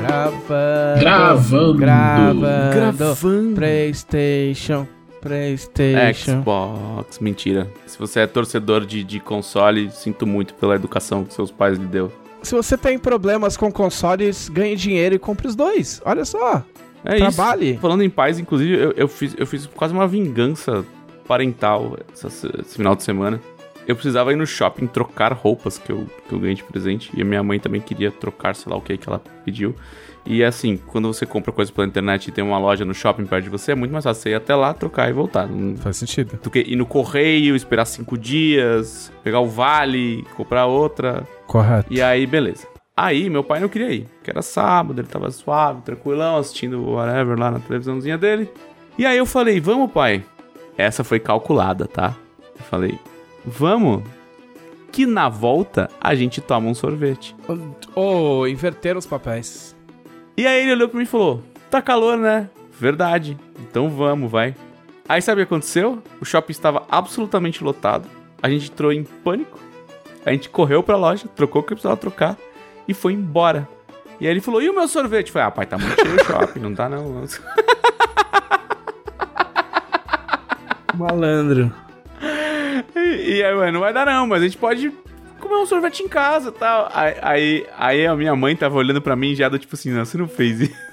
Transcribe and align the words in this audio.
Gravando. 0.00 1.00
Gravando. 1.00 1.74
Gravando. 1.74 2.40
Gravando. 2.74 3.54
PlayStation. 3.54 4.86
PlayStation. 5.20 6.40
Xbox, 6.42 7.18
mentira. 7.18 7.70
Se 7.86 7.98
você 7.98 8.20
é 8.20 8.26
torcedor 8.26 8.84
de, 8.84 9.02
de 9.02 9.18
console, 9.20 9.90
sinto 9.90 10.26
muito 10.26 10.52
pela 10.54 10.74
educação 10.74 11.24
que 11.24 11.32
seus 11.32 11.50
pais 11.50 11.78
lhe 11.78 11.86
deu. 11.86 12.12
Se 12.42 12.54
você 12.54 12.76
tem 12.76 12.98
problemas 12.98 13.56
com 13.56 13.72
consoles, 13.72 14.50
ganhe 14.50 14.76
dinheiro 14.76 15.14
e 15.14 15.18
compre 15.18 15.46
os 15.48 15.56
dois. 15.56 16.02
Olha 16.04 16.26
só. 16.26 16.62
É 17.02 17.16
Trabalhe. 17.16 17.70
isso. 17.72 17.80
Falando 17.80 18.02
em 18.02 18.10
pais, 18.10 18.38
inclusive, 18.38 18.74
eu, 18.74 18.92
eu 18.96 19.08
fiz, 19.08 19.34
eu 19.38 19.46
fiz 19.46 19.66
quase 19.66 19.94
uma 19.94 20.06
vingança 20.06 20.84
parental 21.26 21.96
essa- 22.12 22.28
esse 22.60 22.74
final 22.76 22.94
de 22.94 23.02
semana. 23.02 23.40
Eu 23.86 23.94
precisava 23.94 24.32
ir 24.32 24.36
no 24.36 24.46
shopping 24.46 24.86
trocar 24.86 25.32
roupas 25.32 25.76
que 25.78 25.90
eu, 25.92 26.06
que 26.28 26.34
eu 26.34 26.38
ganhei 26.38 26.54
de 26.54 26.64
presente. 26.64 27.10
E 27.14 27.20
a 27.22 27.24
minha 27.24 27.42
mãe 27.42 27.58
também 27.60 27.80
queria 27.80 28.10
trocar, 28.10 28.54
sei 28.54 28.70
lá 28.72 28.78
o 28.78 28.80
que 28.80 28.96
que 28.96 29.08
ela 29.08 29.20
pediu. 29.44 29.74
E 30.26 30.42
assim, 30.42 30.78
quando 30.86 31.06
você 31.12 31.26
compra 31.26 31.52
coisa 31.52 31.70
pela 31.70 31.86
internet 31.86 32.28
e 32.28 32.32
tem 32.32 32.42
uma 32.42 32.58
loja 32.58 32.82
no 32.82 32.94
shopping 32.94 33.26
perto 33.26 33.44
de 33.44 33.50
você, 33.50 33.72
é 33.72 33.74
muito 33.74 33.92
mais 33.92 34.04
fácil 34.04 34.22
você 34.22 34.30
ir 34.30 34.34
até 34.34 34.54
lá, 34.54 34.72
trocar 34.72 35.10
e 35.10 35.12
voltar. 35.12 35.46
Não- 35.46 35.76
Faz 35.76 35.98
sentido. 35.98 36.38
Do 36.42 36.50
que 36.50 36.60
ir 36.60 36.76
no 36.76 36.86
correio, 36.86 37.54
esperar 37.54 37.84
cinco 37.84 38.16
dias, 38.16 39.12
pegar 39.22 39.40
o 39.40 39.46
vale, 39.46 40.24
comprar 40.34 40.64
outra. 40.64 41.24
Correto. 41.46 41.92
E 41.92 42.00
aí, 42.00 42.26
beleza. 42.26 42.66
Aí, 42.96 43.28
meu 43.28 43.44
pai 43.44 43.60
não 43.60 43.68
queria 43.68 43.90
ir, 43.92 44.06
que 44.22 44.30
era 44.30 44.40
sábado, 44.40 44.98
ele 45.00 45.08
tava 45.08 45.30
suave, 45.30 45.82
tranquilão, 45.82 46.38
assistindo 46.38 46.80
whatever 46.92 47.38
lá 47.38 47.50
na 47.50 47.58
televisãozinha 47.58 48.16
dele. 48.16 48.48
E 48.96 49.04
aí 49.04 49.18
eu 49.18 49.26
falei, 49.26 49.60
vamos, 49.60 49.90
pai. 49.92 50.24
Essa 50.78 51.04
foi 51.04 51.18
calculada, 51.20 51.86
tá? 51.86 52.14
Eu 52.58 52.64
falei, 52.64 52.98
vamos. 53.44 54.02
Que 54.92 55.06
na 55.06 55.28
volta 55.28 55.90
a 56.00 56.14
gente 56.14 56.40
toma 56.40 56.68
um 56.68 56.74
sorvete. 56.74 57.34
Oh, 57.94 58.46
inverteram 58.46 58.98
os 58.98 59.06
papéis. 59.06 59.74
E 60.36 60.46
aí 60.46 60.62
ele 60.62 60.72
olhou 60.72 60.88
pra 60.88 60.98
mim 60.98 61.04
e 61.04 61.08
falou: 61.08 61.42
Tá 61.70 61.82
calor, 61.82 62.16
né? 62.16 62.48
Verdade. 62.78 63.36
Então 63.60 63.90
vamos, 63.90 64.30
vai. 64.30 64.54
Aí 65.08 65.20
sabe 65.20 65.42
o 65.42 65.46
que 65.46 65.52
aconteceu? 65.52 66.02
O 66.20 66.24
shopping 66.24 66.52
estava 66.52 66.84
absolutamente 66.90 67.62
lotado. 67.62 68.08
A 68.42 68.48
gente 68.48 68.70
entrou 68.70 68.92
em 68.92 69.04
pânico. 69.04 69.58
A 70.24 70.30
gente 70.30 70.48
correu 70.48 70.82
pra 70.82 70.96
loja, 70.96 71.28
trocou 71.34 71.60
o 71.60 71.64
que 71.64 71.74
precisava 71.74 71.96
trocar 71.96 72.36
e 72.88 72.94
foi 72.94 73.12
embora. 73.12 73.68
E 74.20 74.26
aí 74.26 74.32
ele 74.32 74.40
falou: 74.40 74.62
E 74.62 74.70
o 74.70 74.74
meu 74.74 74.88
sorvete? 74.88 75.28
Eu 75.28 75.32
falei: 75.32 75.48
Ah, 75.48 75.50
pai, 75.50 75.66
tá 75.66 75.76
muito 75.76 76.00
cheio 76.00 76.16
o 76.16 76.24
shopping, 76.24 76.60
não 76.60 76.72
dá 76.72 76.88
não. 76.88 77.24
Malandro. 80.96 81.83
E, 82.96 83.42
aí, 83.42 83.54
ué, 83.54 83.70
não 83.70 83.80
vai 83.80 83.92
dar 83.92 84.06
não, 84.06 84.26
mas 84.26 84.42
a 84.42 84.44
gente 84.44 84.56
pode 84.58 84.92
comer 85.40 85.56
um 85.56 85.66
sorvete 85.66 86.02
em 86.02 86.08
casa 86.08 86.48
e 86.48 86.52
tal. 86.52 86.88
Aí, 86.92 87.14
aí, 87.22 87.66
aí 87.76 88.06
a 88.06 88.16
minha 88.16 88.34
mãe 88.34 88.56
tava 88.56 88.76
olhando 88.76 89.00
pra 89.00 89.14
mim 89.16 89.34
já 89.34 89.48
do 89.48 89.58
tipo 89.58 89.74
assim, 89.74 89.90
não, 89.90 90.04
você 90.04 90.18
não 90.18 90.28
fez 90.28 90.60
isso. 90.60 90.74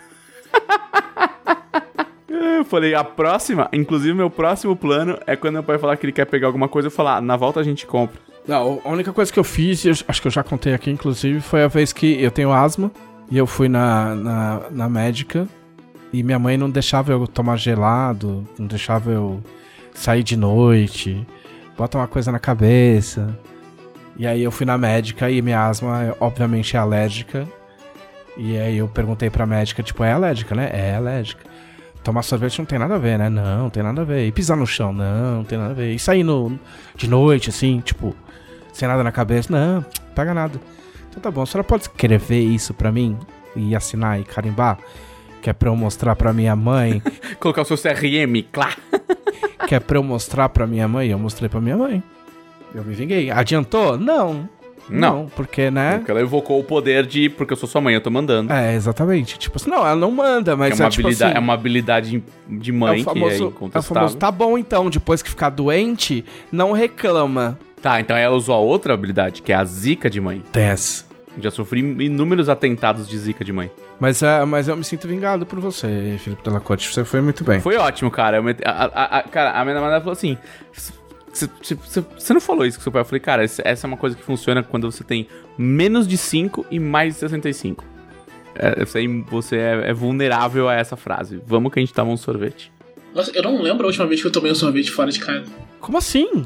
Eu 2.30 2.66
falei, 2.66 2.94
a 2.94 3.04
próxima, 3.04 3.68
inclusive 3.74 4.14
meu 4.14 4.30
próximo 4.30 4.76
plano 4.76 5.18
é 5.26 5.36
quando 5.36 5.54
meu 5.54 5.64
pai 5.64 5.78
falar 5.80 5.98
que 5.98 6.06
ele 6.06 6.14
quer 6.14 6.26
pegar 6.26 6.48
alguma 6.48 6.68
coisa, 6.68 6.88
eu 6.88 6.92
falar, 6.92 7.18
"Ah, 7.18 7.22
na 7.22 7.36
volta 7.36 7.60
a 7.60 7.64
gente 7.64 7.86
compra. 7.88 8.20
Não, 8.48 8.80
a 8.86 8.90
única 8.90 9.12
coisa 9.12 9.34
que 9.34 9.40
eu 9.40 9.44
fiz, 9.44 9.84
eu 9.84 9.94
acho 10.08 10.22
que 10.22 10.28
eu 10.28 10.32
já 10.32 10.44
contei 10.44 10.74
aqui, 10.74 10.90
inclusive, 10.92 11.42
foi 11.42 11.64
a 11.64 11.68
vez 11.68 11.92
que 11.92 12.22
eu 12.22 12.32
tenho 12.32 12.52
asma 12.52 12.92
e 13.30 13.38
eu 13.38 13.46
fui 13.48 13.68
na, 13.68 14.16
na, 14.16 14.62
na 14.72 14.90
médica 14.90 15.48
e 16.14 16.24
minha 16.24 16.40
mãe 16.40 16.58
não 16.58 16.70
deixava 16.70 17.12
eu 17.12 17.28
tomar 17.28 17.58
gelado, 17.58 18.48
não 18.58 18.68
deixava 18.68 19.12
eu 19.12 19.42
sair 19.94 20.24
de 20.24 20.38
noite, 20.38 21.26
bota 21.82 21.98
uma 21.98 22.08
coisa 22.08 22.32
na 22.32 22.38
cabeça. 22.38 23.36
E 24.16 24.28
aí 24.28 24.44
eu 24.44 24.52
fui 24.52 24.68
na 24.68 24.78
médica 24.78 25.32
e 25.32 25.42
minha 25.42 25.66
asma, 25.66 26.16
obviamente, 26.20 26.78
é 26.78 26.80
alérgica. 26.80 27.48
E 28.38 28.56
aí 28.56 28.78
eu 28.78 28.88
perguntei 28.88 29.32
pra 29.32 29.48
médica, 29.48 29.82
tipo, 29.82 30.04
é 30.04 30.12
alérgica, 30.12 30.54
né? 30.54 30.70
É 30.72 30.96
alérgica. 30.96 31.44
Tomar 32.04 32.22
sorvete 32.22 32.60
não 32.60 32.68
tem 32.68 32.78
nada 32.78 32.94
a 32.94 32.98
ver, 33.00 33.18
né? 33.18 33.30
Não, 33.30 33.64
não 33.64 33.70
tem 33.72 33.82
nada 33.82 34.02
a 34.02 34.04
ver. 34.04 34.28
E 34.28 34.32
pisar 34.32 34.56
no 34.56 34.68
chão, 34.68 34.94
não, 34.94 35.38
não 35.38 35.44
tem 35.44 35.58
nada 35.58 35.72
a 35.72 35.74
ver. 35.74 35.92
E 35.92 35.98
sair 35.98 36.24
no, 36.24 36.60
de 36.96 37.10
noite, 37.10 37.50
assim, 37.50 37.80
tipo, 37.80 38.16
sem 38.72 38.88
nada 38.88 39.04
na 39.04 39.12
cabeça, 39.12 39.52
não, 39.52 39.84
pega 40.14 40.36
nada. 40.36 40.62
Então 41.10 41.20
tá 41.20 41.32
bom, 41.32 41.42
a 41.42 41.46
senhora 41.48 41.68
pode 41.68 41.84
escrever 41.84 42.42
isso 42.42 42.76
pra 42.76 42.92
mim 42.92 43.18
e 43.56 43.76
assinar 43.76 44.20
e 44.20 44.24
carimbar? 44.24 44.78
Que 45.42 45.50
é 45.50 45.54
pra 45.54 45.70
eu 45.70 45.76
mostrar 45.76 46.16
pra 46.16 46.32
minha 46.32 46.56
mãe, 46.56 47.02
Colocar 47.40 47.62
o 47.62 47.66
seu 47.66 47.78
CRM, 47.78 48.44
claro. 48.52 48.78
que 49.68 49.76
é 49.76 49.80
pra 49.80 49.98
eu 49.98 50.04
mostrar 50.04 50.50
pra 50.50 50.68
minha 50.68 50.88
mãe, 50.88 51.10
eu 51.10 51.20
mostrei 51.20 51.50
pra 51.50 51.60
minha 51.60 51.78
mãe. 51.78 52.04
Eu 52.74 52.84
me 52.84 52.94
vinguei. 52.94 53.30
Adiantou? 53.32 53.98
Não. 53.98 54.48
Não. 54.90 55.28
porque, 55.36 55.72
né? 55.72 55.98
Porque 55.98 56.12
ela 56.12 56.22
evocou 56.22 56.60
o 56.60 56.64
poder 56.64 57.06
de, 57.06 57.30
porque 57.30 57.54
eu 57.54 57.58
sou 57.58 57.68
sua 57.68 57.80
mãe, 57.80 57.94
eu 57.94 58.02
tô 58.02 58.10
mandando. 58.10 58.52
É, 58.52 58.76
exatamente. 58.76 59.40
Tipo 59.40 59.58
assim, 59.58 59.70
não, 59.70 59.80
ela 59.80 59.96
não 59.96 60.12
manda, 60.12 60.56
mas 60.56 60.80
é, 60.80 60.84
uma 60.84 60.88
é, 60.88 60.90
tipo 60.90 61.08
habilidade, 61.08 61.32
assim, 61.32 61.38
é 61.38 61.40
uma 61.40 61.54
habilidade 61.54 62.24
de 62.48 62.72
mãe 62.72 62.90
é 62.90 62.92
o 62.92 62.96
que 62.96 63.02
é 63.02 63.14
famoso, 63.14 63.54
é 63.74 63.80
o 63.80 63.82
famoso, 63.82 64.18
tá 64.18 64.32
bom 64.32 64.58
então, 64.58 64.90
depois 64.90 65.22
que 65.22 65.30
ficar 65.30 65.50
doente, 65.50 66.26
não 66.52 66.72
reclama. 66.74 67.58
Tá, 67.82 68.00
então 68.00 68.16
ela 68.16 68.36
usou 68.36 68.54
a 68.54 68.60
outra 68.60 68.94
habilidade, 68.94 69.42
que 69.42 69.52
é 69.52 69.56
a 69.56 69.64
zica 69.66 70.10
de 70.10 70.20
mãe. 70.20 70.44
Desce. 70.52 71.06
Já 71.40 71.50
sofri 71.50 71.80
inúmeros 71.80 72.50
atentados 72.50 73.08
de 73.08 73.18
zica 73.18 73.44
de 73.46 73.54
mãe. 73.54 73.72
Mas, 74.00 74.22
é, 74.22 74.44
mas 74.44 74.68
eu 74.68 74.76
me 74.76 74.84
sinto 74.84 75.08
vingado 75.08 75.46
por 75.46 75.60
você, 75.60 76.18
Felipe 76.20 76.44
Delacote. 76.44 76.88
Você 76.94 77.06
foi 77.06 77.22
muito 77.22 77.44
bem. 77.44 77.60
Foi 77.62 77.78
ótimo, 77.78 78.12
cara. 78.12 78.38
Eu 78.38 78.44
meti- 78.44 78.62
a, 78.66 78.72
a- 78.72 79.20
a- 79.20 79.24
cara, 79.24 79.52
a 79.60 79.64
minha 79.64 79.76
namorada 79.76 80.00
falou 80.02 80.12
assim: 80.14 80.38
"Você- 81.34 82.34
não 82.34 82.42
falou 82.42 82.66
isso 82.66 82.78
com 82.78 82.84
seu 82.84 82.92
pai? 82.92 83.02
Eu 83.02 83.06
falei, 83.06 83.20
cara, 83.22 83.44
essa 83.44 83.62
essa 83.66 83.86
é 83.86 83.88
uma 83.88 83.96
coisa 83.98 84.16
que 84.16 84.22
funciona 84.24 84.62
quando 84.62 84.92
você 84.92 85.04
tem 85.04 85.28
menos 85.58 86.08
de 86.08 86.18
5 86.18 86.66
e 86.70 86.80
mais 86.80 87.14
de 87.14 87.20
65. 87.22 87.86
É, 88.56 88.84
você 88.84 89.08
você 89.30 89.56
é, 89.56 89.90
é 89.90 89.94
vulnerável 89.94 90.68
a 90.68 90.76
essa 90.76 90.98
frase. 90.98 91.42
Vamos 91.48 91.72
que 91.72 91.80
a 91.80 91.82
gente 91.82 91.94
toma 91.94 92.12
um 92.12 92.18
sorvete. 92.18 92.72
Nossa, 93.16 93.32
eu 93.34 93.42
não 93.44 93.62
lembro 93.62 93.86
a 93.86 93.88
última 93.88 94.06
vez 94.06 94.22
que 94.22 94.28
eu 94.28 94.32
tomei 94.32 94.52
um 94.52 94.56
sorvete 94.56 94.92
fora 94.92 95.10
de 95.12 95.20
casa. 95.20 95.46
Como 95.80 95.98
assim? 95.98 96.46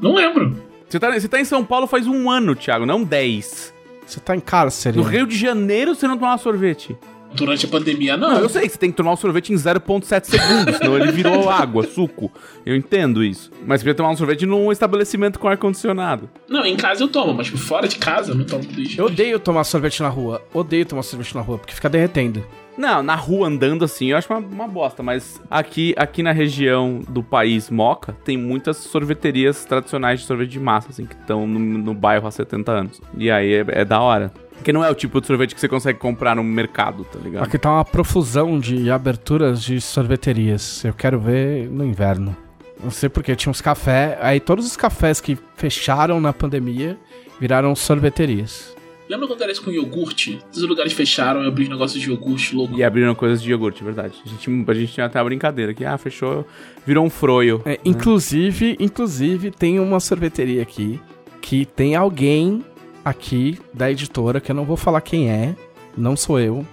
Não 0.00 0.14
lembro. 0.14 0.62
Você 0.88 1.00
tá, 1.00 1.10
você 1.18 1.28
tá 1.28 1.40
em 1.40 1.44
São 1.44 1.64
Paulo 1.64 1.86
faz 1.86 2.06
um 2.06 2.30
ano, 2.30 2.54
Thiago, 2.54 2.84
não 2.86 3.02
10. 3.02 3.74
Você 4.06 4.20
tá 4.20 4.36
em 4.36 4.40
cárcere. 4.40 4.96
No 4.96 5.02
Rio 5.02 5.26
de 5.26 5.36
Janeiro 5.36 5.94
você 5.94 6.06
não 6.06 6.16
tomava 6.16 6.40
sorvete. 6.40 6.96
Durante 7.34 7.66
a 7.66 7.68
pandemia, 7.68 8.16
não. 8.16 8.30
Não, 8.30 8.40
eu 8.40 8.48
sei 8.48 8.62
que 8.62 8.70
você 8.70 8.78
tem 8.78 8.90
que 8.90 8.96
tomar 8.96 9.12
um 9.12 9.16
sorvete 9.16 9.52
em 9.52 9.56
0,7 9.56 10.24
segundos, 10.24 10.76
senão 10.78 10.96
ele 10.96 11.10
virou 11.12 11.50
água, 11.50 11.82
suco. 11.86 12.32
Eu 12.64 12.74
entendo 12.74 13.22
isso. 13.22 13.50
Mas 13.66 13.80
você 13.80 13.84
podia 13.84 13.94
tomar 13.94 14.10
um 14.10 14.16
sorvete 14.16 14.46
num 14.46 14.70
estabelecimento 14.72 15.38
com 15.38 15.48
ar-condicionado. 15.48 16.30
Não, 16.48 16.64
em 16.64 16.76
casa 16.76 17.02
eu 17.02 17.08
tomo, 17.08 17.34
mas 17.34 17.48
fora 17.48 17.88
de 17.88 17.96
casa 17.98 18.30
eu 18.30 18.36
não 18.36 18.44
tomo 18.44 18.64
tudo 18.64 18.80
isso. 18.80 18.98
Eu 18.98 19.06
odeio 19.06 19.38
tomar 19.38 19.64
sorvete 19.64 20.00
na 20.02 20.08
rua. 20.08 20.40
Odeio 20.54 20.86
tomar 20.86 21.02
sorvete 21.02 21.34
na 21.34 21.42
rua, 21.42 21.58
porque 21.58 21.74
fica 21.74 21.90
derretendo. 21.90 22.46
Não, 22.76 23.02
na 23.02 23.14
rua 23.14 23.48
andando 23.48 23.84
assim, 23.84 24.10
eu 24.10 24.16
acho 24.16 24.32
uma, 24.32 24.38
uma 24.38 24.68
bosta, 24.68 25.02
mas 25.02 25.40
aqui, 25.50 25.94
aqui 25.96 26.22
na 26.22 26.32
região 26.32 27.00
do 27.08 27.22
país 27.22 27.70
Moca, 27.70 28.12
tem 28.24 28.36
muitas 28.36 28.76
sorveterias 28.76 29.64
tradicionais 29.64 30.20
de 30.20 30.26
sorvete 30.26 30.50
de 30.50 30.60
massa, 30.60 30.90
assim, 30.90 31.06
que 31.06 31.14
estão 31.14 31.46
no, 31.46 31.58
no 31.58 31.94
bairro 31.94 32.26
há 32.26 32.30
70 32.30 32.72
anos. 32.72 33.00
E 33.16 33.30
aí 33.30 33.54
é, 33.54 33.64
é 33.68 33.84
da 33.84 34.00
hora. 34.00 34.32
Porque 34.56 34.72
não 34.72 34.84
é 34.84 34.90
o 34.90 34.94
tipo 34.94 35.20
de 35.20 35.26
sorvete 35.26 35.54
que 35.54 35.60
você 35.60 35.68
consegue 35.68 35.98
comprar 35.98 36.34
no 36.36 36.44
mercado, 36.44 37.04
tá 37.04 37.18
ligado? 37.18 37.44
Aqui 37.44 37.58
tá 37.58 37.70
uma 37.70 37.84
profusão 37.84 38.58
de 38.58 38.90
aberturas 38.90 39.62
de 39.62 39.80
sorveterias. 39.80 40.84
Eu 40.84 40.92
quero 40.92 41.20
ver 41.20 41.68
no 41.70 41.84
inverno. 41.84 42.36
Não 42.82 42.90
sei 42.90 43.08
porque 43.08 43.34
tinha 43.36 43.50
uns 43.50 43.60
cafés. 43.60 44.18
Aí 44.20 44.40
todos 44.40 44.66
os 44.66 44.76
cafés 44.76 45.20
que 45.20 45.38
fecharam 45.56 46.20
na 46.20 46.32
pandemia 46.32 46.98
viraram 47.38 47.74
sorveterias. 47.74 48.75
Lembra 49.08 49.26
quando 49.28 49.42
era 49.42 49.52
isso 49.52 49.62
com 49.62 49.70
iogurte? 49.70 50.38
Os 50.52 50.62
lugares 50.62 50.92
fecharam 50.92 51.44
e 51.44 51.46
abriu 51.46 51.66
um 51.68 51.70
negócio 51.70 51.98
de 52.00 52.08
iogurte 52.10 52.54
louco. 52.56 52.76
E 52.76 52.82
abriram 52.82 53.14
coisas 53.14 53.40
de 53.40 53.50
iogurte, 53.50 53.84
verdade. 53.84 54.14
A 54.24 54.28
gente, 54.28 54.50
a 54.68 54.74
gente 54.74 54.92
tinha 54.92 55.06
até 55.06 55.18
uma 55.18 55.24
brincadeira 55.26 55.72
que, 55.72 55.84
ah, 55.84 55.96
fechou, 55.96 56.44
virou 56.84 57.04
um 57.04 57.10
froio. 57.10 57.62
É, 57.64 57.78
inclusive, 57.84 58.76
inclusive, 58.80 59.50
tem 59.52 59.78
uma 59.78 60.00
sorveteria 60.00 60.62
aqui 60.62 61.00
que 61.40 61.64
tem 61.64 61.94
alguém 61.94 62.64
aqui 63.04 63.58
da 63.72 63.88
editora, 63.90 64.40
que 64.40 64.50
eu 64.50 64.56
não 64.56 64.64
vou 64.64 64.76
falar 64.76 65.00
quem 65.00 65.30
é, 65.30 65.54
não 65.96 66.16
sou 66.16 66.40
eu, 66.40 66.66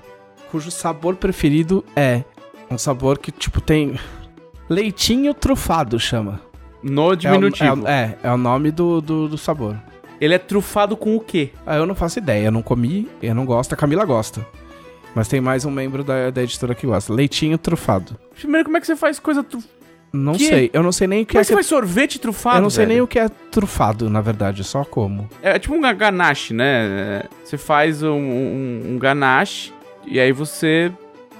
cujo 0.49 0.71
sabor 0.71 1.15
preferido 1.15 1.85
é 1.95 2.23
um 2.71 2.77
sabor 2.79 3.19
que, 3.19 3.31
tipo, 3.31 3.61
tem. 3.61 3.93
Leitinho 4.69 5.33
trufado 5.33 5.99
chama. 5.99 6.41
No 6.81 7.11
É 7.11 7.13
o- 7.13 7.15
diminutivo. 7.15 7.87
É, 7.87 8.17
é, 8.23 8.27
é 8.27 8.31
o 8.31 8.37
nome 8.37 8.71
do, 8.71 8.99
do, 9.01 9.27
do 9.29 9.37
sabor. 9.37 9.77
Ele 10.23 10.33
é 10.33 10.37
trufado 10.37 10.95
com 10.95 11.15
o 11.15 11.19
quê? 11.19 11.49
Ah, 11.65 11.75
eu 11.75 11.85
não 11.85 11.95
faço 11.95 12.17
ideia, 12.19 12.45
eu 12.45 12.51
não 12.51 12.61
comi, 12.61 13.09
eu 13.21 13.35
não 13.35 13.45
gosto, 13.45 13.73
a 13.73 13.75
Camila 13.75 14.05
gosta. 14.05 14.45
Mas 15.13 15.27
tem 15.27 15.41
mais 15.41 15.65
um 15.65 15.71
membro 15.71 16.03
da, 16.03 16.29
da 16.29 16.41
editora 16.41 16.73
que 16.73 16.87
gosta. 16.87 17.13
Leitinho 17.13 17.57
trufado. 17.57 18.15
Primeiro, 18.35 18.65
como 18.65 18.77
é 18.77 18.79
que 18.81 18.87
você 18.87 18.95
faz 18.95 19.19
coisa 19.19 19.43
trufada? 19.43 19.73
Não 20.13 20.33
Que? 20.33 20.47
sei, 20.47 20.69
eu 20.71 20.81
não 20.83 20.91
sei 20.91 21.07
nem 21.07 21.23
o 21.23 21.25
que 21.25 21.33
Como 21.33 21.39
é 21.39 21.41
é. 21.41 21.43
que 21.43 21.47
você 21.47 21.51
que- 21.53 21.55
faz 21.57 21.65
sorvete 21.65 22.19
trufado? 22.19 22.57
eu 22.57 22.61
não 22.61 22.69
sei 22.69 22.85
nem 22.85 23.01
o 23.01 23.07
que 23.07 23.17
é 23.19 23.27
trufado, 23.51 24.09
na 24.09 24.21
verdade, 24.21 24.63
só 24.63 24.83
como. 24.85 25.27
É 25.41 25.57
tipo 25.59 25.73
um 25.75 25.81
ga- 25.81 25.91
ganache, 25.93 26.53
né? 26.53 27.23
Você 27.43 27.57
faz 27.57 28.01
um, 28.03 28.11
um, 28.11 28.81
um 28.91 28.97
ganache 28.99 29.73
e 30.05 30.19
aí 30.19 30.31
você 30.31 30.91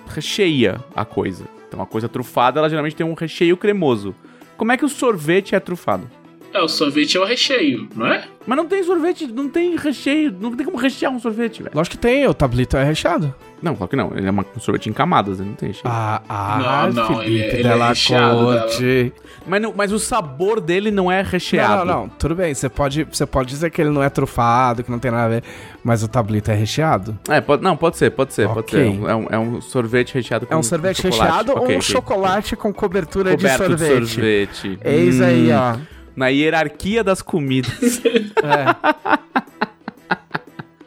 recheia 0.09 0.79
a 0.95 1.05
coisa. 1.05 1.45
Então 1.67 1.81
a 1.81 1.85
coisa 1.85 2.09
trufada, 2.09 2.59
ela 2.59 2.69
geralmente 2.69 2.95
tem 2.95 3.05
um 3.05 3.13
recheio 3.13 3.55
cremoso. 3.55 4.13
Como 4.57 4.71
é 4.71 4.77
que 4.77 4.85
o 4.85 4.89
sorvete 4.89 5.55
é 5.55 5.59
trufado? 5.59 6.09
É, 6.53 6.61
o 6.61 6.67
sorvete 6.67 7.17
é 7.17 7.19
o 7.19 7.25
recheio, 7.25 7.87
não 7.95 8.05
é? 8.05 8.25
Mas 8.45 8.57
não 8.57 8.65
tem 8.67 8.83
sorvete, 8.83 9.25
não 9.25 9.49
tem 9.49 9.75
recheio, 9.75 10.35
não 10.39 10.51
tem 10.55 10.65
como 10.65 10.77
rechear 10.77 11.11
um 11.11 11.19
sorvete, 11.19 11.63
velho. 11.63 11.71
Lógico 11.75 11.95
que 11.95 12.01
tem, 12.01 12.27
o 12.27 12.33
tablito 12.33 12.75
é 12.77 12.83
recheado. 12.83 13.33
Não, 13.61 13.73
claro 13.75 13.89
que 13.89 13.95
não. 13.95 14.11
Ele 14.15 14.27
é 14.27 14.29
uma- 14.29 14.45
um 14.55 14.59
sorvete 14.59 14.89
em 14.89 14.93
camadas, 14.93 15.39
ele 15.39 15.47
não 15.49 15.55
tem 15.55 15.69
recheio. 15.69 15.85
Ah, 15.87 16.21
ah, 16.27 16.89
Não, 16.93 16.93
não, 16.93 17.07
Felipe 17.21 17.31
ele 17.31 17.41
é- 17.41 17.59
ele 17.59 17.67
é 17.81 17.87
recheado 17.87 18.35
Corte. 18.45 19.13
Mas, 19.47 19.61
não- 19.61 19.73
mas 19.75 19.91
o 19.93 19.97
sabor 19.99 20.59
dele 20.59 20.91
não 20.91 21.09
é 21.11 21.21
recheado. 21.21 21.85
Não, 21.85 21.85
não, 21.85 22.01
não, 22.03 22.09
tudo 22.09 22.35
bem, 22.35 22.53
você 22.53 22.67
pode, 22.67 23.05
você 23.05 23.25
pode 23.25 23.49
dizer 23.49 23.71
que 23.71 23.81
ele 23.81 23.89
não 23.89 24.03
é 24.03 24.09
trufado, 24.09 24.83
que 24.83 24.91
não 24.91 24.99
tem 24.99 25.09
nada 25.09 25.23
a 25.25 25.29
ver, 25.29 25.43
mas 25.83 26.03
o 26.03 26.07
tablito 26.09 26.51
é 26.51 26.53
recheado. 26.53 27.17
É, 27.29 27.39
pode, 27.39 27.63
não, 27.63 27.75
pode 27.77 27.97
ser, 27.97 28.11
pode 28.11 28.33
ser, 28.33 28.47
pode 28.47 28.59
Ok. 28.59 28.77
ser. 28.79 28.85
É 29.09 29.15
um, 29.15 29.27
é 29.29 29.39
um- 29.39 29.57
é 29.57 29.61
sorvete 29.61 30.13
recheado 30.13 30.45
com 30.45 30.53
É 30.53 30.57
um 30.57 30.61
sorvete 30.63 31.01
recheado 31.01 31.51
ou 31.53 31.57
Ok, 31.59 31.75
um 31.75 31.79
ok. 31.79 31.81
chocolate 31.81 32.55
com 32.57 32.73
cobertura 32.73 33.31
Coberto 33.31 33.63
de 33.69 33.77
sorvete? 33.79 34.01
de 34.01 34.07
sorvete. 34.09 34.79
Eis 34.83 35.21
aí, 35.21 35.51
Hum, 35.51 35.55
ó. 35.55 35.77
Na 36.15 36.27
hierarquia 36.27 37.03
das 37.03 37.21
comidas. 37.21 37.71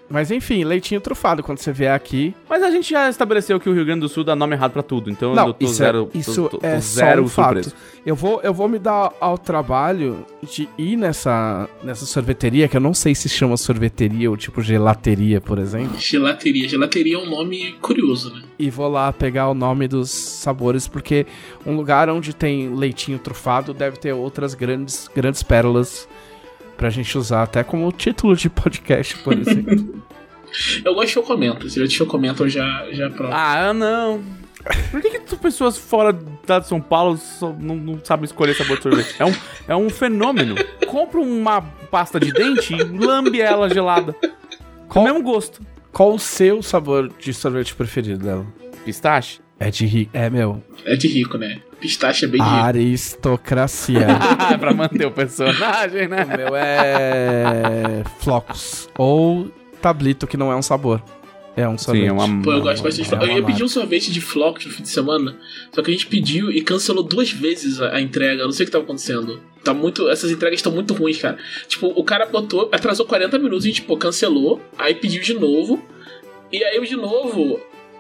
Mas 0.09 0.31
enfim, 0.31 0.63
leitinho 0.63 1.01
trufado, 1.01 1.43
quando 1.43 1.59
você 1.59 1.73
vier 1.73 1.93
aqui. 1.93 2.33
Mas 2.49 2.63
a 2.63 2.71
gente 2.71 2.89
já 2.91 3.09
estabeleceu 3.09 3.59
que 3.59 3.69
o 3.69 3.73
Rio 3.75 3.85
Grande 3.85 4.01
do 4.01 4.09
Sul 4.09 4.23
dá 4.23 4.37
nome 4.37 4.55
errado 4.55 4.71
pra 4.73 4.83
tudo, 4.83 5.11
então 5.11 5.31
eu 5.31 5.35
Não, 5.35 5.53
tô 5.53 5.65
isso, 5.65 5.75
zero, 5.75 6.11
é, 6.15 6.19
isso 6.19 6.49
tô, 6.49 6.59
tô- 6.59 6.67
é 6.67 6.79
zero 6.81 7.25
um 7.25 7.29
fato. 7.29 7.65
surpreso. 7.65 7.75
Eu 8.07 8.15
vou, 8.15 8.41
eu 8.43 8.55
vou 8.55 8.69
me 8.69 8.79
dar 8.79 9.13
ao 9.21 9.37
trabalho 9.37 10.25
de 10.43 10.69
ir 10.79 10.97
nessa, 10.97 11.69
nessa 11.83 12.07
sorveteria, 12.07 12.69
que 12.69 12.77
eu 12.77 12.81
não 12.81 12.95
sei 12.95 13.17
se 13.17 13.29
chama 13.29 13.57
sorveteria 13.57 14.31
ou 14.31 14.37
tipo 14.37 14.63
gelateria, 14.63 15.41
por 15.41 15.59
exemplo. 15.59 15.99
Gelateria. 15.99 16.69
Gelateria 16.69 17.17
é 17.17 17.19
um 17.19 17.29
nome 17.29 17.73
curioso, 17.83 18.33
né? 18.33 18.43
E 18.61 18.71
vou 18.71 18.89
lá 18.89 19.13
pegar 19.13 19.49
o 19.49 19.55
nome 19.55 19.89
dos 19.89 20.11
sabores, 20.11 20.87
porque 20.87 21.27
um 21.67 21.75
lugar 21.75 22.09
onde 22.09 22.33
tem 22.33 22.73
leitinho 22.75 23.19
trufado 23.19 23.75
deve 23.75 23.97
ter 23.99 24.13
outras 24.13 24.55
grandes, 24.55 25.11
grandes 25.15 25.43
pérolas 25.43 26.09
pra 26.77 26.91
gente 26.91 27.17
usar, 27.17 27.43
até 27.43 27.63
como 27.65 27.91
título 27.93 28.37
de 28.37 28.49
podcast, 28.51 29.17
por 29.19 29.33
exemplo. 29.33 30.03
Eu 30.85 30.95
gosto 30.95 31.09
de 31.09 31.13
chocomento. 31.13 31.69
Se 31.69 31.81
eu 31.81 31.91
chocomento, 31.91 32.45
eu 32.45 32.49
já, 32.49 32.87
já 32.93 33.11
pronto. 33.11 33.33
Ah, 33.35 33.75
não. 33.75 34.23
Por 34.91 35.03
que, 35.03 35.11
que 35.11 35.19
tu- 35.21 35.37
pessoas 35.37 35.77
fora 35.77 36.13
da 36.47 36.61
de 36.61 36.69
São 36.69 36.81
Paulo 36.81 37.19
só 37.19 37.53
não, 37.61 37.77
não 37.77 38.01
sabem 38.03 38.25
escolher 38.25 38.55
sabor 38.55 38.77
de 38.79 38.85
sorvete? 38.85 39.17
É 39.19 39.25
um, 39.27 39.35
é 39.69 39.77
um 39.77 39.91
fenômeno. 39.91 40.55
Compra 40.87 41.21
uma 41.21 41.61
pasta 41.91 42.19
de 42.19 42.33
dente 42.33 42.75
e 42.75 42.83
lambe 42.83 43.41
ela 43.41 43.69
gelada. 43.69 44.15
Com 44.89 45.01
o 45.01 45.05
mesmo 45.05 45.23
gosto. 45.23 45.61
Qual 45.93 46.15
o 46.15 46.19
seu 46.19 46.63
sabor 46.63 47.11
de 47.19 47.35
sorvete 47.35 47.75
preferido 47.75 48.25
dela? 48.25 48.47
Pistache? 48.85 49.41
É 49.59 49.71
de 49.71 49.85
rico. 49.85 50.11
É, 50.15 50.31
meu. 50.31 50.63
É 50.87 50.97
de 50.97 51.09
rico, 51.09 51.37
né? 51.37 51.61
Pistache 51.81 52.25
é 52.25 52.29
bem 52.29 52.41
de 52.41 52.47
rico. 52.47 52.61
Aristocracia. 52.65 54.07
Ah, 54.39 54.57
pra 54.59 54.73
manter 54.73 55.07
o 55.07 55.11
personagem, 55.11 56.07
o 56.07 56.09
né? 56.09 56.25
meu 56.25 56.57
é. 56.57 58.03
Flocos. 58.19 58.89
Ou 58.97 59.51
tablito, 59.81 60.27
que 60.27 60.37
não 60.37 60.51
é 60.51 60.57
um 60.57 60.63
sabor. 60.63 61.03
É 61.57 61.67
um 61.67 61.79
sorvete. 61.79 62.03
Sim, 62.03 62.09
é 62.09 62.13
uma. 62.13 62.43
Pô, 62.43 62.53
eu 62.53 62.61
gosto 62.61 62.83
bastante 62.83 63.09
de 63.09 63.15
é 63.15 63.19
Eu 63.19 63.37
ia 63.39 63.43
pedir 63.43 63.65
um 63.65 63.69
sorvete 63.69 64.13
de 64.13 64.21
flocos 64.21 64.67
no 64.67 64.73
fim 64.73 64.83
de 64.83 64.91
semana, 64.91 65.35
só 65.73 65.83
que 65.83 65.91
a 65.91 65.93
gente 65.93 66.07
pediu 66.07 66.51
e 66.51 66.61
cancelou 66.61 67.03
duas 67.03 67.31
vezes 67.31 67.81
a, 67.81 67.95
a 67.95 68.01
entrega. 68.01 68.43
Eu 68.43 68.47
não 68.47 68.53
sei 68.53 68.65
o 68.65 68.67
que 68.67 68.73
tava 68.73 68.85
acontecendo. 68.85 69.41
Tá 69.65 69.73
muito, 69.73 70.09
essas 70.11 70.31
entregas 70.31 70.59
estão 70.59 70.71
muito 70.71 70.93
ruins, 70.93 71.17
cara. 71.17 71.39
Tipo, 71.67 71.87
o 71.87 72.05
cara 72.05 72.27
botou, 72.27 72.69
atrasou 72.71 73.07
40 73.07 73.39
minutos, 73.39 73.65
a 73.65 73.69
gente, 73.69 73.83
pô, 73.83 73.97
cancelou, 73.97 74.61
aí 74.77 74.95
pediu 74.95 75.23
de 75.23 75.33
novo. 75.33 75.83
E 76.53 76.63
aí 76.63 76.77
eu 76.77 76.85
de 76.85 76.95
novo, 76.95 77.59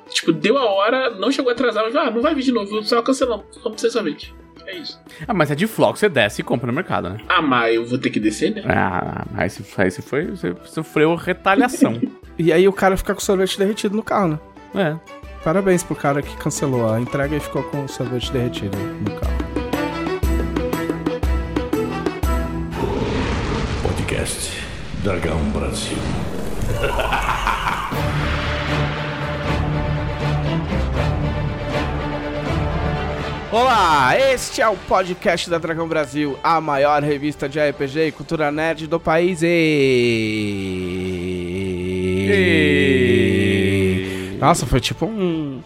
tipo, 0.08 0.32
deu 0.32 0.58
a 0.58 0.64
hora, 0.64 1.11
não 1.11 1.31
chegou 1.31 1.50
a 1.50 1.53
atrasar, 1.53 1.85
mas 1.85 1.97
ah, 1.97 2.11
não 2.11 2.23
vai 2.23 2.35
vir 2.35 2.43
de 2.43 2.53
novo, 2.53 2.82
só 2.82 3.03
cancelamos. 3.03 3.47
Vamos 3.62 3.81
sem 3.81 3.91
sorvete. 3.91 4.35
É 4.67 4.76
isso. 4.79 5.00
Ah, 5.29 5.32
mas 5.32 5.50
é 5.50 5.55
de 5.55 5.67
floco, 5.67 5.97
você 5.97 6.08
desce 6.08 6.41
e 6.41 6.44
compra 6.44 6.67
no 6.67 6.73
mercado, 6.73 7.08
né? 7.08 7.19
Ah, 7.29 7.41
mas 7.41 7.76
eu 7.76 7.87
vou 7.87 7.99
ter 7.99 8.11
que 8.11 8.19
descer, 8.19 8.53
né? 8.53 8.62
Ah, 8.67 9.25
aí 9.37 9.49
você, 9.49 9.62
aí 9.76 9.91
você 9.91 10.03
foi. 10.03 10.26
Você 10.26 10.55
sofreu 10.64 11.14
retaliação. 11.14 12.00
E 12.38 12.53
aí 12.53 12.69
o 12.69 12.73
cara 12.73 12.99
fica 12.99 13.14
com 13.14 13.19
o 13.19 13.25
sorvete 13.25 13.58
derretido 13.58 13.97
no 13.97 14.03
carro, 14.03 14.38
né? 14.75 15.00
é. 15.11 15.17
Parabéns 15.43 15.82
pro 15.82 15.97
cara 15.97 16.20
que 16.20 16.37
cancelou 16.37 16.93
a 16.93 17.00
entrega 17.00 17.35
e 17.35 17.41
ficou 17.41 17.62
com 17.62 17.85
o 17.85 17.88
sorvete 17.88 18.31
derretido 18.31 18.76
no 18.76 19.11
carro. 19.19 19.37
Podcast 23.82 24.53
Dragão 25.03 25.38
Brasil. 25.50 25.97
Olá, 33.58 34.12
este 34.35 34.61
é 34.61 34.69
o 34.69 34.76
podcast 34.76 35.49
da 35.49 35.56
Dragão 35.56 35.88
Brasil, 35.88 36.38
a 36.44 36.61
maior 36.61 37.03
revista 37.03 37.49
de 37.49 37.58
RPG 37.58 38.08
e 38.08 38.12
cultura 38.12 38.53
nerd 38.53 38.87
do 38.87 39.00
país. 39.00 39.41
E... 43.47 44.37
Nossa, 44.38 44.67
foi 44.67 44.79
tipo 44.79 45.06
um. 45.06 45.62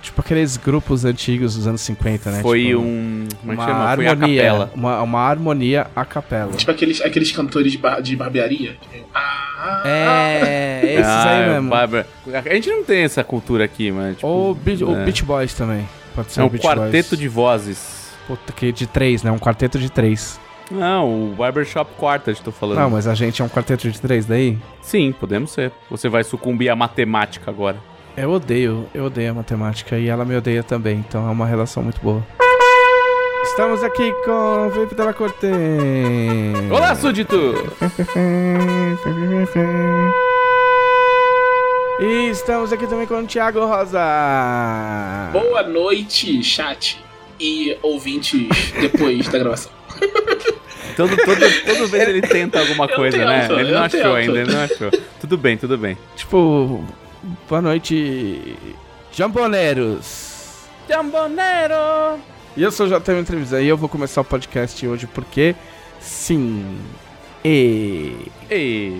Tipo 0.00 0.22
aqueles 0.22 0.56
grupos 0.56 1.04
antigos 1.04 1.54
dos 1.54 1.66
anos 1.66 1.82
50, 1.82 2.30
né? 2.30 2.40
Foi 2.40 2.64
Tipo, 2.64 2.80
um. 2.80 3.28
Como 3.42 3.52
é 3.52 3.56
que 3.56 3.60
uma 3.62 3.68
chama? 3.68 3.94
Foi 3.96 4.06
a 4.06 4.10
harmonia. 4.10 4.42
capela. 4.42 4.70
Uma, 4.74 5.02
uma 5.02 5.20
harmonia 5.20 5.86
a 5.94 6.04
capela. 6.06 6.52
Tipo 6.52 6.70
aqueles, 6.70 7.02
aqueles 7.02 7.30
cantores 7.30 7.72
de, 7.72 7.76
bar- 7.78 8.00
de 8.00 8.16
barbearia. 8.16 8.74
Ah, 9.14 9.82
É, 9.84 10.80
esses 10.94 11.04
Ah, 11.06 11.28
aí 11.30 11.42
é, 11.42 11.48
mesmo. 11.52 11.68
Bárbara. 11.68 12.06
A 12.32 12.54
gente 12.54 12.70
não 12.70 12.82
tem 12.84 13.02
essa 13.02 13.22
cultura 13.22 13.64
aqui, 13.64 13.92
mas. 13.92 14.14
Tipo, 14.16 14.26
Ou 14.26 14.54
Be- 14.54 14.82
o 14.82 14.96
é. 14.96 15.04
Beach 15.04 15.22
Boys 15.24 15.52
também. 15.52 15.86
Pode 16.18 16.32
ser 16.32 16.40
É 16.40 16.44
um 16.44 16.50
quarteto 16.50 17.16
de 17.16 17.28
vozes. 17.28 18.10
Puta 18.26 18.52
que 18.52 18.72
de 18.72 18.88
três, 18.88 19.22
né? 19.22 19.30
Um 19.30 19.38
quarteto 19.38 19.78
de 19.78 19.88
três. 19.88 20.40
Não, 20.68 21.30
o 21.30 21.34
Barbershop 21.36 21.92
Quartet, 21.96 22.42
tô 22.42 22.50
falando. 22.50 22.78
Não, 22.78 22.90
mas 22.90 23.06
a 23.06 23.14
gente 23.14 23.40
é 23.40 23.44
um 23.44 23.48
quarteto 23.48 23.88
de 23.88 24.00
três 24.00 24.26
daí? 24.26 24.58
Sim, 24.82 25.12
podemos 25.12 25.52
ser. 25.52 25.70
Você 25.88 26.08
vai 26.08 26.24
sucumbir 26.24 26.70
à 26.70 26.76
matemática 26.76 27.48
agora. 27.48 27.76
Eu 28.16 28.32
odeio, 28.32 28.88
eu 28.92 29.04
odeio 29.04 29.30
a 29.30 29.34
matemática 29.34 29.96
e 29.96 30.08
ela 30.08 30.24
me 30.24 30.36
odeia 30.36 30.64
também, 30.64 30.98
então 30.98 31.28
é 31.28 31.30
uma 31.30 31.46
relação 31.46 31.84
muito 31.84 32.00
boa. 32.00 32.26
Estamos 33.44 33.84
aqui 33.84 34.12
com 34.24 34.66
o 34.66 34.70
Felipe 34.72 34.96
Della 34.96 35.14
Corte. 35.14 35.46
Olá, 36.68 36.96
súdito! 36.96 37.54
E 42.00 42.30
estamos 42.30 42.72
aqui 42.72 42.86
também 42.86 43.06
com 43.06 43.18
o 43.20 43.26
Thiago 43.26 43.64
Rosa. 43.66 43.98
Boa 45.32 45.62
noite, 45.64 46.42
chat 46.44 47.02
e 47.40 47.76
ouvintes 47.82 48.48
depois 48.80 49.26
da 49.28 49.38
gravação. 49.38 49.72
Todo, 50.96 51.16
todo, 51.16 51.38
toda 51.64 51.86
vez 51.86 52.08
ele 52.08 52.20
tenta 52.22 52.58
alguma 52.58 52.86
Eu 52.86 52.96
coisa, 52.96 53.18
né? 53.24 53.42
tento, 53.42 53.52
Ele 53.60 53.70
eu 53.70 53.74
não 53.76 53.82
achou 53.84 54.00
tento. 54.00 54.14
ainda, 54.16 54.40
ele 54.40 54.52
não 54.52 54.62
achou. 54.64 54.90
Tudo 55.20 55.38
bem, 55.38 55.56
tudo 55.56 55.78
bem. 55.78 55.96
Tipo, 56.16 56.84
boa 57.48 57.62
noite, 57.62 58.56
Jamboneiros. 59.12 60.56
Jambonero! 60.88 62.18
E 62.56 62.62
eu 62.64 62.72
sou 62.72 62.86
o 62.86 62.88
JM 62.88 63.20
Entrevista 63.20 63.60
e 63.60 63.68
eu 63.68 63.76
vou 63.76 63.88
começar 63.88 64.22
o 64.22 64.24
podcast 64.24 64.84
hoje 64.88 65.06
porque, 65.06 65.54
sim, 66.00 66.66
e... 67.44 68.14
Ei, 68.50 68.98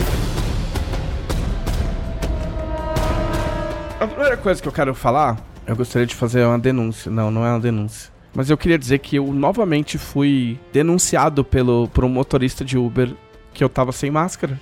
A 4.01 4.07
primeira 4.07 4.37
coisa 4.37 4.63
que 4.63 4.69
eu 4.69 4.73
quero 4.73 4.95
falar, 4.95 5.37
eu 5.67 5.75
gostaria 5.75 6.07
de 6.07 6.15
fazer 6.15 6.45
uma 6.45 6.59
denúncia. 6.59 7.11
Não, 7.11 7.33
não 7.33 7.45
é 7.45 7.51
uma 7.51 7.59
denúncia. 7.59 8.13
Mas 8.33 8.49
eu 8.49 8.57
queria 8.57 8.79
dizer 8.79 9.01
que 9.01 9.17
eu 9.17 9.27
novamente 9.33 9.99
fui 9.99 10.57
denunciado 10.73 11.43
pelo, 11.45 11.89
por 11.89 12.05
um 12.05 12.09
motorista 12.09 12.65
de 12.65 12.79
Uber 12.79 13.13
que 13.53 13.65
eu 13.65 13.69
tava 13.69 13.91
sem 13.91 14.09
máscara. 14.09 14.59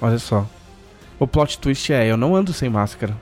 Olha 0.00 0.18
só. 0.18 0.46
O 1.18 1.26
plot 1.26 1.58
twist 1.58 1.92
é, 1.92 2.10
eu 2.10 2.16
não 2.16 2.34
ando 2.34 2.50
sem 2.54 2.70
máscara. 2.70 3.14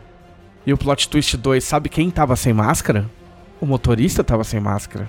E 0.64 0.72
o 0.72 0.78
plot 0.78 1.08
twist 1.08 1.36
2, 1.36 1.64
sabe 1.64 1.88
quem 1.88 2.10
tava 2.10 2.36
sem 2.36 2.52
máscara? 2.52 3.10
O 3.60 3.66
motorista 3.66 4.22
tava 4.22 4.44
sem 4.44 4.60
máscara. 4.60 5.08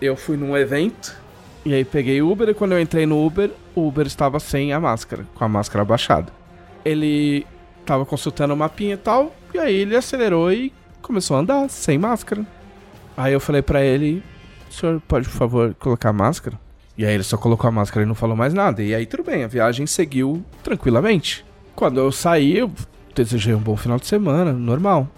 Eu 0.00 0.16
fui 0.16 0.36
num 0.36 0.56
evento, 0.56 1.16
e 1.64 1.74
aí 1.74 1.84
peguei 1.84 2.22
Uber, 2.22 2.48
e 2.48 2.54
quando 2.54 2.72
eu 2.72 2.80
entrei 2.80 3.06
no 3.06 3.26
Uber, 3.26 3.50
o 3.74 3.88
Uber 3.88 4.06
estava 4.06 4.38
sem 4.38 4.72
a 4.72 4.78
máscara, 4.78 5.26
com 5.34 5.44
a 5.44 5.48
máscara 5.48 5.82
abaixada. 5.82 6.32
Ele 6.84 7.44
tava 7.84 8.04
consultando 8.04 8.52
o 8.52 8.56
mapinha 8.56 8.94
e 8.94 8.98
tal, 8.98 9.34
e 9.56 9.58
aí 9.58 9.74
ele 9.74 9.96
acelerou 9.96 10.52
e 10.52 10.70
começou 11.00 11.36
a 11.36 11.40
andar 11.40 11.70
sem 11.70 11.96
máscara. 11.96 12.44
Aí 13.16 13.32
eu 13.32 13.40
falei 13.40 13.62
pra 13.62 13.82
ele, 13.82 14.22
o 14.68 14.72
senhor 14.72 15.00
pode, 15.08 15.26
por 15.28 15.34
favor, 15.34 15.74
colocar 15.74 16.10
a 16.10 16.12
máscara? 16.12 16.60
E 16.96 17.06
aí 17.06 17.14
ele 17.14 17.22
só 17.22 17.38
colocou 17.38 17.66
a 17.66 17.70
máscara 17.70 18.04
e 18.04 18.06
não 18.06 18.14
falou 18.14 18.36
mais 18.36 18.52
nada. 18.52 18.82
E 18.82 18.94
aí 18.94 19.06
tudo 19.06 19.24
bem, 19.24 19.44
a 19.44 19.46
viagem 19.46 19.86
seguiu 19.86 20.44
tranquilamente. 20.62 21.42
Quando 21.74 21.98
eu 21.98 22.12
saí, 22.12 22.58
eu 22.58 22.70
desejei 23.14 23.54
um 23.54 23.58
bom 23.58 23.76
final 23.76 23.98
de 23.98 24.06
semana, 24.06 24.52
normal. 24.52 25.08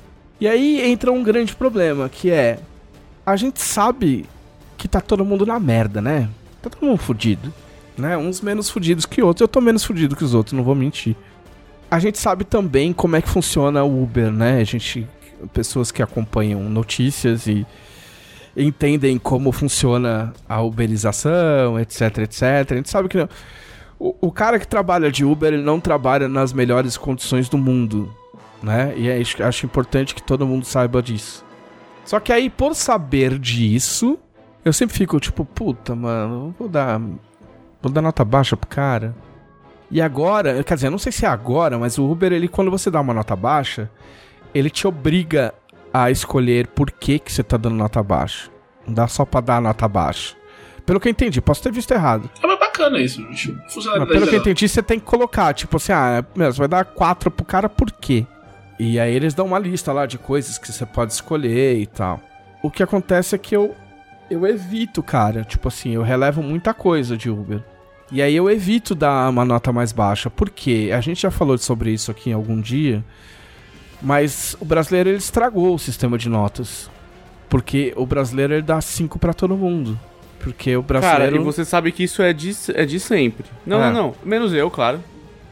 E 0.41 0.47
aí 0.47 0.89
entra 0.89 1.11
um 1.11 1.23
grande 1.23 1.57
problema, 1.57 2.09
que 2.09 2.31
é... 2.31 2.61
A 3.27 3.35
gente 3.35 3.61
sabe 3.61 4.25
que 4.77 4.87
tá 4.87 5.01
todo 5.01 5.25
mundo 5.25 5.45
na 5.45 5.59
merda, 5.59 6.01
né? 6.01 6.29
Tá 6.63 6.71
todo 6.71 6.87
mundo 6.89 6.99
fudido, 6.99 7.53
né? 7.97 8.17
Uns 8.17 8.41
menos 8.41 8.71
fudidos 8.71 9.05
que 9.05 9.21
outros. 9.21 9.41
Eu 9.41 9.49
tô 9.49 9.61
menos 9.61 9.85
fudido 9.85 10.15
que 10.15 10.25
os 10.25 10.33
outros, 10.33 10.53
não 10.53 10.63
vou 10.63 10.77
mentir. 10.77 11.17
A 11.91 11.99
gente 11.99 12.19
sabe 12.19 12.45
também 12.45 12.93
como 12.93 13.17
é 13.17 13.23
que 13.23 13.29
funciona 13.29 13.83
o 13.83 14.03
Uber, 14.03 14.31
né? 14.31 14.61
A 14.61 14.65
gente... 14.65 15.07
Pessoas 15.53 15.93
que 15.93 16.03
acompanham 16.03 16.63
notícias 16.65 17.47
e... 17.47 17.65
entendem 18.57 19.19
como 19.19 19.53
funciona 19.53 20.33
a 20.49 20.61
uberização, 20.61 21.79
etc, 21.79 22.19
etc. 22.19 22.43
A 22.73 22.75
gente 22.75 22.91
sabe 22.91 23.09
que 23.09 23.17
não. 23.17 23.29
O, 23.99 24.15
o 24.21 24.33
cara 24.33 24.59
que 24.59 24.67
trabalha 24.67 25.11
de 25.11 25.25
Uber, 25.25 25.53
ele 25.53 25.63
não 25.63 25.81
trabalha 25.81 26.29
nas 26.29 26.53
melhores 26.53 26.97
condições 26.97 27.49
do 27.49 27.59
mundo, 27.59 28.13
né? 28.63 28.95
E 28.97 29.09
é, 29.09 29.21
acho 29.45 29.67
importante 29.67 30.15
que 30.15 30.23
todo 30.23 30.47
mundo 30.47 30.65
saiba 30.65 31.03
disso. 31.03 31.45
Só 32.05 32.21
que 32.21 32.33
aí, 32.33 32.49
por 32.49 32.75
saber 32.75 33.39
disso, 33.39 34.19
eu 34.65 34.73
sempre 34.73 34.97
fico 34.97 35.19
tipo, 35.21 35.45
puta, 35.45 35.95
mano, 35.95 36.55
vou 36.59 36.69
dar. 36.69 37.01
Vou 37.81 37.93
dar 37.93 38.03
nota 38.03 38.25
baixa 38.25 38.57
pro 38.57 38.69
cara. 38.69 39.15
E 39.91 40.03
agora, 40.03 40.63
quer 40.63 40.75
dizer, 40.75 40.89
eu 40.89 40.91
não 40.91 40.99
sei 40.99 41.11
se 41.11 41.25
é 41.25 41.29
agora, 41.29 41.79
mas 41.79 41.99
o 41.99 42.11
Uber, 42.11 42.33
ele, 42.33 42.47
quando 42.49 42.71
você 42.71 42.91
dá 42.91 43.01
uma 43.01 43.15
nota 43.15 43.35
baixa, 43.35 43.91
ele 44.55 44.69
te 44.69 44.87
obriga 44.87 45.55
a 45.93 46.11
escolher 46.11 46.67
por 46.69 46.91
que, 46.91 47.19
que 47.19 47.33
você 47.33 47.43
tá 47.43 47.57
dando 47.57 47.77
nota 47.77 48.03
baixa. 48.03 48.51
Não 48.87 48.95
dá 48.95 49.09
só 49.09 49.25
pra 49.25 49.41
dar 49.41 49.63
nota 49.63 49.89
baixa. 49.89 50.37
Pelo 50.85 51.01
que 51.01 51.09
eu 51.09 51.11
entendi, 51.11 51.41
posso 51.41 51.63
ter 51.63 51.73
visto 51.73 51.91
errado. 51.93 52.31
É 52.43 52.47
mas 52.47 52.59
bacana 52.59 52.99
isso. 52.99 53.21
Mas 53.23 54.09
pelo 54.09 54.27
que 54.27 54.35
eu 54.35 54.41
entendi, 54.41 54.69
você 54.69 54.83
tem 54.83 54.99
que 54.99 55.05
colocar, 55.05 55.53
tipo 55.53 55.77
assim, 55.77 55.93
ah, 55.93 56.25
meu, 56.35 56.53
você 56.53 56.59
vai 56.59 56.69
dar 56.69 56.85
4 56.85 57.31
pro 57.31 57.45
cara 57.45 57.69
por 57.69 57.91
quê? 57.93 58.27
E 58.79 58.99
aí 58.99 59.15
eles 59.15 59.35
dão 59.35 59.47
uma 59.47 59.59
lista 59.59 59.93
lá 59.93 60.07
de 60.07 60.19
coisas 60.19 60.57
que 60.57 60.71
você 60.71 60.87
pode 60.87 61.13
escolher 61.13 61.79
e 61.79 61.87
tal. 61.87 62.21
O 62.63 62.71
que 62.71 62.83
acontece 62.83 63.35
é 63.35 63.39
que 63.39 63.55
eu 63.57 63.75
eu 64.31 64.47
evito, 64.47 65.03
cara. 65.03 65.43
Tipo 65.45 65.69
assim, 65.69 65.91
eu 65.91 66.03
relevo 66.03 66.43
muita 66.43 66.75
coisa 66.75 67.17
de 67.17 67.31
Uber. 67.31 67.63
E 68.11 68.23
aí 68.23 68.35
eu 68.35 68.51
evito 68.51 68.95
dar 68.95 69.29
uma 69.29 69.45
nota 69.45 69.73
mais 69.73 69.93
baixa. 69.93 70.31
Por 70.31 70.49
quê? 70.49 70.91
A 70.95 71.01
gente 71.01 71.23
já 71.23 71.31
falou 71.31 71.59
sobre 71.59 71.91
isso 71.93 72.11
aqui 72.11 72.31
em 72.31 72.33
algum 72.33 72.61
dia. 72.61 73.05
Mas 74.01 74.57
o 74.61 74.65
brasileiro 74.65 75.11
ele 75.11 75.19
estragou 75.19 75.75
o 75.75 75.79
sistema 75.79 76.17
de 76.17 76.29
notas. 76.29 76.91
Porque 77.49 77.93
o 77.97 78.07
brasileiro 78.07 78.55
ele 78.55 78.63
dá 78.63 78.81
5 78.81 79.19
para 79.19 79.35
todo 79.35 79.57
mundo. 79.57 79.99
Porque 80.41 80.77
o 80.77 80.83
brasileiro. 80.83 81.33
Cara, 81.33 81.37
e 81.37 81.45
você 81.45 81.65
sabe 81.65 81.93
que 81.93 82.05
isso 82.05 82.23
é 82.23 82.33
de, 82.33 82.55
é 82.75 82.85
de 82.85 83.01
sempre. 83.01 83.47
Não, 83.67 83.83
é. 83.83 83.91
não, 83.91 83.93
não. 83.93 84.15
Menos 84.25 84.53
eu, 84.53 84.71
claro. 84.71 85.03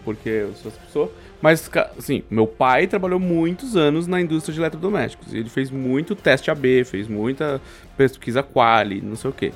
Porque 0.04 0.28
eu 0.28 0.54
sou 0.54 0.70
essa 0.70 0.80
pessoa. 0.80 1.12
Mas, 1.42 1.70
assim, 1.98 2.22
meu 2.30 2.46
pai 2.46 2.86
trabalhou 2.86 3.20
muitos 3.20 3.76
anos 3.76 4.06
na 4.06 4.20
indústria 4.20 4.54
de 4.54 4.60
eletrodomésticos. 4.60 5.34
Ele 5.34 5.50
fez 5.50 5.70
muito 5.70 6.14
teste 6.14 6.50
AB, 6.50 6.84
fez 6.84 7.08
muita 7.08 7.60
pesquisa 7.96 8.42
quali, 8.42 9.02
não 9.02 9.16
sei 9.16 9.30
o 9.30 9.32
quê. 9.32 9.52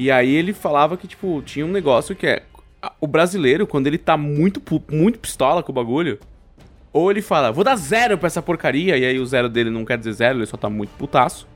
E 0.00 0.10
aí 0.10 0.34
ele 0.34 0.54
falava 0.54 0.96
que, 0.96 1.06
tipo, 1.06 1.42
tinha 1.42 1.66
um 1.66 1.70
negócio 1.70 2.16
que 2.16 2.26
é. 2.26 2.42
O 2.98 3.06
brasileiro, 3.06 3.66
quando 3.66 3.86
ele 3.86 3.98
tá 3.98 4.16
muito, 4.16 4.62
muito 4.90 5.18
pistola 5.18 5.62
com 5.62 5.70
o 5.70 5.74
bagulho, 5.74 6.18
ou 6.90 7.10
ele 7.10 7.20
fala, 7.20 7.52
vou 7.52 7.62
dar 7.62 7.76
zero 7.76 8.16
pra 8.16 8.26
essa 8.26 8.40
porcaria, 8.40 8.96
e 8.96 9.04
aí 9.04 9.18
o 9.18 9.26
zero 9.26 9.46
dele 9.46 9.68
não 9.68 9.84
quer 9.84 9.98
dizer 9.98 10.12
zero, 10.12 10.38
ele 10.38 10.46
só 10.46 10.56
tá 10.56 10.70
muito 10.70 10.88
putaço. 10.96 11.46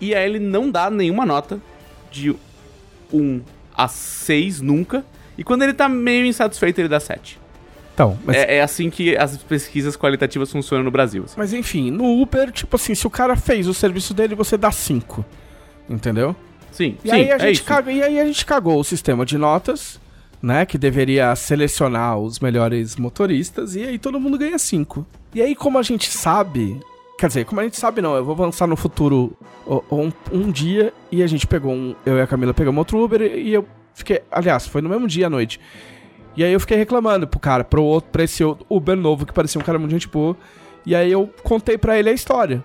E 0.00 0.14
aí 0.14 0.24
ele 0.26 0.38
não 0.38 0.70
dá 0.70 0.88
nenhuma 0.88 1.26
nota 1.26 1.60
de 2.10 2.34
1 3.12 3.42
a 3.76 3.86
6 3.86 4.62
nunca. 4.62 5.04
E 5.36 5.44
quando 5.44 5.60
ele 5.60 5.74
tá 5.74 5.86
meio 5.86 6.24
insatisfeito, 6.24 6.80
ele 6.80 6.88
dá 6.88 7.00
7. 7.00 7.38
Então, 7.92 8.18
mas... 8.24 8.34
é, 8.34 8.56
é, 8.56 8.62
assim 8.62 8.88
que 8.88 9.14
as 9.14 9.36
pesquisas 9.36 9.94
qualitativas 9.94 10.50
funcionam 10.50 10.86
no 10.86 10.90
Brasil. 10.90 11.24
Assim. 11.24 11.34
Mas 11.36 11.52
enfim, 11.52 11.90
no 11.90 12.18
Uber, 12.18 12.50
tipo 12.50 12.76
assim, 12.76 12.94
se 12.94 13.06
o 13.06 13.10
cara 13.10 13.36
fez 13.36 13.68
o 13.68 13.74
serviço 13.74 14.14
dele, 14.14 14.34
você 14.34 14.56
dá 14.56 14.72
5. 14.72 15.22
Entendeu? 15.86 16.34
Sim, 16.72 16.96
e 17.04 17.08
sim, 17.08 17.14
aí 17.14 17.32
a 17.32 17.36
é 17.36 17.38
gente 17.38 17.62
caga, 17.62 17.92
E 17.92 18.02
aí 18.02 18.20
a 18.20 18.24
gente 18.24 18.44
cagou 18.44 18.78
o 18.78 18.84
sistema 18.84 19.24
de 19.26 19.36
notas, 19.36 20.00
né? 20.42 20.64
Que 20.64 20.78
deveria 20.78 21.34
selecionar 21.36 22.18
os 22.18 22.38
melhores 22.40 22.96
motoristas, 22.96 23.74
e 23.74 23.82
aí 23.82 23.98
todo 23.98 24.20
mundo 24.20 24.38
ganha 24.38 24.58
5. 24.58 25.06
E 25.34 25.40
aí, 25.40 25.54
como 25.54 25.78
a 25.78 25.82
gente 25.82 26.10
sabe. 26.10 26.80
Quer 27.18 27.28
dizer, 27.28 27.44
como 27.44 27.60
a 27.60 27.64
gente 27.64 27.78
sabe, 27.78 28.00
não, 28.00 28.16
eu 28.16 28.24
vou 28.24 28.32
avançar 28.32 28.66
no 28.66 28.76
futuro 28.76 29.36
um, 29.90 30.10
um 30.32 30.50
dia 30.50 30.92
e 31.12 31.22
a 31.22 31.26
gente 31.26 31.46
pegou 31.46 31.72
um. 31.72 31.94
Eu 32.04 32.16
e 32.16 32.20
a 32.22 32.26
Camila 32.26 32.54
pegamos 32.54 32.78
outro 32.78 32.98
Uber 33.02 33.20
e 33.20 33.52
eu 33.52 33.66
fiquei. 33.94 34.22
Aliás, 34.30 34.66
foi 34.66 34.80
no 34.80 34.88
mesmo 34.88 35.06
dia 35.06 35.26
à 35.26 35.30
noite. 35.30 35.60
E 36.36 36.42
aí 36.42 36.52
eu 36.52 36.60
fiquei 36.60 36.76
reclamando 36.76 37.26
pro 37.26 37.38
cara, 37.38 37.62
pro 37.62 37.82
outro, 37.82 38.10
pra 38.10 38.24
esse 38.24 38.42
Uber 38.68 38.96
novo 38.96 39.26
que 39.26 39.32
parecia 39.32 39.60
um 39.60 39.64
cara 39.64 39.78
muito 39.78 39.90
gente 39.90 40.08
boa. 40.08 40.36
E 40.86 40.94
aí 40.94 41.12
eu 41.12 41.28
contei 41.42 41.76
pra 41.76 41.98
ele 41.98 42.08
a 42.08 42.12
história. 42.12 42.64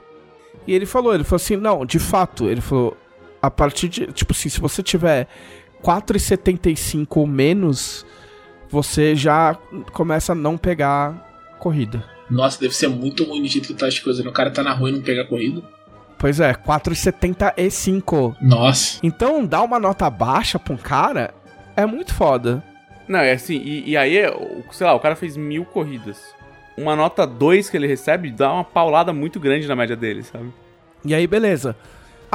E 0.66 0.74
ele 0.74 0.86
falou, 0.86 1.14
ele 1.14 1.24
falou 1.24 1.36
assim, 1.36 1.56
não, 1.56 1.86
de 1.86 2.00
fato, 2.00 2.50
ele 2.50 2.62
falou, 2.62 2.96
a 3.46 3.52
partir 3.52 3.90
de, 3.90 4.08
tipo 4.08 4.34
assim, 4.34 4.50
se 4.50 4.60
você 4.60 4.82
tiver 4.82 5.28
4,75 5.84 7.08
ou 7.18 7.28
menos, 7.28 8.06
você 8.70 9.16
já 9.16 9.56
começa 9.94 10.32
a 10.32 10.36
não 10.36 10.58
pegar 10.58 11.56
corrida. 11.60 12.04
Nossa, 12.30 12.60
deve 12.60 12.76
ser 12.76 12.88
muito 12.88 13.24
ruim 13.24 13.44
de 13.44 13.50
jeito 13.50 13.68
que 13.68 13.74
tá 13.74 13.88
as 13.88 14.00
coisas. 14.00 14.24
Né? 14.24 14.30
O 14.30 14.34
cara 14.34 14.50
tá 14.50 14.64
na 14.64 14.74
rua 14.74 14.90
e 14.90 14.94
não 14.94 15.02
pega 15.02 15.24
corrida. 15.26 15.62
Pois 16.18 16.40
é, 16.40 16.54
4,75. 16.54 18.36
Nossa. 18.42 19.00
Então, 19.04 19.46
dar 19.46 19.62
uma 19.62 19.80
nota 19.80 20.10
baixa 20.10 20.58
pra 20.58 20.74
um 20.74 20.78
cara 20.78 21.34
é 21.76 21.86
muito 21.86 22.14
foda. 22.14 22.64
Não, 23.08 23.20
é 23.20 23.34
assim, 23.34 23.58
e, 23.58 23.92
e 23.92 23.98
aí, 23.98 24.18
sei 24.72 24.88
lá, 24.88 24.96
o 24.96 25.00
cara 25.00 25.16
fez 25.16 25.38
mil 25.38 25.66
corridas. 25.66 26.20
Uma 26.76 26.96
nota 26.96 27.28
2 27.28 27.70
que 27.70 27.78
ele 27.78 27.88
recebe 27.88 28.32
dá 28.32 28.52
uma 28.52 28.64
paulada 28.64 29.14
muito 29.14 29.40
grande 29.40 29.68
na 29.68 29.76
média 29.76 29.96
dele, 29.96 30.24
sabe? 30.24 30.52
E 31.04 31.14
aí, 31.14 31.28
beleza. 31.28 31.76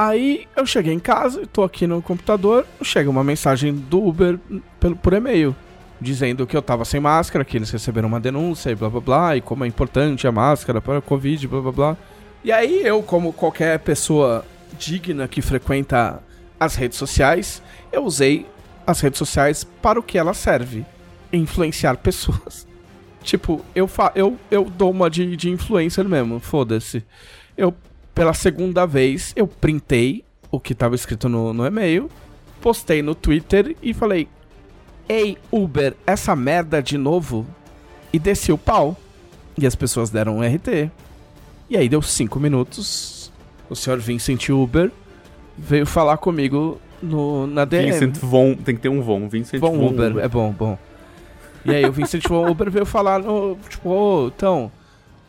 Aí 0.03 0.47
eu 0.55 0.65
cheguei 0.65 0.95
em 0.95 0.99
casa, 0.99 1.45
tô 1.45 1.61
aqui 1.61 1.85
no 1.85 2.01
computador, 2.01 2.65
chega 2.81 3.07
uma 3.07 3.23
mensagem 3.23 3.71
do 3.71 4.03
Uber 4.03 4.39
por, 4.79 4.95
por 4.95 5.13
e-mail, 5.13 5.55
dizendo 6.01 6.47
que 6.47 6.57
eu 6.57 6.61
tava 6.63 6.83
sem 6.85 6.99
máscara, 6.99 7.45
que 7.45 7.55
eles 7.55 7.69
receberam 7.69 8.07
uma 8.07 8.19
denúncia 8.19 8.71
e 8.71 8.75
blá 8.75 8.89
blá 8.89 8.99
blá, 8.99 9.37
e 9.37 9.41
como 9.41 9.63
é 9.63 9.67
importante 9.67 10.25
a 10.25 10.31
máscara 10.31 10.81
para 10.81 10.97
a 10.97 11.01
Covid, 11.03 11.47
blá 11.47 11.61
blá 11.61 11.71
blá. 11.71 11.97
E 12.43 12.51
aí 12.51 12.81
eu, 12.83 13.03
como 13.03 13.31
qualquer 13.31 13.77
pessoa 13.77 14.43
digna 14.75 15.27
que 15.27 15.39
frequenta 15.39 16.23
as 16.59 16.73
redes 16.73 16.97
sociais, 16.97 17.61
eu 17.91 18.03
usei 18.03 18.47
as 18.87 19.01
redes 19.01 19.19
sociais 19.19 19.63
para 19.83 19.99
o 19.99 20.03
que 20.03 20.17
ela 20.17 20.33
serve: 20.33 20.83
influenciar 21.31 21.97
pessoas. 21.97 22.65
Tipo, 23.21 23.63
eu, 23.75 23.87
fa 23.87 24.11
eu, 24.15 24.35
eu 24.49 24.65
dou 24.65 24.89
uma 24.89 25.07
de, 25.07 25.37
de 25.37 25.51
influencer 25.51 26.03
mesmo, 26.05 26.39
foda-se. 26.39 27.05
Eu, 27.55 27.71
pela 28.13 28.33
segunda 28.33 28.85
vez, 28.85 29.33
eu 29.35 29.47
printei 29.47 30.23
o 30.49 30.59
que 30.59 30.73
estava 30.73 30.95
escrito 30.95 31.29
no, 31.29 31.53
no 31.53 31.65
e-mail, 31.65 32.09
postei 32.61 33.01
no 33.01 33.15
Twitter 33.15 33.75
e 33.81 33.93
falei: 33.93 34.27
Ei, 35.07 35.37
Uber, 35.51 35.95
essa 36.05 36.35
merda 36.35 36.81
de 36.81 36.97
novo? 36.97 37.45
E 38.13 38.19
desci 38.19 38.51
o 38.51 38.57
pau. 38.57 38.97
E 39.57 39.65
as 39.65 39.75
pessoas 39.75 40.09
deram 40.09 40.37
um 40.37 40.41
RT. 40.41 40.89
E 41.69 41.77
aí 41.77 41.87
deu 41.87 42.01
cinco 42.01 42.39
minutos. 42.39 43.31
O 43.69 43.75
senhor 43.75 43.99
Vincent 43.99 44.49
Uber 44.49 44.91
veio 45.57 45.85
falar 45.85 46.17
comigo 46.17 46.79
no, 47.01 47.47
na 47.47 47.63
DM. 47.63 47.91
Vincent 47.91 48.17
Von, 48.17 48.55
tem 48.55 48.75
que 48.75 48.81
ter 48.81 48.89
um 48.89 49.01
Von, 49.01 49.29
Vincent 49.29 49.59
Von, 49.59 49.77
Von 49.77 49.87
Uber. 49.87 50.11
Uber. 50.11 50.23
É 50.23 50.27
bom, 50.27 50.51
bom. 50.51 50.77
E 51.63 51.73
aí 51.73 51.85
o 51.85 51.91
Vincent 51.91 52.27
Von 52.27 52.49
Uber 52.49 52.69
veio 52.69 52.85
falar, 52.85 53.19
no, 53.19 53.57
tipo, 53.69 53.89
ô, 53.89 54.25
oh, 54.25 54.27
então, 54.27 54.71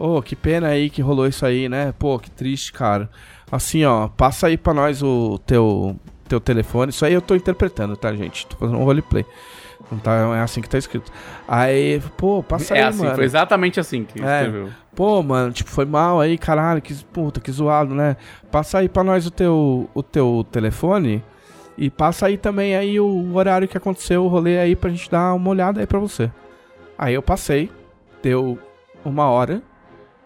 ô, 0.03 0.17
oh, 0.17 0.23
que 0.23 0.35
pena 0.35 0.67
aí 0.67 0.91
que 0.91 1.01
rolou 1.01 1.29
isso 1.29 1.47
aí, 1.47 1.69
né? 1.69 1.95
Pô, 1.97 2.19
que 2.19 2.29
triste, 2.29 2.73
cara. 2.73 3.09
Assim, 3.51 3.85
ó, 3.85 4.09
passa 4.09 4.49
aí 4.49 4.57
pra 4.57 4.75
nós 4.75 5.01
o 5.01 5.39
teu, 5.47 5.97
teu 6.29 6.41
telefone. 6.41 6.91
Isso 6.91 7.05
aí 7.05 7.13
eu 7.13 7.23
tô 7.23 7.37
interpretando, 7.37 7.97
tá, 7.97 8.13
gente? 8.13 8.47
Tô 8.49 8.57
fazendo 8.57 8.79
um 8.79 8.85
roleplay. 8.85 9.25
Não 9.91 9.99
tá, 9.99 10.35
é 10.37 10.41
assim 10.41 10.61
que 10.61 10.69
tá 10.69 10.77
escrito. 10.77 11.13
Aí, 11.47 12.03
pô, 12.17 12.43
passa 12.43 12.75
é 12.75 12.79
aí, 12.79 12.89
assim, 12.89 13.05
mano. 13.05 13.15
Foi 13.15 13.25
exatamente 13.25 13.79
assim 13.79 14.05
que 14.05 14.21
é, 14.21 14.45
escreveu. 14.45 14.71
Pô, 14.97 15.23
mano, 15.23 15.53
tipo, 15.53 15.71
foi 15.71 15.85
mal 15.85 16.21
aí, 16.21 16.37
caralho, 16.37 16.83
que 16.83 16.95
puta, 17.05 17.41
que 17.41 17.53
zoado, 17.53 17.95
né? 17.95 18.17
Passa 18.51 18.79
aí 18.79 18.89
pra 18.89 19.05
nós 19.05 19.25
o 19.25 19.31
teu, 19.31 19.89
o 19.95 20.03
teu 20.03 20.45
telefone 20.51 21.23
e 21.79 21.89
passa 21.91 22.27
aí 22.27 22.37
também 22.37 22.75
aí 22.75 22.99
o 22.99 23.35
horário 23.35 23.69
que 23.69 23.77
aconteceu, 23.77 24.25
o 24.25 24.29
rolê 24.29 24.59
aí 24.59 24.75
pra 24.75 24.91
gente 24.91 25.11
dar 25.11 25.35
uma 25.35 25.51
olhada 25.51 25.79
aí 25.79 25.87
pra 25.87 25.99
você. 25.99 26.31
Aí 26.99 27.15
eu 27.15 27.23
passei, 27.23 27.71
deu 28.23 28.59
uma 29.05 29.29
hora, 29.29 29.63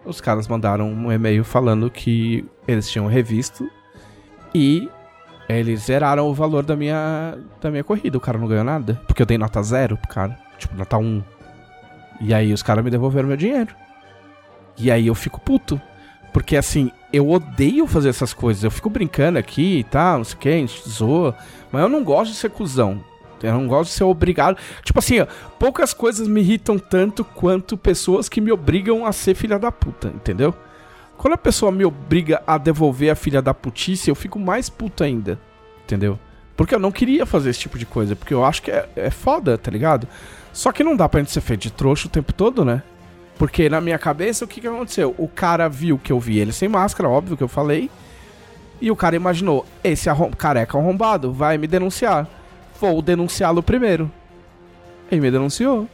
os 0.07 0.21
caras 0.21 0.47
mandaram 0.47 0.91
um 0.91 1.11
e-mail 1.13 1.45
falando 1.45 1.91
que 1.91 2.45
eles 2.67 2.89
tinham 2.89 3.07
revisto 3.07 3.69
e 4.55 4.89
eles 5.49 5.83
zeraram 5.85 6.29
o 6.29 6.35
valor 6.35 6.65
da 6.65 6.77
minha, 6.77 7.37
da 7.61 7.71
minha 7.71 7.85
corrida. 7.85 8.17
O 8.17 8.21
cara 8.21 8.39
não 8.39 8.49
ganhou 8.49 8.65
nada, 8.65 9.01
porque 9.07 9.23
eu 9.23 9.27
dei 9.27 9.37
nota 9.37 9.63
zero 9.63 9.97
pro 9.97 10.09
cara, 10.09 10.39
tipo, 10.59 10.75
nota 10.77 10.97
1. 10.97 11.03
Um. 11.03 11.23
E 12.21 12.33
aí 12.33 12.53
os 12.53 12.63
caras 12.63 12.85
me 12.85 12.91
devolveram 12.91 13.29
meu 13.29 13.37
dinheiro. 13.37 13.75
E 14.79 14.91
aí 14.91 15.07
eu 15.07 15.15
fico 15.15 15.41
puto. 15.41 15.81
Porque 16.33 16.57
assim, 16.57 16.91
eu 17.13 17.31
odeio 17.31 17.87
fazer 17.87 18.09
essas 18.09 18.35
coisas. 18.35 18.63
Eu 18.63 18.71
fico 18.71 18.91
brincando 18.91 19.39
aqui 19.39 19.79
e 19.79 19.85
tal, 19.85 20.19
não 20.19 20.25
sei 20.25 20.35
o 20.35 20.39
que, 20.39 20.49
a 20.49 20.53
gente 20.53 20.89
zoa. 20.89 21.35
Mas 21.73 21.83
eu 21.83 21.89
não 21.89 22.05
gosto 22.05 22.33
de 22.33 22.37
ser 22.37 22.51
cuzão. 22.51 23.03
Eu 23.49 23.55
não 23.55 23.67
gosto 23.67 23.91
de 23.91 23.97
ser 23.97 24.05
obrigado. 24.05 24.57
Tipo 24.83 24.99
assim, 24.99 25.21
ó, 25.21 25.26
poucas 25.59 25.93
coisas 25.93 26.26
me 26.29 26.41
irritam 26.41 26.79
tanto 26.79 27.25
quanto 27.25 27.76
pessoas 27.76 28.29
que 28.29 28.41
me 28.41 28.53
obrigam 28.53 29.07
a 29.07 29.12
ser 29.12 29.35
filha 29.35 29.59
da 29.59 29.73
puta, 29.73 30.09
entendeu? 30.09 30.55
Quando 31.17 31.35
a 31.35 31.38
pessoa 31.38 31.73
me 31.73 31.85
obriga 31.85 32.43
a 32.47 32.59
devolver 32.59 33.11
a 33.11 33.15
filha 33.15 33.41
da 33.41 33.55
putice, 33.55 34.11
eu 34.11 34.15
fico 34.15 34.38
mais 34.38 34.69
puto 34.69 35.03
ainda, 35.03 35.38
entendeu? 35.85 36.19
Porque 36.57 36.75
eu 36.75 36.79
não 36.79 36.93
queria 36.93 37.26
fazer 37.26 37.50
esse 37.50 37.61
tipo 37.61 37.79
de 37.79 37.87
coisa, 37.87 38.15
porque 38.15 38.35
eu 38.35 38.45
acho 38.45 38.62
que 38.62 38.71
é, 38.71 38.88
é 38.97 39.11
foda, 39.11 39.57
tá 39.59 39.71
ligado? 39.71 40.07
Só 40.53 40.73
que 40.73 40.85
não 40.85 40.97
dá 40.97 41.09
pra 41.09 41.21
gente 41.21 41.33
ser 41.33 41.41
feito 41.41 41.62
de 41.62 41.71
trouxa 41.71 42.07
o 42.07 42.11
tempo 42.11 42.33
todo, 42.33 42.65
né? 42.65 42.83
Porque 43.38 43.69
na 43.69 43.81
minha 43.81 43.99
cabeça, 43.99 44.45
o 44.45 44.49
que, 44.49 44.61
que 44.61 44.67
aconteceu? 44.67 45.15
O 45.19 45.29
cara 45.29 45.69
viu 45.69 45.99
que 45.99 46.11
eu 46.11 46.19
vi 46.19 46.38
ele 46.38 46.53
sem 46.53 46.69
máscara, 46.69 47.09
óbvio 47.09 47.37
que 47.37 47.43
eu 47.43 47.49
falei. 47.49 47.91
E 48.81 48.91
o 48.91 48.97
cara 48.97 49.17
imaginou: 49.17 49.67
esse 49.85 50.09
arrom 50.09 50.31
careca 50.31 50.79
arrombado 50.79 51.33
vai 51.33 51.59
me 51.59 51.67
denunciar. 51.67 52.26
Vou 52.80 53.00
denunciá-lo 53.00 53.62
primeiro. 53.62 54.11
E 55.11 55.21
me 55.21 55.30
denunciou. 55.30 55.88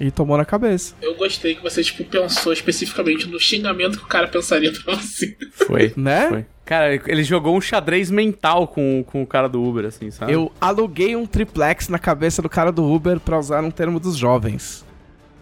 E 0.00 0.10
tomou 0.10 0.36
na 0.36 0.44
cabeça. 0.44 0.94
Eu 1.02 1.16
gostei 1.16 1.56
que 1.56 1.62
você, 1.62 1.82
tipo, 1.82 2.04
pensou 2.04 2.52
especificamente 2.52 3.26
no 3.26 3.40
xingamento 3.40 3.98
que 3.98 4.04
o 4.04 4.08
cara 4.08 4.28
pensaria 4.28 4.72
pra 4.72 4.94
você. 4.94 5.36
Foi. 5.52 5.92
Né? 5.98 6.28
Foi. 6.28 6.46
Cara, 6.64 6.94
ele 7.06 7.24
jogou 7.24 7.56
um 7.56 7.60
xadrez 7.60 8.10
mental 8.10 8.68
com, 8.68 9.02
com 9.06 9.22
o 9.22 9.26
cara 9.26 9.48
do 9.48 9.62
Uber, 9.62 9.86
assim, 9.86 10.10
sabe? 10.10 10.32
Eu 10.32 10.52
aluguei 10.60 11.16
um 11.16 11.24
triplex 11.26 11.88
na 11.88 11.98
cabeça 11.98 12.42
do 12.42 12.48
cara 12.48 12.70
do 12.70 12.84
Uber 12.84 13.18
pra 13.18 13.38
usar 13.38 13.64
um 13.64 13.70
termo 13.70 13.98
dos 13.98 14.16
jovens. 14.16 14.84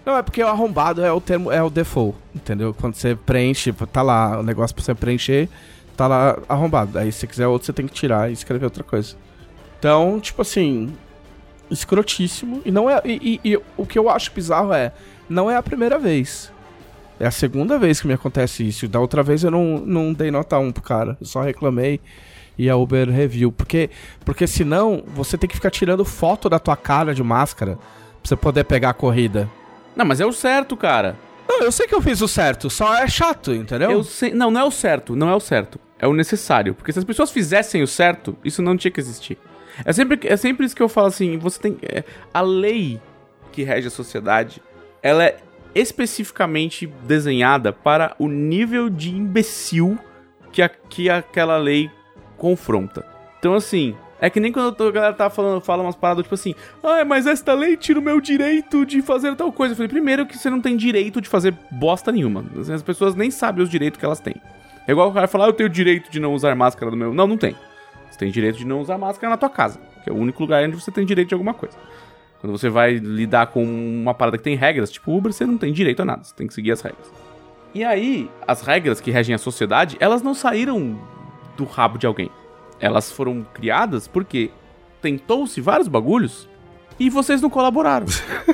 Não, 0.07 0.17
é 0.17 0.23
porque 0.23 0.41
o 0.41 0.47
arrombado 0.47 1.05
é 1.05 1.13
o 1.13 1.21
termo, 1.21 1.51
é 1.51 1.61
o 1.61 1.69
default, 1.69 2.17
entendeu? 2.33 2.73
Quando 2.73 2.95
você 2.95 3.17
preenche, 3.17 3.73
tá 3.93 4.03
lá 4.03 4.39
o 4.39 4.43
negócio 4.45 4.75
pra 4.75 4.85
você 4.85 4.95
preencher, 4.95 5.49
tá 5.97 6.07
lá 6.07 6.39
arrombado. 6.49 6.97
Aí 6.97 7.11
se 7.11 7.19
você 7.19 7.27
quiser 7.27 7.49
outro, 7.49 7.67
você 7.67 7.73
tem 7.73 7.89
que 7.89 7.93
tirar 7.93 8.31
e 8.31 8.33
escrever 8.33 8.65
outra 8.65 8.85
coisa. 8.85 9.17
Então, 9.79 10.19
tipo 10.21 10.43
assim, 10.43 10.93
escrotíssimo. 11.71 12.63
E 12.65 12.71
não 12.71 12.89
é. 12.89 13.01
E, 13.05 13.41
e- 13.45 13.53
e 13.53 13.59
o 13.77 13.87
que 13.87 13.99
eu 13.99 14.09
acho 14.09 14.33
bizarro 14.33 14.73
é, 14.73 14.93
não 15.29 15.51
é 15.51 15.57
a 15.57 15.63
primeira 15.63 15.99
vez. 15.99 16.53
É 17.19 17.27
a 17.27 17.31
segunda 17.31 17.79
vez 17.79 18.01
que 18.01 18.07
me 18.07 18.15
acontece 18.15 18.67
isso. 18.67 18.87
Da 18.89 19.01
outra 19.01 19.23
vez 19.23 19.43
eu 19.43 19.51
não, 19.51 19.79
não 19.79 20.13
dei 20.13 20.31
nota 20.31 20.59
1 20.59 20.73
pro 20.73 20.83
cara. 20.83 21.17
Eu 21.21 21.27
só 21.27 21.41
reclamei 21.41 22.01
e 22.59 22.69
a 22.69 22.77
Uber 22.77 23.09
review. 23.11 23.51
Porque, 23.51 23.91
porque 24.25 24.47
senão 24.47 25.03
você 25.07 25.39
tem 25.39 25.49
que 25.49 25.55
ficar 25.57 25.71
tirando 25.71 26.05
foto 26.05 26.49
da 26.49 26.59
tua 26.59 26.77
cara 26.77 27.15
de 27.15 27.23
máscara 27.23 27.77
pra 27.77 27.83
você 28.23 28.37
poder 28.37 28.65
pegar 28.65 28.91
a 28.91 28.95
corrida. 28.95 29.49
Não, 29.95 30.05
mas 30.05 30.21
é 30.21 30.27
o 30.27 30.33
certo, 30.33 30.77
cara. 30.77 31.17
Não, 31.49 31.63
eu 31.63 31.73
sei 31.73 31.87
que 31.87 31.95
eu 31.95 32.03
fiz 32.03 32.21
o 32.21 32.29
certo, 32.29 32.69
só 32.69 32.97
é 32.97 33.07
chato, 33.09 33.55
entendeu? 33.55 33.91
Eu 33.93 34.03
sei... 34.05 34.33
Não, 34.35 34.51
não 34.51 34.61
é 34.61 34.65
o 34.65 34.71
certo, 34.71 35.15
não 35.17 35.31
é 35.31 35.35
o 35.35 35.41
certo. 35.41 35.79
É 35.99 36.07
o 36.07 36.13
necessário. 36.13 36.75
Porque 36.75 36.93
se 36.93 36.99
as 36.99 37.05
pessoas 37.05 37.31
fizessem 37.31 37.83
o 37.83 37.87
certo, 37.87 38.37
isso 38.45 38.61
não 38.61 38.77
tinha 38.77 38.91
que 38.91 39.01
existir. 39.01 39.39
É 39.85 39.93
sempre, 39.93 40.19
é 40.25 40.37
sempre 40.37 40.67
isso 40.67 40.77
que 40.77 40.83
eu 40.83 40.89
falo 40.89 41.09
assim, 41.09 41.39
você 41.39 41.61
tem... 41.61 41.77
é, 41.83 42.05
a 42.33 42.41
lei 42.41 43.01
que 43.53 43.63
rege 43.63 43.89
a 43.89 43.91
sociedade, 43.91 44.63
ela 45.03 45.25
é 45.25 45.39
especificamente 45.75 46.87
desenhada 46.87 47.73
para 47.73 48.15
o 48.19 48.29
nível 48.29 48.89
de 48.89 49.15
imbecil 49.15 49.99
que, 50.53 50.63
a, 50.63 50.69
que 50.69 51.11
aquela 51.11 51.59
lei 51.59 51.91
confronta. 52.37 53.05
Então, 53.39 53.55
assim, 53.55 53.95
é 54.21 54.31
que 54.31 54.41
nem 54.41 54.51
quando 54.51 54.89
a 54.89 54.91
galera 54.91 55.13
tá 55.13 55.29
falando, 55.29 55.61
fala 55.61 55.83
umas 55.83 55.95
paradas 55.95 56.25
tipo 56.25 56.35
assim, 56.35 56.55
ah, 56.83 57.05
mas 57.05 57.27
esta 57.27 57.53
lei 57.53 57.77
tira 57.77 57.99
o 57.99 58.03
meu 58.03 58.21
direito 58.21 58.87
de 58.87 59.03
fazer 59.03 59.35
tal 59.37 59.53
coisa. 59.53 59.73
Eu 59.73 59.77
falei, 59.77 59.89
primeiro 59.89 60.25
que 60.25 60.39
você 60.39 60.49
não 60.49 60.61
tem 60.61 60.77
direito 60.77 61.21
de 61.21 61.29
fazer 61.29 61.55
bosta 61.71 62.11
nenhuma. 62.11 62.45
As 62.73 62.83
pessoas 62.83 63.15
nem 63.15 63.31
sabem 63.31 63.63
os 63.63 63.69
direitos 63.69 63.99
que 63.99 64.05
elas 64.05 64.21
têm. 64.21 64.37
É 64.87 64.93
igual 64.93 65.11
o 65.11 65.13
cara 65.13 65.29
falar, 65.29 65.45
ah, 65.45 65.49
eu 65.49 65.53
tenho 65.53 65.69
direito 65.69 66.11
de 66.11 66.19
não 66.19 66.33
usar 66.33 66.55
máscara 66.55 66.91
no 66.91 66.97
meu. 66.97 67.13
Não, 67.13 67.27
não 67.27 67.37
tem. 67.37 67.55
Você 68.17 68.21
tem 68.21 68.31
direito 68.31 68.57
de 68.57 68.67
não 68.67 68.81
usar 68.81 68.97
máscara 68.97 69.29
na 69.29 69.37
tua 69.37 69.51
casa, 69.51 69.79
que 70.03 70.09
é 70.09 70.13
o 70.13 70.17
único 70.17 70.43
lugar 70.43 70.65
onde 70.65 70.75
você 70.75 70.91
tem 70.91 71.05
direito 71.05 71.29
de 71.29 71.35
alguma 71.35 71.53
coisa. 71.53 71.77
Quando 72.41 72.57
você 72.57 72.71
vai 72.71 72.95
lidar 72.95 73.49
com 73.49 73.63
uma 73.63 74.15
parada 74.15 74.39
que 74.39 74.45
tem 74.45 74.57
regras, 74.57 74.91
tipo 74.91 75.15
Uber, 75.15 75.35
você 75.35 75.45
não 75.45 75.59
tem 75.59 75.71
direito 75.71 76.01
a 76.01 76.05
nada, 76.07 76.25
você 76.25 76.35
tem 76.35 76.47
que 76.47 76.55
seguir 76.55 76.73
as 76.73 76.81
regras. 76.81 77.13
E 77.75 77.85
aí, 77.85 78.31
as 78.49 78.63
regras 78.63 79.03
que 79.03 79.11
regem 79.11 79.35
a 79.35 79.39
sociedade, 79.39 79.99
elas 80.01 80.23
não 80.23 80.33
saíram 80.33 80.99
do 81.59 81.65
rabo 81.65 81.99
de 81.99 82.07
alguém. 82.07 82.31
Elas 82.81 83.13
foram 83.13 83.47
criadas 83.53 84.09
porque 84.09 84.51
tentou-se 85.03 85.61
vários 85.61 85.87
bagulhos 85.87 86.49
e 86.99 87.11
vocês 87.11 87.43
não 87.43 87.51
colaboraram. 87.51 88.07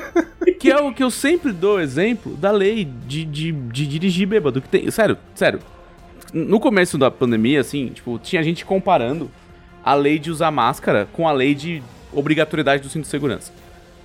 que 0.59 0.69
é 0.69 0.77
o 0.77 0.93
que 0.93 1.03
eu 1.03 1.09
sempre 1.09 1.53
dou 1.53 1.79
exemplo 1.79 2.35
da 2.35 2.51
lei 2.51 2.83
de, 2.83 3.23
de, 3.23 3.53
de 3.53 3.87
dirigir 3.87 4.27
bêbado. 4.27 4.61
Que 4.61 4.67
tem, 4.67 4.91
sério, 4.91 5.17
sério. 5.33 5.61
No 6.33 6.59
começo 6.59 6.97
da 6.97 7.09
pandemia, 7.09 7.61
assim, 7.61 7.87
tipo, 7.87 8.19
tinha 8.19 8.43
gente 8.43 8.65
comparando 8.65 9.31
a 9.83 9.93
lei 9.93 10.17
de 10.17 10.31
usar 10.31 10.51
máscara 10.51 11.07
com 11.11 11.27
a 11.27 11.31
lei 11.31 11.53
de 11.53 11.83
obrigatoriedade 12.11 12.81
do 12.81 12.89
cinto 12.89 13.03
de 13.03 13.09
segurança. 13.09 13.51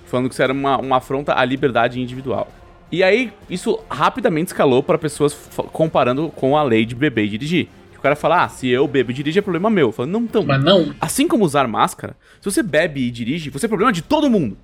Falando 0.05 0.27
que 0.27 0.33
isso 0.33 0.41
era 0.41 0.51
uma, 0.51 0.77
uma 0.77 0.97
afronta 0.97 1.37
à 1.37 1.45
liberdade 1.45 2.01
individual. 2.01 2.47
E 2.91 3.03
aí, 3.03 3.31
isso 3.49 3.79
rapidamente 3.89 4.47
escalou 4.47 4.81
para 4.81 4.97
pessoas 4.97 5.37
comparando 5.71 6.29
com 6.29 6.57
a 6.57 6.63
lei 6.63 6.85
de 6.85 6.95
beber 6.95 7.25
e 7.25 7.29
dirigir. 7.29 7.69
O 7.95 8.01
cara 8.01 8.15
fala, 8.15 8.45
ah, 8.45 8.49
se 8.49 8.67
eu 8.67 8.87
bebo 8.87 9.11
e 9.11 9.13
dirijo 9.13 9.37
é 9.37 9.41
problema 9.41 9.69
meu. 9.69 9.87
Eu 9.87 9.91
falo, 9.91 10.07
não, 10.07 10.21
então. 10.21 10.43
Mas 10.43 10.63
não. 10.63 10.95
Assim 11.01 11.27
como 11.27 11.43
usar 11.43 11.67
máscara, 11.67 12.15
se 12.39 12.49
você 12.49 12.63
bebe 12.63 13.01
e 13.01 13.11
dirige, 13.11 13.49
você 13.49 13.65
é 13.65 13.69
problema 13.69 13.91
de 13.91 14.01
todo 14.01 14.29
mundo. 14.29 14.57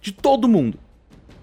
De 0.00 0.12
todo 0.12 0.48
mundo. 0.48 0.76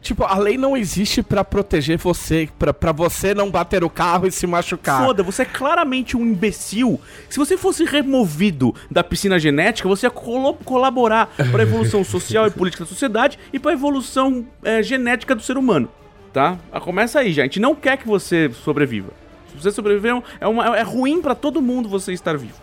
Tipo, 0.07 0.23
a 0.23 0.37
lei 0.37 0.57
não 0.57 0.75
existe 0.77 1.21
pra 1.21 1.43
proteger 1.43 1.97
você, 1.97 2.47
pra, 2.57 2.73
pra 2.73 2.91
você 2.91 3.33
não 3.33 3.51
bater 3.51 3.83
o 3.83 3.89
carro 3.89 4.25
e 4.25 4.31
se 4.31 4.47
machucar. 4.47 5.05
Foda, 5.05 5.21
você 5.21 5.41
é 5.41 5.45
claramente 5.45 6.15
um 6.15 6.21
imbecil. 6.25 6.99
Se 7.29 7.37
você 7.37 7.57
fosse 7.57 7.83
removido 7.83 8.73
da 8.89 9.03
piscina 9.03 9.37
genética, 9.37 9.87
você 9.89 10.05
ia 10.05 10.11
colaborar 10.11 11.27
para 11.51 11.59
a 11.59 11.63
evolução 11.63 12.03
social 12.05 12.47
e 12.47 12.51
política 12.51 12.83
da 12.83 12.89
sociedade 12.89 13.37
e 13.51 13.59
para 13.59 13.71
a 13.71 13.73
evolução 13.73 14.45
é, 14.63 14.81
genética 14.81 15.35
do 15.35 15.41
ser 15.41 15.57
humano. 15.57 15.89
Tá? 16.33 16.57
Ah, 16.71 16.79
Começa 16.79 17.19
aí, 17.19 17.33
já. 17.33 17.43
A 17.43 17.45
gente 17.45 17.59
não 17.59 17.75
quer 17.75 17.97
que 17.97 18.07
você 18.07 18.49
sobreviva. 18.63 19.09
Se 19.51 19.61
você 19.61 19.71
sobreviver, 19.71 20.21
é, 20.39 20.47
uma- 20.47 20.77
é 20.77 20.83
ruim 20.83 21.21
pra 21.21 21.33
todo 21.35 21.61
mundo 21.61 21.89
você 21.89 22.13
estar 22.13 22.37
vivo. 22.37 22.53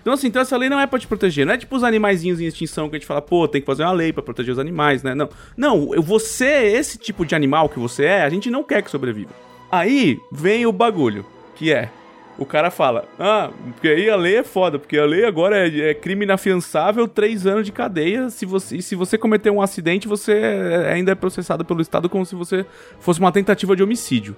Então, 0.00 0.12
assim, 0.14 0.28
então 0.28 0.40
essa 0.42 0.56
lei 0.56 0.68
não 0.68 0.80
é 0.80 0.86
pra 0.86 0.98
te 0.98 1.06
proteger. 1.06 1.44
Não 1.46 1.52
é 1.52 1.58
tipo 1.58 1.76
os 1.76 1.84
animaizinhos 1.84 2.40
em 2.40 2.46
extinção 2.46 2.88
que 2.88 2.96
a 2.96 2.98
gente 2.98 3.06
fala, 3.06 3.20
pô, 3.20 3.46
tem 3.46 3.60
que 3.60 3.66
fazer 3.66 3.82
uma 3.82 3.92
lei 3.92 4.12
pra 4.12 4.22
proteger 4.22 4.52
os 4.52 4.58
animais, 4.58 5.02
né? 5.02 5.14
Não. 5.14 5.28
Não, 5.56 5.88
você, 6.02 6.44
esse 6.46 6.98
tipo 6.98 7.24
de 7.26 7.34
animal 7.34 7.68
que 7.68 7.78
você 7.78 8.04
é, 8.04 8.22
a 8.22 8.28
gente 8.30 8.50
não 8.50 8.62
quer 8.64 8.82
que 8.82 8.90
sobreviva. 8.90 9.30
Aí 9.70 10.18
vem 10.32 10.66
o 10.66 10.72
bagulho, 10.72 11.24
que 11.54 11.72
é. 11.72 11.90
O 12.38 12.46
cara 12.46 12.70
fala, 12.70 13.04
ah, 13.18 13.50
porque 13.74 13.86
aí 13.88 14.08
a 14.08 14.16
lei 14.16 14.36
é 14.38 14.42
foda, 14.42 14.78
porque 14.78 14.96
a 14.96 15.04
lei 15.04 15.26
agora 15.26 15.68
é, 15.68 15.90
é 15.90 15.94
crime 15.94 16.24
inafiançável, 16.24 17.06
três 17.06 17.46
anos 17.46 17.66
de 17.66 17.70
cadeia. 17.72 18.30
Se 18.30 18.46
você, 18.46 18.76
e 18.78 18.82
se 18.82 18.94
você 18.96 19.18
cometer 19.18 19.50
um 19.50 19.60
acidente, 19.60 20.08
você 20.08 20.32
é- 20.32 20.92
ainda 20.94 21.12
é 21.12 21.14
processado 21.14 21.66
pelo 21.66 21.82
Estado 21.82 22.08
como 22.08 22.24
se 22.24 22.34
você 22.34 22.64
fosse 22.98 23.20
uma 23.20 23.30
tentativa 23.30 23.76
de 23.76 23.82
homicídio. 23.82 24.34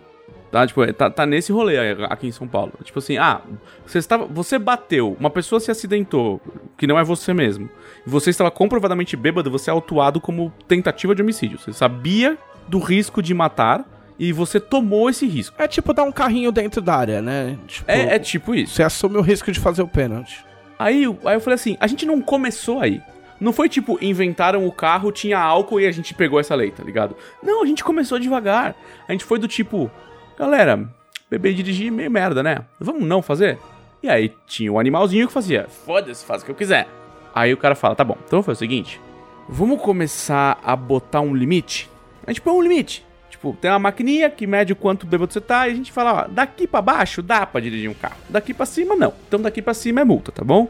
Tá, 0.52 0.66
tipo, 0.66 0.84
é, 0.84 0.92
tá, 0.92 1.08
tá 1.08 1.24
nesse 1.24 1.50
rolê 1.50 1.78
aqui 2.10 2.26
em 2.26 2.30
São 2.30 2.46
Paulo. 2.46 2.74
Tipo 2.84 2.98
assim, 2.98 3.16
ah, 3.16 3.40
você, 3.86 3.96
estava, 3.96 4.26
você 4.26 4.58
bateu, 4.58 5.16
uma 5.18 5.30
pessoa 5.30 5.58
se 5.58 5.70
acidentou, 5.70 6.42
que 6.76 6.86
não 6.86 6.98
é 6.98 7.02
você 7.02 7.32
mesmo, 7.32 7.70
e 8.06 8.10
você 8.10 8.28
estava 8.28 8.50
comprovadamente 8.50 9.16
bêbado, 9.16 9.50
você 9.50 9.70
é 9.70 9.72
autuado 9.72 10.20
como 10.20 10.52
tentativa 10.68 11.14
de 11.14 11.22
homicídio. 11.22 11.58
Você 11.58 11.72
sabia 11.72 12.36
do 12.68 12.78
risco 12.78 13.22
de 13.22 13.32
matar 13.32 13.86
e 14.18 14.30
você 14.30 14.60
tomou 14.60 15.08
esse 15.08 15.26
risco. 15.26 15.56
É 15.58 15.66
tipo 15.66 15.94
dar 15.94 16.02
um 16.02 16.12
carrinho 16.12 16.52
dentro 16.52 16.82
da 16.82 16.96
área, 16.96 17.22
né? 17.22 17.58
Tipo, 17.66 17.90
É, 17.90 18.16
é 18.16 18.18
tipo 18.18 18.54
isso. 18.54 18.74
Você 18.74 18.82
assume 18.82 19.16
o 19.16 19.22
risco 19.22 19.50
de 19.50 19.58
fazer 19.58 19.80
o 19.80 19.88
pênalti. 19.88 20.44
Aí, 20.78 21.06
aí 21.24 21.34
eu 21.34 21.40
falei 21.40 21.54
assim, 21.54 21.78
a 21.80 21.86
gente 21.86 22.04
não 22.04 22.20
começou 22.20 22.78
aí. 22.78 23.00
Não 23.40 23.54
foi 23.54 23.70
tipo, 23.70 23.98
inventaram 24.02 24.66
o 24.66 24.70
carro, 24.70 25.10
tinha 25.10 25.38
álcool 25.38 25.80
e 25.80 25.86
a 25.86 25.90
gente 25.90 26.12
pegou 26.12 26.38
essa 26.38 26.54
lei, 26.54 26.70
tá 26.70 26.84
ligado? 26.84 27.16
Não, 27.42 27.62
a 27.62 27.66
gente 27.66 27.82
começou 27.82 28.18
devagar. 28.18 28.76
A 29.08 29.12
gente 29.12 29.24
foi 29.24 29.38
do 29.38 29.48
tipo, 29.48 29.90
galera, 30.38 30.88
beber 31.30 31.50
e 31.50 31.54
dirigir 31.54 31.90
meio 31.92 32.10
merda, 32.10 32.42
né? 32.42 32.64
Vamos 32.78 33.02
não 33.04 33.22
fazer? 33.22 33.58
E 34.02 34.08
aí 34.08 34.32
tinha 34.46 34.72
o 34.72 34.78
animalzinho 34.78 35.26
que 35.26 35.32
fazia, 35.32 35.66
foda-se, 35.68 36.24
faz 36.24 36.42
o 36.42 36.44
que 36.44 36.50
eu 36.50 36.56
quiser. 36.56 36.88
Aí 37.34 37.52
o 37.52 37.56
cara 37.56 37.74
fala, 37.74 37.94
tá 37.94 38.04
bom, 38.04 38.16
então 38.26 38.42
foi 38.42 38.54
o 38.54 38.56
seguinte, 38.56 39.00
vamos 39.48 39.80
começar 39.80 40.60
a 40.64 40.74
botar 40.76 41.20
um 41.20 41.34
limite? 41.34 41.88
A 42.26 42.30
gente 42.30 42.40
põe 42.40 42.52
um 42.52 42.62
limite. 42.62 43.04
Tipo, 43.30 43.56
tem 43.60 43.70
uma 43.70 43.78
maquininha 43.78 44.30
que 44.30 44.46
mede 44.46 44.72
o 44.72 44.76
quanto 44.76 45.06
bêbado 45.06 45.32
você 45.32 45.40
tá 45.40 45.66
e 45.66 45.72
a 45.72 45.74
gente 45.74 45.90
fala, 45.90 46.12
ó, 46.12 46.28
daqui 46.28 46.66
pra 46.66 46.80
baixo 46.80 47.20
dá 47.20 47.44
pra 47.44 47.60
dirigir 47.60 47.90
um 47.90 47.94
carro. 47.94 48.14
Daqui 48.28 48.54
pra 48.54 48.64
cima 48.64 48.94
não. 48.94 49.12
Então 49.26 49.40
daqui 49.40 49.60
pra 49.60 49.74
cima 49.74 50.00
é 50.00 50.04
multa, 50.04 50.30
tá 50.30 50.44
bom? 50.44 50.68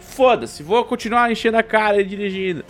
Foda-se, 0.00 0.62
vou 0.62 0.84
continuar 0.84 1.30
enchendo 1.30 1.56
a 1.56 1.62
cara 1.62 2.00
e 2.00 2.04
dirigindo. 2.04 2.64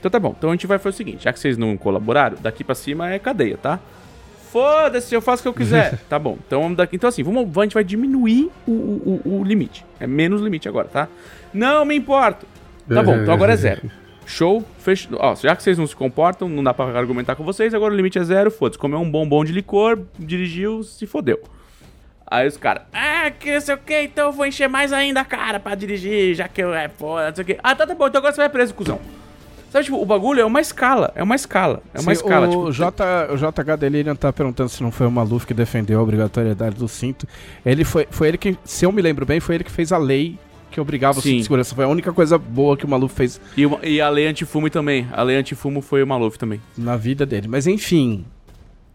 Então 0.00 0.10
tá 0.10 0.18
bom, 0.18 0.34
então 0.36 0.50
a 0.50 0.52
gente 0.52 0.66
vai 0.66 0.78
fazer 0.78 0.94
o 0.94 0.96
seguinte, 0.96 1.22
já 1.22 1.32
que 1.32 1.38
vocês 1.38 1.56
não 1.56 1.76
colaboraram, 1.76 2.36
daqui 2.40 2.64
pra 2.64 2.74
cima 2.74 3.12
é 3.12 3.20
cadeia, 3.20 3.56
tá? 3.56 3.78
Foda-se, 4.52 5.14
eu 5.14 5.22
faço 5.22 5.40
o 5.40 5.42
que 5.44 5.48
eu 5.48 5.54
quiser. 5.54 5.98
tá 6.10 6.18
bom, 6.18 6.36
então 6.46 6.60
vamos 6.60 6.76
daqui. 6.76 6.96
Então 6.96 7.08
assim, 7.08 7.22
vamos, 7.22 7.56
a 7.56 7.62
gente 7.62 7.72
vai 7.74 7.82
diminuir 7.82 8.50
o, 8.68 8.70
o, 8.70 9.20
o- 9.40 9.44
limite. 9.44 9.82
É 9.98 10.06
menos 10.06 10.42
limite 10.42 10.68
agora, 10.68 10.88
tá? 10.88 11.08
Não 11.54 11.84
me 11.86 11.96
importo. 11.96 12.44
Tá 12.88 13.02
bom, 13.02 13.16
então 13.16 13.32
agora 13.32 13.54
é 13.54 13.56
zero. 13.56 13.90
Show, 14.26 14.62
fecha. 14.78 15.08
Ó, 15.18 15.34
já 15.34 15.56
que 15.56 15.62
vocês 15.62 15.78
não 15.78 15.86
se 15.86 15.96
comportam, 15.96 16.48
não 16.48 16.62
dá 16.62 16.72
pra 16.74 16.84
argumentar 16.96 17.34
com 17.34 17.42
vocês, 17.44 17.72
agora 17.74 17.92
o 17.94 17.96
limite 17.96 18.18
é 18.18 18.24
zero, 18.24 18.50
foda-se. 18.50 18.78
Comeu 18.78 19.00
um 19.00 19.10
bombom 19.10 19.42
de 19.44 19.52
licor, 19.52 19.98
dirigiu, 20.18 20.82
se 20.82 21.06
fodeu. 21.06 21.40
Aí 22.26 22.46
os 22.46 22.56
caras, 22.56 22.82
ah, 22.92 23.30
que 23.30 23.52
não 23.52 23.60
sei 23.60 23.74
o 23.74 23.78
que, 23.78 24.00
então 24.02 24.26
eu 24.26 24.32
vou 24.32 24.46
encher 24.46 24.68
mais 24.68 24.92
ainda 24.92 25.20
a 25.20 25.24
cara 25.24 25.58
pra 25.60 25.74
dirigir, 25.74 26.34
já 26.34 26.46
que 26.48 26.62
eu 26.62 26.72
é 26.74 26.88
foda, 26.88 27.28
não 27.28 27.34
sei 27.34 27.42
o 27.42 27.46
que. 27.46 27.58
Ah, 27.62 27.74
tá, 27.74 27.86
tá 27.86 27.94
bom, 27.94 28.06
então 28.06 28.18
agora 28.20 28.32
você 28.34 28.40
vai 28.40 28.48
preso, 28.48 28.72
cuzão. 28.74 28.98
Sabe, 29.72 29.84
tipo, 29.86 29.96
o 30.02 30.04
bagulho 30.04 30.40
é 30.40 30.44
uma 30.44 30.60
escala, 30.60 31.10
é 31.16 31.22
uma 31.22 31.34
escala, 31.34 31.82
é 31.94 32.00
uma 32.00 32.14
Se 32.14 32.20
escala. 32.20 32.46
o, 32.46 32.50
tipo, 32.50 32.72
J, 32.72 33.28
o 33.32 33.36
JH 33.38 33.76
Delirium 33.78 34.14
tá 34.14 34.30
perguntando 34.30 34.68
se 34.68 34.82
não 34.82 34.92
foi 34.92 35.06
o 35.06 35.10
Maluf 35.10 35.46
que 35.46 35.54
defendeu 35.54 35.98
a 35.98 36.02
obrigatoriedade 36.02 36.76
do 36.76 36.86
cinto. 36.86 37.26
Ele 37.64 37.82
foi, 37.82 38.06
foi 38.10 38.28
ele 38.28 38.36
que, 38.38 38.54
se 38.64 38.84
eu 38.84 38.92
me 38.92 39.00
lembro 39.00 39.24
bem, 39.24 39.40
foi 39.40 39.54
ele 39.54 39.64
que 39.64 39.70
fez 39.70 39.90
a 39.90 39.96
lei 39.96 40.38
que 40.70 40.78
obrigava 40.80 41.18
o 41.18 41.22
Sim. 41.22 41.28
cinto 41.30 41.36
de 41.38 41.42
segurança. 41.44 41.74
Foi 41.74 41.84
a 41.84 41.88
única 41.88 42.12
coisa 42.12 42.36
boa 42.36 42.76
que 42.76 42.84
o 42.84 42.88
Maluf 42.88 43.14
fez 43.14 43.40
E, 43.56 43.64
uma- 43.64 43.78
e 43.82 43.98
a 44.00 44.08
lei 44.10 44.26
antifumo 44.26 44.68
também. 44.68 45.06
A 45.12 45.22
lei 45.22 45.36
antifumo 45.36 45.80
foi 45.80 46.02
o 46.02 46.06
Maluf 46.06 46.38
também. 46.38 46.60
na 46.76 46.94
vida 46.96 47.24
dele. 47.24 47.48
Mas 47.48 47.66
enfim. 47.66 48.24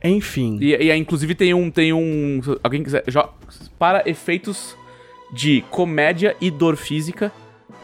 Enfim. 0.03 0.59
E, 0.61 0.69
e 0.75 0.91
aí, 0.91 0.99
inclusive, 0.99 1.33
tem 1.33 1.53
um. 1.53 1.71
Tem 1.71 1.91
um. 1.91 2.39
Alguém 2.63 2.83
quiser. 2.83 3.03
jo- 3.07 3.27
Para 3.79 4.07
efeitos 4.07 4.75
de 5.33 5.63
comédia 5.71 6.35
e 6.39 6.49
dor 6.51 6.75
física, 6.75 7.31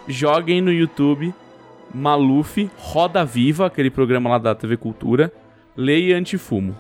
joguem 0.08 0.62
no 0.62 0.72
YouTube 0.72 1.34
Maluf 1.94 2.70
Roda 2.78 3.24
Viva, 3.24 3.68
aquele 3.68 3.90
programa 3.90 4.30
lá 4.30 4.38
da 4.38 4.56
TV 4.56 4.78
Cultura, 4.78 5.32
Lei 5.76 6.14
Antifumo. 6.14 6.76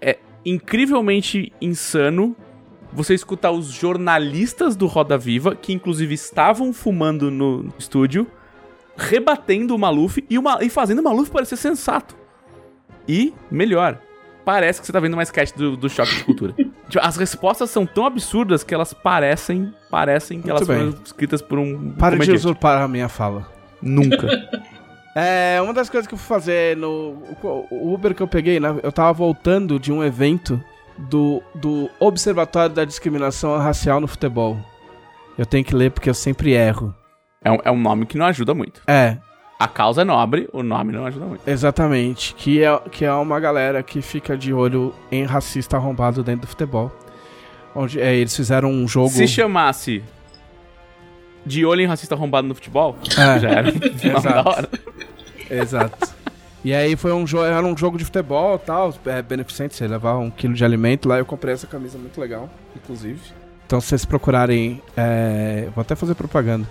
É 0.00 0.18
incrivelmente 0.44 1.52
insano 1.60 2.36
você 2.92 3.14
escutar 3.14 3.50
os 3.50 3.70
jornalistas 3.70 4.76
do 4.76 4.86
Roda 4.86 5.16
Viva, 5.16 5.54
que 5.54 5.72
inclusive 5.72 6.14
estavam 6.14 6.72
fumando 6.72 7.30
no 7.30 7.72
estúdio, 7.78 8.26
rebatendo 8.96 9.74
o 9.74 9.78
Maluf 9.78 10.22
e, 10.28 10.38
uma, 10.38 10.62
e 10.62 10.68
fazendo 10.68 11.00
o 11.00 11.04
Maluf 11.04 11.30
parecer 11.30 11.56
sensato. 11.56 12.14
E, 13.08 13.32
melhor, 13.50 13.98
parece 14.44 14.80
que 14.80 14.86
você 14.86 14.92
tá 14.92 15.00
vendo 15.00 15.14
uma 15.14 15.22
sketch 15.22 15.52
do, 15.54 15.76
do 15.76 15.88
Choque 15.88 16.14
de 16.16 16.24
Cultura. 16.24 16.54
Tipo, 16.92 17.06
As 17.06 17.16
respostas 17.16 17.70
são 17.70 17.86
tão 17.86 18.04
absurdas 18.04 18.62
que 18.62 18.74
elas 18.74 18.92
parecem, 18.92 19.72
parecem 19.90 20.42
que 20.42 20.48
Muito 20.48 20.56
elas 20.64 20.68
bem. 20.68 20.90
foram 20.92 21.02
escritas 21.02 21.40
por 21.40 21.58
um 21.58 21.92
Para 21.92 22.18
de 22.18 22.30
usurpar 22.32 22.82
a 22.82 22.86
minha 22.86 23.08
fala. 23.08 23.50
Nunca. 23.82 24.28
É, 25.14 25.60
uma 25.60 25.74
das 25.74 25.90
coisas 25.90 26.08
que 26.08 26.14
eu 26.14 26.18
fui 26.18 26.26
fazer 26.26 26.74
no 26.74 27.18
o- 27.42 27.92
Uber 27.92 28.14
que 28.14 28.22
eu 28.22 28.26
peguei, 28.26 28.58
né, 28.58 28.74
eu 28.82 28.90
tava 28.90 29.12
voltando 29.12 29.78
de 29.78 29.92
um 29.92 30.02
evento 30.02 30.58
do, 30.96 31.42
do 31.54 31.90
Observatório 32.00 32.74
da 32.74 32.82
Discriminação 32.86 33.58
Racial 33.58 34.00
no 34.00 34.08
Futebol. 34.08 34.56
Eu 35.36 35.44
tenho 35.44 35.62
que 35.66 35.74
ler 35.76 35.90
porque 35.90 36.08
eu 36.08 36.14
sempre 36.14 36.52
erro. 36.52 36.94
é, 37.44 37.50
um, 37.52 37.58
é 37.62 37.70
um 37.70 37.78
nome 37.78 38.06
que 38.06 38.16
não 38.16 38.24
ajuda 38.24 38.54
muito. 38.54 38.80
É, 38.86 39.18
A 39.60 39.68
causa 39.68 40.00
é 40.00 40.04
nobre, 40.04 40.48
o 40.50 40.62
nome 40.62 40.94
não 40.94 41.04
ajuda 41.04 41.26
muito. 41.26 41.46
exatamente. 41.46 42.34
Que 42.34 42.62
é, 42.64 42.78
que 42.90 43.04
é 43.04 43.12
uma 43.12 43.38
galera 43.38 43.82
que 43.82 44.00
fica 44.00 44.34
de 44.34 44.54
olho 44.54 44.94
em 45.10 45.24
racista 45.24 45.76
arrombado 45.76 46.22
dentro 46.22 46.46
do 46.46 46.46
futebol. 46.46 46.90
Onde 47.74 48.00
é, 48.00 48.14
eles 48.14 48.34
fizeram 48.34 48.70
um 48.70 48.88
jogo. 48.88 49.10
Se 49.10 49.28
chamasse 49.28 50.02
de 51.44 51.66
olho 51.66 51.80
em 51.80 51.86
racista 51.86 52.14
arrombado 52.14 52.46
no 52.48 52.54
futebol, 52.54 52.96
É, 53.18 53.38
já 53.38 53.50
era 53.50 53.68
Exato. 53.70 54.22
da 54.22 54.42
hora. 54.48 54.68
Exato. 55.50 56.12
E 56.64 56.72
aí 56.72 56.94
foi 56.96 57.12
um 57.12 57.26
jogo, 57.26 57.44
era 57.44 57.66
um 57.66 57.76
jogo 57.76 57.98
de 57.98 58.04
futebol 58.04 58.54
e 58.54 58.58
tal, 58.60 58.94
é, 59.06 59.20
beneficente, 59.20 59.74
você 59.74 59.86
levava 59.88 60.18
um 60.20 60.30
quilo 60.30 60.54
de 60.54 60.64
alimento 60.64 61.08
lá, 61.08 61.18
eu 61.18 61.26
comprei 61.26 61.52
essa 61.54 61.66
camisa 61.66 61.98
muito 61.98 62.20
legal, 62.20 62.48
inclusive. 62.76 63.18
Então 63.66 63.80
se 63.80 63.88
vocês 63.88 64.04
procurarem, 64.04 64.80
é, 64.96 65.66
vou 65.74 65.82
até 65.82 65.96
fazer 65.96 66.14
propaganda, 66.14 66.68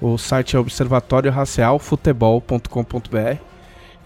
o 0.00 0.16
site 0.16 0.56
é 0.56 0.58
observatorioracialfutebol.com.br 0.58 3.36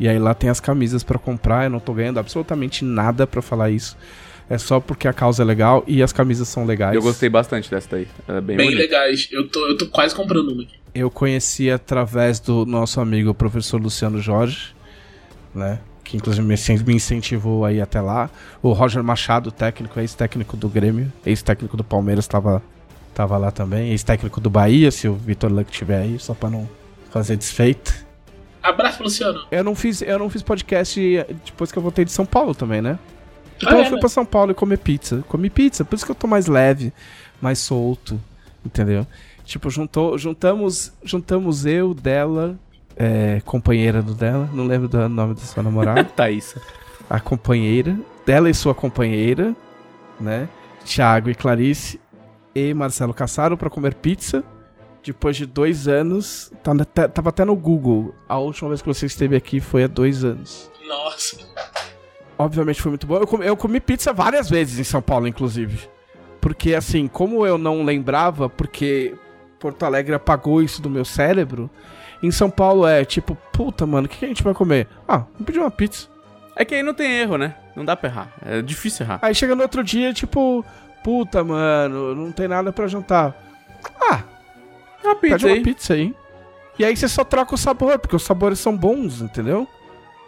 e 0.00 0.08
aí 0.08 0.18
lá 0.18 0.32
tem 0.34 0.48
as 0.50 0.60
camisas 0.60 1.02
pra 1.02 1.18
comprar, 1.18 1.64
eu 1.64 1.70
não 1.70 1.80
tô 1.80 1.92
ganhando 1.92 2.18
absolutamente 2.20 2.84
nada 2.84 3.26
pra 3.26 3.42
falar 3.42 3.70
isso. 3.70 3.96
É 4.50 4.56
só 4.56 4.80
porque 4.80 5.06
a 5.06 5.12
causa 5.12 5.42
é 5.42 5.44
legal 5.44 5.84
e 5.86 6.02
as 6.02 6.12
camisas 6.12 6.48
são 6.48 6.64
legais. 6.64 6.94
Eu 6.94 7.02
gostei 7.02 7.28
bastante 7.28 7.70
dessa 7.70 7.88
daí. 7.90 8.08
Ela 8.26 8.38
é 8.38 8.40
bem, 8.40 8.56
Bem 8.56 8.70
legais. 8.74 9.28
Eu 9.30 9.46
tô, 9.48 9.66
eu 9.66 9.76
tô 9.76 9.86
quase 9.88 10.14
comprando 10.14 10.48
uma. 10.52 10.62
aqui. 10.62 10.74
Eu 10.94 11.10
conheci 11.10 11.70
através 11.70 12.40
do 12.40 12.64
nosso 12.64 13.00
amigo 13.00 13.34
professor 13.34 13.78
Luciano 13.80 14.20
Jorge, 14.20 14.74
né? 15.54 15.78
Que 16.02 16.16
inclusive 16.16 16.46
me 16.46 16.54
incen- 16.54 16.82
me 16.86 16.94
incentivou 16.94 17.64
aí 17.66 17.78
até 17.80 18.00
lá. 18.00 18.30
O 18.62 18.72
Roger 18.72 19.02
Machado, 19.04 19.52
técnico, 19.52 20.00
ex-técnico 20.00 20.56
do 20.56 20.66
Grêmio, 20.68 21.12
ex-técnico 21.26 21.76
do 21.76 21.84
Palmeiras, 21.84 22.26
tava, 22.26 22.62
tava 23.14 23.36
lá 23.36 23.50
também. 23.50 23.90
Ex-técnico 23.90 24.40
do 24.40 24.48
Bahia, 24.48 24.90
se 24.90 25.06
o 25.06 25.14
Vitor 25.14 25.52
Luck 25.52 25.70
estiver 25.70 26.00
aí, 26.00 26.18
só 26.18 26.32
pra 26.32 26.48
não 26.48 26.66
fazer 27.10 27.36
desfeito. 27.36 27.92
Abraço, 28.62 29.02
Luciano. 29.02 29.40
Eu 29.50 29.62
não 29.62 29.74
fiz, 29.74 30.00
eu 30.00 30.18
não 30.18 30.30
fiz 30.30 30.42
podcast 30.42 30.98
depois 31.44 31.70
que 31.70 31.76
eu 31.78 31.82
voltei 31.82 32.06
de 32.06 32.10
São 32.12 32.24
Paulo 32.24 32.54
também, 32.54 32.80
né? 32.80 32.98
Então 33.58 33.70
Ah, 33.70 33.80
eu 33.80 33.80
é, 33.80 33.84
fui 33.86 33.94
né? 33.94 34.00
pra 34.00 34.08
São 34.08 34.24
Paulo 34.24 34.52
e 34.52 34.54
comer 34.54 34.78
pizza. 34.78 35.24
Comi 35.28 35.50
pizza, 35.50 35.84
por 35.84 35.94
isso 35.96 36.04
que 36.06 36.10
eu 36.10 36.14
tô 36.16 36.26
mais 36.26 36.46
leve, 36.46 36.92
mais 37.40 37.58
solto, 37.58 38.20
entendeu? 38.64 39.06
Tipo, 39.44 39.68
juntou, 39.70 40.16
juntamos, 40.18 40.92
juntamos 41.02 41.64
eu, 41.66 41.94
dela, 41.94 42.56
é, 42.96 43.40
companheira 43.44 44.02
do 44.02 44.14
dela, 44.14 44.48
não 44.52 44.66
lembro 44.66 44.88
do 44.88 45.08
nome 45.08 45.34
da 45.34 45.40
sua 45.40 45.62
namorada, 45.62 46.04
Thaísa. 46.14 46.60
a 47.08 47.18
companheira, 47.18 47.98
dela 48.26 48.48
e 48.50 48.54
sua 48.54 48.74
companheira, 48.74 49.54
né? 50.20 50.48
Thiago 50.84 51.30
e 51.30 51.34
Clarice 51.34 52.00
e 52.54 52.72
Marcelo 52.74 53.12
Cassaro 53.14 53.56
pra 53.56 53.70
comer 53.70 53.94
pizza. 53.94 54.44
Depois 55.02 55.36
de 55.36 55.46
dois 55.46 55.88
anos, 55.88 56.52
tá 56.62 56.74
tá- 56.84 57.08
tava 57.08 57.28
até 57.30 57.44
no 57.44 57.56
Google. 57.56 58.14
A 58.28 58.36
última 58.38 58.68
vez 58.68 58.82
que 58.82 58.88
você 58.88 59.06
esteve 59.06 59.34
aqui 59.36 59.58
foi 59.60 59.84
há 59.84 59.86
dois 59.86 60.22
anos. 60.24 60.70
Nossa. 60.86 61.38
Obviamente 62.38 62.80
foi 62.80 62.90
muito 62.92 63.06
bom. 63.06 63.16
Eu 63.16 63.26
comi, 63.26 63.46
eu 63.46 63.56
comi 63.56 63.80
pizza 63.80 64.12
várias 64.12 64.48
vezes 64.48 64.78
em 64.78 64.84
São 64.84 65.02
Paulo, 65.02 65.26
inclusive. 65.26 65.88
Porque, 66.40 66.74
assim, 66.74 67.08
como 67.08 67.44
eu 67.44 67.58
não 67.58 67.82
lembrava, 67.82 68.48
porque 68.48 69.14
Porto 69.58 69.82
Alegre 69.84 70.14
apagou 70.14 70.62
isso 70.62 70.80
do 70.80 70.88
meu 70.88 71.04
cérebro, 71.04 71.68
em 72.22 72.30
São 72.30 72.48
Paulo 72.48 72.86
é 72.86 73.04
tipo, 73.04 73.36
puta, 73.52 73.84
mano, 73.86 74.06
o 74.06 74.08
que, 74.08 74.18
que 74.18 74.24
a 74.24 74.28
gente 74.28 74.42
vai 74.42 74.54
comer? 74.54 74.86
Ah, 75.06 75.18
vamos 75.32 75.46
pedir 75.46 75.58
uma 75.58 75.70
pizza. 75.70 76.06
É 76.54 76.64
que 76.64 76.74
aí 76.76 76.82
não 76.82 76.94
tem 76.94 77.10
erro, 77.18 77.36
né? 77.36 77.54
Não 77.74 77.84
dá 77.84 77.96
pra 77.96 78.08
errar. 78.08 78.32
É 78.44 78.62
difícil 78.62 79.04
errar. 79.04 79.18
Aí 79.22 79.34
chega 79.34 79.54
no 79.54 79.62
outro 79.62 79.82
dia, 79.82 80.12
tipo, 80.12 80.64
puta, 81.02 81.42
mano, 81.42 82.14
não 82.14 82.30
tem 82.32 82.46
nada 82.48 82.72
pra 82.72 82.86
jantar. 82.86 83.36
Ah, 84.00 84.22
Uma 85.04 85.14
pede 85.16 85.34
pizza 85.34 85.46
uma 85.46 85.54
aí. 85.54 85.62
pizza 85.62 85.94
aí. 85.94 86.14
E 86.78 86.84
aí 86.84 86.96
você 86.96 87.08
só 87.08 87.24
troca 87.24 87.54
o 87.54 87.58
sabor, 87.58 87.98
porque 87.98 88.14
os 88.16 88.22
sabores 88.24 88.58
são 88.60 88.76
bons, 88.76 89.20
entendeu? 89.20 89.66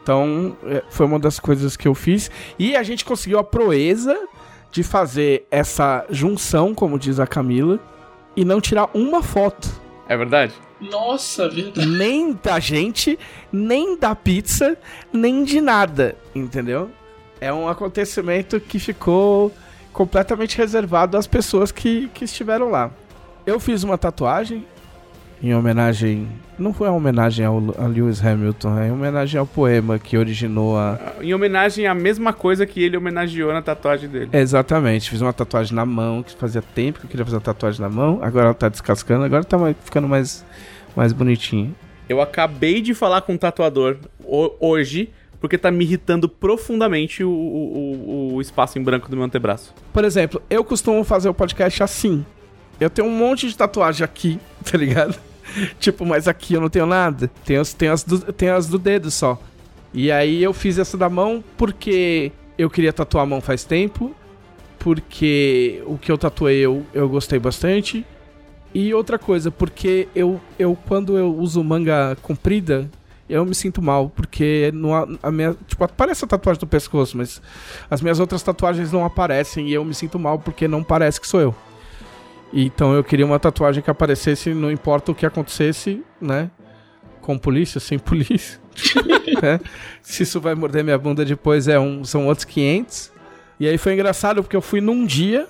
Então, 0.02 0.56
é, 0.64 0.82
foi 0.90 1.06
uma 1.06 1.18
das 1.18 1.38
coisas 1.38 1.76
que 1.76 1.86
eu 1.86 1.94
fiz. 1.94 2.30
E 2.58 2.74
a 2.74 2.82
gente 2.82 3.04
conseguiu 3.04 3.38
a 3.38 3.44
proeza 3.44 4.18
de 4.72 4.82
fazer 4.82 5.46
essa 5.50 6.06
junção, 6.10 6.74
como 6.74 6.98
diz 6.98 7.18
a 7.18 7.26
Camila, 7.26 7.78
e 8.36 8.44
não 8.44 8.60
tirar 8.60 8.88
uma 8.94 9.22
foto. 9.22 9.68
É 10.08 10.16
verdade? 10.16 10.54
Nossa, 10.80 11.48
verdade. 11.48 11.86
Nem 11.86 12.38
da 12.42 12.58
gente, 12.58 13.18
nem 13.52 13.98
da 13.98 14.14
pizza, 14.14 14.78
nem 15.12 15.44
de 15.44 15.60
nada, 15.60 16.16
entendeu? 16.34 16.90
É 17.40 17.52
um 17.52 17.68
acontecimento 17.68 18.58
que 18.60 18.78
ficou 18.78 19.52
completamente 19.92 20.56
reservado 20.56 21.16
às 21.16 21.26
pessoas 21.26 21.70
que, 21.70 22.08
que 22.14 22.24
estiveram 22.24 22.70
lá. 22.70 22.90
Eu 23.44 23.58
fiz 23.58 23.82
uma 23.82 23.98
tatuagem 23.98 24.64
em 25.42 25.54
homenagem. 25.54 26.28
Não 26.58 26.72
foi 26.74 26.88
uma 26.88 26.96
homenagem 26.96 27.44
ao, 27.46 27.56
a 27.78 27.86
Lewis 27.86 28.22
Hamilton, 28.24 28.78
é 28.78 28.88
em 28.88 28.92
homenagem 28.92 29.38
ao 29.40 29.46
poema 29.46 29.98
que 29.98 30.16
originou 30.18 30.76
a. 30.78 30.98
Em 31.22 31.32
homenagem 31.32 31.86
à 31.86 31.94
mesma 31.94 32.32
coisa 32.32 32.66
que 32.66 32.82
ele 32.82 32.96
homenageou 32.96 33.52
na 33.52 33.62
tatuagem 33.62 34.08
dele. 34.08 34.28
Exatamente, 34.32 35.08
fiz 35.08 35.20
uma 35.22 35.32
tatuagem 35.32 35.74
na 35.74 35.86
mão, 35.86 36.22
que 36.22 36.34
fazia 36.36 36.60
tempo 36.62 36.98
que 37.00 37.06
eu 37.06 37.10
queria 37.10 37.24
fazer 37.24 37.36
uma 37.36 37.42
tatuagem 37.42 37.80
na 37.80 37.88
mão, 37.88 38.18
agora 38.22 38.46
ela 38.46 38.54
tá 38.54 38.68
descascando, 38.68 39.24
agora 39.24 39.42
tá 39.42 39.56
ficando 39.82 40.06
mais, 40.08 40.44
mais 40.94 41.12
bonitinha. 41.12 41.70
Eu 42.08 42.20
acabei 42.20 42.82
de 42.82 42.92
falar 42.92 43.22
com 43.22 43.32
um 43.34 43.38
tatuador 43.38 43.96
ho- 44.24 44.52
hoje, 44.60 45.08
porque 45.40 45.56
tá 45.56 45.70
me 45.70 45.84
irritando 45.84 46.28
profundamente 46.28 47.24
o, 47.24 47.30
o- 47.30 48.34
o 48.34 48.40
espaço 48.42 48.78
em 48.78 48.82
branco 48.82 49.08
do 49.08 49.16
meu 49.16 49.24
antebraço. 49.24 49.72
Por 49.92 50.04
exemplo, 50.04 50.42
eu 50.50 50.62
costumo 50.62 51.02
fazer 51.04 51.28
o 51.30 51.34
podcast 51.34 51.82
assim. 51.82 52.26
Eu 52.78 52.90
tenho 52.90 53.08
um 53.08 53.10
monte 53.16 53.46
de 53.48 53.56
tatuagem 53.56 54.04
aqui, 54.04 54.38
tá 54.70 54.76
ligado? 54.76 55.18
tipo, 55.78 56.04
mas 56.06 56.26
aqui 56.28 56.54
eu 56.54 56.60
não 56.60 56.68
tenho 56.68 56.86
nada. 56.86 57.30
Tenho, 57.44 57.60
as- 57.60 57.72
tenho, 57.72 57.92
as 57.92 58.02
do, 58.04 58.24
as 58.56 58.66
do 58.68 58.78
dedo 58.78 59.10
só. 59.10 59.38
E 59.92 60.10
aí 60.12 60.42
eu 60.42 60.52
fiz 60.52 60.78
essa 60.78 60.96
da 60.96 61.08
mão 61.08 61.42
porque 61.56 62.30
eu 62.56 62.68
queria 62.70 62.92
tatuar 62.92 63.24
a 63.24 63.26
mão 63.26 63.40
faz 63.40 63.64
tempo. 63.64 64.14
Porque 64.78 65.82
o 65.86 65.98
que 65.98 66.10
eu 66.10 66.16
tatuei 66.16 66.58
eu, 66.58 66.84
eu 66.94 67.08
gostei 67.08 67.38
bastante. 67.38 68.04
E 68.72 68.94
outra 68.94 69.18
coisa, 69.18 69.50
porque 69.50 70.08
eu, 70.14 70.40
eu 70.58 70.76
quando 70.88 71.18
eu 71.18 71.34
uso 71.36 71.62
manga 71.62 72.16
comprida, 72.22 72.88
eu 73.28 73.44
me 73.44 73.54
sinto 73.54 73.82
mal. 73.82 74.08
Porque 74.08 74.70
não 74.72 74.94
há- 74.94 75.06
a 75.22 75.30
minha. 75.30 75.54
Tipo, 75.66 75.84
aparece 75.84 76.24
a 76.24 76.28
tatuagem 76.28 76.60
do 76.60 76.66
pescoço, 76.66 77.16
mas 77.18 77.42
as 77.90 78.00
minhas 78.00 78.18
outras 78.20 78.42
tatuagens 78.42 78.90
não 78.90 79.04
aparecem 79.04 79.68
e 79.68 79.74
eu 79.74 79.84
me 79.84 79.92
sinto 79.92 80.18
mal 80.18 80.38
porque 80.38 80.66
não 80.66 80.82
parece 80.82 81.20
que 81.20 81.28
sou 81.28 81.40
eu. 81.40 81.54
Então 82.52 82.92
eu 82.94 83.04
queria 83.04 83.24
uma 83.24 83.38
tatuagem 83.38 83.82
que 83.82 83.90
aparecesse, 83.90 84.52
não 84.52 84.70
importa 84.70 85.12
o 85.12 85.14
que 85.14 85.24
acontecesse, 85.24 86.02
né? 86.20 86.50
Com 87.20 87.38
polícia, 87.38 87.78
sem 87.80 87.98
polícia. 88.00 88.60
né? 89.42 89.60
Se 90.02 90.22
isso 90.22 90.40
vai 90.40 90.54
morder 90.54 90.82
minha 90.82 90.98
bunda 90.98 91.24
depois 91.24 91.68
é 91.68 91.78
um, 91.78 92.04
são 92.04 92.26
outros 92.26 92.44
500. 92.44 93.12
E 93.58 93.68
aí 93.68 93.76
foi 93.78 93.92
engraçado 93.92 94.42
porque 94.42 94.56
eu 94.56 94.62
fui 94.62 94.80
num 94.80 95.04
dia, 95.04 95.46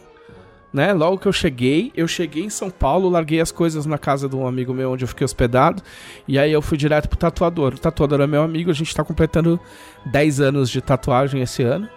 né? 0.72 0.92
Logo 0.92 1.18
que 1.18 1.26
eu 1.26 1.32
cheguei, 1.32 1.92
eu 1.96 2.06
cheguei 2.06 2.44
em 2.44 2.50
São 2.50 2.70
Paulo, 2.70 3.08
larguei 3.08 3.40
as 3.40 3.52
coisas 3.52 3.86
na 3.86 3.98
casa 3.98 4.28
de 4.28 4.36
um 4.36 4.46
amigo 4.46 4.74
meu 4.74 4.92
onde 4.92 5.04
eu 5.04 5.08
fiquei 5.08 5.24
hospedado. 5.24 5.82
E 6.26 6.38
aí 6.38 6.52
eu 6.52 6.60
fui 6.60 6.76
direto 6.76 7.08
pro 7.08 7.18
tatuador. 7.18 7.74
O 7.74 7.78
tatuador 7.78 8.20
é 8.20 8.26
meu 8.26 8.42
amigo, 8.42 8.70
a 8.70 8.74
gente 8.74 8.94
tá 8.94 9.04
completando 9.04 9.58
10 10.06 10.40
anos 10.40 10.68
de 10.68 10.80
tatuagem 10.80 11.40
esse 11.40 11.62
ano. 11.62 11.88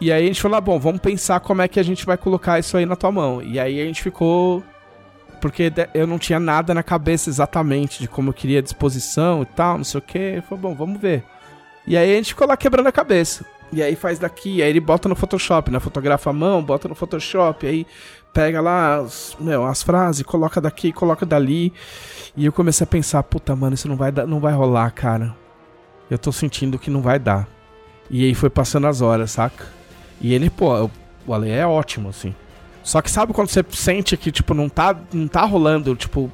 E 0.00 0.12
aí 0.12 0.24
a 0.24 0.26
gente 0.26 0.42
falou, 0.42 0.58
ah, 0.58 0.60
bom, 0.60 0.78
vamos 0.78 1.00
pensar 1.00 1.40
como 1.40 1.62
é 1.62 1.68
que 1.68 1.80
a 1.80 1.82
gente 1.82 2.04
vai 2.04 2.16
colocar 2.16 2.58
isso 2.58 2.76
aí 2.76 2.84
na 2.84 2.96
tua 2.96 3.10
mão. 3.10 3.42
E 3.42 3.58
aí 3.58 3.80
a 3.80 3.84
gente 3.84 4.02
ficou. 4.02 4.62
Porque 5.40 5.72
eu 5.94 6.06
não 6.06 6.18
tinha 6.18 6.40
nada 6.40 6.74
na 6.74 6.82
cabeça 6.82 7.28
exatamente 7.30 8.00
de 8.00 8.08
como 8.08 8.30
eu 8.30 8.34
queria 8.34 8.58
a 8.58 8.62
disposição 8.62 9.42
e 9.42 9.46
tal, 9.46 9.76
não 9.78 9.84
sei 9.84 9.98
o 9.98 10.02
que. 10.02 10.42
Falei, 10.48 10.62
bom, 10.62 10.74
vamos 10.74 11.00
ver. 11.00 11.24
E 11.86 11.96
aí 11.96 12.12
a 12.12 12.16
gente 12.16 12.30
ficou 12.30 12.48
lá 12.48 12.56
quebrando 12.56 12.86
a 12.86 12.92
cabeça. 12.92 13.44
E 13.72 13.82
aí 13.82 13.96
faz 13.96 14.18
daqui, 14.18 14.62
aí 14.62 14.70
ele 14.70 14.80
bota 14.80 15.08
no 15.08 15.16
Photoshop, 15.16 15.70
né? 15.70 15.80
Fotografa 15.80 16.30
a 16.30 16.32
mão, 16.32 16.62
bota 16.62 16.88
no 16.88 16.94
Photoshop, 16.94 17.66
aí 17.66 17.86
pega 18.32 18.60
lá 18.60 18.96
as, 18.96 19.36
meu, 19.40 19.64
as 19.64 19.82
frases, 19.82 20.22
coloca 20.24 20.60
daqui, 20.60 20.92
coloca 20.92 21.26
dali. 21.26 21.72
E 22.36 22.44
eu 22.44 22.52
comecei 22.52 22.84
a 22.84 22.86
pensar, 22.86 23.22
puta, 23.22 23.56
mano, 23.56 23.74
isso 23.74 23.88
não 23.88 23.96
vai, 23.96 24.12
dar, 24.12 24.26
não 24.26 24.40
vai 24.40 24.52
rolar, 24.52 24.90
cara. 24.90 25.34
Eu 26.10 26.18
tô 26.18 26.30
sentindo 26.30 26.78
que 26.78 26.90
não 26.90 27.02
vai 27.02 27.18
dar. 27.18 27.48
E 28.08 28.24
aí 28.24 28.34
foi 28.34 28.50
passando 28.50 28.86
as 28.86 29.00
horas, 29.00 29.32
saca? 29.32 29.66
E 30.20 30.32
ele, 30.32 30.50
pô, 30.50 30.90
o 31.26 31.34
Ale 31.34 31.50
é 31.50 31.66
ótimo, 31.66 32.08
assim. 32.08 32.34
Só 32.82 33.02
que 33.02 33.10
sabe 33.10 33.32
quando 33.32 33.48
você 33.48 33.64
sente 33.70 34.16
que, 34.16 34.30
tipo, 34.30 34.54
não 34.54 34.68
tá, 34.68 34.96
não 35.12 35.26
tá 35.26 35.42
rolando, 35.42 35.94
tipo. 35.96 36.30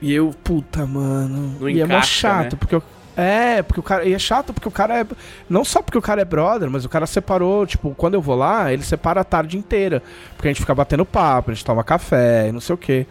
E 0.00 0.12
eu, 0.12 0.34
puta, 0.44 0.86
mano. 0.86 1.56
Não 1.58 1.68
e 1.68 1.80
é 1.80 1.86
mó 1.86 1.94
encaixa, 1.94 2.06
chato, 2.06 2.52
né? 2.52 2.58
porque 2.58 2.74
eu, 2.74 2.82
É, 3.16 3.62
porque 3.62 3.80
o 3.80 3.82
cara. 3.82 4.04
E 4.04 4.12
é 4.12 4.18
chato 4.18 4.52
porque 4.52 4.68
o 4.68 4.70
cara 4.70 5.00
é. 5.00 5.06
Não 5.48 5.64
só 5.64 5.80
porque 5.80 5.96
o 5.96 6.02
cara 6.02 6.20
é 6.20 6.24
brother, 6.24 6.70
mas 6.70 6.84
o 6.84 6.88
cara 6.88 7.06
separou, 7.06 7.66
tipo, 7.66 7.94
quando 7.94 8.14
eu 8.14 8.20
vou 8.20 8.36
lá, 8.36 8.72
ele 8.72 8.82
separa 8.82 9.22
a 9.22 9.24
tarde 9.24 9.56
inteira. 9.56 10.02
Porque 10.36 10.48
a 10.48 10.50
gente 10.50 10.60
fica 10.60 10.74
batendo 10.74 11.04
papo, 11.06 11.50
a 11.50 11.54
gente 11.54 11.64
toma 11.64 11.82
café 11.82 12.48
e 12.48 12.52
não 12.52 12.60
sei 12.60 12.74
o 12.74 12.78
quê. 12.78 13.06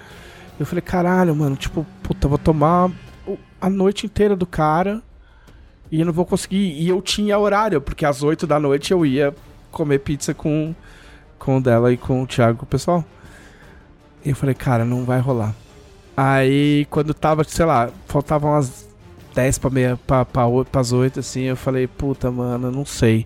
Eu 0.59 0.65
falei, 0.65 0.81
caralho, 0.81 1.35
mano, 1.35 1.55
tipo, 1.55 1.85
puta, 2.03 2.25
eu 2.25 2.29
vou 2.29 2.37
tomar 2.37 2.91
a 3.61 3.69
noite 3.69 4.05
inteira 4.05 4.35
do 4.35 4.45
cara 4.45 5.01
e 5.91 5.99
eu 5.99 6.05
não 6.05 6.13
vou 6.13 6.25
conseguir. 6.25 6.73
E 6.79 6.87
eu 6.87 7.01
tinha 7.01 7.37
horário, 7.39 7.81
porque 7.81 8.05
às 8.05 8.21
8 8.21 8.45
da 8.45 8.59
noite 8.59 8.91
eu 8.91 9.05
ia 9.05 9.33
comer 9.71 9.99
pizza 9.99 10.33
com, 10.33 10.73
com 11.37 11.57
o 11.57 11.61
dela 11.61 11.91
e 11.91 11.97
com 11.97 12.21
o 12.23 12.27
Thiago, 12.27 12.63
o 12.63 12.65
pessoal. 12.65 13.03
E 14.25 14.29
eu 14.29 14.35
falei, 14.35 14.55
cara, 14.55 14.83
não 14.85 15.05
vai 15.05 15.19
rolar. 15.19 15.53
Aí, 16.15 16.85
quando 16.89 17.13
tava, 17.13 17.43
sei 17.45 17.65
lá, 17.65 17.89
faltavam 18.07 18.51
umas 18.51 18.87
10 19.33 19.57
pra 19.59 19.69
meia, 19.69 19.99
pra, 20.05 20.25
pra, 20.25 20.45
o- 20.45 20.65
pras 20.65 20.91
8, 20.91 21.19
assim, 21.21 21.43
eu 21.43 21.55
falei, 21.55 21.87
puta, 21.87 22.29
mano, 22.29 22.69
não 22.71 22.85
sei. 22.85 23.25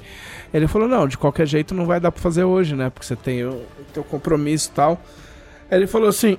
Ele 0.53 0.67
falou, 0.67 0.87
não, 0.87 1.07
de 1.07 1.17
qualquer 1.17 1.47
jeito 1.47 1.73
não 1.73 1.85
vai 1.87 1.99
dar 1.99 2.11
pra 2.11 2.21
fazer 2.21 2.43
hoje, 2.43 2.75
né? 2.75 2.89
Porque 2.91 3.05
você 3.05 3.15
tem 3.15 3.43
o, 3.43 3.49
o 3.53 3.65
teu 3.93 4.03
compromisso 4.03 4.69
e 4.71 4.75
tal. 4.75 5.01
Ele 5.71 5.87
falou 5.87 6.07
assim, 6.09 6.37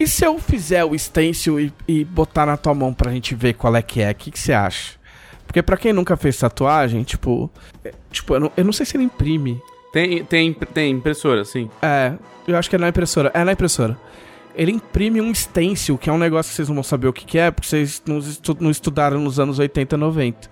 e 0.00 0.08
se 0.08 0.24
eu 0.24 0.38
fizer 0.40 0.84
o 0.84 0.98
stencil 0.98 1.60
e, 1.60 1.72
e 1.86 2.04
botar 2.04 2.44
na 2.46 2.56
tua 2.56 2.74
mão 2.74 2.92
pra 2.92 3.12
gente 3.12 3.34
ver 3.36 3.54
qual 3.54 3.76
é 3.76 3.82
que 3.82 4.00
é? 4.02 4.10
O 4.10 4.14
que, 4.16 4.32
que 4.32 4.38
você 4.40 4.52
acha? 4.52 4.94
Porque 5.46 5.62
pra 5.62 5.76
quem 5.76 5.92
nunca 5.92 6.16
fez 6.16 6.36
tatuagem, 6.38 7.02
tipo... 7.02 7.50
é, 7.84 7.92
Tipo, 8.10 8.34
eu 8.34 8.40
não, 8.40 8.52
eu 8.56 8.64
não 8.64 8.72
sei 8.72 8.84
se 8.86 8.96
ele 8.96 9.04
imprime. 9.04 9.60
Tem, 9.92 10.24
tem, 10.24 10.52
tem 10.52 10.92
impressora, 10.92 11.44
sim. 11.44 11.70
É, 11.80 12.12
eu 12.46 12.56
acho 12.56 12.68
que 12.68 12.76
é 12.76 12.78
na 12.78 12.88
impressora. 12.88 13.30
É 13.34 13.44
na 13.44 13.52
impressora. 13.52 13.96
Ele 14.54 14.72
imprime 14.72 15.20
um 15.20 15.34
stencil, 15.34 15.96
que 15.98 16.08
é 16.08 16.12
um 16.12 16.18
negócio 16.18 16.50
que 16.50 16.56
vocês 16.56 16.68
não 16.68 16.74
vão 16.76 16.82
saber 16.82 17.08
o 17.08 17.12
que, 17.12 17.24
que 17.26 17.38
é, 17.38 17.50
porque 17.50 17.68
vocês 17.68 18.02
não, 18.06 18.18
estu- 18.18 18.56
não 18.58 18.70
estudaram 18.70 19.20
nos 19.20 19.38
anos 19.38 19.58
80 19.58 19.94
e 19.94 19.98
90. 19.98 20.50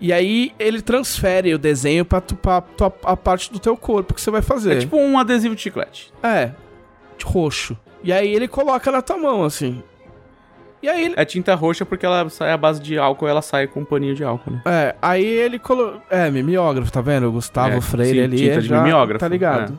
E 0.00 0.12
aí 0.12 0.52
ele 0.58 0.80
transfere 0.82 1.52
o 1.54 1.58
desenho 1.58 2.04
pra, 2.04 2.20
tu, 2.20 2.36
pra 2.36 2.62
a 3.04 3.16
parte 3.16 3.52
do 3.52 3.58
teu 3.58 3.76
corpo 3.76 4.14
que 4.14 4.20
você 4.20 4.30
vai 4.30 4.42
fazer. 4.42 4.76
É 4.76 4.78
tipo 4.80 4.96
um 4.96 5.18
adesivo 5.18 5.54
de 5.56 5.62
chiclete. 5.62 6.12
É, 6.22 6.50
roxo. 7.24 7.76
E 8.02 8.12
aí 8.12 8.32
ele 8.32 8.46
coloca 8.46 8.90
na 8.92 9.02
tua 9.02 9.16
mão, 9.18 9.42
assim. 9.44 9.82
E 10.82 10.88
aí 10.88 11.04
ele. 11.06 11.14
É 11.16 11.24
tinta 11.24 11.54
roxa 11.54 11.84
porque 11.84 12.06
ela 12.06 12.28
sai 12.30 12.52
à 12.52 12.56
base 12.56 12.80
de 12.80 12.98
álcool 12.98 13.26
ela 13.26 13.42
sai 13.42 13.66
com 13.66 13.80
um 13.80 13.84
paninho 13.84 14.14
de 14.14 14.22
álcool, 14.22 14.52
né? 14.52 14.62
É, 14.64 14.94
aí 15.02 15.24
ele 15.24 15.58
colocou. 15.58 16.00
É, 16.08 16.30
mimeógrafo, 16.30 16.92
tá 16.92 17.00
vendo? 17.00 17.28
O 17.28 17.32
Gustavo 17.32 17.76
É, 17.76 17.80
Freire 17.80 18.18
sim, 18.18 18.24
ali. 18.24 18.36
tinta 18.36 18.52
é 18.54 18.60
de 18.60 18.68
já, 18.68 18.82
mimeógrafo, 18.82 19.20
Tá 19.20 19.28
ligado? 19.28 19.78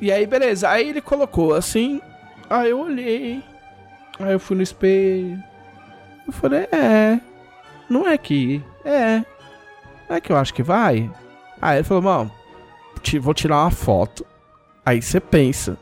E 0.00 0.12
aí, 0.12 0.26
beleza. 0.26 0.68
Aí 0.68 0.90
ele 0.90 1.00
colocou 1.00 1.54
assim. 1.54 2.00
Aí 2.50 2.70
eu 2.70 2.80
olhei. 2.80 3.42
Aí 4.20 4.32
eu 4.32 4.40
fui 4.40 4.56
no 4.56 4.62
espelho. 4.62 5.42
Eu 6.26 6.32
falei, 6.32 6.68
é. 6.72 7.18
Não 7.88 8.06
é 8.06 8.18
que. 8.18 8.62
É. 8.84 9.22
É 10.08 10.20
que 10.20 10.30
eu 10.30 10.36
acho 10.36 10.52
que 10.52 10.62
vai. 10.62 11.10
Aí 11.60 11.78
ele 11.78 11.84
falou, 11.84 12.02
mano, 12.02 12.30
vou 13.20 13.34
tirar 13.34 13.62
uma 13.62 13.70
foto. 13.70 14.26
Aí 14.84 15.00
você 15.00 15.18
pensa. 15.20 15.78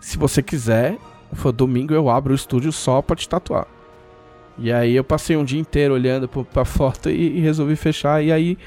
Se 0.00 0.16
você 0.16 0.42
quiser, 0.42 0.96
foi 1.32 1.52
domingo 1.52 1.94
eu 1.94 2.08
abro 2.08 2.32
o 2.32 2.36
estúdio 2.36 2.72
só 2.72 3.02
pra 3.02 3.16
te 3.16 3.28
tatuar. 3.28 3.66
E 4.58 4.72
aí 4.72 4.96
eu 4.96 5.04
passei 5.04 5.36
um 5.36 5.44
dia 5.44 5.60
inteiro 5.60 5.94
olhando 5.94 6.28
pra 6.28 6.64
foto 6.64 7.08
e, 7.08 7.38
e 7.38 7.40
resolvi 7.40 7.76
fechar. 7.76 8.22
E 8.22 8.32
aí, 8.32 8.58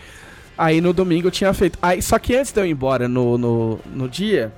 aí 0.57 0.79
no 0.79 0.93
domingo 0.93 1.27
eu 1.27 1.31
tinha 1.31 1.53
feito. 1.53 1.77
Aí, 1.81 2.01
só 2.01 2.17
que 2.17 2.35
antes 2.35 2.51
de 2.51 2.61
eu 2.61 2.65
ir 2.65 2.71
embora 2.71 3.07
no, 3.07 3.37
no, 3.37 3.79
no 3.93 4.07
dia, 4.07 4.53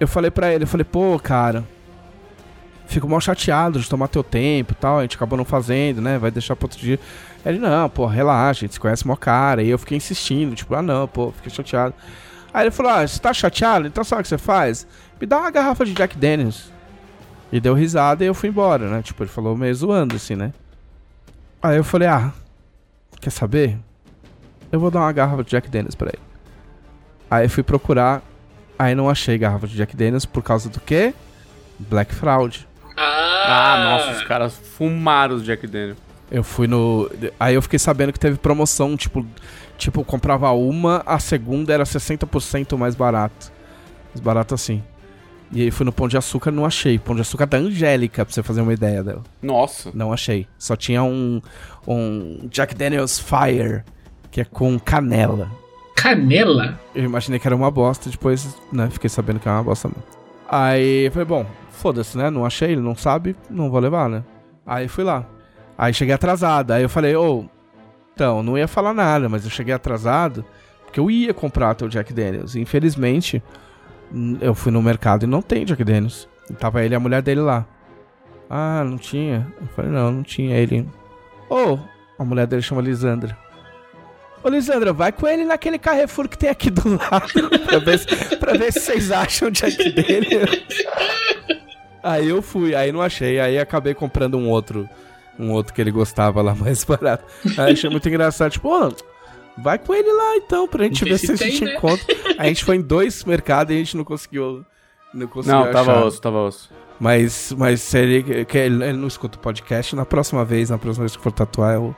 eu 0.00 0.08
falei 0.08 0.30
pra 0.30 0.52
ele, 0.52 0.64
eu 0.64 0.68
falei, 0.68 0.84
pô, 0.84 1.18
cara, 1.18 1.64
fico 2.86 3.08
mal 3.08 3.20
chateado 3.20 3.78
de 3.78 3.88
tomar 3.88 4.08
teu 4.08 4.24
tempo 4.24 4.72
e 4.72 4.74
tal. 4.74 4.98
A 4.98 5.02
gente 5.02 5.14
acabou 5.14 5.36
não 5.36 5.44
fazendo, 5.44 6.00
né? 6.00 6.18
Vai 6.18 6.32
deixar 6.32 6.56
pro 6.56 6.66
outro 6.66 6.78
dia. 6.78 6.98
Ele, 7.44 7.60
não, 7.60 7.88
pô, 7.88 8.06
relaxa, 8.06 8.60
a 8.60 8.66
gente 8.66 8.74
se 8.74 8.80
conhece 8.80 9.06
mó 9.06 9.14
cara. 9.14 9.62
E 9.62 9.68
eu 9.68 9.78
fiquei 9.78 9.96
insistindo, 9.96 10.56
tipo, 10.56 10.74
ah 10.74 10.82
não, 10.82 11.06
pô, 11.06 11.30
fiquei 11.30 11.52
chateado. 11.52 11.94
Aí 12.52 12.64
ele 12.64 12.70
falou, 12.72 12.90
ah, 12.90 13.06
você 13.06 13.20
tá 13.20 13.32
chateado? 13.32 13.86
Então 13.86 14.02
sabe 14.02 14.20
o 14.20 14.22
que 14.22 14.28
você 14.28 14.38
faz? 14.38 14.88
Me 15.20 15.26
dá 15.26 15.38
uma 15.38 15.50
garrafa 15.52 15.84
de 15.84 15.92
Jack 15.92 16.16
Daniels. 16.16 16.75
E 17.52 17.60
deu 17.60 17.74
risada 17.74 18.24
e 18.24 18.26
eu 18.26 18.34
fui 18.34 18.48
embora, 18.48 18.88
né? 18.90 19.02
Tipo, 19.02 19.22
ele 19.22 19.30
falou 19.30 19.56
meio 19.56 19.74
zoando, 19.74 20.16
assim, 20.16 20.34
né? 20.34 20.52
Aí 21.62 21.76
eu 21.76 21.84
falei, 21.84 22.08
ah, 22.08 22.32
quer 23.20 23.30
saber? 23.30 23.78
Eu 24.70 24.80
vou 24.80 24.90
dar 24.90 25.00
uma 25.00 25.12
garrafa 25.12 25.44
de 25.44 25.50
Jack 25.50 25.68
Daniels 25.70 25.94
pra 25.94 26.08
ele. 26.08 26.22
Aí 27.30 27.48
fui 27.48 27.62
procurar, 27.62 28.22
aí 28.78 28.94
não 28.94 29.08
achei 29.08 29.38
garrafa 29.38 29.66
de 29.66 29.76
Jack 29.76 29.96
Daniels 29.96 30.26
por 30.26 30.42
causa 30.42 30.68
do 30.68 30.80
quê? 30.80 31.14
Black 31.78 32.14
Fraud. 32.14 32.66
Ah, 32.96 33.44
Ah, 33.48 33.84
nossa, 33.90 34.10
os 34.18 34.22
caras 34.24 34.54
fumaram 34.76 35.36
os 35.36 35.44
Jack 35.44 35.66
Daniel. 35.66 35.96
Eu 36.30 36.42
fui 36.42 36.66
no. 36.66 37.08
Aí 37.38 37.54
eu 37.54 37.62
fiquei 37.62 37.78
sabendo 37.78 38.12
que 38.12 38.18
teve 38.18 38.36
promoção, 38.36 38.96
tipo, 38.96 39.24
tipo, 39.78 40.00
eu 40.00 40.04
comprava 40.04 40.50
uma, 40.50 41.02
a 41.06 41.20
segunda 41.20 41.72
era 41.72 41.84
60% 41.84 42.76
mais 42.76 42.96
barato. 42.96 43.52
Mais 44.08 44.20
barato 44.20 44.52
assim. 44.54 44.82
E 45.52 45.62
aí 45.62 45.70
fui 45.70 45.84
no 45.86 45.92
Pão 45.92 46.08
de 46.08 46.16
Açúcar 46.16 46.50
não 46.50 46.64
achei. 46.64 46.98
Pão 46.98 47.14
de 47.14 47.20
Açúcar 47.20 47.46
da 47.46 47.58
Angélica, 47.58 48.24
pra 48.24 48.34
você 48.34 48.42
fazer 48.42 48.60
uma 48.60 48.72
ideia 48.72 49.02
dela. 49.02 49.22
Nossa. 49.42 49.90
Não 49.94 50.12
achei. 50.12 50.46
Só 50.58 50.74
tinha 50.74 51.02
um, 51.02 51.40
um 51.86 52.48
Jack 52.50 52.74
Daniels 52.74 53.18
Fire, 53.18 53.84
que 54.30 54.40
é 54.40 54.44
com 54.44 54.78
canela. 54.78 55.50
Canela? 55.94 56.78
Eu 56.94 57.04
imaginei 57.04 57.38
que 57.38 57.46
era 57.46 57.56
uma 57.56 57.70
bosta, 57.70 58.10
depois, 58.10 58.56
né, 58.72 58.88
fiquei 58.90 59.08
sabendo 59.08 59.40
que 59.40 59.48
era 59.48 59.56
uma 59.56 59.64
bosta 59.64 59.88
mesmo. 59.88 60.02
Aí 60.48 61.06
eu 61.06 61.12
falei, 61.12 61.26
bom, 61.26 61.46
foda-se, 61.70 62.16
né? 62.16 62.30
Não 62.30 62.44
achei, 62.44 62.72
ele 62.72 62.80
não 62.80 62.94
sabe, 62.94 63.34
não 63.48 63.70
vou 63.70 63.80
levar, 63.80 64.08
né? 64.08 64.22
Aí 64.64 64.88
fui 64.88 65.04
lá. 65.04 65.26
Aí 65.78 65.92
cheguei 65.92 66.14
atrasado. 66.14 66.72
Aí 66.72 66.82
eu 66.82 66.88
falei, 66.88 67.16
ô, 67.16 67.46
então, 68.14 68.42
não 68.42 68.56
ia 68.56 68.68
falar 68.68 68.94
nada, 68.94 69.28
mas 69.28 69.44
eu 69.44 69.50
cheguei 69.50 69.74
atrasado 69.74 70.44
porque 70.84 71.00
eu 71.00 71.10
ia 71.10 71.34
comprar 71.34 71.74
teu 71.74 71.88
Jack 71.88 72.12
Daniels. 72.12 72.54
E, 72.54 72.60
infelizmente, 72.60 73.42
eu 74.40 74.54
fui 74.54 74.72
no 74.72 74.82
mercado 74.82 75.24
e 75.24 75.26
não 75.26 75.42
tem 75.42 75.64
Jack 75.64 75.82
Daniels. 75.82 76.28
E 76.50 76.54
tava 76.54 76.84
ele 76.84 76.94
e 76.94 76.96
a 76.96 77.00
mulher 77.00 77.22
dele 77.22 77.40
lá. 77.40 77.66
Ah, 78.48 78.84
não 78.84 78.96
tinha? 78.96 79.52
Eu 79.60 79.66
falei, 79.68 79.90
não, 79.90 80.10
não 80.10 80.22
tinha. 80.22 80.56
Ele. 80.56 80.88
Ô, 81.50 81.78
a 82.18 82.24
mulher 82.24 82.46
dele 82.46 82.62
chama 82.62 82.80
Lisandra. 82.80 83.36
Ô, 84.42 84.48
Lisandra, 84.48 84.92
vai 84.92 85.10
com 85.10 85.26
ele 85.26 85.44
naquele 85.44 85.78
Carrefour 85.78 86.28
que 86.28 86.38
tem 86.38 86.48
aqui 86.48 86.70
do 86.70 86.82
lado 86.90 87.50
pra, 87.66 87.78
ver 87.78 87.98
se, 87.98 88.36
pra 88.36 88.52
ver 88.52 88.72
se 88.72 88.80
vocês 88.80 89.10
acham 89.10 89.50
Jack 89.50 89.90
Daniels. 89.90 90.66
Aí 92.02 92.28
eu 92.28 92.40
fui, 92.40 92.72
aí 92.72 92.92
não 92.92 93.02
achei, 93.02 93.40
aí 93.40 93.58
acabei 93.58 93.92
comprando 93.92 94.38
um 94.38 94.48
outro, 94.48 94.88
um 95.36 95.50
outro 95.50 95.74
que 95.74 95.80
ele 95.80 95.90
gostava 95.90 96.40
lá 96.40 96.54
mais 96.54 96.84
barato. 96.86 97.24
Aí 97.58 97.72
achei 97.72 97.90
muito 97.90 98.08
engraçado, 98.08 98.52
tipo, 98.52 98.68
ô, 98.68 98.92
vai 99.58 99.78
com 99.78 99.94
ele 99.94 100.12
lá 100.12 100.36
então, 100.36 100.68
pra 100.68 100.84
gente 100.84 101.04
ver 101.04 101.18
se 101.18 101.36
se 101.36 101.44
a 101.44 101.48
gente 101.48 101.64
né? 101.64 101.74
encontra. 101.74 102.04
A 102.38 102.46
gente 102.46 102.64
foi 102.64 102.76
em 102.76 102.82
dois 102.82 103.24
mercados 103.24 103.72
e 103.72 103.76
a 103.76 103.78
gente 103.78 103.96
não 103.96 104.04
conseguiu. 104.04 104.64
Não, 105.12 105.26
conseguiu 105.26 105.58
Não, 105.58 105.72
tava 105.72 106.04
osso, 106.04 106.20
tava 106.20 106.38
osso. 106.42 106.70
Mas, 106.98 107.52
mas 107.56 107.80
se 107.80 107.98
ele, 107.98 108.44
que 108.44 108.58
ele, 108.58 108.82
ele 108.84 108.98
não 108.98 109.08
escuta 109.08 109.36
o 109.36 109.40
podcast, 109.40 109.94
na 109.94 110.06
próxima 110.06 110.44
vez, 110.44 110.70
na 110.70 110.78
próxima 110.78 111.04
vez 111.04 111.16
que 111.16 111.22
for 111.22 111.32
tatuar, 111.32 111.74
eu 111.74 111.94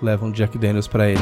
levo 0.00 0.26
um 0.26 0.32
Jack 0.32 0.56
Daniels 0.58 0.86
pra 0.86 1.08
ele. 1.08 1.20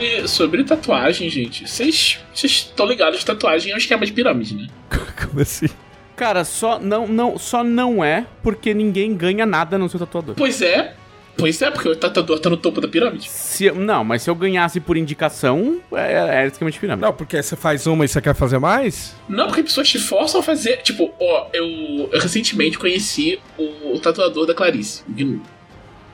E 0.00 0.28
sobre 0.28 0.62
tatuagem, 0.62 1.28
gente, 1.28 1.68
vocês 1.68 2.20
vocês 2.32 2.52
estão 2.52 2.86
ligados 2.86 3.24
tatuagem 3.24 3.72
é 3.72 3.74
um 3.74 3.78
esquema 3.78 4.06
de 4.06 4.12
pirâmide, 4.12 4.54
né? 4.54 4.68
Como 5.20 5.40
assim? 5.40 5.68
Cara, 6.14 6.44
só 6.44 6.78
não, 6.78 7.06
não, 7.06 7.38
só 7.38 7.62
não 7.64 8.04
é 8.04 8.26
porque 8.42 8.74
ninguém 8.74 9.16
ganha 9.16 9.46
nada 9.46 9.78
no 9.78 9.88
seu 9.88 9.98
tatuador. 9.98 10.34
Pois 10.36 10.60
é. 10.60 10.94
Pois 11.38 11.62
é, 11.62 11.70
porque 11.70 11.88
o 11.88 11.94
tatuador 11.96 12.40
tá 12.40 12.50
no 12.50 12.56
topo 12.56 12.80
da 12.80 12.88
pirâmide. 12.88 13.28
Se, 13.30 13.66
eu- 13.66 13.74
não, 13.76 14.02
mas 14.04 14.22
se 14.22 14.28
eu 14.30 14.34
ganhasse 14.34 14.80
por 14.80 14.96
indicação, 14.96 15.80
é, 15.92 16.42
é 16.42 16.46
esquema 16.48 16.68
de 16.70 16.78
pirâmide. 16.78 17.02
Não, 17.06 17.12
porque 17.12 17.40
você 17.40 17.54
faz 17.54 17.86
uma 17.86 18.04
e 18.04 18.08
você 18.08 18.20
quer 18.20 18.34
fazer 18.34 18.58
mais? 18.58 19.14
Não, 19.28 19.46
porque 19.46 19.62
pessoas 19.62 19.88
te 19.88 19.98
forçam 20.00 20.40
a 20.40 20.42
fazer. 20.42 20.78
Tipo, 20.78 21.14
ó, 21.20 21.46
eu, 21.52 21.64
eu 22.12 22.20
recentemente 22.20 22.76
conheci 22.76 23.38
o, 23.56 23.94
o 23.94 24.00
tatuador 24.00 24.46
da 24.46 24.54
Clarice, 24.54 25.02
o 25.08 25.12
Gnu. 25.12 25.40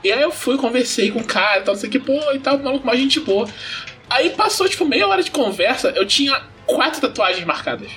E 0.04 0.12
aí 0.12 0.20
eu 0.20 0.30
fui, 0.30 0.58
conversei 0.58 1.10
com 1.10 1.20
o 1.20 1.24
cara 1.24 1.60
e 1.60 1.62
tal, 1.62 1.72
não 1.74 1.80
sei 1.80 1.88
o 1.88 1.92
que, 1.92 1.98
pô, 1.98 2.12
e 2.34 2.38
tal, 2.38 2.58
maluco, 2.58 2.86
mais 2.86 3.00
gente 3.00 3.18
boa. 3.20 3.48
Aí 4.10 4.28
passou, 4.28 4.68
tipo, 4.68 4.84
meia 4.84 5.08
hora 5.08 5.22
de 5.22 5.30
conversa, 5.30 5.88
eu 5.96 6.04
tinha 6.06 6.42
quatro 6.66 7.00
tatuagens 7.00 7.46
marcadas. 7.46 7.88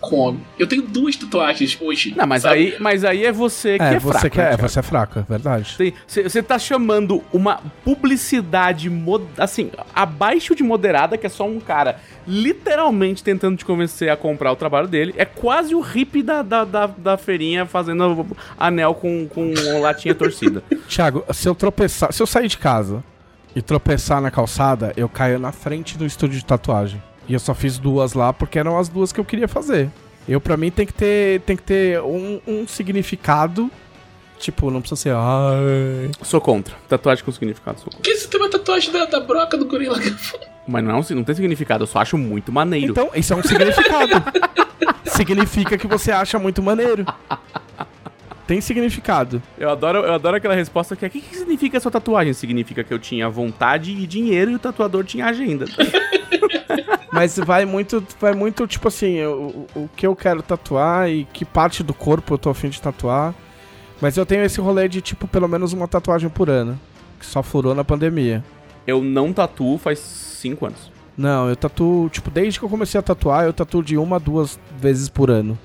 Come. 0.00 0.40
Eu 0.58 0.66
tenho 0.66 0.82
duas 0.82 1.16
tatuagens 1.16 1.76
hoje. 1.80 2.14
Não, 2.16 2.26
mas 2.26 2.42
sabe? 2.42 2.54
aí, 2.54 2.76
mas 2.78 3.04
aí 3.04 3.24
é 3.24 3.32
você 3.32 3.76
que 3.78 3.82
é, 3.84 3.94
É, 3.94 3.98
você 3.98 4.18
fraco. 4.20 4.30
que 4.30 4.40
é, 4.40 4.56
você 4.56 4.78
é 4.78 4.82
fraco, 4.82 5.18
é 5.18 5.22
verdade. 5.22 5.76
Você 6.06 6.42
tá 6.42 6.58
chamando 6.58 7.22
uma 7.32 7.60
publicidade, 7.84 8.88
mod- 8.88 9.24
assim, 9.36 9.70
abaixo 9.94 10.54
de 10.54 10.62
moderada, 10.62 11.16
que 11.18 11.26
é 11.26 11.28
só 11.30 11.46
um 11.46 11.60
cara 11.60 11.96
literalmente 12.26 13.22
tentando 13.24 13.56
te 13.56 13.64
convencer 13.64 14.10
a 14.10 14.16
comprar 14.16 14.52
o 14.52 14.56
trabalho 14.56 14.86
dele. 14.88 15.14
É 15.16 15.24
quase 15.24 15.74
o 15.74 15.80
hippie 15.80 16.22
da, 16.22 16.42
da, 16.42 16.64
da, 16.64 16.86
da 16.86 17.16
feirinha 17.16 17.66
fazendo 17.66 18.26
anel 18.58 18.94
com, 18.94 19.26
com 19.28 19.52
latinha 19.80 20.14
torcida. 20.16 20.62
Thiago, 20.88 21.24
se 21.32 21.48
eu 21.48 21.54
tropeçar, 21.54 22.12
se 22.12 22.22
eu 22.22 22.26
sair 22.26 22.48
de 22.48 22.58
casa 22.58 23.02
e 23.56 23.62
tropeçar 23.62 24.20
na 24.20 24.30
calçada, 24.30 24.92
eu 24.96 25.08
caio 25.08 25.38
na 25.38 25.52
frente 25.52 25.96
do 25.98 26.04
estúdio 26.06 26.38
de 26.38 26.44
tatuagem. 26.44 27.02
E 27.28 27.34
eu 27.34 27.38
só 27.40 27.54
fiz 27.54 27.78
duas 27.78 28.14
lá 28.14 28.32
porque 28.32 28.58
eram 28.58 28.78
as 28.78 28.88
duas 28.88 29.12
que 29.12 29.20
eu 29.20 29.24
queria 29.24 29.46
fazer. 29.48 29.90
Eu, 30.28 30.40
pra 30.40 30.56
mim, 30.56 30.70
tem 30.70 30.86
que 30.86 30.92
ter, 30.92 31.40
tem 31.42 31.56
que 31.56 31.62
ter 31.62 32.00
um, 32.00 32.40
um 32.46 32.66
significado. 32.66 33.70
Tipo, 34.38 34.70
não 34.70 34.80
precisa 34.80 35.00
ser. 35.00 35.14
Ai. 35.14 36.10
Sou 36.22 36.40
contra. 36.40 36.74
Tatuagem 36.88 37.24
com 37.24 37.32
significado, 37.32 37.78
sou 37.80 37.86
Por 37.86 37.96
contra. 37.96 38.12
que 38.12 38.18
você 38.18 38.28
tem 38.28 38.40
uma 38.40 38.50
tatuagem 38.50 38.92
da, 38.92 39.04
da 39.06 39.20
broca 39.20 39.56
do 39.56 39.64
gorila? 39.64 39.98
Mas 40.66 40.84
não, 40.84 41.00
não 41.16 41.24
tem 41.24 41.34
significado, 41.34 41.84
eu 41.84 41.86
só 41.86 41.98
acho 42.00 42.16
muito 42.18 42.52
maneiro. 42.52 42.92
Então, 42.92 43.10
isso 43.14 43.32
é 43.32 43.36
um 43.36 43.42
significado. 43.42 44.12
Significa 45.06 45.76
que 45.76 45.86
você 45.86 46.12
acha 46.12 46.38
muito 46.38 46.62
maneiro. 46.62 47.04
Tem 48.46 48.60
significado. 48.60 49.42
Eu 49.58 49.70
adoro, 49.70 49.98
eu 49.98 50.12
adoro 50.12 50.36
aquela 50.36 50.54
resposta 50.54 50.94
que 50.94 51.04
é: 51.04 51.08
o 51.08 51.10
que, 51.10 51.20
que 51.20 51.36
significa 51.36 51.76
essa 51.76 51.90
tatuagem? 51.90 52.32
Significa 52.32 52.84
que 52.84 52.92
eu 52.92 52.98
tinha 52.98 53.28
vontade 53.28 53.90
e 53.90 54.06
dinheiro 54.06 54.50
e 54.50 54.54
o 54.54 54.58
tatuador 54.58 55.04
tinha 55.04 55.26
agenda. 55.26 55.64
Mas 57.12 57.38
vai 57.38 57.64
muito, 57.64 58.04
vai 58.20 58.34
muito, 58.34 58.66
tipo 58.66 58.88
assim, 58.88 59.22
o, 59.24 59.66
o 59.74 59.88
que 59.96 60.06
eu 60.06 60.14
quero 60.14 60.42
tatuar 60.42 61.08
e 61.08 61.24
que 61.32 61.44
parte 61.44 61.82
do 61.82 61.94
corpo 61.94 62.34
eu 62.34 62.38
tô 62.38 62.50
afim 62.50 62.68
de 62.68 62.80
tatuar. 62.80 63.34
Mas 64.00 64.16
eu 64.16 64.24
tenho 64.24 64.44
esse 64.44 64.60
rolê 64.60 64.88
de, 64.88 65.00
tipo, 65.00 65.26
pelo 65.26 65.48
menos 65.48 65.72
uma 65.72 65.88
tatuagem 65.88 66.28
por 66.28 66.48
ano. 66.48 66.78
Que 67.18 67.26
só 67.26 67.42
furou 67.42 67.74
na 67.74 67.82
pandemia. 67.82 68.44
Eu 68.86 69.02
não 69.02 69.32
tatuo 69.32 69.76
faz 69.76 69.98
cinco 69.98 70.66
anos. 70.66 70.92
Não, 71.16 71.48
eu 71.48 71.56
tatuo, 71.56 72.08
tipo, 72.08 72.30
desde 72.30 72.60
que 72.60 72.64
eu 72.64 72.68
comecei 72.68 72.98
a 72.98 73.02
tatuar, 73.02 73.44
eu 73.44 73.52
tatuo 73.52 73.82
de 73.82 73.96
uma 73.96 74.16
a 74.16 74.18
duas 74.20 74.58
vezes 74.78 75.08
por 75.08 75.30
ano. 75.30 75.58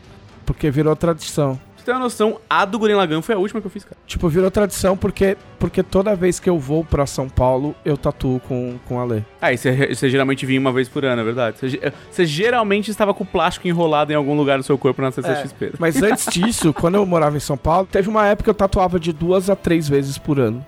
Porque 0.46 0.72
virou 0.72 0.96
tradição. 0.96 1.60
Você 1.84 1.88
ter 1.88 1.92
uma 1.92 2.00
noção, 2.00 2.40
a 2.50 2.64
do 2.64 2.80
Guren 2.80 2.96
Lagan 2.96 3.22
foi 3.22 3.36
a 3.36 3.38
última 3.38 3.60
que 3.60 3.68
eu 3.68 3.72
fiz, 3.72 3.84
cara. 3.84 3.98
Tipo, 4.08 4.30
virou 4.30 4.50
tradição 4.50 4.96
porque, 4.96 5.36
porque 5.60 5.84
toda 5.84 6.16
vez 6.16 6.40
que 6.40 6.50
eu 6.50 6.58
vou 6.58 6.86
pra 6.86 7.06
São 7.06 7.28
Paulo, 7.28 7.76
eu 7.84 7.98
tatuo 7.98 8.40
com, 8.40 8.80
com 8.88 9.02
a 9.02 9.04
Lê. 9.04 9.22
Ah, 9.42 9.52
e 9.52 9.58
você, 9.58 10.10
geralmente 10.10 10.46
vinha 10.46 10.62
uma 10.62 10.72
vez 10.72 10.88
por 10.88 11.04
ano, 11.04 11.22
é 11.22 11.26
verdade. 11.26 11.58
Você, 11.60 11.68
ge- 11.68 11.82
você 12.10 12.26
geralmente 12.26 12.90
estava 12.90 13.14
com 13.14 13.26
o 13.26 13.28
plástico 13.28 13.68
enrolado 13.68 14.14
em 14.14 14.16
algum 14.16 14.34
lugar 14.34 14.58
do 14.58 14.64
seu 14.64 14.78
corpo 14.78 15.02
na 15.02 15.12
CCXP. 15.12 15.74
Mas 15.78 16.02
antes 16.02 16.26
disso, 16.32 16.72
quando 16.80 16.96
eu 16.96 17.06
morava 17.06 17.36
em 17.36 17.42
São 17.42 17.58
Paulo, 17.58 17.86
teve 17.92 18.08
uma 18.08 18.26
época 18.28 18.46
que 18.46 18.50
eu 18.50 18.54
tatuava 18.56 18.98
de 18.98 19.12
duas 19.12 19.50
a 19.50 19.56
três 19.56 19.86
vezes 19.90 20.18
por 20.18 20.40
ano. 20.40 20.66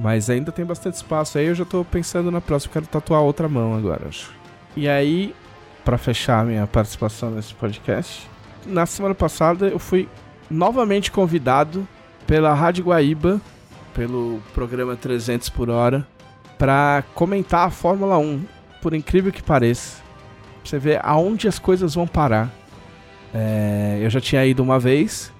Mas 0.00 0.30
ainda 0.30 0.52
tem 0.52 0.64
bastante 0.64 0.94
espaço. 0.94 1.38
Aí 1.38 1.46
eu 1.46 1.56
já 1.56 1.64
tô 1.64 1.84
pensando 1.84 2.30
na 2.30 2.40
próxima. 2.40 2.70
Eu 2.70 2.72
quero 2.74 2.86
tatuar 2.86 3.20
outra 3.22 3.48
mão 3.48 3.74
agora, 3.76 4.02
acho. 4.08 4.30
E 4.76 4.88
aí, 4.88 5.34
pra 5.84 5.98
fechar 5.98 6.38
a 6.38 6.44
minha 6.44 6.66
participação 6.68 7.32
nesse 7.32 7.52
podcast, 7.52 8.30
na 8.64 8.86
semana 8.86 9.12
passada 9.14 9.66
eu 9.66 9.78
fui 9.80 10.08
novamente 10.52 11.10
convidado 11.10 11.86
pela 12.26 12.54
Rádio 12.54 12.84
Guaíba, 12.84 13.40
pelo 13.94 14.40
programa 14.54 14.96
300 14.96 15.48
por 15.48 15.70
hora, 15.70 16.06
pra 16.58 17.02
comentar 17.14 17.66
a 17.66 17.70
Fórmula 17.70 18.18
1. 18.18 18.44
Por 18.80 18.94
incrível 18.94 19.32
que 19.32 19.42
pareça. 19.42 20.02
Você 20.64 20.78
ver 20.78 21.00
aonde 21.02 21.48
as 21.48 21.58
coisas 21.58 21.94
vão 21.94 22.06
parar. 22.06 22.50
É, 23.34 23.98
eu 24.00 24.10
já 24.10 24.20
tinha 24.20 24.44
ido 24.44 24.62
uma 24.62 24.78
vez. 24.78 25.32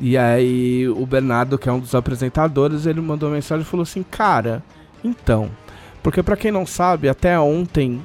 E 0.00 0.16
aí 0.16 0.88
o 0.88 1.06
Bernardo, 1.06 1.58
que 1.58 1.68
é 1.68 1.72
um 1.72 1.78
dos 1.78 1.94
apresentadores, 1.94 2.86
ele 2.86 3.00
mandou 3.00 3.28
uma 3.28 3.36
mensagem 3.36 3.62
e 3.62 3.68
falou 3.68 3.82
assim: 3.82 4.02
"Cara, 4.02 4.62
então, 5.04 5.50
porque 6.02 6.22
pra 6.22 6.36
quem 6.36 6.50
não 6.50 6.66
sabe, 6.66 7.08
até 7.08 7.38
ontem 7.38 8.02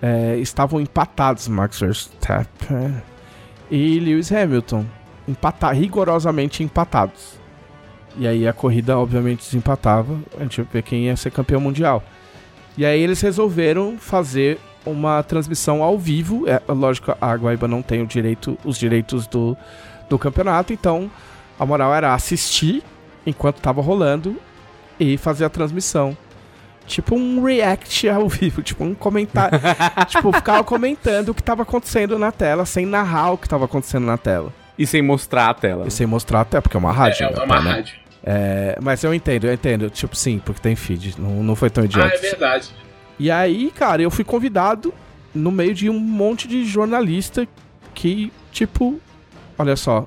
é, 0.00 0.36
estavam 0.36 0.80
empatados 0.80 1.48
Max 1.48 1.80
Verstappen 1.80 3.02
e 3.70 3.98
Lewis 3.98 4.32
Hamilton, 4.32 4.84
empata 5.26 5.70
rigorosamente 5.72 6.62
empatados. 6.62 7.38
E 8.16 8.28
aí 8.28 8.46
a 8.46 8.52
corrida 8.52 8.96
obviamente 8.96 9.44
desempatava, 9.44 10.18
a 10.38 10.42
gente 10.42 10.58
ia 10.58 10.66
ver 10.72 10.82
quem 10.82 11.06
ia 11.06 11.16
ser 11.16 11.30
campeão 11.30 11.60
mundial. 11.60 12.02
E 12.76 12.84
aí 12.84 13.00
eles 13.00 13.20
resolveram 13.20 13.96
fazer 13.98 14.58
uma 14.86 15.22
transmissão 15.22 15.82
ao 15.82 15.98
vivo. 15.98 16.48
É, 16.48 16.60
lógico, 16.68 17.16
a 17.20 17.34
Guaíba 17.34 17.66
não 17.66 17.82
tem 17.82 18.02
o 18.02 18.06
direito, 18.06 18.58
os 18.64 18.78
direitos 18.78 19.26
do, 19.26 19.56
do 20.08 20.18
campeonato, 20.18 20.72
então 20.72 21.10
a 21.58 21.64
moral 21.64 21.94
era 21.94 22.14
assistir 22.14 22.82
enquanto 23.26 23.60
tava 23.60 23.80
rolando 23.80 24.36
e 24.98 25.16
fazer 25.16 25.44
a 25.44 25.50
transmissão. 25.50 26.16
Tipo 26.86 27.16
um 27.16 27.42
react 27.42 28.08
ao 28.08 28.28
vivo, 28.28 28.60
tipo 28.62 28.84
um 28.84 28.94
comentário. 28.94 29.58
tipo, 30.06 30.32
ficava 30.32 30.62
comentando 30.62 31.30
o 31.30 31.34
que 31.34 31.42
tava 31.42 31.62
acontecendo 31.62 32.18
na 32.18 32.30
tela, 32.30 32.66
sem 32.66 32.84
narrar 32.86 33.32
o 33.32 33.38
que 33.38 33.48
tava 33.48 33.64
acontecendo 33.64 34.04
na 34.04 34.18
tela. 34.18 34.52
E 34.78 34.86
sem 34.86 35.02
mostrar 35.02 35.50
a 35.50 35.54
tela. 35.54 35.86
E 35.86 35.90
sem 35.90 36.06
mostrar 36.06 36.40
até, 36.40 36.60
porque 36.60 36.76
é 36.76 36.80
uma 36.80 36.92
rádio. 36.92 37.24
é, 37.26 37.30
né, 37.30 37.36
é 37.38 37.44
uma 37.44 37.60
né? 37.60 37.70
rádio. 37.70 37.94
É, 38.26 38.78
mas 38.82 39.02
eu 39.04 39.12
entendo, 39.14 39.46
eu 39.46 39.52
entendo. 39.52 39.90
Tipo, 39.90 40.16
sim, 40.16 40.40
porque 40.44 40.60
tem 40.60 40.74
feed. 40.74 41.14
Não, 41.18 41.42
não 41.42 41.54
foi 41.54 41.70
tão 41.70 41.82
Ah, 41.82 41.86
idiota. 41.86 42.14
é 42.14 42.18
verdade. 42.18 42.70
E 43.18 43.30
aí, 43.30 43.70
cara, 43.70 44.02
eu 44.02 44.10
fui 44.10 44.24
convidado 44.24 44.92
no 45.34 45.50
meio 45.52 45.74
de 45.74 45.88
um 45.90 45.98
monte 45.98 46.48
de 46.48 46.64
jornalista 46.64 47.46
que, 47.94 48.32
tipo, 48.50 48.98
olha 49.58 49.76
só, 49.76 50.06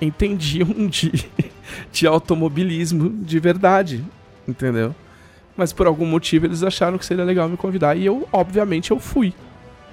entendiam 0.00 0.68
de, 0.88 1.12
de 1.92 2.06
automobilismo 2.06 3.10
de 3.10 3.38
verdade, 3.38 4.04
entendeu? 4.46 4.94
Mas 5.56 5.72
por 5.72 5.86
algum 5.86 6.06
motivo 6.06 6.46
eles 6.46 6.62
acharam 6.62 6.98
que 6.98 7.04
seria 7.04 7.24
legal 7.24 7.48
me 7.48 7.56
convidar 7.56 7.96
e 7.96 8.06
eu, 8.06 8.28
obviamente, 8.32 8.90
eu 8.90 8.98
fui. 8.98 9.34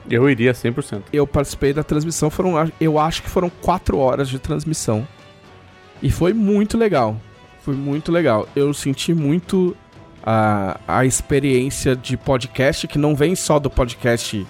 Eu 0.09 0.29
iria 0.29 0.53
100%. 0.53 1.03
Eu 1.11 1.25
participei 1.25 1.73
da 1.73 1.83
transmissão, 1.83 2.29
foram, 2.29 2.53
eu 2.79 2.99
acho 2.99 3.23
que 3.23 3.29
foram 3.29 3.49
quatro 3.49 3.97
horas 3.97 4.29
de 4.29 4.37
transmissão. 4.39 5.07
E 6.01 6.11
foi 6.11 6.33
muito 6.33 6.77
legal. 6.77 7.19
Foi 7.63 7.75
muito 7.75 8.11
legal. 8.11 8.47
Eu 8.55 8.73
senti 8.73 9.13
muito 9.13 9.75
a, 10.23 10.79
a 10.87 11.05
experiência 11.05 11.95
de 11.95 12.15
podcast, 12.17 12.87
que 12.87 12.97
não 12.99 13.15
vem 13.15 13.35
só 13.35 13.57
do 13.59 13.69
podcast 13.69 14.45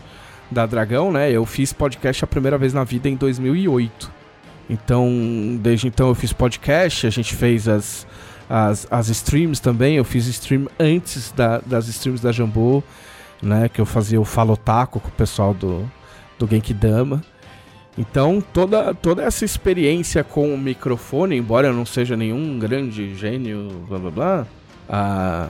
da 0.51 0.65
Dragão, 0.65 1.11
né? 1.11 1.31
Eu 1.31 1.45
fiz 1.45 1.71
podcast 1.71 2.23
a 2.23 2.27
primeira 2.27 2.57
vez 2.57 2.73
na 2.73 2.83
vida 2.83 3.07
em 3.07 3.15
2008. 3.15 4.11
Então, 4.69 5.57
desde 5.61 5.87
então 5.87 6.07
eu 6.09 6.15
fiz 6.15 6.33
podcast, 6.33 7.05
a 7.07 7.09
gente 7.09 7.33
fez 7.35 7.67
as, 7.67 8.05
as, 8.49 8.87
as 8.91 9.07
streams 9.09 9.61
também. 9.61 9.95
Eu 9.95 10.03
fiz 10.03 10.27
stream 10.27 10.67
antes 10.79 11.31
da- 11.31 11.59
das 11.65 11.87
streams 11.87 12.21
da 12.21 12.31
Jambô, 12.31 12.83
né? 13.45 13.69
Que 13.69 13.79
eu 13.79 13.86
fazia 13.86 14.19
o 14.19 14.25
Falotaco 14.25 14.99
com 14.99 15.08
o 15.08 15.12
pessoal 15.12 15.53
do, 15.53 15.89
do 16.38 16.47
Genkidama. 16.47 17.23
Então, 17.97 18.43
toda, 18.53 18.93
toda 18.93 19.23
essa 19.23 19.45
experiência 19.45 20.21
com 20.23 20.53
o 20.53 20.58
microfone, 20.58 21.38
embora 21.38 21.67
eu 21.67 21.73
não 21.73 21.86
seja 21.86 22.17
nenhum 22.17 22.60
grande 22.60 23.15
gênio, 23.15 23.69
blá 23.88 23.97
blá 23.97 24.12
blá, 24.12 24.47
ah, 24.89 25.47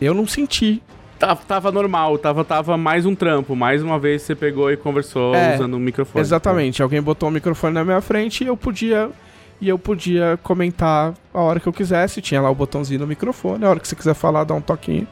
eu 0.00 0.14
não 0.14 0.26
senti. 0.26 0.80
Tava, 1.18 1.40
tava 1.46 1.72
normal, 1.72 2.16
tava, 2.16 2.44
tava 2.44 2.76
mais 2.76 3.04
um 3.04 3.14
trampo. 3.14 3.56
Mais 3.56 3.82
uma 3.82 3.98
vez 3.98 4.22
você 4.22 4.34
pegou 4.34 4.70
e 4.70 4.76
conversou 4.76 5.34
É, 5.34 5.56
usando 5.56 5.76
um 5.76 5.80
microfone. 5.80 6.22
Exatamente, 6.22 6.80
alguém 6.80 7.02
botou 7.02 7.28
um 7.28 7.32
microfone 7.32 7.74
na 7.74 7.84
minha 7.84 8.00
frente 8.00 8.44
e 8.44 8.46
eu 8.46 8.56
podia 8.56 9.10
e 9.60 9.68
eu 9.68 9.78
podia 9.78 10.38
comentar 10.42 11.12
a 11.34 11.40
hora 11.40 11.60
que 11.60 11.66
eu 11.66 11.72
quisesse, 11.72 12.22
tinha 12.22 12.40
lá 12.40 12.48
o 12.48 12.54
botãozinho 12.54 13.00
no 13.00 13.06
microfone, 13.06 13.62
a 13.62 13.68
hora 13.68 13.78
que 13.78 13.86
você 13.86 13.94
quiser 13.94 14.14
falar, 14.14 14.44
dá 14.44 14.54
um 14.54 14.60
toquinho 14.60 15.06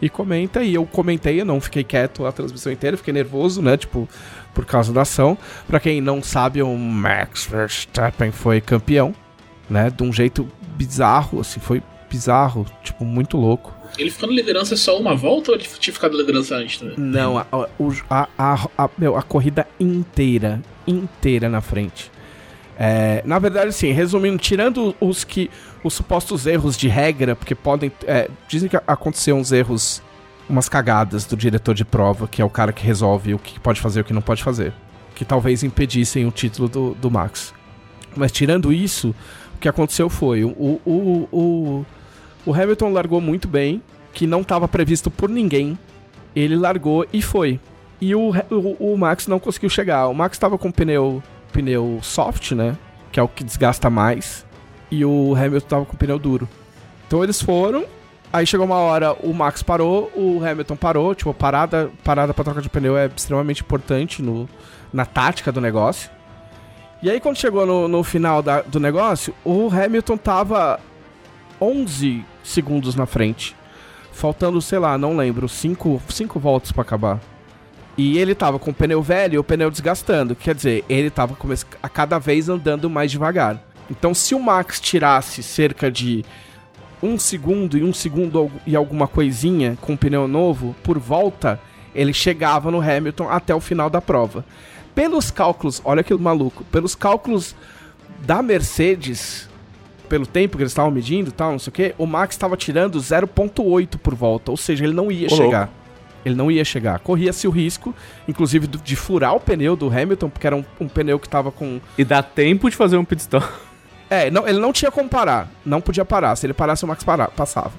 e 0.00 0.08
comenta. 0.08 0.62
E 0.62 0.74
eu 0.74 0.84
comentei, 0.86 1.40
eu 1.40 1.44
não 1.44 1.60
fiquei 1.60 1.84
quieto 1.84 2.24
a 2.26 2.32
transmissão 2.32 2.72
inteira, 2.72 2.96
fiquei 2.96 3.12
nervoso, 3.12 3.60
né, 3.62 3.76
tipo, 3.76 4.08
por 4.54 4.64
causa 4.64 4.92
da 4.92 5.02
ação. 5.02 5.36
Pra 5.66 5.78
quem 5.80 6.00
não 6.00 6.22
sabe, 6.22 6.62
o 6.62 6.76
Max 6.76 7.44
Verstappen 7.46 8.30
foi 8.32 8.60
campeão, 8.60 9.14
né, 9.68 9.90
de 9.90 10.02
um 10.02 10.12
jeito 10.12 10.48
bizarro, 10.76 11.40
assim, 11.40 11.60
foi 11.60 11.82
bizarro, 12.08 12.66
tipo, 12.82 13.04
muito 13.04 13.36
louco. 13.36 13.72
Ele 13.98 14.10
ficou 14.10 14.28
na 14.28 14.34
liderança 14.36 14.76
só 14.76 14.98
uma 14.98 15.14
volta 15.16 15.50
ou 15.50 15.56
ele 15.56 15.66
tinha 15.78 15.92
ficado 15.92 16.12
na 16.12 16.18
liderança 16.20 16.54
antes 16.54 16.78
também? 16.78 16.94
Não, 16.96 17.36
a, 17.38 17.46
a, 18.08 18.28
a, 18.38 18.68
a- 18.78 18.90
meu, 18.96 19.16
a 19.16 19.22
corrida 19.22 19.66
inteira, 19.78 20.62
inteira 20.86 21.48
na 21.48 21.60
frente. 21.60 22.10
É, 22.82 23.22
na 23.26 23.38
verdade, 23.38 23.68
assim, 23.68 23.92
resumindo, 23.92 24.38
tirando 24.38 24.96
os 24.98 25.22
que 25.22 25.50
os 25.84 25.92
supostos 25.92 26.46
erros 26.46 26.78
de 26.78 26.88
regra, 26.88 27.36
porque 27.36 27.54
podem. 27.54 27.92
é, 28.06 28.30
dizem 28.48 28.70
que 28.70 28.76
aconteceram 28.86 29.38
uns 29.38 29.52
erros, 29.52 30.02
umas 30.48 30.66
cagadas 30.66 31.26
do 31.26 31.36
diretor 31.36 31.74
de 31.74 31.84
prova, 31.84 32.26
que 32.26 32.40
é 32.40 32.44
o 32.44 32.48
cara 32.48 32.72
que 32.72 32.82
resolve 32.82 33.34
o 33.34 33.38
que 33.38 33.60
pode 33.60 33.78
fazer 33.82 33.98
e 33.98 34.02
o 34.02 34.04
que 34.06 34.14
não 34.14 34.22
pode 34.22 34.42
fazer. 34.42 34.72
Que 35.14 35.26
talvez 35.26 35.62
impedissem 35.62 36.24
o 36.26 36.30
título 36.30 36.70
do, 36.70 36.94
do 36.94 37.10
Max. 37.10 37.52
Mas 38.16 38.32
tirando 38.32 38.72
isso, 38.72 39.14
o 39.56 39.58
que 39.58 39.68
aconteceu 39.68 40.08
foi: 40.08 40.42
o, 40.42 40.80
o, 40.86 41.28
o, 41.30 41.86
o 42.46 42.54
Hamilton 42.54 42.94
largou 42.94 43.20
muito 43.20 43.46
bem, 43.46 43.82
que 44.14 44.26
não 44.26 44.40
estava 44.40 44.66
previsto 44.66 45.10
por 45.10 45.28
ninguém. 45.28 45.78
Ele 46.34 46.56
largou 46.56 47.06
e 47.12 47.20
foi. 47.20 47.60
E 48.00 48.14
o, 48.14 48.30
o, 48.50 48.94
o 48.94 48.96
Max 48.96 49.26
não 49.26 49.38
conseguiu 49.38 49.68
chegar. 49.68 50.08
O 50.08 50.14
Max 50.14 50.36
estava 50.36 50.56
com 50.56 50.68
o 50.68 50.72
pneu 50.72 51.22
pneu 51.50 51.98
soft, 52.02 52.52
né? 52.52 52.76
Que 53.12 53.20
é 53.20 53.22
o 53.22 53.28
que 53.28 53.44
desgasta 53.44 53.90
mais. 53.90 54.46
E 54.90 55.04
o 55.04 55.34
Hamilton 55.34 55.66
tava 55.68 55.84
com 55.84 55.94
o 55.94 55.98
pneu 55.98 56.18
duro. 56.18 56.48
Então 57.06 57.22
eles 57.22 57.40
foram. 57.42 57.84
Aí 58.32 58.46
chegou 58.46 58.64
uma 58.64 58.76
hora, 58.76 59.12
o 59.12 59.34
Max 59.34 59.62
parou, 59.62 60.10
o 60.14 60.40
Hamilton 60.44 60.76
parou. 60.76 61.14
Tipo, 61.14 61.34
parada, 61.34 61.90
parada 62.04 62.32
pra 62.32 62.44
troca 62.44 62.62
de 62.62 62.68
pneu 62.68 62.96
é 62.96 63.10
extremamente 63.14 63.62
importante 63.62 64.22
no, 64.22 64.48
na 64.92 65.04
tática 65.04 65.50
do 65.50 65.60
negócio. 65.60 66.10
E 67.02 67.10
aí 67.10 67.18
quando 67.18 67.36
chegou 67.36 67.64
no, 67.66 67.88
no 67.88 68.04
final 68.04 68.42
da, 68.42 68.62
do 68.62 68.78
negócio, 68.78 69.34
o 69.44 69.68
Hamilton 69.68 70.16
tava 70.16 70.78
11 71.60 72.24
segundos 72.44 72.94
na 72.94 73.06
frente. 73.06 73.56
Faltando, 74.12 74.60
sei 74.60 74.78
lá, 74.78 74.98
não 74.98 75.16
lembro, 75.16 75.48
5 75.48 76.00
voltas 76.36 76.72
para 76.72 76.82
acabar. 76.82 77.20
E 78.02 78.16
ele 78.16 78.34
tava 78.34 78.58
com 78.58 78.70
o 78.70 78.74
pneu 78.74 79.02
velho 79.02 79.34
e 79.34 79.38
o 79.38 79.44
pneu 79.44 79.70
desgastando. 79.70 80.34
Quer 80.34 80.54
dizer, 80.54 80.82
ele 80.88 81.10
tava 81.10 81.36
a 81.82 81.88
cada 81.90 82.18
vez 82.18 82.48
andando 82.48 82.88
mais 82.88 83.10
devagar. 83.10 83.62
Então, 83.90 84.14
se 84.14 84.34
o 84.34 84.40
Max 84.40 84.80
tirasse 84.80 85.42
cerca 85.42 85.90
de 85.90 86.24
um 87.02 87.18
segundo 87.18 87.76
e 87.76 87.84
um 87.84 87.92
segundo 87.92 88.50
e 88.66 88.74
alguma 88.74 89.06
coisinha 89.06 89.76
com 89.82 89.92
o 89.92 89.98
pneu 89.98 90.26
novo 90.26 90.74
por 90.82 90.98
volta, 90.98 91.60
ele 91.94 92.14
chegava 92.14 92.70
no 92.70 92.80
Hamilton 92.80 93.28
até 93.28 93.54
o 93.54 93.60
final 93.60 93.90
da 93.90 94.00
prova. 94.00 94.46
Pelos 94.94 95.30
cálculos, 95.30 95.82
olha 95.84 96.02
que 96.02 96.14
maluco, 96.14 96.64
pelos 96.72 96.94
cálculos 96.94 97.54
da 98.20 98.40
Mercedes, 98.40 99.46
pelo 100.08 100.24
tempo 100.24 100.56
que 100.56 100.62
eles 100.62 100.72
estavam 100.72 100.90
medindo 100.90 101.30
tal, 101.30 101.52
não 101.52 101.58
sei 101.58 101.70
o 101.70 101.72
que, 101.74 101.94
o 101.98 102.06
Max 102.06 102.34
estava 102.34 102.56
tirando 102.56 102.98
0.8 102.98 103.98
por 103.98 104.14
volta, 104.14 104.50
ou 104.50 104.56
seja, 104.56 104.84
ele 104.84 104.94
não 104.94 105.12
ia 105.12 105.28
chegar. 105.28 105.79
Ele 106.24 106.34
não 106.34 106.50
ia 106.50 106.64
chegar. 106.64 106.98
Corria-se 107.00 107.46
o 107.48 107.50
risco, 107.50 107.94
inclusive, 108.28 108.66
de 108.66 108.96
furar 108.96 109.34
o 109.34 109.40
pneu 109.40 109.74
do 109.74 109.88
Hamilton, 109.88 110.28
porque 110.28 110.46
era 110.46 110.56
um, 110.56 110.64
um 110.78 110.88
pneu 110.88 111.18
que 111.18 111.26
estava 111.26 111.50
com. 111.50 111.80
E 111.96 112.04
dá 112.04 112.22
tempo 112.22 112.68
de 112.68 112.76
fazer 112.76 112.96
um 112.96 113.04
pit 113.04 113.22
stop. 113.22 113.46
É, 114.12 114.28
não, 114.28 114.44
ele 114.48 114.58
não 114.58 114.72
tinha 114.72 114.90
como 114.90 115.08
parar. 115.08 115.48
Não 115.64 115.80
podia 115.80 116.04
parar. 116.04 116.34
Se 116.34 116.44
ele 116.44 116.52
parasse, 116.52 116.84
o 116.84 116.88
Max 116.88 117.04
parar, 117.04 117.28
passava. 117.28 117.70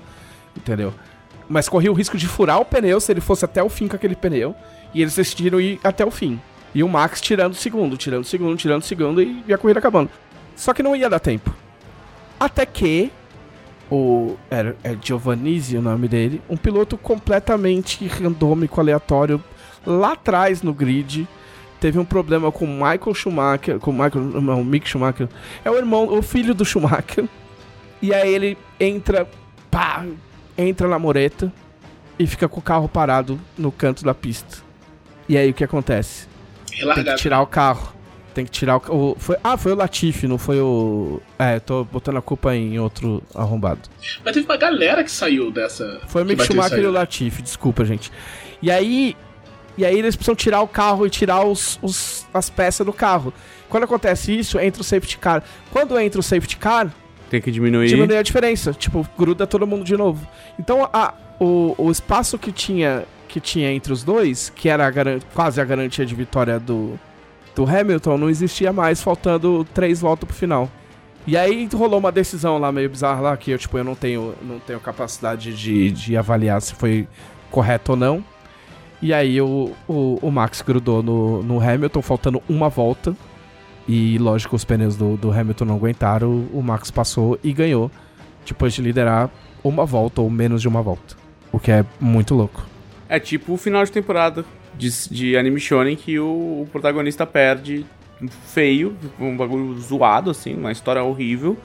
Entendeu? 0.56 0.94
Mas 1.50 1.68
corria 1.68 1.92
o 1.92 1.94
risco 1.94 2.18
de 2.18 2.26
furar 2.26 2.58
o 2.58 2.64
pneu 2.64 3.02
se 3.02 3.12
ele 3.12 3.20
fosse 3.20 3.44
até 3.44 3.62
o 3.62 3.68
fim 3.68 3.86
com 3.90 3.98
aquele 3.98 4.16
pneu. 4.16 4.56
E 4.94 5.02
eles 5.02 5.14
decidiram 5.14 5.60
ir 5.60 5.78
até 5.84 6.06
o 6.06 6.10
fim. 6.10 6.40
E 6.74 6.84
o 6.84 6.88
Max 6.88 7.20
tirando 7.20 7.52
o 7.52 7.56
segundo, 7.58 7.98
tirando 7.98 8.24
o 8.24 8.28
segundo, 8.28 8.56
tirando 8.56 8.82
o 8.82 8.86
segundo 8.86 9.22
e, 9.22 9.44
e 9.46 9.54
a 9.54 9.58
corrida 9.58 9.80
acabando. 9.80 10.10
Só 10.56 10.74
que 10.74 10.82
não 10.82 10.96
ia 10.96 11.10
dar 11.10 11.20
tempo. 11.20 11.54
Até 12.40 12.66
que 12.66 13.12
o 13.92 14.38
era 14.50 14.76
é 14.84 14.96
Giovannisi 15.00 15.76
o 15.76 15.82
nome 15.82 16.08
dele, 16.08 16.42
um 16.50 16.56
piloto 16.56 16.98
completamente 16.98 18.08
randômico, 18.08 18.80
aleatório, 18.80 19.44
lá 19.86 20.14
atrás 20.14 20.62
no 20.62 20.74
grid, 20.74 21.28
teve 21.80 22.00
um 22.00 22.06
problema 22.06 22.52
com 22.52 22.66
Michael 22.66 23.14
Schumacher, 23.14 23.80
com 23.80 23.92
Michael, 23.92 24.42
não, 24.42 24.64
Mick 24.64 24.88
Schumacher, 24.88 25.28
é 25.66 25.70
o 25.70 25.76
irmão, 25.76 26.08
o 26.08 26.22
filho 26.22 26.56
do 26.56 26.64
Schumacher. 26.64 27.28
E 28.02 28.14
aí 28.14 28.34
ele 28.34 28.58
entra, 28.80 29.30
pá, 29.70 30.06
entra 30.58 30.88
na 30.88 30.98
moreta 30.98 31.52
e 32.18 32.26
fica 32.26 32.48
com 32.48 32.60
o 32.60 32.64
carro 32.64 32.88
parado 32.88 33.40
no 33.58 33.72
canto 33.72 34.04
da 34.04 34.14
pista. 34.14 34.60
E 35.28 35.38
aí 35.38 35.52
o 35.52 35.54
que 35.54 35.64
acontece? 35.64 36.28
Tem 36.68 37.04
que 37.04 37.16
tirar 37.16 37.42
o 37.42 37.48
carro. 37.48 37.94
Tem 38.34 38.46
que 38.46 38.52
tirar 38.52 38.78
o, 38.90 39.12
o. 39.12 39.16
foi, 39.18 39.36
ah, 39.44 39.58
foi 39.58 39.74
o 39.74 39.76
Latifi, 39.76 40.28
não 40.28 40.38
foi 40.38 40.60
o. 40.60 41.22
É, 41.38 41.60
tô 41.60 41.84
botando 41.84 42.18
a 42.18 42.22
culpa 42.22 42.56
em 42.56 42.80
outro 42.80 43.22
arrombado. 43.36 43.82
Mas 44.24 44.34
teve 44.34 44.46
uma 44.46 44.58
galera 44.58 45.04
que 45.04 45.12
saiu 45.12 45.52
dessa. 45.52 46.00
Foi 46.08 46.24
o 46.24 46.26
Mick 46.26 46.44
Schumacher 46.46 46.80
e 46.80 46.86
o 46.86 46.92
Latifi, 46.92 47.42
desculpa, 47.42 47.84
gente. 47.84 48.12
E 48.62 48.72
aí. 48.72 49.16
E 49.78 49.86
aí 49.86 49.98
eles 49.98 50.16
precisam 50.16 50.36
tirar 50.36 50.62
o 50.62 50.68
carro 50.68 51.08
e 51.08 51.10
tirar 51.10 51.46
os, 51.46 51.80
os, 51.82 52.28
as 52.34 52.50
peças 52.50 52.86
do 52.86 52.92
carro. 52.92 53.34
Quando 53.70 53.84
acontece 53.86 54.38
isso, 54.38 54.60
entra 54.60 54.82
o 54.82 54.84
safety 54.84 55.18
car. 55.18 55.42
Quando 55.72 55.98
entra 55.98 56.20
o 56.20 56.24
safety 56.24 56.58
car. 56.58 56.94
Tem 57.30 57.42
que 57.42 57.50
diminuir. 57.50 57.88
Diminui 57.88 58.18
a 58.18 58.22
diferença. 58.22 58.74
Tipo, 58.74 59.08
gruda 59.18 59.48
todo 59.48 59.66
mundo 59.66 59.86
de 59.86 59.96
novo. 59.96 60.28
Então 60.60 60.90
a, 60.92 61.14
o, 61.40 61.74
o 61.78 61.90
espaço 61.90 62.38
que 62.38 62.52
tinha, 62.52 63.06
que 63.30 63.40
tinha 63.40 63.72
entre 63.72 63.94
os 63.94 64.04
dois, 64.04 64.52
que 64.54 64.68
era 64.68 64.88
a 64.88 64.92
quase 65.34 65.62
a 65.62 65.64
garantia 65.66 66.06
de 66.06 66.14
vitória 66.14 66.60
do, 66.60 67.00
do 67.56 67.66
Hamilton 67.66 68.18
não 68.18 68.30
existia 68.30 68.72
mais, 68.72 69.02
faltando 69.02 69.66
três 69.74 70.02
voltas 70.02 70.28
pro 70.28 70.36
final. 70.36 70.70
E 71.28 71.38
aí 71.38 71.70
rolou 71.74 72.00
uma 72.00 72.12
decisão 72.12 72.58
lá 72.58 72.72
meio 72.72 72.90
bizarra 72.90 73.22
lá, 73.22 73.38
que 73.38 73.52
eu, 73.52 73.58
tipo, 73.58 73.78
eu 73.78 73.84
não 73.84 73.96
tenho, 73.96 74.34
não 74.42 74.60
tenho 74.60 74.80
capacidade 74.80 75.56
de, 75.56 75.92
de 75.92 76.18
avaliar 76.18 76.62
se 76.62 76.74
foi 76.74 77.08
correto 77.52 77.92
ou 77.92 77.98
não. 77.98 78.24
E 79.02 79.14
aí 79.14 79.40
o, 79.42 79.72
o, 79.88 80.20
o 80.22 80.32
Max 80.32 80.62
grudou 80.62 81.04
no, 81.04 81.44
no 81.44 81.60
Hamilton, 81.60 82.02
faltando 82.02 82.42
uma 82.50 82.70
volta. 82.70 83.16
E 83.88 84.18
lógico, 84.18 84.56
os 84.56 84.64
pneus 84.64 84.96
do, 84.96 85.18
do 85.18 85.32
Hamilton 85.32 85.66
não 85.66 85.76
aguentaram, 85.76 86.30
o, 86.30 86.60
o 86.60 86.64
Max 86.64 86.90
passou 86.90 87.38
e 87.44 87.52
ganhou, 87.52 87.92
depois 88.46 88.74
de 88.74 88.82
liderar 88.82 89.30
uma 89.64 89.86
volta 89.86 90.22
ou 90.22 90.30
menos 90.30 90.62
de 90.62 90.68
uma 90.68 90.82
volta. 90.82 91.16
O 91.52 91.60
que 91.60 91.72
é 91.72 91.86
muito 92.00 92.34
louco. 92.34 92.66
É 93.10 93.20
tipo 93.20 93.54
o 93.54 93.58
final 93.58 93.84
de 93.84 93.92
temporada 93.92 94.46
de, 94.82 95.10
de 95.12 95.38
anime 95.38 95.60
shonen 95.60 95.96
que 95.96 96.18
o, 96.18 96.64
o 96.64 96.68
protagonista 96.72 97.24
perde 97.28 97.86
feio, 98.48 98.98
um 99.20 99.38
bagulho 99.38 99.80
zoado, 99.80 100.32
assim, 100.32 100.56
uma 100.56 100.72
história 100.72 101.04
horrível, 101.04 101.56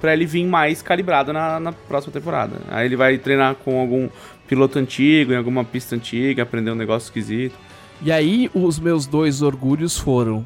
para 0.00 0.12
ele 0.12 0.26
vir 0.26 0.44
mais 0.44 0.82
calibrado 0.82 1.32
na, 1.32 1.60
na, 1.60 1.72
próxima 1.72 2.12
temporada. 2.12 2.56
Aí 2.68 2.86
ele 2.86 2.96
vai 2.96 3.16
treinar 3.16 3.54
com 3.54 3.80
algum 3.80 4.08
piloto 4.48 4.78
antigo, 4.78 5.32
em 5.32 5.36
alguma 5.36 5.64
pista 5.64 5.94
antiga, 5.94 6.42
aprender 6.42 6.72
um 6.72 6.74
negócio 6.74 7.06
esquisito. 7.06 7.54
E 8.02 8.10
aí, 8.10 8.50
os 8.52 8.80
meus 8.80 9.06
dois 9.06 9.40
orgulhos 9.40 9.96
foram: 9.96 10.44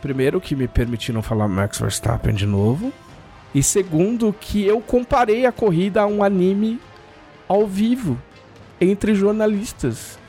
primeiro, 0.00 0.40
que 0.40 0.56
me 0.56 0.66
permitiram 0.66 1.20
falar 1.20 1.46
Max 1.46 1.78
Verstappen 1.78 2.34
de 2.34 2.46
novo, 2.46 2.90
e 3.54 3.62
segundo, 3.62 4.32
que 4.32 4.64
eu 4.64 4.80
comparei 4.80 5.44
a 5.44 5.52
corrida 5.52 6.00
a 6.00 6.06
um 6.06 6.24
anime 6.24 6.80
ao 7.46 7.66
vivo 7.66 8.18
entre 8.80 9.14
jornalistas. 9.14 10.19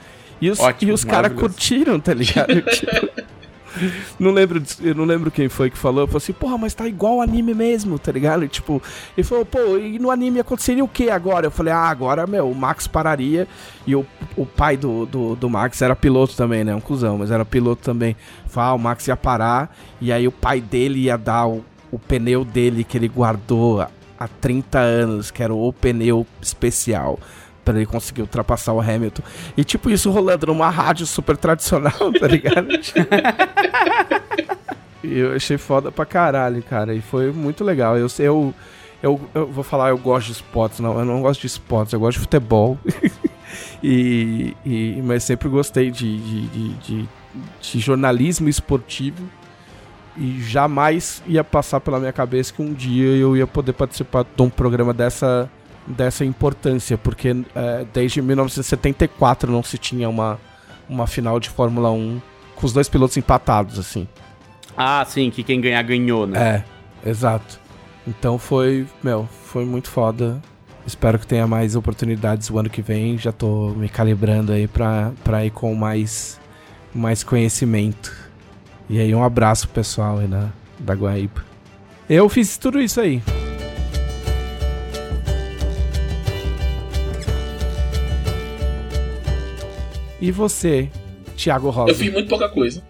E 0.42 0.50
os, 0.50 0.60
Ótimo, 0.60 0.94
os 0.94 1.04
caras 1.04 1.34
curtiram, 1.34 2.00
tá 2.00 2.14
ligado? 2.14 2.62
tipo, 2.66 3.32
não 4.20 4.32
lembro, 4.32 4.62
eu 4.82 4.94
não 4.94 5.06
lembro 5.06 5.32
quem 5.32 5.48
foi 5.48 5.70
que 5.70 5.78
falou. 5.78 6.02
Eu 6.02 6.08
falei 6.08 6.18
assim, 6.18 6.34
porra, 6.34 6.58
mas 6.58 6.74
tá 6.74 6.88
igual 6.88 7.22
anime 7.22 7.54
mesmo, 7.54 7.98
tá 7.98 8.12
ligado? 8.12 8.44
E, 8.44 8.48
tipo, 8.48 8.82
ele 9.16 9.26
falou, 9.26 9.46
pô, 9.46 9.78
e 9.78 9.98
no 10.00 10.12
anime 10.12 10.40
aconteceria 10.40 10.84
o 10.84 10.88
que 10.88 11.10
agora? 11.10 11.48
Eu 11.48 11.52
falei, 11.52 11.72
ah, 11.72 11.88
agora, 11.88 12.28
meu, 12.28 12.50
o 12.50 12.56
Max 12.56 12.88
pararia. 12.88 13.48
E 13.86 13.96
o, 13.96 14.06
o 14.36 14.46
pai 14.46 14.76
do, 14.76 15.06
do, 15.06 15.36
do 15.36 15.50
Max 15.50 15.82
era 15.82 15.96
piloto 15.96 16.36
também, 16.36 16.64
né? 16.64 16.76
Um 16.76 16.82
cuzão, 16.82 17.18
mas 17.18 17.32
era 17.32 17.46
piloto 17.46 17.84
também. 17.84 18.16
Fala, 18.48 18.70
ah, 18.70 18.74
o 18.74 18.80
Max 18.80 19.08
ia 19.08 19.16
parar. 19.16 19.76
E 20.00 20.12
aí 20.12 20.28
o 20.28 20.32
pai 20.32 20.60
dele 20.60 21.02
ia 21.02 21.18
dar 21.18 21.48
o, 21.48 21.64
o 21.92 22.00
pneu 22.00 22.44
dele 22.44 22.84
que 22.84 22.98
ele 22.98 23.08
guardou 23.08 23.82
há 24.20 24.28
30 24.28 24.80
anos, 24.80 25.32
que 25.32 25.42
era 25.42 25.54
o 25.54 25.72
pneu 25.72 26.26
especial 26.42 27.20
para 27.64 27.78
ele 27.78 27.86
conseguir 27.86 28.22
ultrapassar 28.22 28.74
o 28.74 28.82
Hamilton. 28.82 29.24
E 29.56 29.64
tipo 29.64 29.90
isso 29.90 30.12
rolando 30.12 30.48
numa 30.48 30.70
rádio 30.70 31.06
super 31.06 31.38
tradicional, 31.38 32.12
tá 32.20 32.28
ligado? 32.28 32.68
e 35.04 35.20
eu 35.20 35.36
achei 35.36 35.58
foda 35.58 35.92
pra 35.92 36.06
caralho, 36.06 36.62
cara. 36.64 36.94
E 36.94 37.02
foi 37.02 37.32
muito 37.32 37.64
legal. 37.64 37.98
Eu, 37.98 38.08
eu, 38.20 38.54
eu, 39.02 39.22
eu 39.34 39.48
vou 39.48 39.64
falar, 39.64 39.90
eu 39.90 39.98
gosto 39.98 40.28
de 40.28 40.34
esportes, 40.34 40.80
não. 40.80 40.98
Eu 40.98 41.06
não 41.06 41.22
gosto 41.22 41.42
de 41.42 41.48
esportes, 41.48 41.94
eu 41.94 42.00
gosto 42.00 42.18
de 42.18 42.22
futebol. 42.22 42.78
e, 43.84 44.56
e, 44.66 45.02
mas 45.04 45.24
sempre 45.24 45.50
gostei 45.50 45.92
de, 45.92 46.18
de, 46.18 46.48
de, 46.48 46.74
de, 46.74 47.10
de 47.62 47.80
jornalismo 47.80 48.50
esportivo. 48.50 49.24
E 50.18 50.42
jamais 50.42 51.24
ia 51.26 51.44
passar 51.44 51.80
pela 51.80 51.98
minha 51.98 52.12
cabeça 52.12 52.54
que 52.54 52.62
um 52.62 52.74
dia 52.74 53.16
eu 53.16 53.38
ia 53.38 53.48
poder 53.48 53.72
participar 53.72 54.26
de 54.26 54.42
um 54.42 54.50
programa 54.50 54.94
dessa 54.94 55.50
dessa 55.86 56.24
importância, 56.24 56.98
porque 56.98 57.36
é, 57.56 57.86
desde 57.94 58.22
1974 58.22 59.52
não 59.52 59.64
se 59.64 59.78
tinha 59.78 60.10
uma, 60.10 60.40
uma 60.88 61.08
final 61.08 61.40
de 61.40 61.50
Fórmula 61.50 61.92
1 61.92 62.22
com 62.56 62.66
os 62.66 62.74
dois 62.74 62.88
pilotos 62.88 63.18
empatados, 63.18 63.80
assim. 63.80 64.08
Ah, 64.78 65.04
sim, 65.06 65.30
que 65.30 65.44
quem 65.44 65.60
ganhar 65.60 65.82
ganhou, 65.84 66.26
né? 66.26 66.64
É, 67.06 67.10
exato. 67.10 67.60
Então 68.08 68.38
foi, 68.38 68.88
meu, 69.04 69.28
foi 69.46 69.66
muito 69.66 69.90
foda. 69.90 70.42
Espero 70.86 71.20
que 71.20 71.28
tenha 71.28 71.46
mais 71.46 71.76
oportunidades 71.76 72.50
o 72.50 72.58
ano 72.58 72.70
que 72.70 72.82
vem. 72.82 73.18
Já 73.18 73.32
tô 73.32 73.70
me 73.70 73.88
calibrando 73.88 74.52
aí 74.52 74.68
pra, 74.68 75.12
pra 75.24 75.46
ir 75.46 75.52
com 75.52 75.74
mais, 75.76 76.40
mais 76.94 77.24
conhecimento. 77.24 78.16
E 78.90 79.00
aí, 79.00 79.14
um 79.14 79.24
abraço 79.24 79.68
pro 79.68 79.76
pessoal 79.76 80.18
aí 80.18 80.28
na, 80.28 80.50
da 80.80 80.94
Guaíba. 80.94 81.46
Eu 82.10 82.28
fiz 82.28 82.58
tudo 82.58 82.82
isso 82.82 83.00
aí. 83.00 83.22
E 90.22 90.32
você, 90.32 90.90
Thiago 91.36 91.70
Rosa? 91.70 91.92
Eu 91.92 91.96
fiz 91.96 92.12
muito 92.14 92.30
pouca 92.30 92.48
coisa. 92.48 92.84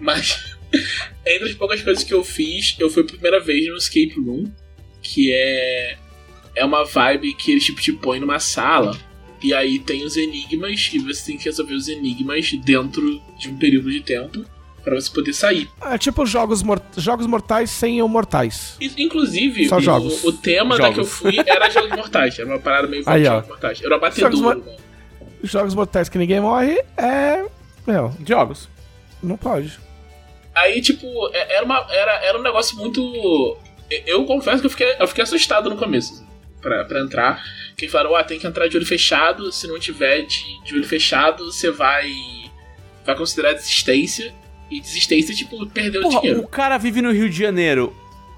Mas, 0.00 0.56
entre 1.26 1.50
as 1.50 1.54
poucas 1.54 1.82
coisas 1.82 2.02
que 2.02 2.14
eu 2.14 2.24
fiz, 2.24 2.74
eu 2.78 2.88
fui 2.90 3.02
a 3.02 3.06
primeira 3.06 3.38
vez 3.40 3.68
no 3.68 3.76
Escape 3.76 4.14
Room, 4.18 4.50
que 5.02 5.32
é, 5.32 5.98
é 6.56 6.64
uma 6.64 6.84
vibe 6.84 7.34
que 7.34 7.52
eles 7.52 7.64
tipo, 7.64 7.80
te 7.80 7.92
põem 7.92 8.20
numa 8.20 8.38
sala. 8.40 8.96
E 9.42 9.52
aí 9.52 9.78
tem 9.80 10.04
os 10.04 10.16
enigmas, 10.16 10.90
e 10.94 10.98
você 11.00 11.26
tem 11.26 11.36
que 11.36 11.44
resolver 11.44 11.74
os 11.74 11.88
enigmas 11.88 12.50
dentro 12.64 13.20
de 13.38 13.48
um 13.48 13.56
período 13.58 13.90
de 13.90 14.00
tempo. 14.00 14.44
Pra 14.84 14.96
você 14.96 15.08
poder 15.12 15.32
sair. 15.32 15.68
É 15.80 15.96
tipo 15.96 16.26
jogos, 16.26 16.60
mor 16.60 16.82
jogos 16.96 17.24
mortais 17.28 17.70
sem 17.70 18.02
o 18.02 18.08
mortais. 18.08 18.76
Inclusive, 18.98 19.68
Só 19.68 19.76
o, 19.76 19.80
jogos. 19.80 20.24
o 20.24 20.32
tema 20.32 20.76
da 20.76 20.92
que 20.92 20.98
eu 20.98 21.04
Jogos. 21.04 21.12
fui 21.12 21.36
era 21.46 21.70
jogos 21.70 21.90
mortais. 21.90 22.36
Era 22.36 22.48
uma 22.48 22.58
parada 22.58 22.88
meio 22.88 23.04
Aí, 23.06 23.24
ó. 23.28 23.34
jogos 23.34 23.48
mortais. 23.48 23.80
Era 23.80 23.96
uma 23.96 24.10
Jogos 24.10 24.40
batedouro. 24.40 24.64
Jogos 25.42 25.74
mortais 25.74 26.08
que 26.08 26.18
ninguém 26.18 26.40
morre 26.40 26.80
é. 26.96 27.44
Meu, 27.86 28.14
Jogos. 28.26 28.68
não 29.22 29.36
pode. 29.36 29.78
Aí, 30.54 30.80
tipo, 30.80 31.06
é- 31.32 31.56
era, 31.56 31.64
uma, 31.64 31.86
era, 31.90 32.12
era 32.24 32.38
um 32.38 32.42
negócio 32.42 32.76
muito. 32.76 33.56
eu- 34.06 34.24
confesso 34.26 34.60
que 34.60 34.66
eu 34.66 34.70
fiquei, 34.70 34.94
eu 34.98 35.06
fiquei 35.08 35.24
assustado 35.24 35.68
no 35.70 35.76
começo, 35.76 36.24
pra, 36.60 36.84
pra 36.84 37.00
entrar. 37.00 37.42
Que 37.76 37.88
falaram, 37.88 38.14
ah, 38.14 38.22
tem 38.22 38.38
que 38.38 38.46
entrar 38.46 38.68
de 38.68 38.76
olho 38.76 38.86
fechado. 38.86 39.50
Se 39.50 39.66
não 39.66 39.78
tiver 39.78 40.22
de, 40.22 40.62
de 40.64 40.74
olho 40.74 40.86
fechado, 40.86 41.50
você 41.50 41.70
vai. 41.70 42.08
Vai 43.04 43.16
considerar 43.16 43.54
desistência. 43.54 44.32
E 44.70 44.80
desistência, 44.80 45.34
tipo, 45.34 45.66
perdeu 45.66 46.00
Porra, 46.02 46.20
dinheiro. 46.20 46.40
o 46.42 46.46
cara 46.48 46.78
vive 46.78 47.02
no 47.02 47.10
Rio 47.12 47.28
de 47.28 47.36
Janeiro. 47.36 47.94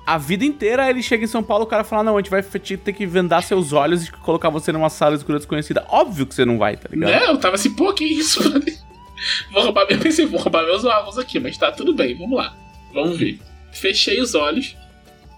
A 0.06 0.18
vida 0.18 0.44
inteira 0.44 0.88
ele 0.90 1.02
chega 1.02 1.24
em 1.24 1.26
São 1.26 1.42
Paulo, 1.42 1.64
o 1.64 1.66
cara 1.66 1.82
fala: 1.84 2.02
Não, 2.02 2.16
a 2.16 2.20
gente 2.20 2.30
vai 2.30 2.42
te- 2.42 2.76
ter 2.76 2.92
que 2.92 3.06
vendar 3.06 3.42
seus 3.42 3.72
olhos 3.72 4.04
e 4.06 4.12
colocar 4.12 4.50
você 4.50 4.70
numa 4.70 4.90
sala 4.90 5.14
escura 5.16 5.38
desconhecida. 5.38 5.84
Óbvio 5.88 6.26
que 6.26 6.34
você 6.34 6.44
não 6.44 6.58
vai, 6.58 6.76
tá 6.76 6.88
ligado? 6.90 7.10
Né? 7.10 7.26
Eu 7.26 7.38
tava 7.38 7.54
assim, 7.54 7.74
pô, 7.74 7.92
que 7.94 8.04
isso? 8.04 8.40
Vou 9.52 9.62
roubar, 9.62 9.86
eu 9.88 9.96
pensei, 10.00 10.26
vou 10.26 10.38
roubar 10.38 10.64
meus 10.64 10.84
óculos 10.84 11.16
aqui, 11.18 11.40
mas 11.40 11.56
tá 11.56 11.72
tudo 11.72 11.94
bem, 11.94 12.14
vamos 12.18 12.36
lá. 12.36 12.54
Vamos 12.92 13.16
ver. 13.16 13.38
Fechei 13.72 14.20
os 14.20 14.34
olhos, 14.34 14.76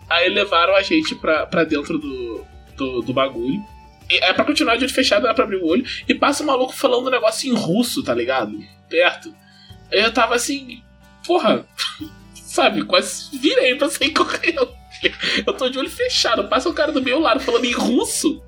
aí 0.08 0.28
levaram 0.28 0.74
a 0.74 0.82
gente 0.82 1.14
pra, 1.14 1.46
pra 1.46 1.62
dentro 1.62 1.96
do, 1.98 2.44
do, 2.76 3.02
do 3.02 3.12
bagulho. 3.12 3.62
E 4.10 4.16
é 4.24 4.32
pra 4.32 4.44
continuar 4.44 4.76
de 4.76 4.84
olho 4.84 4.92
fechado, 4.92 5.24
era 5.26 5.34
pra 5.34 5.44
abrir 5.44 5.56
o 5.58 5.66
olho. 5.66 5.84
E 6.08 6.14
passa 6.14 6.42
um 6.42 6.46
maluco 6.46 6.72
falando 6.74 7.06
um 7.06 7.10
negócio 7.10 7.48
em 7.48 7.54
russo, 7.54 8.02
tá 8.02 8.14
ligado? 8.14 8.58
Perto. 8.88 9.32
Eu 9.92 10.12
tava 10.12 10.34
assim, 10.34 10.82
porra, 11.24 11.64
sabe, 12.56 12.84
quase 12.84 13.36
virei 13.38 13.74
pra 13.76 13.88
sair 13.88 14.10
correndo. 14.12 14.68
Eu 15.46 15.52
tô 15.52 15.68
de 15.68 15.78
olho 15.78 15.90
fechado, 15.90 16.48
passa 16.48 16.68
o 16.68 16.74
cara 16.74 16.90
do 16.90 17.02
meu 17.02 17.20
lado 17.20 17.38
falando 17.40 17.64
em 17.66 17.72
russo. 17.72 18.42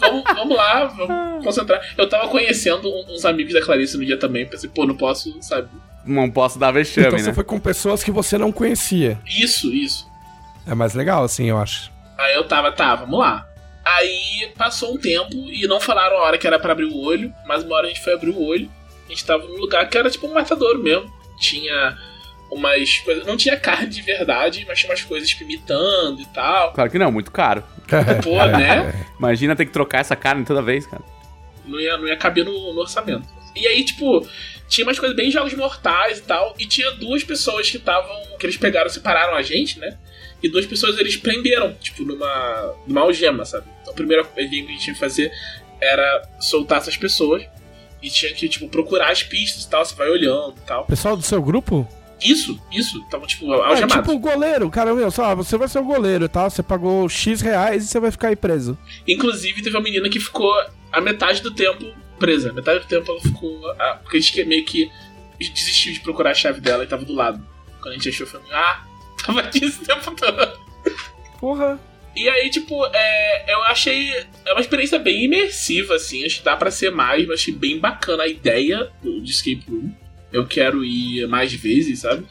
Vamos, 0.00 0.24
vamos 0.24 0.56
lá, 0.56 0.84
vamos 0.86 1.44
concentrar. 1.44 1.80
Eu 1.98 2.08
tava 2.08 2.28
conhecendo 2.28 2.88
um- 2.88 3.12
uns 3.12 3.24
amigos 3.24 3.52
da 3.52 3.60
Clarice 3.60 3.98
no 3.98 4.04
dia 4.06 4.16
também. 4.16 4.46
Pensei, 4.46 4.70
pô, 4.70 4.86
não 4.86 4.96
posso, 4.96 5.36
sabe? 5.42 5.68
Não 6.06 6.30
posso 6.30 6.58
dar 6.58 6.70
vexame, 6.72 7.08
então 7.08 7.18
né? 7.18 7.24
você 7.24 7.34
foi 7.34 7.44
com 7.44 7.60
pessoas 7.60 8.02
que 8.02 8.10
você 8.10 8.38
não 8.38 8.50
conhecia. 8.50 9.20
Isso, 9.26 9.72
isso. 9.74 10.08
É 10.66 10.74
mais 10.74 10.94
legal, 10.94 11.24
assim, 11.24 11.50
eu 11.50 11.58
acho. 11.58 11.90
Aí 12.16 12.34
eu 12.34 12.44
tava, 12.44 12.72
tá, 12.72 12.94
vamos 12.94 13.18
lá. 13.18 13.46
Aí 13.84 14.50
passou 14.56 14.94
um 14.94 14.98
tempo 14.98 15.34
e 15.34 15.66
não 15.66 15.80
falaram 15.80 16.16
a 16.16 16.20
hora 16.22 16.38
que 16.38 16.46
era 16.46 16.58
pra 16.58 16.72
abrir 16.72 16.86
o 16.86 16.96
olho, 16.98 17.32
mas 17.46 17.62
uma 17.64 17.76
hora 17.76 17.86
a 17.86 17.88
gente 17.90 18.02
foi 18.02 18.14
abrir 18.14 18.30
o 18.30 18.40
olho. 18.42 18.70
A 19.06 19.10
gente 19.10 19.24
tava 19.24 19.44
num 19.46 19.56
lugar 19.56 19.86
que 19.88 19.98
era 19.98 20.08
tipo 20.10 20.26
um 20.26 20.32
matadouro 20.32 20.78
mesmo. 20.82 21.10
Tinha 21.40 21.98
umas 22.50 22.98
coisas. 22.98 23.26
Não 23.26 23.36
tinha 23.36 23.56
carne 23.56 23.88
de 23.88 24.02
verdade, 24.02 24.64
mas 24.66 24.78
tinha 24.78 24.90
umas 24.90 25.02
coisas 25.02 25.30
imitando 25.40 26.20
e 26.20 26.26
tal. 26.26 26.72
Claro 26.72 26.90
que 26.90 26.98
não, 26.98 27.12
muito 27.12 27.30
caro. 27.30 27.62
Pô, 28.22 28.44
né? 28.46 29.06
Imagina 29.18 29.56
ter 29.56 29.66
que 29.66 29.72
trocar 29.72 30.00
essa 30.00 30.16
carne 30.16 30.44
toda 30.44 30.60
vez, 30.60 30.86
cara. 30.86 31.02
não 31.64 31.80
ia, 31.80 31.96
não 31.96 32.06
ia 32.06 32.16
caber 32.16 32.44
no, 32.44 32.72
no 32.74 32.80
orçamento. 32.80 33.28
E 33.54 33.66
aí, 33.66 33.84
tipo, 33.84 34.26
tinha 34.68 34.86
umas 34.86 34.98
coisas 34.98 35.16
bem 35.16 35.30
jogos 35.30 35.54
mortais 35.54 36.18
e 36.18 36.22
tal. 36.22 36.54
E 36.58 36.66
tinha 36.66 36.90
duas 36.92 37.24
pessoas 37.24 37.70
que 37.70 37.76
estavam. 37.76 38.16
que 38.38 38.46
eles 38.46 38.56
pegaram, 38.56 38.88
separaram 38.88 39.34
a 39.34 39.42
gente, 39.42 39.78
né? 39.78 39.96
E 40.42 40.48
duas 40.48 40.64
pessoas 40.64 40.98
eles 40.98 41.16
prenderam, 41.16 41.74
tipo, 41.74 42.02
numa, 42.02 42.74
numa 42.86 43.02
algema, 43.02 43.44
sabe? 43.44 43.66
Então 43.82 43.92
a 43.92 43.96
primeira 43.96 44.24
coisa 44.24 44.48
que 44.48 44.56
a 44.56 44.58
gente 44.58 44.78
tinha 44.78 44.94
que 44.94 45.00
fazer 45.00 45.30
era 45.80 46.22
soltar 46.38 46.78
essas 46.78 46.96
pessoas. 46.96 47.44
E 48.02 48.08
tinha 48.08 48.32
que, 48.32 48.48
tipo, 48.48 48.66
procurar 48.68 49.10
as 49.10 49.22
pistas 49.22 49.64
e 49.64 49.70
tal. 49.70 49.84
Você 49.84 49.94
vai 49.94 50.08
olhando 50.08 50.54
e 50.56 50.66
tal. 50.66 50.86
Pessoal 50.86 51.16
do 51.16 51.22
seu 51.22 51.42
grupo? 51.42 51.86
Isso, 52.22 52.60
isso. 52.70 53.02
Tava, 53.10 53.26
tipo, 53.26 53.52
É 53.52 53.66
algemados. 53.68 53.94
tipo 53.96 54.12
o 54.12 54.18
goleiro, 54.18 54.68
cara, 54.70 54.94
meu, 54.94 55.08
lá, 55.16 55.34
você 55.34 55.56
vai 55.56 55.68
ser 55.68 55.78
o 55.78 55.84
goleiro, 55.84 56.28
tá? 56.28 56.48
Você 56.48 56.62
pagou 56.62 57.08
X 57.08 57.40
reais 57.40 57.84
e 57.84 57.86
você 57.88 58.00
vai 58.00 58.10
ficar 58.10 58.28
aí 58.28 58.36
preso. 58.36 58.78
Inclusive, 59.06 59.62
teve 59.62 59.76
uma 59.76 59.82
menina 59.82 60.08
que 60.08 60.20
ficou 60.20 60.52
a 60.92 61.00
metade 61.00 61.40
do 61.42 61.50
tempo 61.50 61.84
presa. 62.18 62.52
Metade 62.52 62.80
do 62.80 62.86
tempo 62.86 63.10
ela 63.10 63.20
ficou. 63.20 63.70
ah, 63.78 63.98
Porque 64.02 64.18
a 64.18 64.20
gente 64.20 64.44
meio 64.44 64.64
que 64.64 64.90
desistiu 65.38 65.92
de 65.92 66.00
procurar 66.00 66.32
a 66.32 66.34
chave 66.34 66.60
dela 66.60 66.84
e 66.84 66.86
tava 66.86 67.04
do 67.04 67.14
lado. 67.14 67.42
Quando 67.80 67.94
a 67.94 67.96
gente 67.96 68.08
achou, 68.10 68.26
foi 68.26 68.40
ah, 68.52 68.84
tava 69.24 69.40
aqui 69.40 69.64
esse 69.64 69.82
tempo 69.84 70.10
todo. 70.14 70.60
Porra. 71.38 71.80
E 72.14 72.28
aí, 72.28 72.50
tipo, 72.50 72.84
é, 72.92 73.54
eu 73.54 73.62
achei. 73.62 74.10
É 74.44 74.52
uma 74.52 74.60
experiência 74.60 74.98
bem 74.98 75.24
imersiva, 75.24 75.94
assim. 75.94 76.24
Acho 76.26 76.38
que 76.38 76.44
dá 76.44 76.56
pra 76.56 76.70
ser 76.70 76.90
mais, 76.90 77.26
mas 77.26 77.40
achei 77.40 77.54
bem 77.54 77.78
bacana 77.78 78.24
a 78.24 78.28
ideia 78.28 78.90
do, 79.02 79.20
de 79.22 79.30
Escape 79.30 79.64
Room. 79.70 79.92
Eu 80.32 80.46
quero 80.46 80.84
ir 80.84 81.26
mais 81.28 81.52
vezes, 81.52 82.00
sabe? 82.00 82.24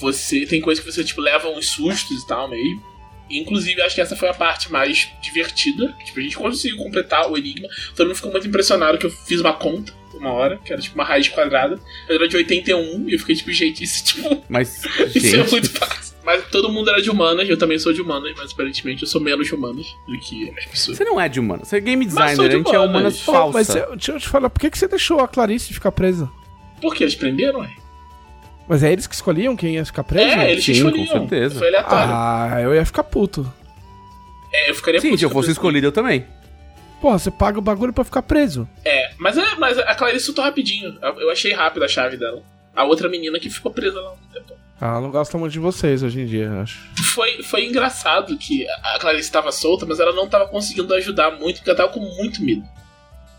Você. 0.00 0.46
Tem 0.46 0.60
coisa 0.60 0.80
que 0.82 0.90
você, 0.90 1.02
tipo, 1.04 1.20
leva 1.20 1.48
uns 1.48 1.68
sustos 1.68 2.22
e 2.22 2.26
tal 2.26 2.48
mesmo. 2.48 2.82
Inclusive, 3.30 3.80
acho 3.82 3.94
que 3.94 4.00
essa 4.00 4.16
foi 4.16 4.28
a 4.28 4.34
parte 4.34 4.72
mais 4.72 5.08
divertida. 5.22 5.94
Tipo, 6.04 6.18
a 6.18 6.22
gente 6.22 6.36
conseguiu 6.36 6.78
completar 6.78 7.30
o 7.30 7.38
enigma. 7.38 7.68
Todo 7.94 8.06
mundo 8.08 8.16
ficou 8.16 8.32
muito 8.32 8.46
impressionado 8.48 8.98
que 8.98 9.06
eu 9.06 9.10
fiz 9.10 9.40
uma 9.40 9.52
conta 9.52 9.92
uma 10.20 10.32
hora, 10.32 10.58
que 10.64 10.72
era 10.72 10.80
tipo 10.80 10.94
uma 10.94 11.04
raiz 11.04 11.28
quadrada. 11.28 11.80
Ela 12.08 12.18
era 12.18 12.28
de 12.28 12.36
81, 12.36 13.08
e 13.08 13.14
eu 13.14 13.18
fiquei 13.18 13.34
tipo, 13.34 13.50
gente, 13.52 13.82
isso, 13.82 14.04
tipo, 14.04 14.42
Mas, 14.48 14.82
isso 15.14 15.26
é 15.26 15.38
gente, 15.38 15.50
muito 15.50 15.70
fácil. 15.70 16.14
Mas 16.22 16.44
todo 16.48 16.70
mundo 16.70 16.90
era 16.90 17.00
de 17.00 17.10
humanas, 17.10 17.48
eu 17.48 17.56
também 17.56 17.78
sou 17.78 17.92
de 17.92 18.02
humanas, 18.02 18.32
mas 18.36 18.52
aparentemente 18.52 19.02
eu 19.02 19.08
sou 19.08 19.20
menos 19.20 19.46
de 19.46 19.54
humanas 19.54 19.86
do 20.06 20.18
que 20.20 20.50
as 20.58 20.66
pessoas. 20.66 20.98
você 20.98 21.04
não 21.04 21.18
é 21.18 21.28
de 21.28 21.40
humano. 21.40 21.64
Você 21.64 21.76
é 21.78 21.80
game 21.80 22.04
sou 22.04 22.20
designer, 22.20 22.48
de 22.48 22.54
a 22.54 22.58
gente 22.58 22.74
é 22.74 22.78
humanas. 22.78 22.90
humanas 22.90 23.20
Pô, 23.22 23.32
falsa. 23.32 23.58
mas 23.58 23.68
eu- 23.74 23.96
deixa 23.96 24.12
eu 24.12 24.20
te 24.20 24.28
falar, 24.28 24.50
por 24.50 24.60
que, 24.60 24.70
que 24.70 24.78
você 24.78 24.86
deixou 24.86 25.20
a 25.20 25.26
Clarice 25.26 25.72
ficar 25.72 25.90
presa? 25.90 26.30
Por 26.80 26.94
que 26.94 27.04
eles 27.04 27.14
prenderam? 27.14 27.60
ué? 27.60 27.70
Mas 28.68 28.82
é 28.82 28.92
eles 28.92 29.06
que 29.06 29.14
escolhiam 29.14 29.56
quem 29.56 29.74
ia 29.74 29.84
ficar 29.84 30.04
preso? 30.04 30.38
É, 30.38 30.52
eles 30.52 30.64
que 30.64 30.74
Sim, 30.74 30.82
com 30.82 30.88
escolhiam. 30.90 31.06
certeza. 31.28 31.58
Foi 31.58 31.68
aleatório. 31.68 32.12
Ah, 32.14 32.60
eu 32.62 32.74
ia 32.74 32.86
ficar 32.86 33.02
puto. 33.04 33.52
É, 34.52 34.70
eu 34.70 34.74
ficaria 34.74 35.00
Sim, 35.00 35.08
puto 35.08 35.18
se 35.18 35.24
eu 35.24 35.30
com 35.30 35.34
fosse 35.34 35.50
escolhido, 35.50 35.86
eu 35.88 35.92
também. 35.92 36.24
Porra, 37.00 37.18
você 37.18 37.30
paga 37.30 37.58
o 37.58 37.62
bagulho 37.62 37.92
pra 37.92 38.04
ficar 38.04 38.22
preso. 38.22 38.68
É, 38.84 39.10
mas, 39.18 39.36
é, 39.38 39.54
mas 39.56 39.78
a 39.78 39.94
Clarice 39.94 40.26
soltou 40.26 40.44
rapidinho. 40.44 40.96
Eu 41.18 41.30
achei 41.30 41.52
rápido 41.52 41.82
a 41.84 41.88
chave 41.88 42.16
dela. 42.16 42.42
A 42.76 42.84
outra 42.84 43.08
menina 43.08 43.38
que 43.40 43.50
ficou 43.50 43.72
presa 43.72 44.00
lá 44.00 44.12
um 44.12 44.32
tempo. 44.32 44.52
Ah, 44.80 44.88
ela 44.92 45.00
não 45.00 45.10
gosta 45.10 45.36
muito 45.36 45.52
de 45.52 45.58
vocês 45.58 46.02
hoje 46.02 46.20
em 46.20 46.26
dia, 46.26 46.44
eu 46.44 46.60
acho. 46.60 46.78
Foi, 47.14 47.42
foi 47.42 47.66
engraçado 47.66 48.36
que 48.38 48.66
a 48.68 48.98
Clarice 49.00 49.24
estava 49.24 49.50
solta, 49.50 49.84
mas 49.84 49.98
ela 49.98 50.12
não 50.12 50.24
estava 50.24 50.46
conseguindo 50.46 50.94
ajudar 50.94 51.32
muito, 51.32 51.56
porque 51.56 51.70
ela 51.70 51.76
tava 51.76 51.92
com 51.92 52.00
muito 52.00 52.42
medo. 52.42 52.62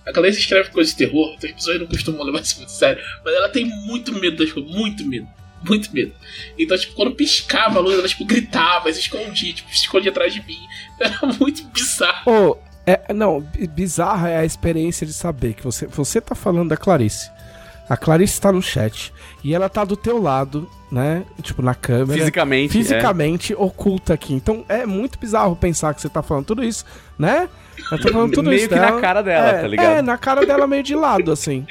A 0.05 0.11
Clarice 0.11 0.39
escreve 0.39 0.69
coisas 0.69 0.93
de 0.93 0.97
terror, 0.97 1.33
então 1.37 1.49
as 1.49 1.55
pessoas 1.55 1.79
não 1.79 1.87
costumam 1.87 2.23
levar 2.23 2.41
isso 2.41 2.57
muito 2.57 2.71
sério, 2.71 3.03
mas 3.23 3.33
ela 3.35 3.49
tem 3.49 3.65
muito 3.65 4.11
medo 4.13 4.37
das 4.37 4.51
coisas, 4.51 4.71
muito 4.71 5.05
medo. 5.05 5.27
Muito 5.63 5.93
medo. 5.93 6.11
Então, 6.57 6.75
tipo, 6.75 6.95
quando 6.95 7.11
piscava 7.13 7.77
a 7.77 7.81
luz, 7.83 7.97
ela, 7.99 8.07
tipo, 8.07 8.25
gritava, 8.25 8.91
se 8.91 8.99
escondia, 8.99 9.53
tipo, 9.53 9.69
se 9.69 9.83
escondia 9.83 10.09
atrás 10.09 10.33
de 10.33 10.43
mim. 10.43 10.57
Era 10.99 11.19
muito 11.39 11.63
bizarro. 11.65 12.31
Ô, 12.31 12.57
é, 12.83 13.13
não, 13.13 13.39
bi- 13.41 13.67
bizarra 13.67 14.29
é 14.29 14.37
a 14.39 14.45
experiência 14.45 15.05
de 15.05 15.13
saber 15.13 15.53
que 15.53 15.63
você, 15.63 15.85
você 15.85 16.19
tá 16.19 16.33
falando 16.33 16.69
da 16.69 16.77
Clarice. 16.77 17.29
A 17.87 17.95
Clarice 17.95 18.41
tá 18.41 18.51
no 18.51 18.61
chat 18.61 19.13
e 19.43 19.53
ela 19.53 19.69
tá 19.69 19.83
do 19.85 19.95
teu 19.95 20.19
lado, 20.19 20.67
né? 20.91 21.23
Tipo, 21.43 21.61
na 21.61 21.75
câmera. 21.75 22.17
Fisicamente. 22.17 22.71
fisicamente 22.71 23.53
oculta 23.53 24.13
aqui. 24.15 24.33
Então 24.33 24.65
é 24.67 24.85
muito 24.85 25.19
bizarro 25.19 25.55
pensar 25.55 25.93
que 25.93 26.01
você 26.01 26.09
tá 26.09 26.23
falando 26.23 26.45
tudo 26.45 26.63
isso, 26.63 26.85
né? 27.19 27.47
Eu 27.91 27.99
tô 27.99 28.11
falando 28.11 28.33
tudo 28.33 28.49
Meio 28.49 28.59
isso 28.59 28.69
que 28.69 28.75
na 28.75 28.87
dela. 28.87 29.01
cara 29.01 29.21
dela, 29.21 29.47
é, 29.47 29.61
tá 29.61 29.67
ligado? 29.67 29.85
É, 29.85 30.01
na 30.01 30.17
cara 30.17 30.45
dela 30.45 30.67
meio 30.67 30.83
de 30.83 30.95
lado, 30.95 31.31
assim. 31.31 31.65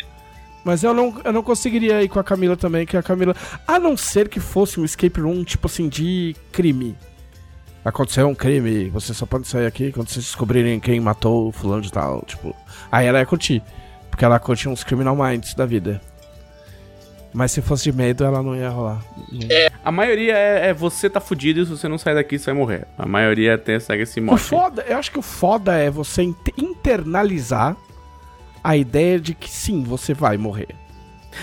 Mas 0.65 0.83
eu 0.83 0.93
não, 0.93 1.21
eu 1.25 1.33
não 1.33 1.43
conseguiria 1.43 2.03
ir 2.03 2.09
com 2.09 2.19
a 2.19 2.25
Camila 2.25 2.57
também, 2.57 2.87
que 2.87 2.97
a 2.97 3.03
Camila. 3.03 3.35
A 3.67 3.79
não 3.79 3.97
ser 3.97 4.29
que 4.29 4.41
fosse 4.41 4.79
um 4.79 4.85
escape 4.85 5.21
room, 5.21 5.43
tipo 5.45 5.67
assim, 5.67 5.89
de 5.89 6.37
crime. 6.53 6.97
Aconteceu 7.85 8.29
um 8.29 8.35
crime, 8.35 8.91
você 8.91 9.15
só 9.15 9.25
pode 9.25 9.49
sair 9.49 9.67
aqui 9.67 9.91
quando 9.91 10.09
vocês 10.09 10.25
descobrirem 10.27 10.79
quem 10.79 11.01
matou 11.01 11.49
o 11.49 11.53
fulano 11.53 11.81
de 11.81 11.91
tal. 11.91 12.23
Tipo. 12.27 12.55
Aí 12.93 13.07
ela 13.07 13.19
ia 13.19 13.27
curtir. 13.27 13.63
Porque 14.11 14.25
ela 14.25 14.39
curte 14.39 14.69
uns 14.69 14.85
criminal 14.85 15.17
minds 15.17 15.55
da 15.55 15.65
vida. 15.65 16.01
Mas 17.33 17.53
se 17.53 17.63
fosse 17.63 17.85
de 17.85 17.93
medo, 17.97 18.25
ela 18.25 18.43
não 18.43 18.57
ia 18.57 18.69
rolar. 18.69 19.03
Não- 19.31 19.47
A 19.85 19.93
maioria 19.93 20.37
é, 20.37 20.69
é 20.71 20.75
você 20.75 21.09
tá 21.09 21.21
fudido 21.21 21.61
e 21.61 21.65
se 21.65 21.71
você 21.71 21.87
não 21.89 21.97
sair 21.97 22.15
daqui, 22.15 22.39
você 22.39 22.47
vai 22.47 22.55
morrer. 22.55 22.87
A 22.99 23.07
maioria 23.07 23.57
tem, 23.57 23.79
segue 23.79 24.03
esse 24.03 24.19
O 24.21 24.25
mote. 24.25 24.43
foda, 24.43 24.85
eu 24.89 24.97
acho 24.99 25.13
que 25.13 25.19
o 25.19 25.23
foda 25.23 25.75
é 25.77 25.89
você 25.91 26.23
inte- 26.23 26.53
internalizar 26.59 27.77
a 28.63 28.77
ideia 28.77 29.19
de 29.21 29.33
que 29.35 29.49
sim, 29.49 29.83
você 29.83 30.13
vai 30.13 30.37
morrer. 30.37 30.69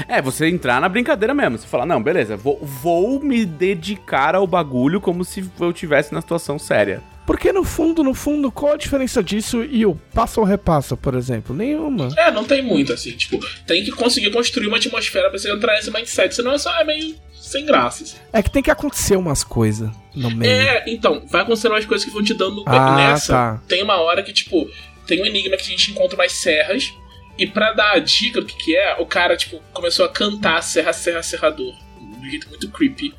É, 0.10 0.22
você 0.22 0.48
entrar 0.50 0.82
na 0.82 0.90
brincadeira 0.90 1.34
mesmo. 1.34 1.58
Você 1.58 1.66
falar, 1.66 1.86
não, 1.86 2.04
beleza, 2.04 2.36
vou, 2.36 2.60
vou 2.62 3.20
me 3.22 3.46
dedicar 3.46 4.36
ao 4.36 4.46
bagulho 4.46 5.00
como 5.00 5.24
se 5.24 5.50
eu 5.60 5.72
tivesse 5.72 6.14
na 6.14 6.20
situação 6.20 6.60
séria. 6.60 7.02
Porque 7.28 7.52
no 7.52 7.64
fundo, 7.66 8.04
no 8.04 8.14
fundo, 8.14 8.50
qual 8.52 8.74
a 8.74 8.78
diferença 8.78 9.22
disso 9.22 9.62
e 9.64 9.86
o 9.86 9.94
passa 10.14 10.40
ou 10.40 10.46
repassa, 10.46 10.96
por 10.98 11.14
exemplo? 11.14 11.54
Nenhuma. 11.56 12.08
É, 12.18 12.32
não 12.32 12.46
tem 12.46 12.62
muito, 12.64 12.94
assim, 12.94 13.12
tipo, 13.12 13.38
tem 13.68 13.84
que 13.84 13.92
conseguir 13.92 14.32
construir 14.32 14.68
uma 14.68 14.78
atmosfera 14.78 15.30
pra 15.30 15.38
você 15.38 15.52
entrar 15.52 15.74
nesse 15.76 15.92
mindset, 15.92 16.34
senão 16.34 16.54
é 16.54 16.58
só 16.58 16.74
é 16.80 16.86
meio 16.86 17.16
sem 17.34 17.66
graça, 17.66 18.04
assim. 18.06 18.16
É 18.32 18.42
que 18.42 18.50
tem 18.50 18.64
que 18.64 18.72
acontecer 18.72 19.18
umas 19.18 19.44
coisas 19.44 19.90
no 20.16 20.32
meio. 20.32 20.50
É, 20.52 20.86
então, 20.88 21.22
vai 21.30 21.42
acontecer 21.42 21.68
umas 21.68 21.86
coisas 21.86 22.06
que 22.06 22.12
vão 22.14 22.24
te 22.24 22.34
dando. 22.34 22.64
Ah, 22.66 22.96
Nessa, 22.96 23.34
tá. 23.34 23.62
tem 23.68 23.84
uma 23.84 23.98
hora 23.98 24.24
que, 24.24 24.32
tipo, 24.32 24.68
tem 25.06 25.22
um 25.22 25.26
enigma 25.26 25.56
que 25.58 25.64
a 25.64 25.66
gente 25.66 25.92
encontra 25.92 26.16
umas 26.18 26.32
serras. 26.32 26.94
E 27.38 27.46
pra 27.46 27.72
dar 27.74 27.92
a 27.92 28.00
dica 28.00 28.40
do 28.42 28.48
que, 28.48 28.56
que 28.58 28.76
é, 28.76 28.96
o 29.00 29.06
cara, 29.06 29.38
tipo, 29.38 29.62
começou 29.72 30.04
a 30.06 30.10
cantar 30.10 30.62
Serra, 30.64 30.92
Serra, 30.94 31.22
Serrador. 31.22 31.72
de 32.00 32.26
um 32.28 32.30
jeito 32.32 32.50
muito 32.50 32.68
creepy 32.72 33.14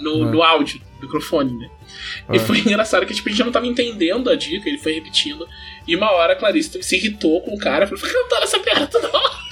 no, 0.00 0.28
É. 0.28 0.30
no 0.32 0.42
áudio, 0.42 0.80
no 0.96 1.02
microfone, 1.06 1.52
né? 1.58 1.70
É. 2.28 2.36
E 2.36 2.38
foi 2.38 2.58
engraçado 2.58 3.06
que 3.06 3.14
tipo, 3.14 3.28
a 3.28 3.30
gente 3.30 3.38
já 3.38 3.44
não 3.44 3.52
tava 3.52 3.66
entendendo 3.66 4.28
a 4.30 4.36
dica, 4.36 4.68
ele 4.68 4.78
foi 4.78 4.92
repetindo. 4.94 5.46
E 5.86 5.94
uma 5.96 6.10
hora 6.12 6.32
a 6.32 6.36
Clarice 6.36 6.82
se 6.82 6.96
irritou 6.96 7.40
com 7.42 7.54
o 7.54 7.58
cara, 7.58 7.86
falou: 7.86 8.02
cantando 8.02 8.42
essa 8.44 8.58
merda 8.58 8.98
não. 8.98 9.42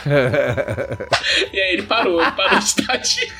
E 1.52 1.60
aí 1.60 1.72
ele 1.74 1.82
parou, 1.82 2.20
ele 2.20 2.30
parou 2.32 2.58
de 2.58 2.86
dar 2.86 2.96
dica. 2.96 3.34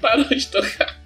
Parou 0.00 0.24
de 0.24 0.46
tocar. 0.48 0.96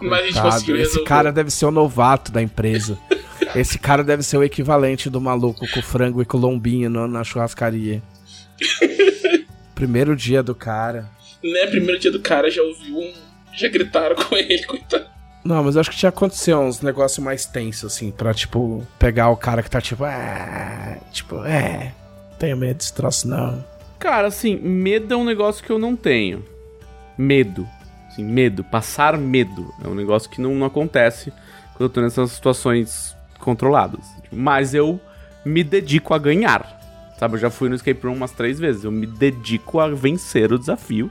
Mas 0.00 0.12
a 0.20 0.22
gente 0.22 0.32
Coitado, 0.34 0.50
conseguiu 0.54 0.76
esse 0.76 1.04
cara 1.04 1.32
deve 1.32 1.50
ser 1.50 1.66
o 1.66 1.70
novato 1.70 2.32
da 2.32 2.42
empresa. 2.42 2.98
Esse 3.54 3.78
cara 3.78 4.02
deve 4.02 4.22
ser 4.22 4.38
o 4.38 4.42
equivalente 4.42 5.10
do 5.10 5.20
maluco 5.20 5.68
com 5.68 5.82
frango 5.82 6.22
e 6.22 6.24
com 6.24 6.38
lombinho 6.38 6.88
no- 6.88 7.06
na 7.06 7.22
churrascaria. 7.22 8.02
Primeiro 9.74 10.16
dia 10.16 10.42
do 10.42 10.54
cara. 10.54 11.10
Né, 11.42 11.66
primeiro 11.66 11.98
dia 12.00 12.10
do 12.10 12.20
cara 12.20 12.50
já 12.50 12.62
ouviu 12.62 12.98
um. 12.98 13.12
Já 13.52 13.68
gritaram 13.68 14.16
com 14.16 14.36
ele, 14.36 14.64
coitado. 14.64 15.06
Não, 15.44 15.64
mas 15.64 15.74
eu 15.74 15.80
acho 15.80 15.90
que 15.90 15.96
tinha 15.96 16.10
acontecido 16.10 16.58
uns 16.58 16.80
negócios 16.80 17.18
mais 17.18 17.44
tensos, 17.44 17.92
assim, 17.92 18.12
pra, 18.12 18.32
tipo, 18.32 18.86
pegar 18.98 19.28
o 19.30 19.36
cara 19.36 19.62
que 19.62 19.70
tá 19.70 19.80
tipo, 19.80 20.04
ah, 20.04 20.96
tipo, 21.10 21.44
é, 21.44 21.92
tenho 22.38 22.56
medo 22.56 22.78
desse 22.78 22.92
troço, 22.92 23.28
não. 23.28 23.64
Cara, 23.98 24.28
assim, 24.28 24.56
medo 24.56 25.14
é 25.14 25.16
um 25.16 25.24
negócio 25.24 25.64
que 25.64 25.70
eu 25.70 25.78
não 25.78 25.94
tenho. 25.94 26.44
Medo. 27.16 27.68
Assim, 28.08 28.24
medo. 28.24 28.64
Passar 28.64 29.16
medo. 29.16 29.72
É 29.84 29.86
um 29.86 29.94
negócio 29.94 30.28
que 30.28 30.40
não, 30.40 30.54
não 30.54 30.66
acontece 30.66 31.32
quando 31.72 31.82
eu 31.82 31.88
tô 31.88 32.00
nessas 32.00 32.32
situações 32.32 33.16
controladas. 33.38 34.04
Mas 34.32 34.74
eu 34.74 35.00
me 35.44 35.62
dedico 35.62 36.14
a 36.14 36.18
ganhar. 36.18 36.80
Sabe, 37.16 37.34
eu 37.34 37.38
já 37.38 37.48
fui 37.48 37.68
no 37.68 37.76
escape 37.76 38.04
room 38.04 38.14
umas 38.14 38.32
três 38.32 38.58
vezes. 38.58 38.82
Eu 38.82 38.90
me 38.90 39.06
dedico 39.06 39.78
a 39.78 39.88
vencer 39.88 40.52
o 40.52 40.58
desafio. 40.58 41.08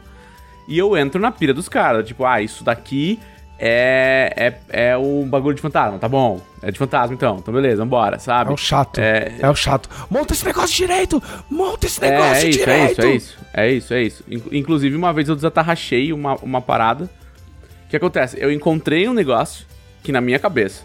E 0.67 0.77
eu 0.77 0.95
entro 0.97 1.19
na 1.21 1.31
pira 1.31 1.53
dos 1.53 1.67
caras. 1.69 2.05
Tipo, 2.07 2.25
ah, 2.25 2.41
isso 2.41 2.63
daqui 2.63 3.19
é, 3.59 4.55
é, 4.69 4.89
é 4.91 4.97
o 4.97 5.25
bagulho 5.25 5.55
de 5.55 5.61
fantasma. 5.61 5.97
Tá 5.99 6.07
bom. 6.07 6.39
É 6.61 6.71
de 6.71 6.77
fantasma 6.79 7.13
então. 7.13 7.37
Então 7.37 7.53
beleza, 7.53 7.77
vambora, 7.83 8.15
É 8.15 8.19
sabe? 8.19 8.51
o 8.53 8.57
chato, 8.57 8.99
É- 8.99 9.33
é, 9.39 9.49
o 9.49 9.55
chato. 9.55 9.89
Monta 10.09 10.33
esse 10.33 10.45
negócio 10.45 10.75
direito, 10.75 11.21
monta 11.49 11.85
esse 11.87 12.03
É, 12.03 12.09
negócio 12.11 12.33
é 12.45 12.49
isso, 12.49 12.59
é 12.59 12.63
direito. 12.65 12.91
isso, 12.91 13.01
é 13.01 13.11
isso, 13.15 13.37
é 13.53 13.71
isso, 13.71 13.93
é 13.93 14.01
isso. 14.03 14.23
In- 14.29 14.57
Inclusive, 14.59 14.95
uma 14.95 15.11
vez 15.13 15.27
eu 15.29 15.35
desatarrachei 15.35 16.11
uma, 16.13 16.35
uma 16.35 16.61
parada. 16.61 17.09
O 17.85 17.89
que 17.89 17.97
acontece? 17.97 18.37
Eu 18.39 18.51
encontrei 18.51 19.07
um 19.09 19.13
negócio 19.13 19.65
que 20.03 20.11
na 20.11 20.21
minha 20.21 20.39
cabeça 20.39 20.83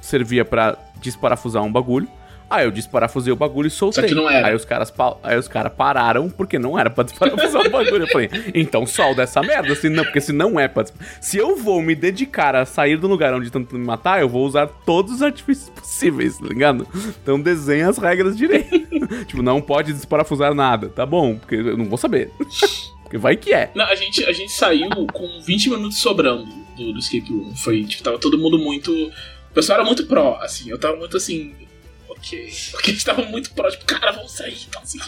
servia 0.00 0.44
pra 0.44 0.76
desparafusar 1.00 1.62
um 1.62 1.70
bagulho. 1.70 2.08
Aí 2.48 2.64
eu 2.64 2.70
desparafusei 2.70 3.32
o 3.32 3.36
bagulho 3.36 3.66
e 3.66 3.70
soltei. 3.70 4.04
Só 4.04 4.08
que 4.08 4.14
não 4.14 4.30
era. 4.30 4.46
Aí 4.48 4.54
os 4.54 4.64
caras 4.64 4.90
pa- 4.90 5.16
aí 5.22 5.36
os 5.36 5.48
caras 5.48 5.72
pararam 5.72 6.30
porque 6.30 6.58
não 6.58 6.78
era 6.78 6.88
pra 6.88 7.02
desparafusar 7.02 7.66
o 7.66 7.70
bagulho. 7.70 8.04
Eu 8.04 8.08
falei, 8.08 8.30
então 8.54 8.86
solda 8.86 9.22
essa 9.24 9.42
merda, 9.42 9.74
se 9.74 9.88
não, 9.88 10.04
porque 10.04 10.20
se 10.20 10.32
não 10.32 10.58
é 10.60 10.68
pra 10.68 10.84
Se 11.20 11.36
eu 11.38 11.56
vou 11.56 11.82
me 11.82 11.94
dedicar 11.94 12.54
a 12.54 12.64
sair 12.64 12.96
do 12.96 13.08
lugar 13.08 13.34
onde 13.34 13.50
tentam 13.50 13.78
me 13.78 13.84
matar, 13.84 14.20
eu 14.20 14.28
vou 14.28 14.46
usar 14.46 14.68
todos 14.68 15.14
os 15.14 15.22
artifícios 15.22 15.68
possíveis, 15.70 16.38
tá 16.38 16.46
ligado? 16.46 16.86
Então 17.22 17.40
desenha 17.40 17.88
as 17.88 17.98
regras 17.98 18.36
direito. 18.36 18.78
tipo, 19.26 19.42
não 19.42 19.60
pode 19.60 19.92
desparafusar 19.92 20.54
nada, 20.54 20.88
tá 20.88 21.04
bom? 21.04 21.36
Porque 21.36 21.56
eu 21.56 21.76
não 21.76 21.86
vou 21.86 21.98
saber. 21.98 22.30
porque 23.02 23.18
vai 23.18 23.36
que 23.36 23.52
é. 23.52 23.70
Não, 23.74 23.84
a 23.86 23.94
gente, 23.96 24.24
a 24.24 24.32
gente 24.32 24.52
saiu 24.52 24.88
com 25.12 25.40
20 25.40 25.70
minutos 25.70 25.98
sobrando 25.98 26.44
do, 26.76 26.92
do 26.92 26.98
escape 27.00 27.28
room. 27.28 27.54
Foi, 27.56 27.82
tipo, 27.84 28.02
tava 28.04 28.18
todo 28.18 28.38
mundo 28.38 28.56
muito. 28.58 28.92
O 28.92 29.54
pessoal 29.54 29.78
era 29.80 29.86
muito 29.86 30.06
pró, 30.06 30.38
assim. 30.42 30.70
Eu 30.70 30.78
tava 30.78 30.96
muito 30.96 31.16
assim. 31.16 31.52
Ok. 32.16 32.52
Porque 32.72 32.90
eles 32.90 33.00
estavam 33.00 33.24
muito 33.26 33.50
pró, 33.52 33.70
tipo, 33.70 33.84
cara, 33.84 34.12
vamos 34.12 34.32
sair, 34.32 34.58
então, 34.68 34.82
assim. 34.82 34.98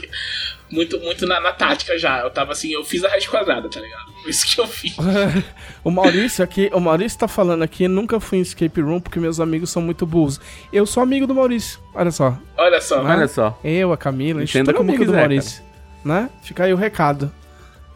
Muito, 0.71 1.01
muito 1.01 1.27
na, 1.27 1.41
na 1.41 1.53
tática 1.53 1.99
já. 1.99 2.21
Eu 2.21 2.31
tava 2.31 2.53
assim, 2.53 2.71
eu 2.71 2.85
fiz 2.85 3.03
a 3.05 3.09
raiz 3.09 3.27
quadrada, 3.27 3.69
tá 3.69 3.81
ligado? 3.81 4.13
Isso 4.27 4.47
que 4.47 4.61
eu 4.61 4.67
fiz. 4.67 4.95
o 5.83 5.91
Maurício 5.91 6.45
aqui, 6.45 6.71
o 6.73 6.81
Maurício 6.81 7.19
tá 7.19 7.29
falando 7.29 7.63
aqui, 7.63 7.89
nunca 7.89 8.21
fui 8.21 8.39
em 8.39 8.43
escape 8.43 8.81
room 8.81 9.01
porque 9.01 9.19
meus 9.19 9.41
amigos 9.41 9.71
são 9.71 9.81
muito 9.81 10.07
burros. 10.07 10.41
Eu 10.73 10.85
sou 10.85 11.03
amigo 11.03 11.27
do 11.27 11.35
Maurício, 11.35 11.81
olha 11.95 12.11
só. 12.11 12.39
Olha 12.57 12.81
só. 12.81 13.03
Né? 13.03 13.15
Olha 13.15 13.29
só. 13.29 13.59
Eu, 13.65 13.93
a 13.93 13.97
Camila, 13.97 14.41
a 14.41 14.45
gente 14.45 14.59
Entenda 14.59 14.73
é 14.73 14.75
como 14.75 14.91
amigo 14.91 15.05
do 15.05 15.13
quiser, 15.13 15.21
Maurício. 15.21 15.63
Né? 16.05 16.29
Fica 16.43 16.65
aí 16.65 16.73
o 16.73 16.77
recado. 16.77 17.33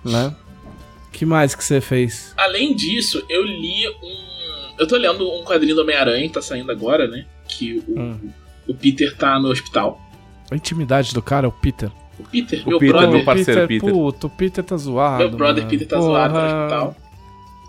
Né? 0.05 0.35
que 1.13 1.27
mais 1.27 1.55
que 1.55 1.63
você 1.63 1.81
fez? 1.81 2.33
Além 2.37 2.75
disso, 2.75 3.25
eu 3.29 3.45
li 3.45 3.89
um. 3.89 4.33
Eu 4.79 4.87
tô 4.87 4.97
lendo 4.97 5.31
um 5.31 5.45
quadrinho 5.45 5.77
do 5.77 5.83
Homem-Aranha 5.83 6.27
que 6.27 6.35
tá 6.35 6.43
saindo 6.43 6.73
agora, 6.73 7.07
né? 7.07 7.27
Que 7.47 7.85
o, 7.87 8.01
Hum. 8.01 8.31
O 8.69 8.75
Peter 8.75 9.17
tá 9.17 9.39
no 9.39 9.49
hospital. 9.49 10.01
A 10.51 10.57
intimidade 10.57 11.13
do 11.15 11.23
cara 11.23 11.47
é 11.47 11.49
o 11.49 11.53
Peter. 11.53 11.91
O 12.19 12.25
Peter, 12.25 12.63
O 12.67 12.71
meu 12.71 12.79
Peter, 12.79 12.93
brother. 12.95 13.11
meu 13.17 13.25
parceiro 13.25 13.67
Peter. 13.67 13.91
Puto, 13.91 14.27
o 14.27 14.31
Peter 14.31 14.63
tá 14.63 14.77
zoado. 14.77 15.19
Meu 15.19 15.31
brother 15.31 15.65
mano. 15.65 15.71
Peter 15.71 15.89
tá 15.89 15.99
zoado, 16.01 16.35
tá 16.35 16.41
no 16.41 16.47
Porra. 16.49 16.63
hospital. 16.65 16.97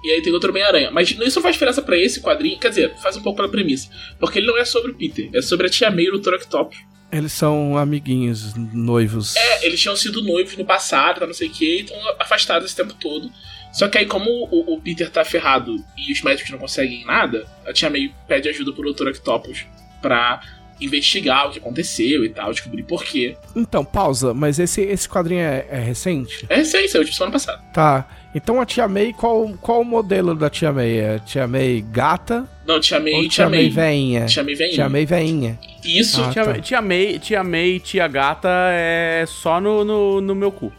E 0.03 0.11
aí 0.11 0.21
tem 0.21 0.33
outro 0.33 0.49
Homem-Aranha. 0.49 0.91
Mas 0.91 1.11
isso 1.11 1.35
não 1.37 1.43
faz 1.43 1.55
diferença 1.55 1.81
pra 1.81 1.97
esse 1.97 2.19
quadrinho. 2.21 2.59
Quer 2.59 2.69
dizer, 2.69 2.93
faz 3.01 3.15
um 3.15 3.21
pouco 3.21 3.37
pela 3.37 3.47
premissa. 3.49 3.89
Porque 4.19 4.39
ele 4.39 4.47
não 4.47 4.57
é 4.57 4.65
sobre 4.65 4.91
o 4.91 4.95
Peter, 4.95 5.29
é 5.33 5.41
sobre 5.41 5.67
a 5.67 5.69
tia 5.69 5.89
May 5.89 6.03
e 6.05 6.09
o 6.11 6.19
Dr. 6.19 6.33
Octopus. 6.33 6.77
Eles 7.09 7.31
são 7.31 7.77
amiguinhos, 7.77 8.53
noivos. 8.73 9.35
É, 9.37 9.65
eles 9.65 9.79
tinham 9.79 9.95
sido 9.95 10.21
noivos 10.21 10.57
no 10.57 10.65
passado, 10.65 11.19
tá 11.19 11.27
não 11.27 11.33
sei 11.33 11.47
o 11.47 11.51
que, 11.51 11.63
e 11.77 11.81
estão 11.81 11.97
afastados 12.19 12.65
esse 12.65 12.75
tempo 12.75 12.93
todo. 12.99 13.29
Só 13.71 13.87
que 13.87 13.97
aí, 13.99 14.05
como 14.05 14.29
o, 14.51 14.73
o 14.73 14.81
Peter 14.81 15.09
tá 15.09 15.23
ferrado 15.23 15.75
e 15.97 16.11
os 16.11 16.21
médicos 16.21 16.51
não 16.51 16.57
conseguem 16.59 17.05
nada, 17.05 17.47
a 17.65 17.71
tia 17.71 17.89
May 17.89 18.11
pede 18.27 18.49
ajuda 18.49 18.73
pro 18.73 18.91
Dr. 18.93 19.07
Octopus 19.09 19.65
pra 20.01 20.41
investigar 20.81 21.47
o 21.47 21.51
que 21.51 21.59
aconteceu 21.59 22.23
e 22.25 22.29
tal, 22.29 22.51
descobrir 22.51 22.83
por 22.83 23.03
quê. 23.03 23.35
Então, 23.55 23.83
pausa, 23.85 24.33
mas 24.33 24.59
esse, 24.59 24.81
esse 24.81 25.07
quadrinho 25.07 25.41
é, 25.41 25.65
é 25.69 25.79
recente? 25.79 26.45
É 26.49 26.55
aí, 26.55 26.65
saiu 26.65 27.03
tipo 27.03 27.15
semana 27.15 27.31
passada. 27.31 27.61
Tá. 27.73 28.05
Então 28.35 28.59
a 28.59 28.65
Tia 28.65 28.87
May, 28.87 29.13
qual, 29.13 29.47
qual 29.61 29.81
o 29.81 29.85
modelo 29.85 30.33
da 30.33 30.49
Tia 30.49 30.73
May? 30.73 30.97
É 30.97 31.19
Tia 31.19 31.47
May 31.47 31.85
gata 31.91 32.49
Não, 32.65 32.79
tia 32.79 32.99
May 32.99 33.13
ou 33.13 33.19
e 33.19 33.29
tia 33.29 33.45
Tia 33.45 33.49
May 33.49 33.59
May. 33.61 33.69
veinha? 33.69 34.25
Tia 34.25 34.43
May 34.43 34.55
vem. 34.55 34.71
Tia 34.71 34.89
May 34.89 35.05
veinha. 35.05 35.59
Isso, 35.85 36.23
Ah, 36.23 36.29
Tia, 36.31 36.43
tá. 36.45 36.53
tia 36.59 36.81
May, 36.81 37.19
tia 37.19 37.43
May, 37.43 37.79
tia 37.79 38.07
gata 38.07 38.49
é 38.71 39.23
só 39.27 39.61
no, 39.61 39.85
no, 39.85 40.19
no 40.19 40.33
meu 40.33 40.51
cu. 40.51 40.73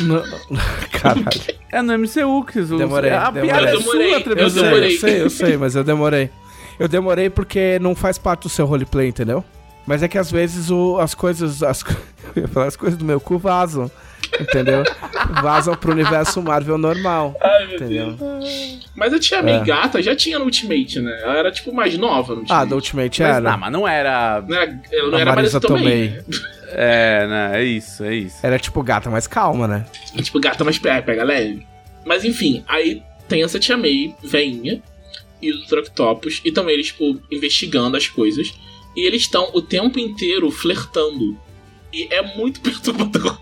No- 0.00 0.22
Caralho. 0.92 1.26
É 1.72 1.80
no 1.80 1.98
MCU 1.98 2.44
que 2.44 2.52
vocês 2.54 2.68
Demorei, 2.68 3.10
A 3.10 3.30
demorei. 3.30 3.50
piada 3.50 3.70
é 3.70 3.74
Eu 3.74 3.78
demorei, 3.78 4.08
sua, 4.10 4.18
eu 4.34 4.50
demorei. 4.50 4.94
eu 4.94 4.98
sei, 5.00 5.22
eu 5.22 5.30
sei, 5.30 5.56
mas 5.56 5.74
eu 5.76 5.84
demorei. 5.84 6.30
Eu 6.78 6.88
demorei 6.88 7.28
porque 7.28 7.78
não 7.80 7.94
faz 7.94 8.18
parte 8.18 8.42
do 8.42 8.48
seu 8.48 8.66
roleplay, 8.66 9.08
entendeu? 9.08 9.44
Mas 9.86 10.02
é 10.02 10.08
que 10.08 10.18
às 10.18 10.30
vezes 10.30 10.70
o, 10.70 10.98
as 10.98 11.14
coisas. 11.14 11.62
As, 11.62 11.82
eu 12.36 12.42
ia 12.42 12.48
falar, 12.48 12.66
as 12.66 12.76
coisas 12.76 12.98
do 12.98 13.04
meu 13.04 13.20
cu 13.20 13.38
vazam. 13.38 13.90
Entendeu? 14.38 14.84
Vazam 15.42 15.74
pro 15.74 15.90
universo 15.92 16.42
Marvel 16.42 16.76
normal. 16.76 17.34
Ai, 17.42 17.66
meu 17.66 17.76
Entendeu? 17.76 18.12
Deus. 18.12 18.88
Mas 18.94 19.12
a 19.14 19.18
tia 19.18 19.42
May 19.42 19.54
É. 19.56 19.64
gata 19.64 20.02
já 20.02 20.14
tinha 20.14 20.38
no 20.38 20.44
Ultimate, 20.44 21.00
né? 21.00 21.18
Ela 21.22 21.38
era 21.38 21.50
tipo 21.50 21.72
mais 21.72 21.96
nova 21.96 22.34
no 22.34 22.40
Ultimate. 22.42 22.62
Ah, 22.62 22.64
do 22.66 22.74
Ultimate 22.74 23.22
Mas, 23.22 23.36
era. 23.36 23.50
não, 23.50 23.58
mas 23.58 23.72
não 23.72 23.88
era. 23.88 24.44
Não 24.46 24.56
era, 24.56 24.80
ela 24.92 25.10
não 25.10 25.18
era 25.18 25.34
Marisa. 25.34 25.60
Tomei. 25.60 26.10
né? 26.10 26.24
É, 26.72 27.26
né? 27.26 27.50
É 27.60 27.64
isso, 27.64 28.04
é 28.04 28.14
isso. 28.14 28.36
Era 28.42 28.58
tipo 28.58 28.82
gata, 28.82 29.08
mas 29.08 29.26
calma, 29.26 29.66
né? 29.66 29.86
É 30.16 30.20
tipo, 30.22 30.38
gata 30.38 30.62
mais 30.62 30.78
pega, 30.78 31.00
pega 31.02 31.24
leve. 31.24 31.66
Mas 32.04 32.24
enfim, 32.24 32.62
aí 32.68 33.02
tem 33.28 33.42
essa 33.42 33.58
tia 33.58 33.78
May, 33.78 34.14
veinha, 34.22 34.82
e 35.40 35.52
o 35.52 35.60
Dr. 35.66 35.78
Octopus, 35.78 36.40
e 36.44 36.50
também 36.52 36.74
eles, 36.74 36.86
tipo, 36.88 37.20
investigando 37.30 37.96
as 37.96 38.08
coisas. 38.08 38.52
E 38.96 39.06
eles 39.06 39.22
estão 39.22 39.50
o 39.54 39.62
tempo 39.62 39.98
inteiro 39.98 40.50
flertando. 40.50 41.36
E 41.92 42.08
é 42.12 42.22
muito 42.36 42.60
perturbador. 42.62 43.38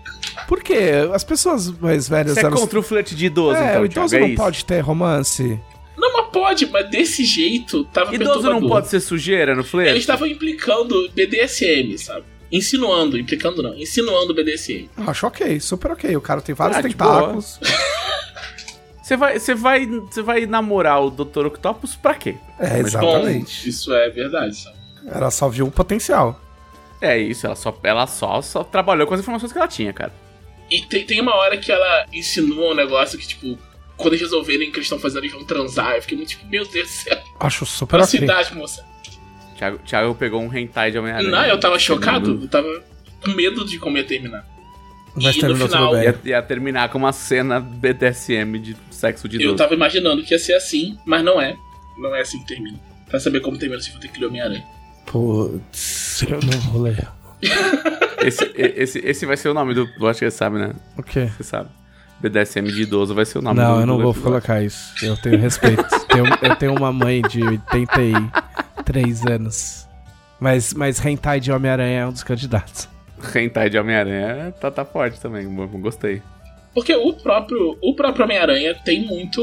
Por 0.47 0.61
quê? 0.63 0.79
As 1.13 1.23
pessoas 1.23 1.69
mais 1.79 2.07
velhas. 2.07 2.33
Você 2.35 2.41
é 2.41 2.43
elas- 2.43 2.59
contra 2.59 2.79
o 2.79 2.83
flerte 2.83 3.15
de 3.15 3.25
idoso, 3.25 3.57
é, 3.57 3.69
então, 3.71 3.81
o 3.81 3.85
idoso 3.85 4.09
Thiago, 4.09 4.15
é 4.15 4.19
não 4.19 4.27
isso? 4.33 4.37
pode 4.43 4.65
ter 4.65 4.79
romance. 4.81 5.59
Não, 5.97 6.13
mas 6.13 6.27
pode, 6.31 6.65
mas 6.67 6.89
desse 6.91 7.25
jeito 7.25 7.83
tava 7.85 8.13
Idoso 8.13 8.33
perturbador. 8.33 8.61
não 8.61 8.69
pode 8.69 8.87
ser 8.87 8.99
sujeira 8.99 9.53
no 9.55 9.61
Eles 9.61 9.71
flerte? 9.71 9.99
estavam 9.99 10.27
implicando 10.27 11.09
BDSM, 11.15 11.97
sabe? 11.97 12.23
Insinuando, 12.51 13.17
implicando 13.17 13.63
não, 13.63 13.75
insinuando 13.75 14.33
BDSM. 14.33 14.87
Acho 14.95 15.25
ok, 15.27 15.59
super 15.59 15.91
ok. 15.91 16.15
O 16.15 16.21
cara 16.21 16.39
tem 16.39 16.53
vários 16.53 16.77
Ah, 16.77 16.83
tentáculos. 16.83 17.59
Você 19.07 19.15
vai, 19.15 19.39
você 19.39 19.55
vai, 19.55 19.85
você 19.85 20.21
vai 20.21 20.45
namorar 20.45 21.01
o 21.01 21.09
Dr. 21.09 21.45
Octopus 21.45 21.95
pra 21.95 22.13
quê? 22.13 22.35
É, 22.59 22.79
exatamente. 22.79 23.63
Bom, 23.63 23.69
isso 23.69 23.93
é 23.93 24.09
verdade, 24.09 24.53
sabe? 24.57 24.75
Ela 25.05 25.31
só 25.31 25.47
viu 25.47 25.65
o 25.65 25.71
potencial. 25.71 26.37
É 26.99 27.17
isso, 27.17 27.45
ela 27.45 27.55
só, 27.55 27.73
ela 27.83 28.05
só, 28.05 28.41
só 28.41 28.65
trabalhou 28.65 29.07
com 29.07 29.13
as 29.13 29.21
informações 29.21 29.53
que 29.53 29.57
ela 29.57 29.67
tinha, 29.69 29.93
cara. 29.93 30.11
E 30.69 30.81
tem, 30.81 31.05
tem 31.05 31.21
uma 31.21 31.33
hora 31.35 31.57
que 31.57 31.71
ela 31.71 32.05
insinua 32.11 32.73
um 32.73 32.75
negócio 32.75 33.17
que, 33.17 33.25
tipo, 33.25 33.57
quando 33.95 34.11
eles 34.11 34.23
resolverem 34.23 34.67
o 34.67 34.71
que 34.73 34.77
eles 34.79 34.87
estão 34.87 34.99
fazendo, 34.99 35.23
eles 35.23 35.31
vão 35.31 35.45
transar. 35.45 35.95
Eu 35.95 36.01
fiquei 36.01 36.17
muito 36.17 36.31
tipo, 36.31 36.45
meu 36.45 36.67
Deus 36.67 36.89
do 36.89 36.91
céu. 36.91 37.23
Acho 37.39 37.65
super 37.65 38.01
ok. 38.01 38.19
Velocidade, 38.19 38.59
moça. 38.59 38.85
Thiago, 39.57 39.77
Thiago 39.85 40.15
pegou 40.15 40.41
um 40.41 40.53
hentai 40.53 40.91
de 40.91 40.99
Homem-Aranha. 40.99 41.29
Não, 41.31 41.45
eu 41.45 41.57
tava 41.57 41.79
chocado. 41.79 42.41
Eu 42.41 42.49
tava 42.49 42.83
com 43.23 43.31
medo 43.31 43.63
de 43.63 43.79
como 43.79 43.97
ia 43.97 44.03
terminar. 44.03 44.45
Mas 45.21 45.35
E 45.35 45.41
no 45.47 45.55
final-. 45.55 45.95
Ia, 46.01 46.19
ia 46.23 46.41
terminar 46.41 46.89
com 46.89 46.97
uma 46.97 47.11
cena 47.11 47.59
BDSM 47.59 48.59
de 48.59 48.75
sexo 48.91 49.27
de 49.27 49.37
Eu 49.37 49.41
idoso. 49.41 49.57
tava 49.57 49.73
imaginando 49.73 50.21
que 50.23 50.33
ia 50.33 50.39
ser 50.39 50.53
assim, 50.53 50.97
mas 51.05 51.23
não 51.23 51.39
é. 51.41 51.55
Não 51.97 52.15
é 52.15 52.21
assim 52.21 52.39
que 52.39 52.47
termina. 52.47 52.77
Pra 53.09 53.19
saber 53.19 53.39
como 53.39 53.57
termina, 53.57 53.81
você 53.81 53.89
vai 53.91 54.01
ter 54.01 54.07
que 54.09 54.19
ler 54.19 54.27
Homem-Aranha. 54.27 54.63
Putz, 55.05 56.23
eu 56.29 56.39
não 56.41 56.59
vou 56.71 56.81
ler. 56.83 57.07
Esse, 58.21 58.51
esse, 58.55 58.99
esse 58.99 59.25
vai 59.25 59.37
ser 59.37 59.49
o 59.49 59.53
nome 59.53 59.73
do. 59.73 59.87
Eu 59.99 60.07
acho 60.07 60.19
que 60.19 60.29
você 60.29 60.35
sabe, 60.35 60.57
né? 60.57 60.73
O 60.97 61.03
quê? 61.03 61.29
Você 61.37 61.43
sabe. 61.43 61.69
BDSM 62.19 62.65
de 62.71 62.81
idoso 62.81 63.13
vai 63.13 63.25
ser 63.25 63.37
o 63.37 63.41
nome 63.41 63.59
Não, 63.59 63.75
do 63.75 63.81
eu 63.81 63.85
não 63.85 63.97
vou 63.99 64.11
episódio. 64.11 64.23
colocar 64.23 64.61
isso. 64.63 64.93
Eu 65.05 65.15
tenho 65.17 65.37
respeito. 65.39 65.85
Tenho- 66.09 66.25
eu 66.41 66.55
tenho 66.55 66.73
uma 66.75 66.91
mãe 66.91 67.21
de 67.21 67.43
83 67.43 69.25
anos. 69.27 69.87
Mas, 70.39 70.73
mas 70.73 71.03
Hentai 71.03 71.39
de 71.39 71.51
Homem-Aranha 71.51 71.99
é 72.01 72.07
um 72.07 72.11
dos 72.11 72.23
candidatos. 72.23 72.89
Hentai 73.35 73.69
de 73.69 73.77
Homem-Aranha 73.77 74.51
tá, 74.59 74.69
tá 74.71 74.85
forte 74.85 75.19
também, 75.19 75.45
gostei. 75.79 76.21
Porque 76.73 76.95
o 76.95 77.13
próprio, 77.13 77.77
o 77.81 77.95
próprio 77.95 78.25
Homem-Aranha 78.25 78.75
tem 78.85 79.03
muito, 79.03 79.41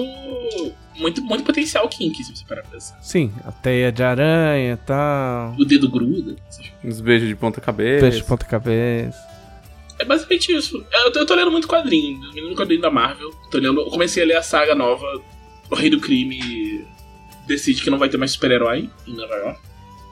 muito, 0.97 1.21
muito 1.23 1.43
potencial 1.43 1.89
kinky, 1.89 2.23
se 2.23 2.37
você 2.37 2.45
parar 2.47 2.63
pra 2.63 2.71
pensar. 2.71 2.97
Sim, 3.03 3.33
a 3.45 3.51
teia 3.51 3.91
de 3.91 4.03
aranha 4.05 4.75
e 4.75 4.87
tal. 4.87 5.55
O 5.59 5.65
dedo 5.65 5.91
gruda. 5.91 6.37
Uns 6.85 7.01
beijos 7.01 7.29
de 7.29 7.35
ponta 7.35 7.61
cabeça. 7.61 8.05
Peixe 8.05 8.19
de 8.19 8.25
ponta 8.25 8.45
cabeça. 8.45 9.19
É 9.99 10.05
basicamente 10.05 10.53
isso. 10.53 10.85
Eu 10.93 11.13
tô, 11.13 11.19
eu 11.21 11.27
tô 11.27 11.35
lendo 11.35 11.51
muito 11.51 11.67
quadrinho, 11.67 12.19
muito 12.19 12.57
quadrinho 12.57 12.81
da 12.81 12.91
Marvel. 12.91 13.31
Tô 13.51 13.59
lendo, 13.59 13.81
eu 13.81 13.87
comecei 13.87 14.23
a 14.23 14.27
ler 14.27 14.37
a 14.37 14.43
saga 14.43 14.75
nova, 14.75 15.07
O 15.71 15.75
Rei 15.75 15.91
do 15.91 16.01
Crime 16.01 16.85
decide 17.47 17.83
que 17.83 17.91
não 17.91 17.99
vai 17.99 18.09
ter 18.09 18.17
mais 18.17 18.33
super-herói 18.33 18.89
em 19.07 19.15
Nova 19.15 19.35
York. 19.35 19.61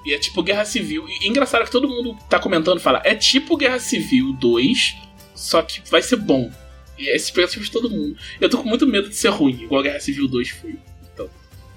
E 0.05 0.13
é 0.13 0.19
tipo 0.19 0.43
Guerra 0.43 0.65
Civil. 0.65 1.07
E 1.09 1.29
engraçado 1.29 1.65
que 1.65 1.71
todo 1.71 1.89
mundo 1.89 2.17
tá 2.29 2.39
comentando 2.39 2.81
fala, 2.81 3.01
é 3.05 3.15
tipo 3.15 3.57
Guerra 3.57 3.79
Civil 3.79 4.33
2, 4.35 4.97
só 5.35 5.63
que 5.63 5.81
vai 5.91 6.03
ser 6.03 6.17
bom. 6.17 6.51
E 6.99 7.09
é 7.09 7.17
expectativa 7.17 7.65
de 7.65 7.71
todo 7.71 7.91
mundo. 7.91 8.17
Eu 8.41 8.49
tô 8.49 8.59
com 8.59 8.69
muito 8.69 8.87
medo 8.87 9.09
de 9.09 9.15
ser 9.15 9.29
ruim, 9.29 9.63
igual 9.63 9.83
Guerra 9.83 10.01
Civil 10.01 10.29
2 10.29 10.51
foi. 10.51 10.77
Então. 11.13 11.29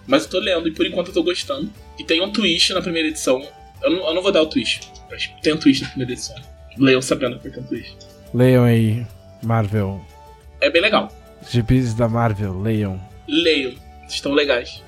Mas 0.08 0.24
eu 0.24 0.30
tô 0.30 0.40
lendo 0.40 0.68
e 0.68 0.72
por 0.72 0.86
enquanto 0.86 1.08
eu 1.08 1.14
tô 1.14 1.24
gostando. 1.24 1.72
E 1.98 2.04
tem 2.04 2.22
um 2.22 2.32
twist 2.32 2.74
na 2.74 2.82
primeira 2.82 3.08
edição. 3.08 3.48
Eu 3.82 3.92
não, 3.92 4.08
eu 4.08 4.14
não 4.14 4.22
vou 4.22 4.32
dar 4.32 4.42
o 4.42 4.48
twist, 4.48 4.92
mas 5.10 5.28
tem 5.42 5.54
um 5.54 5.58
twist 5.58 5.84
na 5.84 5.90
primeira 5.90 6.14
edição. 6.14 6.36
Leiam 6.78 7.02
sabendo 7.02 7.40
que 7.40 7.50
ter 7.50 7.60
um 7.60 7.64
twist. 7.64 7.96
Leiam 8.34 8.64
aí, 8.64 9.06
Marvel. 9.44 10.06
É 10.62 10.70
bem 10.70 10.82
legal. 10.82 11.12
Gibis 11.50 11.94
da 11.94 12.08
Marvel, 12.10 12.60
leiam. 12.62 13.00
Leiam. 13.28 13.74
Estão 14.08 14.34
legais. 14.34 14.84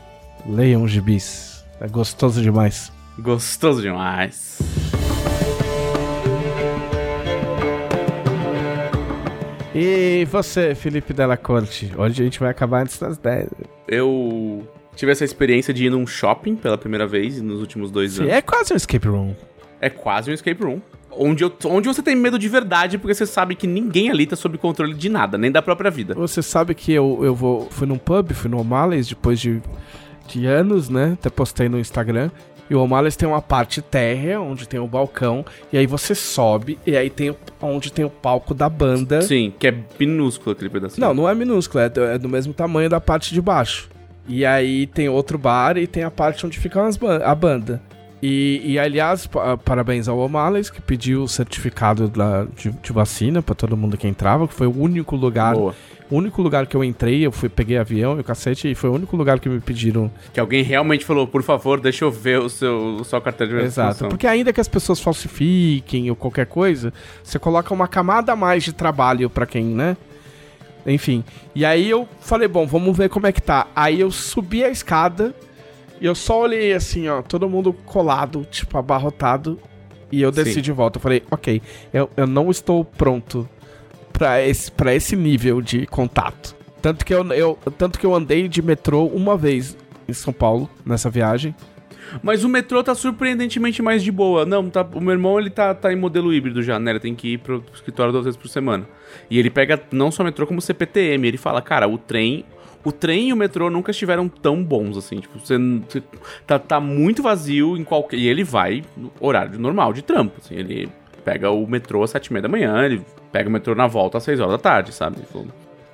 Leiam 0.46 0.88
gibis. 0.88 1.64
É 1.80 1.88
gostoso 1.88 2.42
demais. 2.42 2.92
Gostoso 3.20 3.82
demais. 3.82 4.58
E 9.74 10.26
você, 10.32 10.74
Felipe 10.74 11.14
Della 11.14 11.38
Corte? 11.38 11.92
Hoje 11.96 12.22
a 12.22 12.26
gente 12.26 12.40
vai 12.40 12.50
acabar 12.50 12.82
antes 12.82 12.98
das 13.00 13.18
10. 13.18 13.50
Eu 13.88 14.68
tive 14.96 15.12
essa 15.12 15.24
experiência 15.24 15.74
de 15.74 15.86
ir 15.86 15.90
num 15.92 16.08
shopping 16.08 16.56
pela 16.56 16.78
primeira 16.78 17.06
vez 17.06 17.40
nos 17.42 17.60
últimos 17.60 17.92
dois 17.92 18.14
Sim, 18.14 18.24
anos. 18.24 18.34
é 18.34 18.42
quase 18.42 18.74
um 18.74 18.76
escape 18.76 19.08
room. 19.08 19.36
É 19.80 19.90
quase 19.90 20.32
um 20.32 20.34
escape 20.34 20.64
room. 20.64 20.82
Onde, 21.12 21.44
eu- 21.44 21.54
onde 21.66 21.88
você 21.88 22.02
tem 22.02 22.16
medo 22.16 22.38
de 22.40 22.48
verdade, 22.50 22.98
porque 22.98 23.14
você 23.14 23.26
sabe 23.26 23.56
que 23.56 23.68
ninguém 23.68 24.10
ali 24.10 24.26
tá 24.26 24.36
sob 24.36 24.58
controle 24.58 24.94
de 24.96 25.10
nada, 25.10 25.38
nem 25.38 25.52
da 25.52 25.62
própria 25.62 25.92
vida. 25.92 26.16
Você 26.16 26.42
sabe 26.42 26.74
que 26.74 26.92
eu, 26.92 27.20
eu 27.24 27.36
vou, 27.36 27.68
fui 27.70 27.88
num 27.88 27.98
pub, 27.98 28.32
fui 28.34 28.50
no 28.50 28.60
O'Malley's 28.60 29.08
depois 29.08 29.40
de, 29.40 29.62
de 30.28 30.46
anos, 30.48 30.90
né? 30.90 31.14
Até 31.14 31.30
postei 31.30 31.70
no 31.70 31.80
Instagram. 31.80 32.32
E 32.70 32.76
o 32.76 32.82
O'Malley's 32.82 33.16
tem 33.16 33.28
uma 33.28 33.42
parte 33.42 33.82
térrea, 33.82 34.42
onde 34.42 34.68
tem 34.68 34.80
o 34.80 34.88
balcão. 34.88 35.46
E 35.72 35.78
aí 35.78 35.86
você 35.88 36.14
sobe, 36.14 36.78
e 36.86 36.98
aí 36.98 37.10
tem 37.10 37.36
onde 37.62 37.92
tem 37.92 38.04
o 38.04 38.10
palco 38.10 38.54
da 38.54 38.68
banda. 38.68 39.22
Sim, 39.22 39.54
que 39.58 39.68
é 39.68 39.76
minúsculo 40.00 40.52
aquele 40.52 40.70
pedacinho. 40.70 41.06
Não, 41.08 41.14
não 41.14 41.30
é 41.30 41.34
minúsculo, 41.34 41.84
é 41.84 41.90
do, 41.90 42.04
é 42.04 42.18
do 42.18 42.28
mesmo 42.28 42.54
tamanho 42.54 42.90
da 42.90 43.00
parte 43.00 43.34
de 43.34 43.42
baixo. 43.42 43.90
E 44.28 44.46
aí 44.46 44.86
tem 44.88 45.08
outro 45.08 45.38
bar 45.38 45.78
e 45.78 45.88
tem 45.88 46.04
a 46.04 46.12
parte 46.12 46.46
onde 46.46 46.60
fica 46.60 46.82
ban- 47.00 47.22
a 47.24 47.34
banda. 47.34 47.82
E, 48.22 48.62
e, 48.66 48.80
aliás, 48.80 49.28
pa- 49.28 49.58
parabéns 49.58 50.08
ao 50.08 50.18
O'Malley's, 50.18 50.72
que 50.72 50.82
pediu 50.82 51.22
o 51.24 51.28
certificado 51.28 52.08
da- 52.08 52.46
de, 52.46 52.72
de 52.72 52.92
vacina 52.92 53.44
pra 53.44 53.54
todo 53.54 53.78
mundo 53.78 53.96
que 53.96 54.08
entrava, 54.08 54.48
que 54.48 54.56
foi 54.56 54.66
o 54.66 54.76
único 54.76 55.16
lugar 55.16 55.54
Boa. 55.54 55.76
o 56.10 56.16
único 56.16 56.42
lugar 56.42 56.66
que 56.66 56.76
eu 56.76 56.84
entrei, 56.84 57.24
eu 57.24 57.32
fui, 57.32 57.48
peguei 57.48 57.78
avião 57.78 58.18
e 58.18 58.22
o 58.22 58.24
cacete, 58.24 58.72
e 58.72 58.74
foi 58.74 58.90
o 58.90 58.94
único 58.94 59.16
lugar 59.16 59.40
que 59.40 59.48
me 59.48 59.60
pediram. 59.60 60.10
Que 60.34 60.40
alguém 60.40 60.64
realmente 60.64 61.06
falou, 61.06 61.28
por 61.28 61.44
favor, 61.44 61.80
deixa 61.80 62.06
eu 62.06 62.12
ver 62.12 62.40
o 62.40 62.50
seu, 62.50 62.96
o 63.00 63.04
seu 63.04 63.22
cartão 63.22 63.46
de 63.46 63.54
Exato. 63.54 63.66
vacinação. 63.90 64.10
Porque 64.10 64.26
ainda 64.26 64.52
que 64.52 64.60
as 64.60 64.68
pessoas 64.68 65.00
falsifiquem 65.00 66.10
ou 66.10 66.16
qualquer 66.16 66.48
coisa, 66.48 66.92
você 67.24 67.38
coloca 67.38 67.72
uma 67.72 67.88
camada 67.88 68.32
a 68.32 68.36
mais 68.36 68.64
de 68.64 68.74
trabalho 68.74 69.30
pra 69.30 69.46
quem, 69.46 69.64
né? 69.66 69.96
Enfim. 70.88 71.24
E 71.54 71.64
aí 71.66 71.88
eu 71.88 72.08
falei, 72.20 72.48
bom, 72.48 72.66
vamos 72.66 72.98
ver 72.98 73.10
como 73.10 73.28
é 73.28 73.32
que 73.32 73.42
tá. 73.42 73.68
Aí 73.76 74.00
eu 74.00 74.10
subi 74.10 74.64
a 74.64 74.70
escada 74.70 75.36
e 76.00 76.06
eu 76.06 76.16
só 76.16 76.42
olhei 76.42 76.74
assim, 76.74 77.08
ó, 77.08 77.22
todo 77.22 77.50
mundo 77.50 77.74
colado, 77.74 78.46
tipo, 78.50 78.78
abarrotado. 78.78 79.60
E 80.12 80.22
eu 80.22 80.32
desci 80.32 80.54
Sim. 80.54 80.62
de 80.62 80.72
volta. 80.72 80.98
Eu 80.98 81.02
falei, 81.02 81.24
ok, 81.30 81.62
eu, 81.94 82.10
eu 82.16 82.26
não 82.26 82.50
estou 82.50 82.86
pronto 82.86 83.48
pra 84.14 84.42
esse, 84.42 84.72
pra 84.72 84.96
esse 84.96 85.16
nível 85.16 85.62
de 85.62 85.86
contato. 85.86 86.56
Tanto 86.82 87.06
que 87.06 87.14
eu, 87.14 87.26
eu, 87.34 87.58
tanto 87.78 88.00
que 88.00 88.06
eu 88.06 88.16
andei 88.16 88.48
de 88.48 88.62
metrô 88.62 89.06
uma 89.06 89.36
vez 89.36 89.78
em 90.08 90.14
São 90.14 90.32
Paulo, 90.32 90.70
nessa 90.86 91.10
viagem. 91.10 91.54
Mas 92.24 92.44
o 92.44 92.50
metrô 92.50 92.82
tá 92.84 92.96
surpreendentemente 92.96 93.82
mais 93.82 94.02
de 94.02 94.12
boa. 94.12 94.46
Não, 94.46 94.70
tá, 94.70 94.88
o 94.94 95.02
meu 95.02 95.12
irmão 95.12 95.40
ele 95.40 95.50
tá, 95.50 95.74
tá 95.74 95.92
em 95.92 95.96
modelo 95.96 96.34
híbrido 96.34 96.64
já, 96.64 96.80
né? 96.80 96.92
Ele 96.92 97.00
tem 97.00 97.14
que 97.14 97.34
ir 97.34 97.38
pro 97.40 97.64
escritório 97.74 98.12
duas 98.12 98.26
vezes 98.26 98.40
por 98.40 98.48
semana. 98.48 98.88
E 99.30 99.38
ele 99.38 99.50
pega 99.50 99.82
não 99.92 100.12
só 100.12 100.24
metrô 100.24 100.48
como 100.48 100.62
CPTM. 100.62 101.28
Ele 101.28 101.38
fala, 101.38 101.62
cara, 101.62 101.88
o 101.88 101.98
trem. 101.98 102.46
O 102.84 102.92
trem 102.92 103.30
e 103.30 103.34
o 103.34 103.36
metrô 103.36 103.70
nunca 103.70 103.92
estiveram 103.92 104.30
tão 104.30 104.64
bons 104.64 104.98
assim. 104.98 105.20
Tipo, 105.20 105.40
você, 105.40 105.58
você 105.58 106.04
tá, 106.46 106.58
tá 106.58 106.80
muito 106.80 107.22
vazio 107.22 107.76
em 107.78 107.84
qualquer. 107.84 108.18
E 108.18 108.28
ele 108.28 108.44
vai 108.44 108.84
no 108.96 109.12
horário 109.20 109.60
normal 109.60 109.94
de 109.94 110.02
trampo. 110.02 110.36
Assim, 110.40 110.56
ele 110.56 110.90
pega 111.26 111.52
o 111.52 111.68
metrô 111.68 112.04
às 112.04 112.12
sete 112.12 112.28
e 112.28 112.34
meia 112.34 112.44
da 112.44 112.48
manhã, 112.48 112.86
ele 112.86 113.02
pega 113.34 113.50
o 113.50 113.52
metrô 113.52 113.76
na 113.76 113.86
volta 113.86 114.18
às 114.18 114.24
seis 114.24 114.40
horas 114.40 114.54
da 114.54 114.58
tarde, 114.58 114.94
sabe? 114.94 115.18
Falou, 115.32 115.48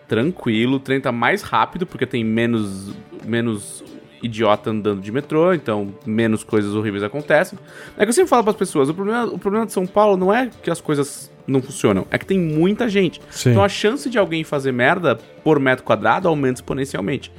tranquilo, 0.07 0.75
o 0.75 0.79
trem 0.79 1.01
tá 1.01 1.11
mais 1.11 1.41
rápido 1.41 1.87
porque 1.87 2.05
tem 2.05 2.23
menos, 2.23 2.93
menos 3.25 3.83
idiota 4.23 4.71
andando 4.71 5.01
de 5.01 5.11
metrô, 5.11 5.53
então 5.53 5.93
menos 6.05 6.43
coisas 6.43 6.73
horríveis 6.73 7.03
acontecem. 7.03 7.59
É 7.97 8.03
que 8.03 8.09
eu 8.09 8.13
sempre 8.13 8.29
falo 8.29 8.43
para 8.43 8.51
as 8.51 8.57
pessoas, 8.57 8.89
o 8.89 8.93
problema, 8.93 9.25
o 9.25 9.37
problema 9.37 9.65
de 9.65 9.73
São 9.73 9.85
Paulo 9.85 10.17
não 10.17 10.33
é 10.33 10.49
que 10.61 10.71
as 10.71 10.81
coisas 10.81 11.31
não 11.45 11.61
funcionam, 11.61 12.07
é 12.09 12.17
que 12.17 12.25
tem 12.25 12.39
muita 12.39 12.87
gente. 12.87 13.21
Sim. 13.29 13.51
Então 13.51 13.63
a 13.63 13.69
chance 13.69 14.09
de 14.09 14.17
alguém 14.17 14.43
fazer 14.43 14.71
merda 14.71 15.15
por 15.43 15.59
metro 15.59 15.83
quadrado 15.83 16.27
aumenta 16.27 16.59
exponencialmente. 16.61 17.31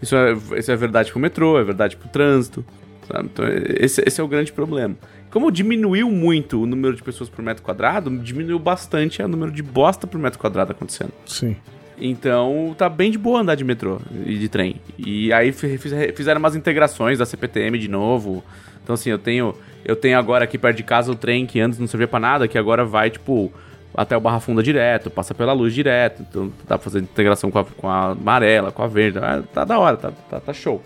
Isso 0.00 0.14
é, 0.14 0.32
isso 0.58 0.70
é 0.70 0.76
verdade 0.76 1.10
pro 1.10 1.18
metrô, 1.18 1.58
é 1.58 1.64
verdade 1.64 1.96
pro 1.96 2.08
trânsito. 2.08 2.64
sabe? 3.10 3.30
Então, 3.32 3.44
esse, 3.78 4.02
esse 4.06 4.20
é 4.20 4.24
o 4.24 4.28
grande 4.28 4.52
problema. 4.52 4.94
Como 5.30 5.50
diminuiu 5.50 6.10
muito 6.10 6.62
o 6.62 6.66
número 6.66 6.94
de 6.94 7.02
pessoas 7.02 7.28
por 7.28 7.42
metro 7.42 7.62
quadrado, 7.62 8.10
diminuiu 8.18 8.58
bastante 8.58 9.22
o 9.22 9.28
número 9.28 9.50
de 9.50 9.62
bosta 9.62 10.06
por 10.06 10.18
metro 10.18 10.38
quadrado 10.38 10.72
acontecendo. 10.72 11.12
Sim. 11.26 11.56
Então 11.98 12.74
tá 12.76 12.88
bem 12.88 13.10
de 13.10 13.18
boa 13.18 13.40
andar 13.40 13.54
de 13.54 13.64
metrô 13.64 13.98
e 14.24 14.36
de 14.38 14.48
trem. 14.48 14.76
E 14.98 15.32
aí 15.32 15.52
fi- 15.52 15.78
fiz- 15.78 15.92
fizeram 16.14 16.38
umas 16.38 16.54
integrações 16.54 17.18
da 17.18 17.24
CPTM 17.26 17.78
de 17.78 17.88
novo. 17.88 18.44
Então 18.82 18.94
assim, 18.94 19.10
eu 19.10 19.18
tenho 19.18 19.54
eu 19.84 19.96
tenho 19.96 20.18
agora 20.18 20.44
aqui 20.44 20.58
perto 20.58 20.76
de 20.76 20.82
casa 20.82 21.10
o 21.12 21.14
trem 21.14 21.46
que 21.46 21.60
antes 21.60 21.78
não 21.78 21.86
servia 21.86 22.08
pra 22.08 22.18
nada, 22.20 22.46
que 22.48 22.58
agora 22.58 22.84
vai 22.84 23.08
tipo 23.10 23.52
até 23.94 24.14
o 24.16 24.20
Barra 24.20 24.40
Funda 24.40 24.62
direto, 24.62 25.08
passa 25.10 25.34
pela 25.34 25.52
luz 25.54 25.72
direto. 25.72 26.22
Então 26.28 26.52
pra 26.66 26.76
fazer 26.76 26.98
integração 27.00 27.50
com 27.50 27.58
a, 27.60 27.64
com 27.64 27.88
a 27.88 28.10
amarela, 28.10 28.70
com 28.70 28.82
a 28.82 28.86
verde. 28.86 29.18
Ah, 29.18 29.42
tá 29.54 29.64
da 29.64 29.78
hora, 29.78 29.96
tá, 29.96 30.10
tá, 30.28 30.38
tá 30.40 30.52
show. 30.52 30.82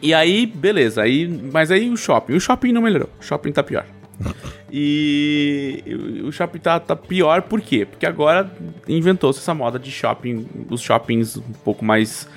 E 0.00 0.12
aí, 0.14 0.46
beleza, 0.46 1.02
aí, 1.02 1.26
mas 1.52 1.70
aí 1.70 1.88
o 1.90 1.96
shopping. 1.96 2.34
O 2.34 2.40
shopping 2.40 2.72
não 2.72 2.82
melhorou. 2.82 3.08
O 3.20 3.24
shopping 3.24 3.52
tá 3.52 3.62
pior. 3.62 3.84
E 4.70 5.82
o 6.24 6.32
shopping 6.32 6.58
tá, 6.58 6.80
tá 6.80 6.96
pior 6.96 7.42
por 7.42 7.60
quê? 7.60 7.84
Porque 7.86 8.04
agora 8.06 8.50
inventou-se 8.88 9.38
essa 9.38 9.54
moda 9.54 9.78
de 9.78 9.90
shopping, 9.90 10.46
os 10.70 10.80
shoppings 10.80 11.36
um 11.36 11.42
pouco 11.64 11.84
mais. 11.84 12.28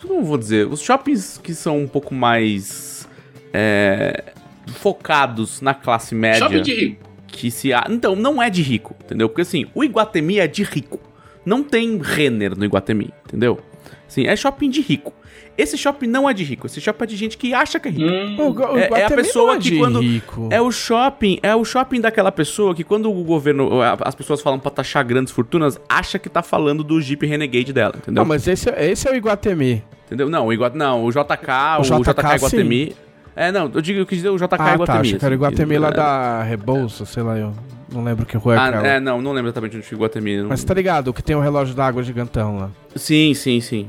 Como 0.00 0.22
vou 0.22 0.38
dizer? 0.38 0.66
Os 0.66 0.80
shoppings 0.80 1.38
que 1.42 1.54
são 1.54 1.78
um 1.80 1.88
pouco 1.88 2.14
mais. 2.14 3.08
é, 3.52 4.24
focados 4.68 5.60
na 5.60 5.74
classe 5.74 6.14
média. 6.14 6.40
Shopping 6.40 6.62
de 6.62 6.74
rico. 6.74 7.04
Que 7.26 7.50
se. 7.50 7.72
a- 7.72 7.86
Então, 7.90 8.14
não 8.16 8.42
é 8.42 8.48
de 8.48 8.62
rico, 8.62 8.94
entendeu? 9.04 9.28
Porque 9.28 9.42
assim, 9.42 9.66
o 9.74 9.82
Iguatemi 9.84 10.38
é 10.38 10.46
de 10.46 10.62
rico. 10.62 11.00
Não 11.44 11.62
tem 11.62 11.98
Renner 12.00 12.56
no 12.56 12.64
Iguatemi, 12.64 13.12
entendeu? 13.26 13.60
Assim, 14.08 14.26
é 14.26 14.34
shopping 14.36 14.70
de 14.70 14.80
rico. 14.80 15.12
Esse 15.56 15.78
shopping 15.78 16.08
não 16.08 16.28
é 16.28 16.34
de 16.34 16.42
rico, 16.42 16.66
esse 16.66 16.80
shopping 16.80 17.04
é 17.04 17.06
de 17.06 17.16
gente 17.16 17.38
que 17.38 17.54
acha 17.54 17.78
que 17.78 17.88
é 17.88 17.90
rico. 17.92 18.04
Hum, 18.10 18.36
O, 18.38 18.50
o 18.74 18.76
É- 18.78 18.80
é 18.80 18.82
a 18.82 18.86
Iguatemi 18.86 19.22
pessoa 19.22 19.52
é 19.52 19.56
que 19.56 19.62
de 19.62 19.78
quando- 19.78 20.00
rico. 20.00 20.48
É 20.50 20.60
o 20.60 20.72
shopping, 20.72 21.38
é 21.42 21.54
o 21.54 21.64
shopping 21.64 22.00
daquela 22.00 22.32
pessoa 22.32 22.74
que 22.74 22.82
quando 22.82 23.08
o 23.10 23.22
governo, 23.22 23.70
as 24.00 24.14
pessoas 24.14 24.40
falam 24.40 24.58
pra 24.58 24.70
taxar 24.70 25.04
grandes 25.04 25.32
fortunas, 25.32 25.78
acha 25.88 26.18
que 26.18 26.28
tá 26.28 26.42
falando 26.42 26.82
do 26.82 27.00
Jeep 27.00 27.24
Renegade 27.24 27.72
dela, 27.72 27.94
entendeu? 27.96 28.22
Não, 28.22 28.28
mas 28.28 28.48
esse, 28.48 28.68
é- 28.68 28.90
esse 28.90 29.06
é 29.06 29.12
o 29.12 29.14
Iguatemi. 29.14 29.84
Entendeu? 30.06 30.28
Não, 30.28 30.48
o 30.48 30.68
não, 30.74 31.04
o 31.04 31.10
JK, 31.12 31.78
o, 31.78 31.80
O 31.80 31.82
JK, 31.84 32.12
JK, 32.22 32.34
Iguatemi. 32.36 32.96
É, 33.36 33.50
não, 33.50 33.70
eu 33.72 33.80
digo 33.80 33.98
eu 34.00 34.06
quis 34.06 34.18
dizer 34.18 34.30
o 34.30 34.36
JK 34.36 34.44
ah, 34.54 34.56
tá. 34.58 34.74
Iguatemi. 34.74 34.98
Achei 35.00 35.18
que 35.18 35.24
era 35.24 35.34
o 35.34 35.38
assim, 35.38 35.44
Iguatemi 35.54 35.72
que- 35.74 35.78
lá 35.78 35.90
da 35.90 36.42
Rebouça, 36.42 37.04
sei 37.06 37.22
lá, 37.22 37.38
eu 37.38 37.52
não 37.92 38.02
lembro 38.04 38.26
que 38.26 38.36
rua 38.36 38.54
é 38.54 38.58
Ah, 38.58 38.66
aquela. 38.66 38.86
é, 38.88 39.00
não, 39.00 39.22
não 39.22 39.32
lembro 39.32 39.48
exatamente 39.48 39.76
onde 39.76 39.84
fica 39.84 39.96
o 39.96 39.98
Iguatemi. 39.98 40.36
não- 40.38 40.48
Mas 40.48 40.62
tá 40.64 40.74
ligado, 40.74 41.08
o 41.08 41.14
que 41.14 41.22
tem 41.22 41.34
o 41.36 41.40
relógio 41.40 41.74
d'água 41.74 42.02
gigantão 42.02 42.58
lá. 42.58 42.70
Sim, 42.96 43.34
sim, 43.34 43.60
sim. 43.60 43.88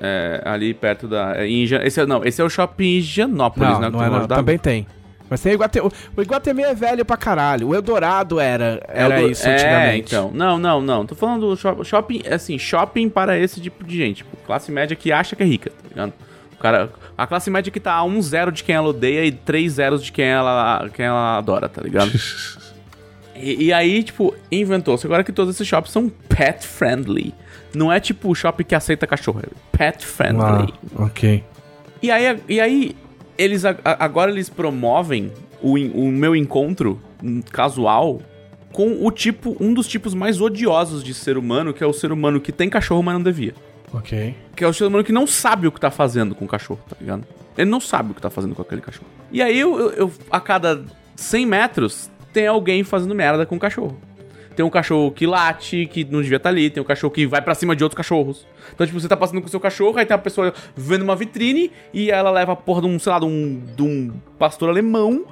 É, 0.00 0.42
ali 0.44 0.74
perto 0.74 1.08
da. 1.08 1.34
é, 1.36 1.48
esse 1.48 2.00
é, 2.00 2.06
não, 2.06 2.24
esse 2.24 2.40
é 2.40 2.44
o 2.44 2.50
shopping 2.50 2.84
em 2.84 2.96
Higienópolis, 2.98 3.68
Não, 3.70 3.80
né? 3.80 3.88
não 3.90 4.04
é 4.04 4.10
não. 4.10 4.26
Também 4.26 4.58
tem. 4.58 4.86
Mas 5.28 5.40
tem 5.40 5.54
Iguatemi. 5.54 5.90
O 6.16 6.22
Iguatemi 6.22 6.62
é 6.62 6.72
velho 6.74 7.04
pra 7.04 7.16
caralho. 7.16 7.68
O 7.68 7.74
Eldorado 7.74 8.38
era, 8.38 8.80
era 8.86 9.20
do- 9.20 9.28
isso 9.30 9.44
é, 9.48 9.54
antigamente. 9.54 10.14
então. 10.14 10.30
Não, 10.32 10.56
não, 10.58 10.80
não. 10.80 11.04
Tô 11.04 11.14
falando 11.16 11.48
do 11.50 11.56
shop- 11.56 11.84
shopping, 11.84 12.22
assim, 12.30 12.58
shopping 12.58 13.08
para 13.08 13.36
esse 13.36 13.60
tipo 13.60 13.82
de 13.82 13.96
gente. 13.96 14.16
Tipo, 14.18 14.36
classe 14.46 14.70
média 14.70 14.94
que 14.94 15.10
acha 15.10 15.34
que 15.34 15.42
é 15.42 15.46
rica, 15.46 15.70
tá 15.70 15.88
ligado? 15.88 16.12
O 16.52 16.56
cara, 16.58 16.90
a 17.18 17.26
classe 17.26 17.50
média 17.50 17.72
que 17.72 17.80
tá 17.80 17.92
a 17.94 18.04
um 18.04 18.22
zero 18.22 18.52
de 18.52 18.62
quem 18.62 18.74
ela 18.76 18.88
odeia 18.88 19.24
e 19.24 19.32
três 19.32 19.72
zeros 19.72 20.04
de 20.04 20.12
quem 20.12 20.26
ela, 20.26 20.88
quem 20.94 21.04
ela 21.06 21.38
adora, 21.38 21.68
tá 21.68 21.82
ligado? 21.82 22.12
e, 23.34 23.64
e 23.64 23.72
aí, 23.72 24.02
tipo, 24.04 24.34
inventou-se 24.50 25.04
agora 25.06 25.24
que 25.24 25.32
todos 25.32 25.54
esses 25.54 25.66
shops 25.66 25.90
são 25.90 26.08
pet 26.08 26.66
friendly. 26.66 27.34
Não 27.76 27.92
é 27.92 28.00
tipo 28.00 28.30
o 28.30 28.34
shopping 28.34 28.64
que 28.64 28.74
aceita 28.74 29.06
cachorro, 29.06 29.40
é 29.42 29.76
pet 29.76 29.98
Ah, 30.04 30.06
friendly. 30.06 30.74
ok. 30.96 31.44
E 32.02 32.10
aí, 32.10 32.38
e 32.48 32.60
aí 32.60 32.96
eles 33.36 33.64
agora 33.84 34.30
eles 34.30 34.48
promovem 34.48 35.32
o, 35.60 35.74
o 35.74 36.08
meu 36.10 36.34
encontro 36.34 36.98
hum, 37.22 37.42
casual 37.52 38.20
com 38.72 39.04
o 39.06 39.10
tipo, 39.10 39.56
um 39.60 39.72
dos 39.74 39.86
tipos 39.88 40.14
mais 40.14 40.40
odiosos 40.40 41.02
de 41.02 41.12
ser 41.14 41.36
humano, 41.38 41.72
que 41.72 41.82
é 41.82 41.86
o 41.86 41.92
ser 41.92 42.12
humano 42.12 42.40
que 42.40 42.52
tem 42.52 42.68
cachorro, 42.68 43.02
mas 43.02 43.14
não 43.14 43.22
devia. 43.22 43.54
Ok. 43.92 44.34
Que 44.54 44.64
é 44.64 44.68
o 44.68 44.72
ser 44.72 44.84
humano 44.84 45.02
que 45.04 45.12
não 45.12 45.26
sabe 45.26 45.66
o 45.66 45.72
que 45.72 45.80
tá 45.80 45.90
fazendo 45.90 46.34
com 46.34 46.44
o 46.44 46.48
cachorro, 46.48 46.80
tá 46.88 46.96
ligado? 47.00 47.24
Ele 47.56 47.70
não 47.70 47.80
sabe 47.80 48.10
o 48.10 48.14
que 48.14 48.20
tá 48.20 48.28
fazendo 48.30 48.54
com 48.54 48.60
aquele 48.62 48.80
cachorro. 48.82 49.06
E 49.32 49.40
aí, 49.40 49.58
eu, 49.58 49.78
eu- 49.80 49.90
eu- 49.92 50.12
a 50.30 50.38
cada 50.40 50.82
100 51.14 51.46
metros, 51.46 52.10
tem 52.32 52.46
alguém 52.46 52.84
fazendo 52.84 53.14
merda 53.14 53.46
com 53.46 53.56
o 53.56 53.58
cachorro. 53.58 53.98
Tem 54.56 54.64
um 54.64 54.70
cachorro 54.70 55.10
que 55.12 55.26
late, 55.26 55.86
que 55.86 56.02
não 56.04 56.22
devia 56.22 56.38
estar 56.38 56.48
ali. 56.48 56.70
Tem 56.70 56.82
um 56.82 56.86
cachorro 56.86 57.12
que 57.12 57.26
vai 57.26 57.42
pra 57.42 57.54
cima 57.54 57.76
de 57.76 57.84
outros 57.84 57.96
cachorros. 57.96 58.46
Então, 58.74 58.86
tipo, 58.86 58.98
você 58.98 59.06
tá 59.06 59.16
passando 59.16 59.40
com 59.42 59.46
o 59.46 59.50
seu 59.50 59.60
cachorro, 59.60 59.98
aí 59.98 60.06
tem 60.06 60.16
uma 60.16 60.22
pessoa 60.22 60.52
vendo 60.74 61.02
uma 61.02 61.14
vitrine 61.14 61.70
e 61.92 62.10
ela 62.10 62.30
leva 62.30 62.52
a 62.52 62.56
porra 62.56 62.80
de 62.80 62.86
um, 62.88 62.98
sei 62.98 63.12
lá, 63.12 63.18
de 63.18 63.26
um, 63.26 63.62
de 63.76 63.82
um 63.82 64.12
pastor 64.38 64.70
alemão. 64.70 65.26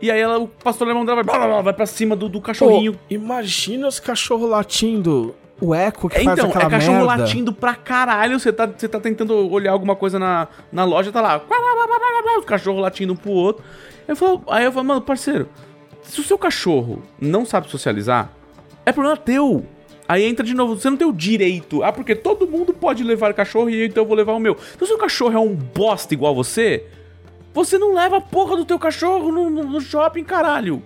E 0.00 0.10
aí 0.10 0.18
ela, 0.18 0.38
o 0.38 0.48
pastor 0.48 0.86
alemão 0.88 1.04
dela 1.04 1.16
vai, 1.16 1.24
blá, 1.24 1.38
blá, 1.38 1.46
blá, 1.54 1.62
vai 1.62 1.72
pra 1.74 1.84
cima 1.86 2.16
do, 2.16 2.28
do 2.28 2.40
cachorrinho. 2.40 2.94
Pô, 2.94 2.98
imagina 3.10 3.86
os 3.86 4.00
cachorros 4.00 4.48
latindo. 4.48 5.34
O 5.60 5.72
eco 5.74 6.08
que 6.08 6.16
É, 6.16 6.24
faz 6.24 6.38
então, 6.38 6.50
aquela 6.50 6.64
é 6.64 6.70
cachorro 6.70 7.06
merda. 7.06 7.22
latindo 7.22 7.52
pra 7.52 7.74
caralho. 7.76 8.40
Você 8.40 8.52
tá, 8.52 8.66
você 8.66 8.88
tá 8.88 8.98
tentando 8.98 9.48
olhar 9.52 9.70
alguma 9.70 9.94
coisa 9.94 10.18
na, 10.18 10.48
na 10.72 10.84
loja, 10.84 11.12
tá 11.12 11.20
lá. 11.20 11.40
Os 12.38 12.44
cachorros 12.44 12.80
latindo 12.82 13.12
um 13.12 13.16
pro 13.16 13.30
outro. 13.30 13.62
Eu 14.08 14.16
falo, 14.16 14.42
aí 14.48 14.64
eu 14.64 14.72
falo, 14.72 14.86
mano, 14.86 15.00
parceiro, 15.02 15.48
se 16.02 16.20
o 16.20 16.24
seu 16.24 16.36
cachorro 16.36 17.02
não 17.20 17.46
sabe 17.46 17.70
socializar, 17.70 18.28
é 18.86 18.92
problema 18.92 19.16
teu. 19.16 19.64
Aí 20.08 20.24
entra 20.24 20.44
de 20.44 20.52
novo, 20.54 20.76
você 20.78 20.90
não 20.90 20.96
tem 20.96 21.06
o 21.06 21.12
direito. 21.12 21.82
Ah, 21.82 21.92
porque 21.92 22.14
todo 22.14 22.46
mundo 22.46 22.72
pode 22.74 23.02
levar 23.02 23.32
cachorro 23.32 23.70
e 23.70 23.86
então 23.86 24.02
eu 24.02 24.08
vou 24.08 24.16
levar 24.16 24.32
o 24.32 24.40
meu. 24.40 24.56
Então, 24.74 24.86
se 24.86 24.92
o 24.92 24.98
cachorro 24.98 25.34
é 25.34 25.38
um 25.40 25.54
bosta 25.54 26.12
igual 26.12 26.34
você, 26.34 26.84
você 27.54 27.78
não 27.78 27.94
leva 27.94 28.18
a 28.18 28.20
porra 28.20 28.56
do 28.56 28.64
teu 28.64 28.78
cachorro 28.78 29.30
no, 29.32 29.48
no- 29.48 29.64
no 29.64 29.80
shopping, 29.80 30.24
caralho. 30.24 30.82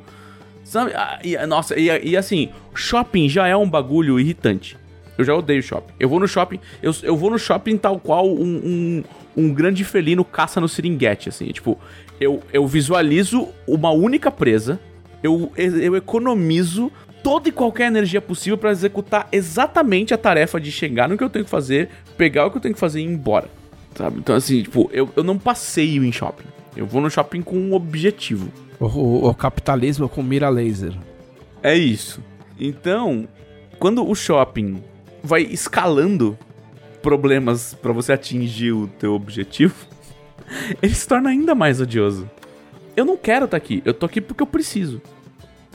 Sabe? 0.62 0.92
Ah, 0.94 1.18
e, 1.24 1.36
nossa, 1.46 1.78
e, 1.78 2.10
e 2.10 2.16
assim, 2.16 2.50
shopping 2.74 3.28
já 3.28 3.46
é 3.48 3.56
um 3.56 3.68
bagulho 3.68 4.20
irritante. 4.20 4.76
Eu 5.16 5.24
já 5.24 5.34
odeio 5.34 5.62
shopping. 5.62 5.94
Eu 5.98 6.08
vou 6.08 6.20
no 6.20 6.28
shopping, 6.28 6.60
eu, 6.82 6.94
eu 7.02 7.16
vou 7.16 7.30
no 7.30 7.38
shopping 7.38 7.76
tal 7.78 7.98
qual 7.98 8.28
um, 8.28 8.42
um, 8.44 9.04
um 9.36 9.52
grande 9.54 9.82
felino 9.82 10.24
caça 10.24 10.60
no 10.60 10.68
seringuete, 10.68 11.28
assim. 11.30 11.46
Tipo, 11.46 11.78
eu, 12.20 12.42
eu 12.52 12.66
visualizo 12.66 13.48
uma 13.66 13.90
única 13.90 14.30
presa, 14.30 14.78
eu, 15.22 15.50
eu 15.56 15.96
economizo 15.96 16.92
toda 17.26 17.48
e 17.48 17.52
qualquer 17.52 17.88
energia 17.88 18.20
possível 18.20 18.56
pra 18.56 18.70
executar 18.70 19.26
exatamente 19.32 20.14
a 20.14 20.18
tarefa 20.18 20.60
de 20.60 20.70
chegar 20.70 21.08
no 21.08 21.18
que 21.18 21.24
eu 21.24 21.28
tenho 21.28 21.44
que 21.44 21.50
fazer, 21.50 21.88
pegar 22.16 22.46
o 22.46 22.50
que 22.52 22.58
eu 22.58 22.60
tenho 22.60 22.74
que 22.74 22.78
fazer 22.78 23.00
e 23.00 23.02
ir 23.02 23.06
embora. 23.08 23.48
Sabe? 23.96 24.18
Então, 24.20 24.36
assim, 24.36 24.62
tipo, 24.62 24.88
eu, 24.92 25.10
eu 25.16 25.24
não 25.24 25.36
passeio 25.36 26.04
em 26.04 26.12
shopping. 26.12 26.44
Eu 26.76 26.86
vou 26.86 27.00
no 27.02 27.10
shopping 27.10 27.42
com 27.42 27.56
um 27.58 27.74
objetivo. 27.74 28.48
O, 28.78 28.84
o- 28.86 29.28
o 29.28 29.34
capitalismo 29.34 30.08
com 30.08 30.22
mira 30.22 30.48
laser. 30.48 30.92
É 31.64 31.74
isso. 31.74 32.22
Então, 32.60 33.26
quando 33.80 34.08
o 34.08 34.14
shopping 34.14 34.80
vai 35.20 35.42
escalando 35.42 36.38
problemas 37.02 37.74
pra 37.74 37.92
você 37.92 38.12
atingir 38.12 38.70
o 38.70 38.86
teu 38.86 39.14
objetivo, 39.14 39.74
ele 40.80 40.94
se 40.94 41.08
torna 41.08 41.30
ainda 41.30 41.56
mais 41.56 41.80
odioso. 41.80 42.30
Eu 42.96 43.04
não 43.04 43.16
quero 43.16 43.46
estar 43.46 43.56
aqui, 43.56 43.82
eu 43.84 43.92
tô 43.92 44.06
aqui 44.06 44.20
porque 44.20 44.44
eu 44.44 44.46
preciso. 44.46 45.02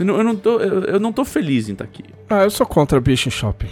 Eu 0.02 0.24
não, 0.24 0.36
tô, 0.36 0.60
eu, 0.60 0.84
eu 0.84 1.00
não 1.00 1.14
tô 1.14 1.24
feliz 1.24 1.70
em 1.70 1.74
estar 1.74 1.86
aqui. 1.86 2.04
Ah, 2.30 2.44
eu 2.44 2.50
sou 2.50 2.66
contra 2.66 3.00
bicho 3.00 3.28
em 3.28 3.32
shopping. 3.32 3.70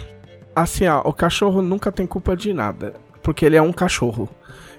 Assim, 0.54 0.86
ó, 0.86 1.00
o 1.04 1.12
cachorro 1.12 1.62
nunca 1.62 1.90
tem 1.90 2.06
culpa 2.06 2.36
de 2.36 2.52
nada. 2.52 2.94
Porque 3.22 3.44
ele 3.44 3.56
é 3.56 3.62
um 3.62 3.72
cachorro. 3.72 4.28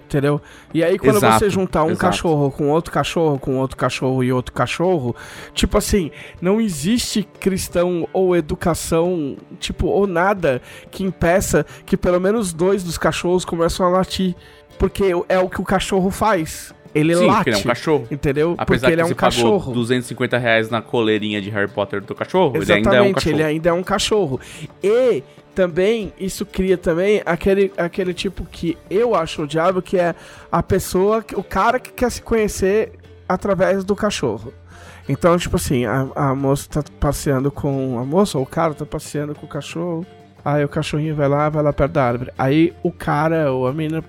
Entendeu? 0.06 0.42
E 0.74 0.84
aí, 0.84 1.00
quando 1.00 1.16
Exato, 1.16 1.40
você 1.40 1.50
juntar 1.50 1.84
um 1.84 1.92
exato. 1.92 2.02
cachorro 2.02 2.52
com 2.52 2.70
outro 2.70 2.92
cachorro, 2.92 3.40
com 3.40 3.58
outro 3.58 3.78
cachorro 3.78 4.22
e 4.22 4.34
outro 4.34 4.52
cachorro, 4.54 5.16
tipo 5.54 5.78
assim, 5.78 6.12
não 6.42 6.60
existe 6.60 7.24
cristão 7.40 8.06
ou 8.12 8.36
educação, 8.36 9.38
tipo, 9.58 9.88
ou 9.88 10.06
nada 10.06 10.62
que 10.92 11.06
impeça 11.06 11.66
que 11.86 11.96
pelo 11.96 12.20
menos 12.20 12.52
dois 12.52 12.84
dos 12.84 12.98
cachorros 12.98 13.46
começam 13.46 13.86
a 13.86 13.90
latir. 13.90 14.36
Porque 14.78 15.14
é 15.30 15.40
o 15.40 15.48
que 15.48 15.62
o 15.62 15.64
cachorro 15.64 16.12
faz. 16.12 16.74
Ele 16.94 17.16
Sim, 17.16 17.26
late. 17.26 17.36
porque 17.38 17.50
ele 17.50 17.56
é 17.56 17.60
um 17.60 17.64
cachorro. 17.64 18.08
Entendeu? 18.12 18.56
Apesar 18.58 18.66
porque 18.66 18.88
que 18.88 18.94
ele 18.94 19.02
é 19.02 19.06
um 19.06 19.16
cachorro. 19.16 19.60
pagou 19.60 19.74
250 19.76 20.38
reais 20.38 20.70
na 20.70 20.82
coleirinha 20.82 21.42
de 21.42 21.50
Harry 21.50 21.70
Potter 21.70 22.02
do 22.02 22.14
cachorro, 22.14 22.58
Exatamente, 22.58 22.80
ele 22.80 22.94
ainda 22.94 22.98
é 22.98 23.02
um 23.02 23.14
cachorro. 23.14 23.36
ele 23.36 23.44
ainda 23.44 23.70
é 23.70 23.74
um 23.74 23.84
cachorro. 23.84 24.40
E 24.84 25.24
também, 25.56 26.14
isso 26.20 26.46
cria 26.46 26.78
também 26.78 27.22
aquele, 27.26 27.72
aquele 27.78 28.14
tipo 28.14 28.46
que 28.46 28.78
eu 28.90 29.16
acho 29.16 29.44
o 29.44 29.48
diabo, 29.48 29.82
que 29.82 29.98
é 29.98 30.16
a 30.52 30.62
pessoa, 30.64 31.24
o 31.36 31.44
cara 31.44 31.80
que 31.80 31.92
quer 31.92 32.10
se 32.12 32.22
conhecer 32.22 32.92
através 33.28 33.84
do 33.84 33.96
cachorro. 33.96 34.54
Então, 35.08 35.38
tipo 35.38 35.56
assim, 35.56 35.86
a, 35.86 36.08
a 36.16 36.36
moça 36.36 36.70
tá 36.70 36.84
passeando 37.00 37.52
com. 37.52 37.98
A 38.00 38.06
moça 38.06 38.38
ou 38.38 38.44
o 38.44 38.48
cara 38.48 38.74
tá 38.74 38.86
passeando 38.86 39.34
com 39.36 39.46
o 39.46 39.50
cachorro. 39.50 40.06
Aí 40.44 40.64
o 40.64 40.70
cachorrinho 40.70 41.16
vai 41.16 41.28
lá, 41.28 41.50
vai 41.50 41.62
lá 41.62 41.72
perto 41.74 41.92
da 41.92 42.04
árvore. 42.04 42.32
Aí 42.38 42.74
o 42.82 42.92
cara 42.92 43.52
ou 43.52 43.68
a 43.68 43.74
menina 43.74 44.04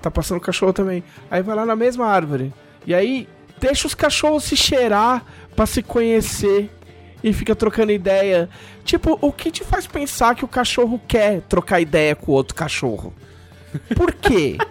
tá 0.00 0.10
passando 0.10 0.38
o 0.38 0.40
cachorro 0.40 0.72
também. 0.72 1.02
Aí 1.30 1.42
vai 1.42 1.56
lá 1.56 1.66
na 1.66 1.76
mesma 1.76 2.06
árvore. 2.06 2.52
E 2.86 2.94
aí 2.94 3.28
deixa 3.60 3.86
os 3.86 3.94
cachorros 3.94 4.44
se 4.44 4.56
cheirar 4.56 5.24
pra 5.54 5.66
se 5.66 5.82
conhecer 5.82 6.70
e 7.22 7.32
fica 7.32 7.54
trocando 7.54 7.92
ideia. 7.92 8.48
Tipo, 8.84 9.18
o 9.20 9.32
que 9.32 9.50
te 9.50 9.64
faz 9.64 9.86
pensar 9.86 10.34
que 10.34 10.44
o 10.44 10.48
cachorro 10.48 11.00
quer 11.06 11.42
trocar 11.42 11.80
ideia 11.80 12.14
com 12.14 12.32
o 12.32 12.34
outro 12.34 12.54
cachorro? 12.54 13.12
Por 13.94 14.12
quê? 14.14 14.56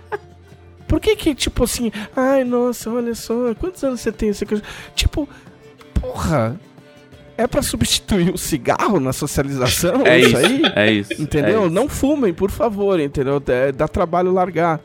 Por 0.88 1.02
que 1.02 1.18
que, 1.18 1.36
tipo 1.36 1.66
assim, 1.66 1.92
ai, 2.16 2.46
nossa, 2.46 2.90
olha 2.90 3.14
só, 3.14 3.54
quantos 3.56 3.84
anos 3.84 4.00
você 4.00 4.10
tem? 4.10 4.30
Esse 4.30 4.46
cachorro? 4.46 4.68
Tipo, 4.96 5.28
porra, 5.94 6.58
é 7.38 7.46
pra 7.46 7.62
substituir 7.62 8.34
o 8.34 8.38
cigarro 8.38 8.98
na 9.00 9.12
socialização? 9.12 10.08
É 10.08 10.20
isso, 10.20 10.38
aí? 10.38 10.62
é 10.76 10.92
isso. 10.92 11.22
Entendeu? 11.22 11.64
é 11.64 11.66
isso. 11.66 11.74
Não 11.74 11.90
fumem, 11.90 12.34
por 12.34 12.50
favor, 12.50 13.00
entendeu? 13.02 13.44
É, 13.48 13.72
dá 13.74 13.88
trabalho 13.88 14.32
largar. 14.32 14.80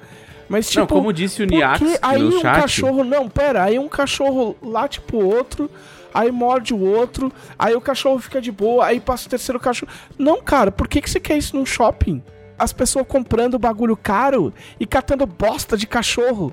Mas, 0.53 0.69
tipo, 0.69 0.81
Não, 0.81 0.87
como 0.87 1.13
disse 1.15 1.43
o 1.43 1.47
Niax 1.47 1.81
aí 2.03 2.19
no 2.23 2.29
um 2.37 2.41
chat... 2.43 2.61
cachorro. 2.61 3.03
Não, 3.03 3.27
pera, 3.27 3.65
aí 3.65 3.79
um 3.79 3.89
cachorro 3.89 4.55
late 4.63 5.01
pro 5.01 5.17
outro, 5.19 5.71
aí 6.13 6.31
morde 6.31 6.75
o 6.75 6.79
outro, 6.81 7.33
aí 7.59 7.75
o 7.75 7.81
cachorro 7.81 8.19
fica 8.19 8.39
de 8.39 8.53
boa, 8.53 8.85
aí 8.85 9.01
passa 9.01 9.27
o 9.27 9.31
terceiro 9.31 9.59
cachorro. 9.59 9.91
Não, 10.19 10.43
cara, 10.43 10.71
por 10.71 10.87
que, 10.89 11.01
que 11.01 11.09
você 11.09 11.19
quer 11.19 11.39
isso 11.39 11.57
num 11.57 11.65
shopping? 11.65 12.23
As 12.59 12.71
pessoas 12.71 13.07
comprando 13.09 13.59
bagulho 13.59 13.97
caro 13.97 14.53
e 14.79 14.85
catando 14.87 15.25
bosta 15.25 15.75
de 15.75 15.87
cachorro. 15.87 16.53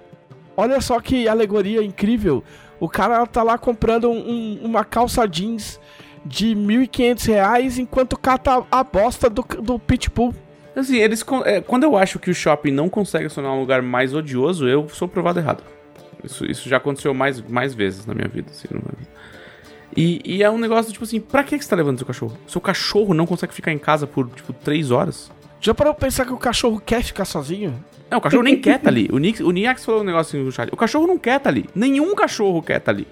Olha 0.55 0.79
só 0.79 0.99
que 1.01 1.27
alegoria 1.27 1.83
incrível. 1.83 2.41
O 2.79 2.87
cara 2.87 3.25
tá 3.27 3.43
lá 3.43 3.57
comprando 3.57 4.09
um- 4.09 4.15
um- 4.31 4.59
uma 4.63 4.85
calça 4.85 5.27
jeans 5.27 5.77
de 6.25 6.55
1.500 6.55 7.25
reais 7.25 7.77
enquanto 7.77 8.17
cata 8.17 8.63
a 8.71 8.81
bosta 8.81 9.29
do, 9.29 9.43
do 9.61 9.77
pitbull. 9.77 10.33
Assim, 10.75 10.97
eles. 10.97 11.23
é, 11.45 11.61
quando 11.61 11.83
eu 11.83 11.97
acho 11.97 12.19
que 12.19 12.29
o 12.29 12.33
shopping 12.33 12.71
não 12.71 12.89
consegue 12.89 13.27
se 13.29 13.35
tornar 13.35 13.53
um 13.53 13.59
lugar 13.59 13.81
mais 13.81 14.13
odioso, 14.13 14.67
eu 14.67 14.87
sou 14.89 15.07
provado 15.07 15.39
errado. 15.39 15.63
Isso, 16.23 16.45
isso 16.45 16.69
já 16.69 16.77
aconteceu 16.77 17.13
mais, 17.13 17.41
mais 17.41 17.73
vezes 17.73 18.05
na 18.05 18.13
minha 18.13 18.27
vida. 18.27 18.49
Assim, 18.51 18.67
não 18.71 18.81
e, 19.95 20.21
e 20.23 20.43
é 20.43 20.49
um 20.49 20.57
negócio, 20.57 20.91
tipo 20.91 21.03
assim, 21.03 21.19
pra 21.19 21.43
que 21.43 21.57
você 21.57 21.67
tá 21.67 21.75
levando 21.75 21.97
seu 21.97 22.05
cachorro? 22.05 22.37
Seu 22.47 22.61
cachorro 22.61 23.13
não 23.13 23.25
consegue 23.25 23.53
ficar 23.53 23.71
em 23.71 23.77
casa 23.77 24.05
por, 24.05 24.29
tipo, 24.29 24.53
três 24.53 24.91
horas? 24.91 25.31
Já 25.59 25.73
parou 25.73 25.93
pra 25.93 26.07
pensar 26.07 26.25
que 26.25 26.33
o 26.33 26.37
cachorro 26.37 26.79
quer 26.79 27.03
ficar 27.03 27.25
sozinho? 27.25 27.83
Não, 28.09 28.19
o 28.19 28.21
cachorro 28.21 28.43
nem 28.43 28.59
quer 28.59 28.79
tá 28.79 28.89
ali. 28.89 29.09
O, 29.11 29.17
Nix, 29.17 29.39
o 29.39 29.51
Niax 29.51 29.83
falou 29.83 30.01
um 30.01 30.03
negócio 30.03 30.37
assim 30.37 30.45
no 30.45 30.51
chat. 30.51 30.69
O 30.71 30.77
cachorro 30.77 31.05
não 31.05 31.17
quer 31.17 31.39
tá 31.39 31.49
ali. 31.49 31.65
Nenhum 31.75 32.15
cachorro 32.15 32.61
quer 32.61 32.79
tá 32.79 32.91
ali. 32.91 33.07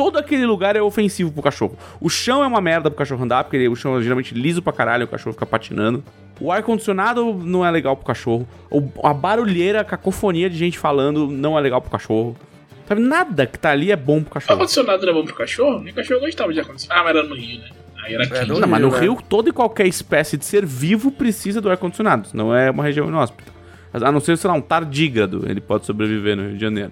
Todo 0.00 0.16
aquele 0.18 0.46
lugar 0.46 0.76
é 0.76 0.80
ofensivo 0.80 1.30
pro 1.30 1.42
cachorro. 1.42 1.76
O 2.00 2.08
chão 2.08 2.42
é 2.42 2.46
uma 2.46 2.58
merda 2.58 2.90
pro 2.90 2.96
cachorro 2.96 3.22
andar, 3.22 3.44
porque 3.44 3.68
o 3.68 3.76
chão 3.76 3.98
é 3.98 4.02
geralmente 4.02 4.32
liso 4.32 4.62
pra 4.62 4.72
caralho, 4.72 5.04
o 5.04 5.08
cachorro 5.08 5.34
fica 5.34 5.44
patinando. 5.44 6.02
O 6.40 6.50
ar-condicionado 6.50 7.34
não 7.34 7.66
é 7.66 7.70
legal 7.70 7.94
pro 7.94 8.06
cachorro. 8.06 8.48
O- 8.70 8.88
a 9.06 9.12
barulheira, 9.12 9.82
a 9.82 9.84
cacofonia 9.84 10.48
de 10.48 10.56
gente 10.56 10.78
falando 10.78 11.26
não 11.26 11.58
é 11.58 11.60
legal 11.60 11.82
pro 11.82 11.90
cachorro. 11.90 12.34
Sabe, 12.88 13.02
nada 13.02 13.44
que 13.46 13.58
tá 13.58 13.72
ali 13.72 13.92
é 13.92 13.96
bom 13.96 14.20
pro 14.22 14.30
O 14.30 14.32
cachorro. 14.32 14.54
ar-condicionado 14.54 15.02
era 15.02 15.12
bom 15.12 15.22
pro 15.22 15.34
cachorro? 15.34 15.80
Meu 15.80 15.92
cachorro 15.92 16.20
gostava 16.20 16.50
de 16.50 16.60
ar-condicionado. 16.60 16.98
Ah, 17.00 17.04
mas 17.04 17.16
era 17.16 17.28
no 17.28 17.34
Rio, 17.34 17.58
né? 17.60 17.68
Aí 18.02 18.14
era 18.14 18.26
quente. 18.26 18.48
Não, 18.58 18.66
mas 18.66 18.80
no 18.80 18.90
né? 18.90 19.00
Rio, 19.00 19.18
toda 19.28 19.50
e 19.50 19.52
qualquer 19.52 19.86
espécie 19.86 20.38
de 20.38 20.46
ser 20.46 20.64
vivo 20.64 21.12
precisa 21.12 21.60
do 21.60 21.68
ar-condicionado. 21.70 22.30
Não 22.32 22.54
é 22.56 22.70
uma 22.70 22.84
região 22.84 23.06
inóspita. 23.06 23.52
A 23.92 24.10
não 24.10 24.18
ser, 24.20 24.38
sei 24.38 24.48
lá, 24.48 24.56
um 24.56 24.62
tardígrado. 24.62 25.44
Ele 25.46 25.60
pode 25.60 25.84
sobreviver 25.84 26.36
no 26.38 26.44
Rio 26.44 26.54
de 26.54 26.60
Janeiro. 26.62 26.90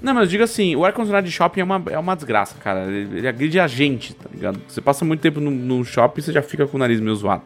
Não, 0.00 0.14
mas 0.14 0.24
eu 0.24 0.28
digo 0.28 0.44
assim, 0.44 0.76
o 0.76 0.84
ar-condicionado 0.84 1.26
de 1.26 1.32
shopping 1.32 1.60
é 1.60 1.64
uma, 1.64 1.82
é 1.90 1.98
uma 1.98 2.14
desgraça, 2.14 2.56
cara. 2.62 2.84
Ele, 2.84 3.18
ele 3.18 3.28
agride 3.28 3.58
a 3.58 3.66
gente, 3.66 4.14
tá 4.14 4.28
ligado? 4.32 4.60
Você 4.68 4.80
passa 4.80 5.04
muito 5.04 5.20
tempo 5.20 5.40
no, 5.40 5.50
no 5.50 5.84
shopping 5.84 6.20
e 6.20 6.22
você 6.22 6.32
já 6.32 6.42
fica 6.42 6.66
com 6.66 6.76
o 6.76 6.80
nariz 6.80 7.00
meio 7.00 7.16
zoado. 7.16 7.42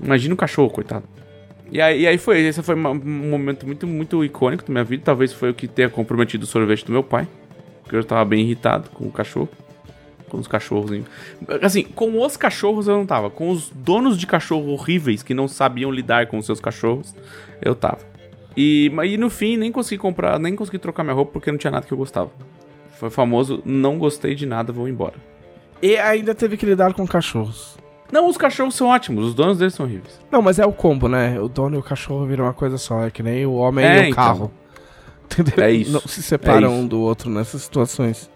Imagina 0.00 0.34
o 0.34 0.36
cachorro, 0.36 0.68
coitado. 0.68 1.04
E 1.70 1.80
aí, 1.80 2.02
e 2.02 2.06
aí 2.06 2.18
foi, 2.18 2.40
esse 2.40 2.62
foi 2.62 2.74
um 2.74 2.94
momento 2.94 3.66
muito, 3.66 3.86
muito 3.86 4.24
icônico 4.24 4.64
da 4.64 4.72
minha 4.72 4.84
vida. 4.84 5.02
Talvez 5.04 5.32
foi 5.32 5.50
o 5.50 5.54
que 5.54 5.66
tenha 5.66 5.88
comprometido 5.88 6.44
o 6.44 6.46
sorvete 6.46 6.84
do 6.84 6.92
meu 6.92 7.02
pai. 7.02 7.26
Porque 7.82 7.96
eu 7.96 8.04
tava 8.04 8.24
bem 8.24 8.44
irritado 8.44 8.90
com 8.90 9.06
o 9.06 9.12
cachorro. 9.12 9.48
Com 10.28 10.38
os 10.38 10.46
cachorros. 10.46 10.90
Assim, 11.62 11.82
com 11.82 12.20
os 12.20 12.36
cachorros 12.36 12.88
eu 12.88 12.96
não 12.96 13.06
tava. 13.06 13.30
Com 13.30 13.50
os 13.50 13.70
donos 13.70 14.18
de 14.18 14.26
cachorro 14.26 14.70
horríveis 14.72 15.22
que 15.22 15.32
não 15.32 15.48
sabiam 15.48 15.90
lidar 15.90 16.26
com 16.26 16.36
os 16.36 16.46
seus 16.46 16.60
cachorros, 16.60 17.14
eu 17.62 17.74
tava. 17.74 17.98
E, 18.56 18.90
e 19.04 19.16
no 19.16 19.28
fim, 19.28 19.56
nem 19.56 19.70
consegui 19.70 19.98
comprar, 20.00 20.38
nem 20.38 20.56
consegui 20.56 20.78
trocar 20.78 21.02
minha 21.04 21.14
roupa 21.14 21.32
porque 21.32 21.50
não 21.50 21.58
tinha 21.58 21.70
nada 21.70 21.86
que 21.86 21.92
eu 21.92 21.98
gostava. 21.98 22.30
Foi 22.98 23.10
famoso, 23.10 23.60
não 23.64 23.98
gostei 23.98 24.34
de 24.34 24.46
nada, 24.46 24.72
vou 24.72 24.88
embora. 24.88 25.14
E 25.82 25.96
ainda 25.98 26.34
teve 26.34 26.56
que 26.56 26.64
lidar 26.64 26.94
com 26.94 27.06
cachorros. 27.06 27.76
Não, 28.10 28.28
os 28.28 28.36
cachorros 28.38 28.74
são 28.74 28.86
ótimos, 28.88 29.26
os 29.26 29.34
donos 29.34 29.58
deles 29.58 29.74
são 29.74 29.84
horríveis. 29.84 30.18
Não, 30.30 30.40
mas 30.40 30.58
é 30.58 30.64
o 30.64 30.72
combo, 30.72 31.08
né? 31.08 31.38
O 31.40 31.48
dono 31.48 31.74
e 31.76 31.78
o 31.78 31.82
cachorro 31.82 32.24
viram 32.24 32.44
uma 32.44 32.54
coisa 32.54 32.78
só. 32.78 33.02
É 33.04 33.10
que 33.10 33.22
nem 33.22 33.44
o 33.44 33.52
homem 33.54 33.84
É, 33.84 33.96
e 33.96 33.98
o 33.98 34.02
então. 34.04 34.14
carro. 34.14 34.50
Entendeu? 35.38 35.64
É 35.64 35.70
isso. 35.72 35.92
Não 35.92 36.00
se 36.00 36.22
separam 36.22 36.68
É 36.68 36.70
um 36.70 36.86
do 36.86 37.00
outro 37.00 37.28
nessas 37.28 37.62
situações. 37.62 38.30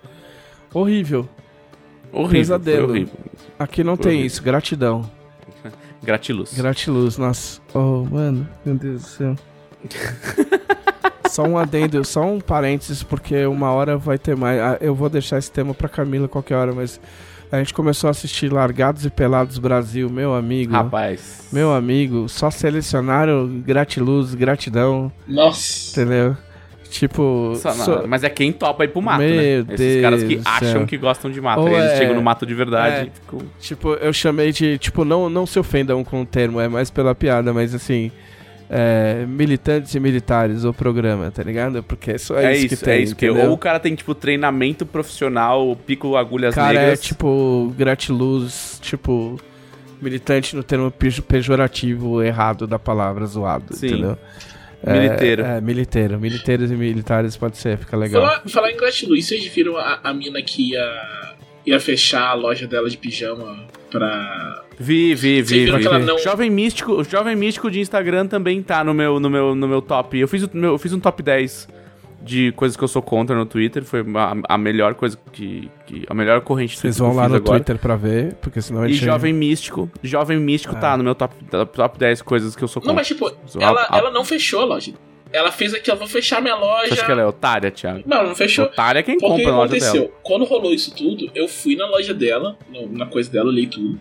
Horrível. 0.75 1.29
Horrível. 2.13 2.31
Pesadelo. 2.41 2.89
Horrível. 2.91 3.15
Aqui 3.59 3.83
não 3.85 3.95
Foi 3.97 4.03
tem 4.03 4.11
horrível. 4.13 4.27
isso. 4.27 4.43
Gratidão. 4.43 5.11
Gratiluz. 6.03 6.53
Gratiluz, 6.55 7.17
nossa. 7.17 7.61
Oh, 7.73 8.05
mano, 8.11 8.47
meu 8.67 8.75
Deus 8.75 9.03
do 9.03 9.09
céu. 9.09 9.37
só 11.29 11.45
um 11.45 11.57
adendo, 11.57 12.05
só 12.05 12.23
um 12.23 12.41
parênteses, 12.41 13.03
porque 13.03 13.45
uma 13.47 13.71
hora 13.73 13.97
vai 13.97 14.19
ter 14.19 14.37
mais. 14.37 14.61
Ah, 14.61 14.79
Eu 14.81 14.95
vou 14.95 15.09
deixar 15.09 15.39
esse 15.39 15.51
tema 15.51 15.73
pra 15.75 15.89
Camila 15.89 16.29
qualquer 16.29 16.57
hora, 16.57 16.73
mas 16.73 17.01
a 17.51 17.59
gente 17.59 17.73
começou 17.75 18.09
a 18.09 18.11
assistir 18.11 18.53
Largados 18.53 19.05
e 19.05 19.11
Pelados 19.11 19.59
Brasil, 19.59 20.09
meu 20.11 20.35
amigo. 20.35 20.73
Rapaz. 20.73 21.49
Meu 21.53 21.73
amigo, 21.73 22.29
só 22.29 22.51
selecionaram 22.51 23.49
gratiluz, 23.65 24.35
gratidão, 24.35 25.11
Nossa. 25.27 26.01
entendeu? 26.01 26.37
Tipo. 26.91 27.53
Só- 27.57 27.71
só- 27.73 28.07
Mas 28.07 28.25
é 28.25 28.29
quem 28.29 28.53
topa 28.53 28.85
ir 28.85 28.89
pro 28.89 29.01
mato, 29.01 29.21
Meu 29.23 29.65
né? 29.65 29.75
Esses 29.75 30.03
caras 30.03 30.23
que 30.25 30.35
Deus 30.35 30.47
acham 30.47 30.85
que 30.85 30.97
gostam 30.99 31.31
de 31.31 31.41
mato. 31.41 31.61
Ou 31.61 31.69
eles 31.69 31.93
é- 31.93 31.97
chegam 31.99 32.17
no 32.17 32.23
mato 32.23 32.45
de 32.45 32.53
verdade 32.53 33.07
é. 33.07 33.11
ficam... 33.15 33.39
Tipo, 33.61 33.95
eu 33.95 34.13
chamei 34.13 34.51
de. 34.51 34.77
Tipo, 34.77 35.05
não, 35.05 35.31
não 35.31 35.47
se 35.47 35.57
ofendam 35.57 36.03
com 36.03 36.23
o 36.23 36.27
termo, 36.27 36.61
é 36.61 36.67
mais 36.69 36.91
pela 36.91 37.15
piada, 37.15 37.53
mas 37.53 37.73
assim. 37.77 38.11
É, 38.73 39.25
militantes 39.27 39.93
e 39.95 39.99
militares, 40.01 40.65
o 40.65 40.73
programa, 40.73 41.31
tá 41.31 41.43
ligado? 41.43 41.83
Porque 41.83 42.17
só 42.19 42.39
é, 42.39 42.53
É, 42.53 42.57
isso 42.57 42.67
isso, 42.67 42.77
que 42.77 42.85
tem. 42.85 42.95
é 42.95 43.01
isso. 43.03 43.17
Que 43.17 43.29
ou 43.29 43.53
o 43.53 43.59
cara 43.59 43.81
tem, 43.81 43.95
tipo, 43.97 44.15
treinamento 44.15 44.87
profissional, 44.87 45.75
pico 45.85 46.17
agulhas 46.17 46.55
cara 46.55 46.73
é 46.73 46.79
negras. 46.83 47.01
tipo 47.03 47.75
gratiluz, 47.77 48.79
tipo 48.81 49.41
militante 50.01 50.55
no 50.57 50.63
termo 50.63 50.91
pejo- 50.91 51.23
pejorativo 51.23 52.23
errado 52.23 52.67
da 52.67 52.79
palavra 52.79 53.27
zoado, 53.27 53.75
Sim. 53.77 53.89
entendeu? 53.89 54.17
Militeiro. 54.87 55.43
É, 55.45 55.59
é, 55.59 55.61
militeiro. 55.61 56.19
Militeiros 56.19 56.71
e 56.71 56.75
militares 56.75 57.37
pode 57.37 57.59
ser, 57.59 57.77
fica 57.77 57.97
legal. 57.99 58.23
Falar, 58.23 58.43
falar 58.49 58.71
em 58.73 58.77
gratiluz, 58.79 59.27
vocês 59.27 59.45
viram 59.49 59.77
a, 59.77 60.01
a 60.03 60.15
mina 60.15 60.41
que 60.41 60.71
ia, 60.71 61.03
ia 61.67 61.79
fechar 61.79 62.29
a 62.29 62.33
loja 62.35 62.67
dela 62.67 62.89
de 62.89 62.97
pijama 62.97 63.59
pra. 63.91 64.63
Vi, 64.83 65.15
vi, 65.15 65.43
vi, 65.43 65.67
vi. 65.67 65.79
que 65.79 65.87
ela 65.87 65.99
não- 65.99 66.19
Jovem 66.19 66.49
Místico, 66.49 66.93
o 66.93 67.05
Jovem 67.05 67.37
Místico 67.37 67.71
de 67.71 67.81
Instagram 67.81 68.27
também 68.27 68.63
tá 68.63 68.83
no 68.83 68.95
meu, 68.95 69.21
no 69.21 69.29
meu, 69.29 69.55
no 69.55 69.69
meu 69.69 69.83
top. 69.83 70.19
Eu 70.19 70.27
fiz, 70.27 70.43
o, 70.45 70.51
meu, 70.55 70.71
eu 70.73 70.79
fiz 70.79 70.91
um 70.95 70.99
top 70.99 71.23
10 71.23 71.69
de 72.23 72.51
coisas 72.53 72.77
que 72.77 72.83
eu 72.85 72.89
sou 72.89 73.03
contra 73.03 73.37
no 73.37 73.45
Twitter. 73.45 73.85
Foi 73.85 74.01
a, 74.15 74.55
a 74.55 74.59
melhor 74.59 74.95
coisa 74.95 75.19
que, 75.33 75.71
que- 75.87 76.05
A 76.09 76.15
melhor 76.15 76.41
corrente 76.41 76.79
Vocês 76.79 76.97
vão 76.99 77.15
lá 77.15 77.29
no 77.29 77.37
agora. 77.37 77.59
Twitter 77.59 77.79
pra 77.79 77.95
ver, 77.95 78.35
porque 78.37 78.63
senão 78.63 78.81
a 78.83 78.89
E. 78.89 78.95
Jovem 78.95 79.35
Místico. 79.35 79.91
Jovem 80.03 80.39
Místico 80.41 80.75
Ah. 80.77 80.81
tá 80.81 80.97
no 80.97 81.05
meu 81.05 81.15
top, 81.15 81.35
top 81.75 81.99
10 81.99 82.23
coisas 82.23 82.57
que 82.57 82.65
eu 82.65 82.69
sou 82.69 82.81
contra. 82.81 82.89
Não, 82.93 82.97
mas 82.97 83.07
tipo, 83.07 83.31
ela, 83.61 83.83
a- 83.83 83.95
a- 83.97 83.99
ela 83.99 84.11
não 84.11 84.25
fechou 84.25 84.61
a 84.61 84.65
loja. 84.65 84.93
Ela 85.33 85.53
fez 85.53 85.73
aqui, 85.73 85.89
ela 85.91 85.99
vou 85.99 86.09
fechar 86.09 86.43
minha 86.43 86.57
loja. 86.57 86.93
acha 86.93 87.05
que 87.05 87.11
ela 87.13 87.23
é 87.23 87.27
otária, 87.27 87.71
Thiago? 87.71 88.03
Não, 88.05 88.27
não 88.27 88.35
fechou. 88.35 88.65
Otária 88.65 88.99
é 88.99 89.03
quem 89.03 89.17
Porque 89.19 89.33
o 89.33 89.37
que 89.37 89.43
compra 89.43 89.53
na 89.53 89.59
loja 89.59 89.75
aconteceu? 89.77 90.03
dela. 90.03 90.15
Quando 90.23 90.45
rolou 90.45 90.75
isso 90.75 90.93
tudo, 90.95 91.31
eu 91.35 91.47
fui 91.47 91.77
na 91.77 91.87
loja 91.87 92.13
dela, 92.13 92.59
no- 92.69 92.91
na 92.93 93.07
coisa 93.07 93.31
dela, 93.31 93.49
olhei 93.49 93.67
tudo. 93.67 94.01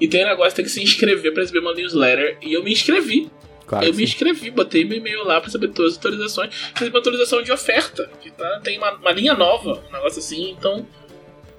E 0.00 0.08
tem 0.08 0.24
um 0.24 0.28
negócio, 0.28 0.54
tem 0.56 0.64
que 0.64 0.70
se 0.70 0.82
inscrever 0.82 1.32
pra 1.34 1.42
receber 1.42 1.58
uma 1.60 1.74
newsletter. 1.74 2.38
E 2.40 2.52
eu 2.54 2.62
me 2.64 2.72
inscrevi. 2.72 3.30
Claro 3.66 3.84
eu 3.84 3.90
me 3.90 3.98
sim. 3.98 4.02
inscrevi, 4.04 4.50
botei 4.50 4.84
meu 4.84 4.96
e-mail 4.98 5.22
lá 5.24 5.40
pra 5.40 5.50
saber 5.50 5.68
todas 5.68 5.92
as 5.92 5.98
atualizações. 5.98 6.50
Recebi 6.72 6.90
uma 6.90 6.98
atualização 6.98 7.42
de 7.42 7.52
oferta. 7.52 8.10
Que 8.20 8.30
tá, 8.30 8.60
tem 8.64 8.78
uma, 8.78 8.92
uma 8.92 9.12
linha 9.12 9.34
nova, 9.34 9.82
um 9.88 9.92
negócio 9.92 10.18
assim. 10.18 10.50
Então, 10.58 10.86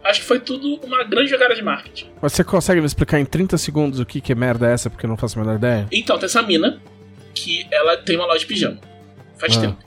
acho 0.03 0.19
que 0.21 0.25
foi 0.25 0.39
tudo 0.39 0.79
uma 0.83 1.03
grande 1.03 1.29
jogada 1.29 1.53
de 1.55 1.61
marketing. 1.61 2.09
Mas 2.21 2.33
você 2.33 2.43
consegue 2.43 2.81
me 2.81 2.87
explicar 2.87 3.19
em 3.19 3.25
30 3.25 3.55
segundos 3.57 3.99
o 3.99 4.05
que, 4.05 4.19
que 4.19 4.33
merda 4.33 4.67
é 4.67 4.73
essa, 4.73 4.89
porque 4.89 5.05
eu 5.05 5.09
não 5.09 5.15
faço 5.15 5.37
a 5.39 5.43
menor 5.43 5.57
ideia? 5.57 5.87
Então, 5.91 6.17
tem 6.17 6.25
essa 6.25 6.41
mina 6.41 6.81
que 7.35 7.65
ela 7.71 7.95
tem 7.97 8.15
uma 8.17 8.25
loja 8.25 8.39
de 8.39 8.45
pijama. 8.47 8.79
Faz 9.41 9.57
Ah. 9.57 9.61
tempo. 9.61 9.77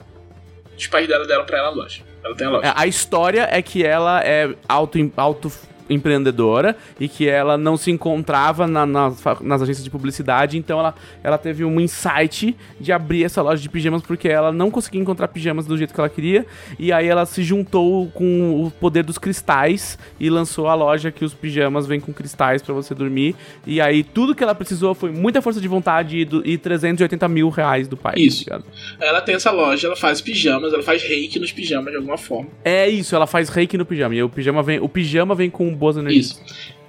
Os 0.77 0.87
pais 0.87 1.07
dela 1.07 1.25
deram 1.25 1.45
pra 1.45 1.57
ela 1.57 1.67
a 1.69 1.71
loja. 1.71 2.03
Ela 2.23 2.35
tem 2.35 2.45
a 2.45 2.49
loja. 2.49 2.67
É, 2.67 2.73
A 2.75 2.85
história 2.85 3.47
é 3.49 3.61
que 3.61 3.83
ela 3.85 4.21
é 4.23 4.53
auto, 4.67 4.99
auto 5.15 5.51
empreendedora 5.89 6.75
e 6.99 7.07
que 7.07 7.27
ela 7.27 7.57
não 7.57 7.77
se 7.77 7.91
encontrava 7.91 8.67
na- 8.67 8.85
nas, 8.85 9.23
nas 9.41 9.61
agências 9.61 9.83
de 9.83 9.89
publicidade, 9.89 10.57
então 10.57 10.79
ela, 10.79 10.95
ela 11.23 11.37
teve 11.37 11.63
um 11.65 11.79
insight 11.79 12.55
de 12.79 12.91
abrir 12.91 13.23
essa 13.23 13.41
loja 13.41 13.61
de 13.61 13.69
pijamas 13.69 14.01
porque 14.01 14.27
ela 14.27 14.51
não 14.51 14.69
conseguia 14.71 15.01
encontrar 15.01 15.27
pijamas 15.27 15.65
do 15.65 15.77
jeito 15.77 15.93
que 15.93 15.99
ela 15.99 16.09
queria, 16.09 16.45
e 16.79 16.91
aí 16.91 17.07
ela 17.07 17.25
se 17.25 17.43
juntou 17.43 18.07
com 18.11 18.63
o 18.65 18.71
poder 18.71 19.03
dos 19.03 19.17
cristais 19.17 19.97
e 20.19 20.29
lançou 20.29 20.67
a 20.67 20.75
loja 20.75 21.11
que 21.11 21.23
os 21.25 21.33
pijamas 21.33 21.85
vêm 21.87 21.99
com 21.99 22.13
cristais 22.13 22.61
pra 22.61 22.73
você 22.73 22.93
dormir, 22.95 23.35
e 23.65 23.79
aí 23.81 24.03
tudo 24.03 24.35
que 24.35 24.43
ela 24.43 24.55
precisou 24.55 24.93
foi 24.93 25.11
muita 25.11 25.41
força 25.41 25.59
de 25.61 25.67
vontade 25.67 26.17
e, 26.19 26.25
do, 26.25 26.45
e 26.47 26.57
380 26.57 27.27
mil 27.27 27.49
reais 27.49 27.87
do 27.87 27.97
pai. 27.97 28.13
tá 28.15 28.19
Isso. 28.19 28.43
ligado? 28.43 28.65
Ela 28.99 29.21
tem 29.21 29.35
essa 29.35 29.51
loja, 29.51 29.87
ela 29.87 29.95
faz 29.95 30.21
pijamas, 30.21 30.73
ela 30.73 30.83
faz 30.83 31.03
reiki 31.03 31.39
nos 31.39 31.51
pijamas 31.51 31.91
de 31.91 31.97
alguma 31.97 32.17
forma. 32.17 32.49
É 32.63 32.87
isso, 32.87 33.15
ela 33.15 33.27
faz 33.27 33.49
reiki 33.49 33.77
no 33.77 33.85
pijama, 33.85 34.15
e 34.15 34.23
o 34.23 34.29
pijama 34.29 34.61
vem, 34.63 34.79
o 34.79 34.87
pijama 34.89 35.35
vem 35.35 35.49
com 35.49 35.74
boas 35.75 35.97
energias. 35.97 36.27
Isso. 36.27 36.41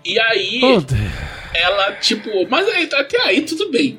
E 0.05 0.18
aí, 0.20 0.61
Oh, 0.62 0.82
ela, 1.53 1.93
tipo, 1.93 2.30
mas 2.49 2.68
aí, 2.68 2.89
até 2.93 3.20
aí 3.22 3.43
tudo 3.43 3.70
bem. 3.70 3.99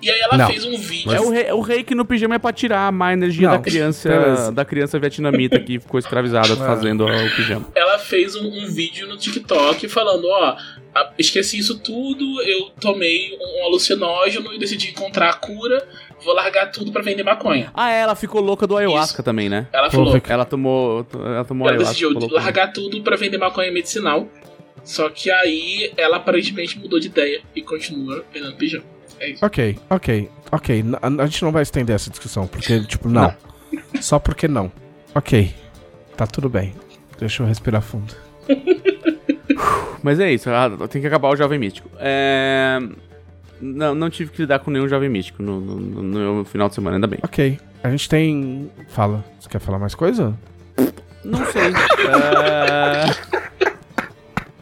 E 0.00 0.08
aí 0.10 0.20
ela 0.20 0.36
Não. 0.38 0.46
fez 0.46 0.64
um 0.64 0.78
vídeo. 0.78 1.12
É 1.12 1.20
o, 1.20 1.28
rei, 1.30 1.52
o 1.52 1.60
reiki 1.60 1.92
no 1.94 2.04
pijama 2.04 2.36
é 2.36 2.38
pra 2.38 2.52
tirar 2.52 2.86
a 2.86 2.92
má 2.92 3.12
energia 3.12 3.48
Não, 3.48 3.56
da 3.56 3.62
criança 3.62 4.08
beleza. 4.08 4.52
da 4.52 4.64
criança 4.64 4.98
vietnamita 4.98 5.58
que 5.58 5.80
ficou 5.80 5.98
escravizada 5.98 6.54
fazendo 6.56 7.04
o 7.04 7.36
pijama. 7.36 7.66
Ela 7.74 7.98
fez 7.98 8.36
um, 8.36 8.46
um 8.46 8.66
vídeo 8.68 9.08
no 9.08 9.16
TikTok 9.16 9.88
falando, 9.88 10.24
ó, 10.28 10.56
esqueci 11.18 11.58
isso 11.58 11.78
tudo, 11.80 12.40
eu 12.42 12.70
tomei 12.80 13.36
um 13.40 13.66
alucinógeno 13.66 14.52
e 14.54 14.58
decidi 14.58 14.90
encontrar 14.90 15.30
a 15.30 15.34
cura, 15.34 15.84
vou 16.24 16.32
largar 16.34 16.70
tudo 16.70 16.92
pra 16.92 17.02
vender 17.02 17.24
maconha. 17.24 17.70
Ah, 17.74 17.90
é, 17.90 18.00
ela 18.00 18.14
ficou 18.14 18.40
louca 18.40 18.66
do 18.68 18.76
ayahuasca 18.76 19.14
Isso. 19.16 19.22
também, 19.24 19.48
né? 19.48 19.66
Ela 19.72 19.90
falou, 19.90 20.12
Vic- 20.12 20.30
Ela 20.30 20.44
tomou, 20.44 21.04
ela 21.12 21.44
tomou 21.44 21.66
ela 21.66 21.76
ayahuasca. 21.76 21.92
decidiu 21.94 22.08
ficou 22.10 22.22
louca. 22.28 22.36
largar 22.44 22.72
tudo 22.72 23.02
pra 23.02 23.16
vender 23.16 23.38
maconha 23.38 23.72
medicinal. 23.72 24.28
Só 24.84 25.10
que 25.10 25.28
aí 25.30 25.92
ela 25.96 26.16
aparentemente 26.18 26.78
mudou 26.78 26.98
de 27.00 27.08
ideia 27.08 27.40
e 27.54 27.60
continua 27.62 28.24
vendendo 28.32 28.54
pijama. 28.56 28.84
É 29.20 29.30
isso. 29.30 29.44
Ok, 29.44 29.78
ok, 29.90 30.30
ok. 30.52 30.84
A, 31.02 31.22
a 31.22 31.26
gente 31.26 31.42
não 31.44 31.52
vai 31.52 31.62
estender 31.62 31.94
essa 31.96 32.10
discussão, 32.10 32.46
porque, 32.46 32.80
tipo, 32.84 33.08
não. 33.08 33.32
Só 34.00 34.18
porque 34.18 34.46
não. 34.48 34.70
Ok. 35.14 35.54
Tá 36.16 36.26
tudo 36.26 36.48
bem. 36.48 36.74
Deixa 37.18 37.42
eu 37.42 37.46
respirar 37.46 37.82
fundo. 37.82 38.14
Mas 40.02 40.20
é 40.20 40.30
isso, 40.32 40.48
ah, 40.50 40.70
tem 40.88 41.00
que 41.00 41.06
acabar 41.08 41.28
o 41.28 41.36
Jovem 41.36 41.58
Místico. 41.58 41.88
É... 41.98 42.78
Não, 43.60 43.94
não 43.94 44.08
tive 44.08 44.30
que 44.30 44.42
lidar 44.42 44.60
com 44.60 44.70
nenhum 44.70 44.88
Jovem 44.88 45.08
Místico 45.08 45.42
no, 45.42 45.60
no- 45.60 45.76
no- 45.80 46.02
no 46.02 46.34
meu 46.36 46.44
final 46.44 46.68
de 46.68 46.76
semana, 46.76 46.96
ainda 46.96 47.08
bem. 47.08 47.18
Ok. 47.24 47.58
A 47.82 47.90
gente 47.90 48.08
tem. 48.08 48.70
Fala. 48.88 49.24
Você 49.40 49.48
quer 49.48 49.58
falar 49.58 49.78
mais 49.80 49.94
coisa? 49.96 50.32
Não 51.24 51.44
sei. 51.46 51.72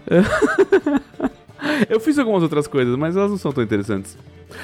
É... 0.08 0.20
eu 1.88 2.00
fiz 2.00 2.18
algumas 2.18 2.42
outras 2.42 2.66
coisas, 2.66 2.96
mas 2.96 3.16
elas 3.16 3.30
não 3.30 3.38
são 3.38 3.52
tão 3.52 3.62
interessantes. 3.62 4.16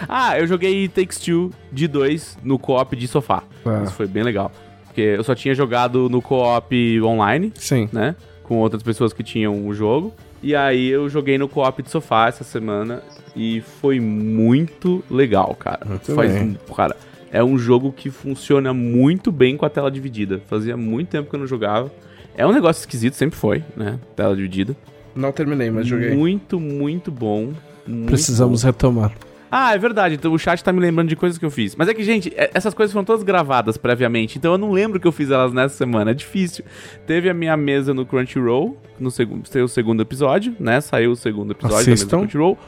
Ah, 0.08 0.38
eu 0.38 0.46
joguei 0.46 0.88
Takes 0.88 1.18
Two 1.18 1.50
de 1.72 1.86
2 1.88 2.38
no 2.42 2.58
co-op 2.58 2.94
de 2.96 3.08
sofá. 3.08 3.42
Ah. 3.64 3.82
Isso 3.84 3.92
foi 3.94 4.06
bem 4.06 4.22
legal. 4.22 4.50
Porque 4.86 5.00
eu 5.00 5.24
só 5.24 5.34
tinha 5.34 5.54
jogado 5.54 6.08
no 6.08 6.20
co-op 6.22 7.00
online, 7.02 7.52
Sim. 7.56 7.88
né? 7.92 8.14
Com 8.42 8.58
outras 8.58 8.82
pessoas 8.82 9.12
que 9.12 9.22
tinham 9.22 9.66
o 9.66 9.72
jogo. 9.74 10.12
E 10.42 10.54
aí 10.54 10.88
eu 10.88 11.08
joguei 11.08 11.38
no 11.38 11.48
co-op 11.48 11.82
de 11.82 11.88
sofá 11.90 12.26
essa 12.28 12.44
semana 12.44 13.02
e 13.34 13.60
foi 13.80 14.00
muito 14.00 15.02
legal, 15.10 15.54
cara. 15.58 15.84
Muito 15.86 16.14
Faz 16.14 16.32
bem. 16.32 16.58
um- 16.68 16.74
cara, 16.74 16.96
é 17.30 17.42
um 17.42 17.56
jogo 17.56 17.92
que 17.92 18.10
funciona 18.10 18.74
muito 18.74 19.30
bem 19.32 19.56
com 19.56 19.64
a 19.64 19.70
tela 19.70 19.90
dividida. 19.90 20.42
Fazia 20.48 20.76
muito 20.76 21.08
tempo 21.08 21.30
que 21.30 21.36
eu 21.36 21.40
não 21.40 21.46
jogava. 21.46 21.90
É 22.36 22.46
um 22.46 22.52
negócio 22.52 22.80
esquisito, 22.80 23.14
sempre 23.14 23.38
foi, 23.38 23.62
né? 23.76 23.98
Tela 24.16 24.34
dividida. 24.36 24.76
Não 25.14 25.32
terminei, 25.32 25.70
mas 25.70 25.86
joguei. 25.86 26.14
Muito, 26.14 26.58
muito 26.60 27.10
bom. 27.10 27.52
muito 27.86 28.06
Precisamos 28.08 28.62
retomar. 28.62 29.10
bom. 29.10 29.32
Ah, 29.54 29.74
é 29.74 29.78
verdade. 29.78 30.14
Então 30.14 30.32
o 30.32 30.38
chat 30.38 30.64
tá 30.64 30.72
me 30.72 30.80
lembrando 30.80 31.10
de 31.10 31.16
coisas 31.16 31.36
que 31.36 31.44
eu 31.44 31.50
fiz. 31.50 31.76
Mas 31.76 31.86
é 31.86 31.92
que, 31.92 32.02
gente, 32.02 32.32
é- 32.34 32.50
essas 32.54 32.72
coisas 32.72 32.90
foram 32.90 33.04
todas 33.04 33.22
gravadas 33.22 33.76
previamente. 33.76 34.38
Então 34.38 34.52
eu 34.52 34.58
não 34.58 34.70
lembro 34.72 34.98
que 34.98 35.06
eu 35.06 35.12
fiz 35.12 35.30
elas 35.30 35.52
nessa 35.52 35.76
semana. 35.76 36.12
É 36.12 36.14
difícil. 36.14 36.64
Teve 37.06 37.28
a 37.28 37.34
minha 37.34 37.54
mesa 37.54 37.92
no 37.92 38.06
Crunchyroll. 38.06 38.78
No 38.98 39.10
segundo, 39.10 39.46
saiu 39.46 39.66
o 39.66 39.68
segundo 39.68 40.00
episódio, 40.00 40.56
né? 40.58 40.80
Saiu 40.80 41.10
o 41.10 41.16
segundo 41.16 41.50
episódio 41.50 41.76
da 41.76 41.80
mesa 41.80 41.92
Assistam. 41.92 42.16
do 42.16 42.20
Crunchyroll. 42.22 42.58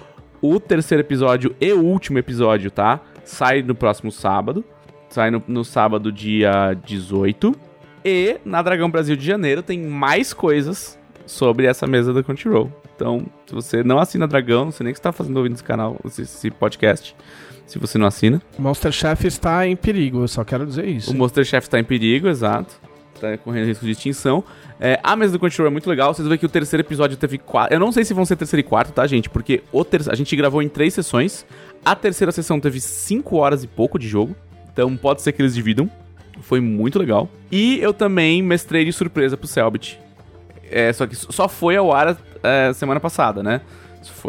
O 0.43 0.61
terceiro 0.61 1.01
episódio 1.01 1.57
e 1.59 1.73
o 1.73 1.81
último 1.81 2.19
episódio, 2.19 2.71
tá? 2.71 3.01
Sai 3.25 3.63
no 3.63 3.75
próximo 3.75 4.13
sábado. 4.13 4.63
Sai 5.09 5.31
no, 5.31 5.43
no 5.49 5.65
sábado, 5.65 6.13
dia 6.13 6.75
18. 6.85 7.55
E 8.05 8.37
na 8.45 8.61
Dragão 8.61 8.91
Brasil 8.91 9.17
de 9.17 9.25
Janeiro 9.25 9.63
tem 9.63 9.79
mais 9.81 10.35
coisas 10.35 10.99
sobre 11.27 11.67
essa 11.67 11.87
mesa 11.87 12.13
da 12.13 12.23
Crunchyroll. 12.23 12.71
Então, 12.95 13.27
se 13.47 13.55
você 13.55 13.83
não 13.83 13.99
assina 13.99 14.27
Dragão, 14.27 14.67
não 14.67 14.73
sei 14.73 14.85
nem 14.85 14.93
o 14.93 14.95
que 14.95 14.99
você 14.99 15.03
tá 15.03 15.13
fazendo 15.13 15.37
ouvindo 15.37 15.55
esse 15.55 15.65
canal, 15.65 15.99
esse, 16.05 16.51
podcast. 16.51 17.15
Se 17.67 17.79
você 17.79 17.97
não 17.97 18.07
assina. 18.07 18.43
O 18.59 18.63
Monster 18.63 18.93
Chef 18.93 19.27
está 19.27 19.67
em 19.67 19.75
perigo, 19.75 20.21
eu 20.21 20.29
só 20.29 20.45
quero 20.45 20.67
dizer 20.67 20.87
isso. 20.87 21.11
O 21.11 21.15
Monster 21.15 21.45
Chef 21.45 21.69
tá 21.69 21.81
em 21.81 21.85
perigo, 21.85 22.29
exato. 22.29 22.75
Tá 23.21 23.39
correndo 23.39 23.67
risco 23.67 23.85
de 23.85 23.93
extinção. 23.93 24.45
É, 24.79 25.01
a 25.03 25.17
mesa 25.17 25.33
do 25.33 25.39
Crunchyroll 25.39 25.69
é 25.69 25.73
muito 25.73 25.89
legal. 25.89 26.13
Vocês 26.13 26.27
vão 26.27 26.31
ver 26.35 26.39
que 26.39 26.47
o 26.47 26.49
terceiro 26.49 26.83
episódio 26.83 27.17
teve 27.17 27.39
quatro. 27.39 27.75
Eu 27.75 27.81
não 27.81 27.91
sei 27.91 28.05
se 28.05 28.13
vão 28.13 28.25
ser 28.25 28.37
terceiro 28.37 28.61
e 28.61 28.69
quarto, 28.69 28.93
tá, 28.93 29.07
gente? 29.07 29.31
Porque 29.31 29.63
o 29.73 29.85
ter... 29.85 30.03
a 30.11 30.15
gente 30.15 30.35
gravou 30.37 30.61
em 30.61 30.69
três 30.69 30.93
sessões. 30.93 31.47
A 31.85 31.95
terceira 31.97 32.33
sessão 32.33 32.61
teve 32.61 32.81
cinco 32.81 33.37
horas 33.37 33.65
e 33.65 33.67
pouco 33.67 33.99
de 33.99 34.07
jogo. 34.09 34.37
Então 34.73 34.95
pode 34.97 35.23
ser 35.23 35.33
que 35.33 35.41
eles 35.41 35.55
dividam. 35.55 35.89
Foi 36.43 36.61
muito 36.61 36.99
legal. 36.99 37.31
E 37.51 37.79
eu 37.81 37.95
também 37.95 38.43
mestrei 38.43 38.85
de 38.85 38.93
surpresa 38.93 39.37
pro 39.37 39.47
Selbit. 39.47 39.99
É, 40.75 40.93
só 40.93 41.07
que 41.07 41.15
só 41.15 41.49
foi 41.49 41.77
ao 41.77 41.93
ar 41.93 42.17
é, 42.43 42.73
semana 42.73 42.99
passada, 42.99 43.45
né? 43.45 43.61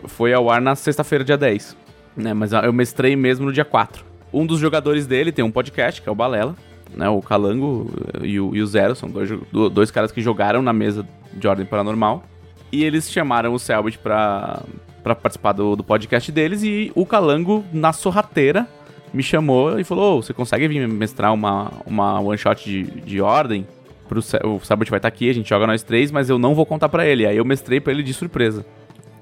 Foi, 0.05 0.31
ao 0.31 0.47
ar 0.47 0.61
na 0.61 0.75
sexta-feira, 0.75 1.23
dia 1.23 1.35
10. 1.35 1.75
Né? 2.15 2.35
Mas 2.35 2.53
eu 2.53 2.71
mestrei 2.71 3.15
mesmo 3.15 3.47
no 3.47 3.51
dia 3.51 3.65
4. 3.65 4.05
Um 4.31 4.45
dos 4.45 4.59
jogadores 4.59 5.07
dele 5.07 5.31
tem 5.31 5.43
um 5.43 5.49
podcast, 5.49 5.99
que 5.99 6.07
é 6.07 6.11
o 6.11 6.15
Balela. 6.15 6.55
Né? 6.93 7.09
O 7.09 7.19
Calango 7.19 7.91
e 8.21 8.39
o, 8.39 8.55
e 8.55 8.61
o 8.61 8.67
Zero 8.67 8.95
são 8.95 9.09
dois, 9.09 9.29
dois 9.71 9.89
caras 9.89 10.11
que 10.11 10.21
jogaram 10.21 10.61
na 10.61 10.71
mesa 10.71 11.03
de 11.33 11.47
Ordem 11.47 11.65
Paranormal. 11.65 12.23
E 12.71 12.83
eles 12.83 13.11
chamaram 13.11 13.51
o 13.51 13.57
Selbit 13.57 13.97
pra, 13.97 14.61
pra 15.01 15.15
participar 15.15 15.53
do, 15.53 15.75
do 15.75 15.83
podcast 15.83 16.31
deles. 16.31 16.61
E 16.61 16.91
o 16.93 17.07
Calango, 17.07 17.65
na 17.73 17.91
sorrateira, 17.91 18.67
me 19.11 19.23
chamou 19.23 19.79
e 19.79 19.83
falou: 19.83 20.19
"Ô, 20.19 20.21
Você 20.21 20.31
consegue 20.31 20.67
vir 20.67 20.87
mestrar 20.87 21.33
uma, 21.33 21.71
uma 21.87 22.19
one 22.19 22.37
shot 22.37 22.63
de, 22.63 22.83
de 22.83 23.19
ordem? 23.19 23.65
Pro, 24.07 24.19
o 24.19 24.59
Selbit 24.63 24.89
vai 24.89 24.97
estar 24.99 25.07
aqui, 25.07 25.29
a 25.29 25.33
gente 25.33 25.49
joga 25.49 25.65
nós 25.67 25.83
três, 25.83 26.11
mas 26.11 26.29
eu 26.29 26.37
não 26.37 26.53
vou 26.55 26.65
contar 26.65 26.89
pra 26.89 27.05
ele. 27.07 27.25
Aí 27.25 27.37
eu 27.37 27.45
mestrei 27.45 27.79
pra 27.79 27.91
ele 27.93 28.03
de 28.03 28.13
surpresa. 28.13 28.65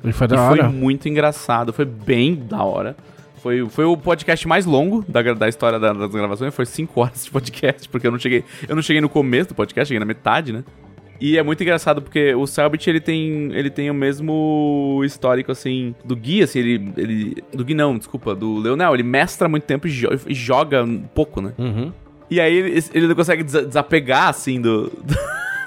E 0.03 0.11
foi 0.11 0.25
E 0.25 0.29
da 0.29 0.49
foi 0.49 0.59
hora. 0.59 0.69
muito 0.69 1.07
engraçado, 1.07 1.71
foi 1.71 1.85
bem 1.85 2.35
da 2.35 2.63
hora. 2.63 2.95
Foi, 3.37 3.67
foi 3.69 3.83
o 3.85 3.97
podcast 3.97 4.47
mais 4.47 4.65
longo 4.65 5.03
da, 5.07 5.21
da 5.33 5.49
história 5.49 5.77
da- 5.79 5.91
das 5.93 6.11
gravações, 6.11 6.53
foi 6.55 6.65
5 6.65 6.99
horas 7.01 7.25
de 7.25 7.31
podcast, 7.31 7.87
porque 7.89 8.07
eu 8.07 8.11
não 8.11 8.19
cheguei. 8.19 8.43
Eu 8.67 8.75
não 8.75 8.81
cheguei 8.81 9.01
no 9.01 9.09
começo 9.09 9.49
do 9.49 9.55
podcast, 9.55 9.87
cheguei 9.89 9.99
na 9.99 10.05
metade, 10.05 10.51
né? 10.53 10.63
E 11.21 11.37
é 11.37 11.43
muito 11.43 11.61
engraçado 11.61 12.01
porque 12.01 12.33
o 12.35 12.45
Selbit 12.45 12.89
ele 12.89 12.99
tem, 12.99 13.51
ele 13.53 13.69
tem 13.69 13.89
o 13.89 13.93
mesmo 13.93 15.01
histórico 15.05 15.51
assim 15.53 15.95
do 16.03 16.15
Gui, 16.17 16.41
assim, 16.43 16.59
ele, 16.59 16.93
ele 16.97 17.43
do 17.53 17.63
Gui 17.63 17.73
não, 17.73 17.97
desculpa, 17.97 18.35
do 18.35 18.57
Leonel, 18.57 18.93
ele 18.93 19.03
mestra 19.03 19.47
muito 19.47 19.63
tempo 19.63 19.87
e, 19.87 19.91
jo- 19.91 20.09
e 20.27 20.33
joga 20.33 20.85
pouco, 21.13 21.39
né? 21.39 21.53
Uhum. 21.57 21.93
E 22.33 22.39
aí 22.41 22.55
ele, 22.55 22.83
ele 22.93 23.07
não 23.07 23.15
consegue 23.15 23.43
desa- 23.43 23.65
desapegar, 23.65 24.29
assim, 24.29 24.59
do, 24.59 24.91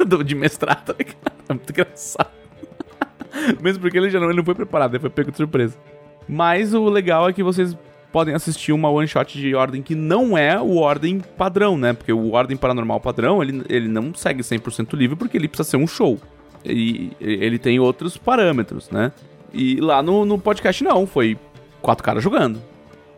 do- 0.05 0.25
de 0.25 0.35
mestrado, 0.35 0.85
tá 0.87 0.95
ligado? 0.99 1.17
É 1.49 1.53
muito 1.53 1.71
engraçado. 1.71 2.31
Mesmo 3.62 3.81
porque 3.83 3.97
ele 3.97 4.11
já 4.11 4.19
não, 4.19 4.27
ele 4.29 4.39
não 4.39 4.45
foi 4.45 4.55
preparado, 4.55 4.95
ele 4.95 5.01
foi 5.01 5.11
pego 5.11 5.31
de 5.31 5.37
surpresa. 5.37 5.77
Mas 6.29 6.75
o 6.75 6.89
legal 6.89 7.29
é 7.29 7.33
que 7.33 7.43
vocês 7.43 7.77
podem 8.12 8.35
assistir 8.35 8.73
uma 8.73 8.89
one 8.91 9.07
shot 9.07 9.39
de 9.39 9.55
ordem 9.55 9.81
que 9.83 9.95
não 9.95 10.37
é 10.37 10.59
o 10.61 10.77
ordem 10.79 11.21
padrão, 11.21 11.77
né? 11.79 11.93
Porque 11.93 12.12
o 12.12 12.33
ordem 12.33 12.57
paranormal 12.57 12.99
padrão, 12.99 13.43
ele, 13.43 13.62
ele 13.69 13.87
não 13.89 14.12
segue 14.14 14.43
100% 14.43 14.95
livre 14.95 15.14
porque 15.17 15.37
ele 15.37 15.47
precisa 15.49 15.69
ser 15.71 15.77
um 15.77 15.87
show. 15.87 16.19
E 16.64 17.12
ele 17.21 17.59
tem 17.61 17.79
outros 17.79 18.17
parâmetros, 18.17 18.91
né? 18.91 19.12
E 19.53 19.77
lá 19.81 20.03
no, 20.03 20.25
no 20.25 20.37
podcast 20.39 20.83
não, 20.83 21.07
foi 21.07 21.39
quatro 21.81 22.03
caras 22.03 22.25
jogando. 22.25 22.61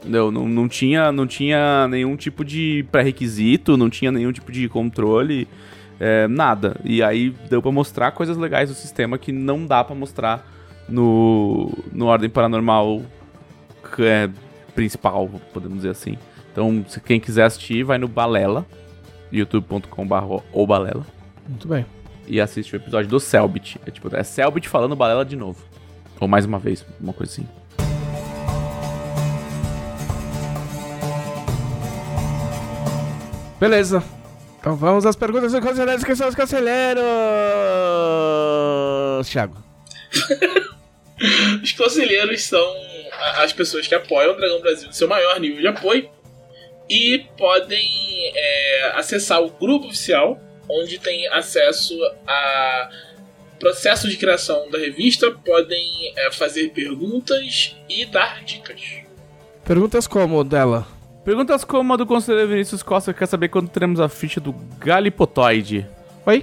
Entendeu? 0.00 0.30
Não, 0.30 0.48
não, 0.48 0.68
tinha, 0.68 1.10
não 1.10 1.26
tinha 1.26 1.88
nenhum 1.88 2.16
tipo 2.16 2.44
de 2.44 2.86
pré-requisito, 2.90 3.76
não 3.76 3.90
tinha 3.90 4.12
nenhum 4.12 4.32
tipo 4.32 4.52
de 4.52 4.68
controle, 4.68 5.48
é, 5.98 6.28
nada. 6.28 6.76
E 6.84 7.02
aí 7.02 7.30
deu 7.50 7.60
pra 7.60 7.72
mostrar 7.72 8.12
coisas 8.12 8.36
legais 8.36 8.68
do 8.68 8.74
sistema 8.74 9.18
que 9.18 9.32
não 9.32 9.66
dá 9.66 9.82
pra 9.82 9.96
mostrar 9.96 10.46
no, 10.88 11.72
no 11.92 12.06
Ordem 12.06 12.30
Paranormal 12.30 13.02
é, 13.98 14.28
principal, 14.74 15.28
podemos 15.52 15.78
dizer 15.78 15.90
assim. 15.90 16.16
Então, 16.52 16.84
se 16.88 17.00
quem 17.00 17.20
quiser 17.20 17.44
assistir, 17.44 17.82
vai 17.84 17.98
no 17.98 18.08
Balela, 18.08 18.64
youtube.com.br 19.32 20.42
ou 20.52 20.66
Balela, 20.66 21.04
Muito 21.48 21.68
bem. 21.68 21.84
e 22.26 22.40
assiste 22.40 22.74
o 22.74 22.76
episódio 22.76 23.10
do 23.10 23.20
Selbit. 23.20 23.80
É 23.86 23.90
tipo, 23.90 24.14
é 24.14 24.22
Selbit 24.22 24.68
falando 24.68 24.96
Balela 24.96 25.24
de 25.24 25.36
novo. 25.36 25.62
Ou 26.20 26.26
mais 26.26 26.44
uma 26.44 26.58
vez, 26.58 26.84
uma 27.00 27.12
coisa 27.12 27.32
assim. 27.32 27.46
Beleza. 33.60 34.02
Então 34.60 34.76
vamos 34.76 35.06
às 35.06 35.16
perguntas 35.16 35.52
dos 35.52 35.64
conselheiros, 35.64 36.04
que 36.04 36.16
são 36.16 36.28
os 36.28 36.34
conselheiros. 36.34 37.02
Thiago. 39.28 39.56
Os 41.62 41.72
conselheiros 41.72 42.42
são 42.44 42.64
as 43.38 43.52
pessoas 43.52 43.88
que 43.88 43.94
apoiam 43.94 44.32
o 44.32 44.36
Dragão 44.36 44.60
Brasil 44.60 44.86
no 44.86 44.94
seu 44.94 45.08
maior 45.08 45.40
nível 45.40 45.60
de 45.60 45.66
apoio 45.66 46.08
e 46.88 47.26
podem 47.36 47.88
é, 48.34 48.92
acessar 48.94 49.42
o 49.42 49.50
grupo 49.50 49.88
oficial, 49.88 50.40
onde 50.68 50.98
tem 50.98 51.26
acesso 51.28 51.94
a 52.26 52.90
processo 53.58 54.08
de 54.08 54.16
criação 54.16 54.70
da 54.70 54.78
revista, 54.78 55.32
podem 55.44 56.12
é, 56.16 56.30
fazer 56.30 56.70
perguntas 56.70 57.76
e 57.88 58.06
dar 58.06 58.44
dicas. 58.44 58.80
Perguntas 59.64 60.06
como 60.06 60.44
dela? 60.44 60.86
Perguntas 61.28 61.62
como 61.62 61.92
a 61.92 61.96
do 61.98 62.06
conselheiro 62.06 62.48
Vinícius 62.48 62.82
Costa 62.82 63.12
que 63.12 63.18
quer 63.18 63.26
saber 63.26 63.48
quando 63.50 63.68
teremos 63.68 64.00
a 64.00 64.08
ficha 64.08 64.40
do 64.40 64.50
Galipotoide. 64.80 65.86
Oi? 66.24 66.42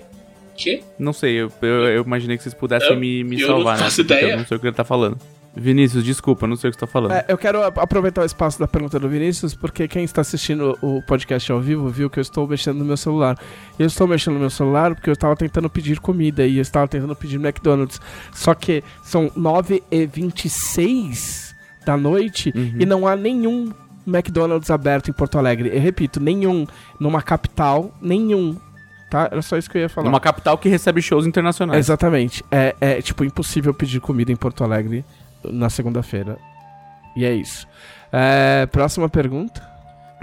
Que? 0.56 0.84
Não 1.00 1.12
sei, 1.12 1.42
eu, 1.42 1.52
eu- 1.64 1.88
eu 1.88 2.04
imaginei 2.04 2.38
que 2.38 2.44
vocês 2.44 2.54
pudessem 2.54 2.92
Eu- 2.92 3.00
me, 3.00 3.24
me 3.24 3.42
eu 3.42 3.48
não 3.48 3.56
salvar, 3.56 3.80
né? 3.80 3.88
ideia. 3.98 4.34
Eu 4.34 4.38
não 4.38 4.46
sei 4.46 4.58
o 4.58 4.60
que 4.60 4.68
ele 4.68 4.76
tá 4.76 4.84
falando. 4.84 5.18
Vinícius, 5.56 6.04
desculpa, 6.04 6.46
eu 6.46 6.50
não 6.50 6.56
sei 6.56 6.70
o 6.70 6.74
que 6.74 6.78
você 6.80 6.86
tá 6.86 6.92
falando. 6.92 7.14
É, 7.14 7.26
eu 7.28 7.36
quero 7.36 7.64
aproveitar 7.64 8.22
o 8.22 8.26
espaço 8.26 8.60
da 8.60 8.68
pergunta 8.68 9.00
do 9.00 9.10
Vinícius, 9.10 9.56
porque 9.56 9.88
quem 9.88 10.04
está 10.04 10.22
assistindo 10.22 10.78
o 10.84 11.02
podcast 11.02 11.52
ao 11.52 11.60
vivo 11.60 11.90
viu 11.90 12.08
que 12.08 12.20
eu 12.20 12.22
estou 12.22 12.48
mexendo 12.48 12.78
no 12.78 12.86
meu 12.86 12.96
celular. 12.98 13.40
E 13.80 13.82
eu 13.82 13.88
estou 13.88 14.06
mexendo 14.08 14.36
no 14.36 14.40
meu 14.42 14.52
celular 14.52 14.94
porque 14.94 15.10
eu 15.10 15.14
estava 15.14 15.36
tentando 15.36 15.68
pedir 15.68 16.00
comida 16.00 16.46
e 16.46 16.58
eu 16.58 16.62
estava 16.62 16.88
tentando 16.88 17.16
pedir 17.16 17.38
McDonald's. 17.44 18.00
Só 18.32 18.54
que 18.54 18.84
são 19.04 19.32
9h26 19.36 21.56
da 21.88 21.98
noite 21.98 22.54
Uhum. 22.56 22.76
e 22.80 22.86
não 22.86 23.08
há 23.08 23.16
nenhum 23.16 23.74
McDonald's 24.06 24.70
aberto 24.70 25.10
em 25.10 25.14
Porto 25.14 25.38
Alegre. 25.38 25.70
Eu 25.74 25.82
repito, 25.82 26.20
nenhum. 26.20 26.66
Numa 27.00 27.22
capital, 27.22 27.92
nenhum. 28.02 28.58
Tá? 29.10 29.30
Era 29.32 29.42
só 29.42 29.58
isso 29.58 29.70
que 29.70 29.78
eu 29.78 29.84
ia 29.84 29.90
falar. 29.90 30.06
Numa 30.06 30.20
capital 30.20 30.58
que 30.58 30.70
recebe 30.70 31.02
shows 31.02 31.26
internacionais. 31.26 31.80
Exatamente. 31.80 32.44
É, 32.52 32.76
é, 32.80 33.02
tipo, 33.02 33.24
impossível 33.24 33.74
pedir 33.74 34.00
comida 34.00 34.32
em 34.32 34.36
Porto 34.36 34.64
Alegre 34.64 35.06
na 35.44 35.70
segunda-feira. 35.70 36.38
E 37.16 37.24
é 37.26 37.34
isso. 37.34 37.68
É, 38.12 38.66
próxima 38.68 39.08
pergunta. 39.10 39.62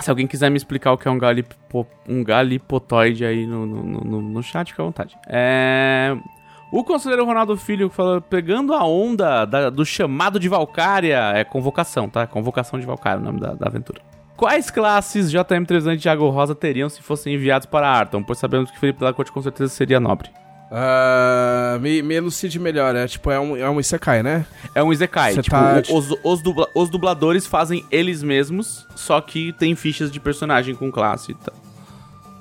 Se 0.01 0.11
alguém 0.11 0.27
quiser 0.27 0.51
me 0.51 0.57
explicar 0.57 0.93
o 0.93 0.99
que 0.99 1.07
é 1.07 1.11
um, 1.11 1.19
galipo, 1.19 1.87
um 2.09 2.25
galipotoide 2.25 3.25
aí 3.25 3.47
no, 3.47 3.67
no, 3.67 3.83
no, 3.83 4.23
no 4.23 4.43
chat, 4.43 4.71
fica 4.71 4.83
à 4.83 4.87
vontade. 4.87 5.17
É... 5.29 6.17
O 6.73 6.83
conselheiro 6.83 7.25
Ronaldo 7.27 7.57
Filho 7.57 7.91
fala, 7.91 8.21
pegando 8.21 8.73
a 8.73 8.83
onda 8.85 9.45
da- 9.45 9.69
do 9.71 9.85
chamado 9.85 10.41
de 10.41 10.49
Valcária, 10.49 11.19
é 11.35 11.45
convocação, 11.45 12.09
tá? 12.09 12.27
Convocação 12.27 12.81
de 12.81 12.87
Valcária, 12.87 13.21
o 13.21 13.25
nome 13.25 13.39
da, 13.39 13.53
da 13.53 13.67
aventura. 13.69 14.01
Quais 14.37 14.71
classes 14.71 15.31
JM 15.31 15.65
Trevisante 15.67 15.99
e 15.99 16.03
Thiago 16.03 16.29
Rosa 16.31 16.55
teriam 16.55 16.89
se 16.89 17.03
fossem 17.03 17.35
enviados 17.35 17.67
para 17.67 17.87
Arton? 17.89 18.23
Pois 18.23 18.39
sabemos 18.39 18.71
que 18.71 18.79
Felipe 18.81 19.05
Lacote 19.05 19.31
com 19.31 19.43
certeza 19.43 19.71
seria 19.73 20.01
nobre. 20.01 20.31
Ah, 20.75 21.77
me, 21.83 22.01
me 22.03 22.15
elucide 22.15 22.59
melhor. 22.59 22.97
É 22.97 23.07
tipo, 23.07 23.31
é 23.31 23.39
um, 23.39 23.55
é 23.55 23.69
um 23.69 23.79
Isekai, 23.79 24.23
né? 24.23 24.47
É 24.75 24.83
um 24.83 24.91
Izekai. 24.91 25.35
Cê 25.35 25.43
Tipo, 25.43 25.55
tá- 25.57 25.83
os, 25.93 26.11
os, 26.25 26.43
dubla- 26.43 26.69
os 26.75 26.89
dubladores 26.89 27.47
fazem 27.47 27.85
eles 27.91 28.23
mesmos, 28.23 28.87
só 28.97 29.21
que 29.21 29.53
tem 29.53 29.77
fichas 29.77 30.11
de 30.11 30.19
personagem 30.19 30.75
com 30.75 30.91
classe 30.91 31.33
e 31.33 31.35
tal. 31.35 31.55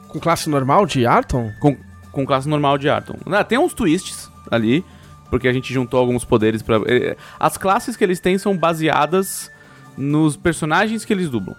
Com 0.07 0.19
classe 0.19 0.49
normal 0.49 0.85
de 0.85 1.05
Arton? 1.05 1.51
Com, 1.59 1.75
com 2.11 2.25
classe 2.25 2.47
normal 2.49 2.77
de 2.77 2.89
Arton. 2.89 3.15
Ah, 3.27 3.43
tem 3.43 3.57
uns 3.57 3.73
twists 3.73 4.29
ali, 4.49 4.83
porque 5.29 5.47
a 5.47 5.53
gente 5.53 5.73
juntou 5.73 5.99
alguns 5.99 6.25
poderes 6.25 6.61
pra. 6.61 6.77
eh, 6.87 7.15
As 7.39 7.57
classes 7.57 7.95
que 7.95 8.03
eles 8.03 8.19
têm 8.19 8.37
são 8.37 8.57
baseadas 8.57 9.49
nos 9.97 10.35
personagens 10.37 11.03
que 11.05 11.13
eles 11.13 11.29
dublam. 11.29 11.55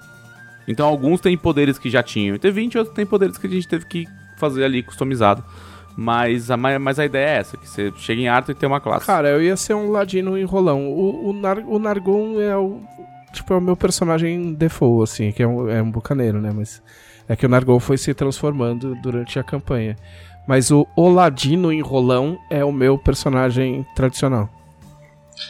Então 0.68 0.86
alguns 0.86 1.20
têm 1.20 1.36
poderes 1.36 1.78
que 1.78 1.90
já 1.90 2.02
tinham 2.02 2.36
em 2.36 2.38
T20, 2.38 2.76
outros 2.76 2.94
têm 2.94 3.04
poderes 3.06 3.36
que 3.36 3.46
a 3.46 3.50
gente 3.50 3.66
teve 3.66 3.84
que 3.86 4.06
fazer 4.38 4.64
ali 4.64 4.82
customizado. 4.82 5.42
Mas 5.96 6.50
a, 6.50 6.56
ma- 6.56 6.78
mas 6.78 6.98
a 6.98 7.04
ideia 7.04 7.26
é 7.26 7.36
essa, 7.38 7.56
que 7.56 7.68
você 7.68 7.92
chega 7.96 8.20
em 8.22 8.28
Arton 8.28 8.52
e 8.52 8.54
tem 8.54 8.66
uma 8.66 8.80
classe. 8.80 9.04
Cara, 9.04 9.28
eu 9.28 9.42
ia 9.42 9.56
ser 9.56 9.74
um 9.74 9.90
ladino 9.90 10.38
enrolão. 10.38 10.86
O, 10.88 11.28
o, 11.28 11.32
Nar, 11.34 11.58
o 11.66 11.78
Nargon 11.78 12.40
é 12.40 12.56
o. 12.56 12.80
tipo, 13.32 13.52
é 13.52 13.56
o 13.58 13.60
meu 13.60 13.76
personagem 13.76 14.54
default, 14.54 15.02
assim, 15.02 15.32
que 15.32 15.42
é 15.42 15.46
um, 15.46 15.68
é 15.68 15.82
um 15.82 15.90
bucaneiro, 15.90 16.40
né? 16.40 16.50
Mas 16.54 16.82
é 17.28 17.36
que 17.36 17.44
o 17.44 17.48
Nargol 17.48 17.78
foi 17.78 17.98
se 17.98 18.14
transformando 18.14 18.94
durante 19.02 19.38
a 19.38 19.42
campanha. 19.44 19.96
Mas 20.46 20.70
o 20.70 20.86
Oladino 20.96 21.72
Enrolão 21.72 22.38
é 22.50 22.64
o 22.64 22.72
meu 22.72 22.98
personagem 22.98 23.86
tradicional. 23.94 24.48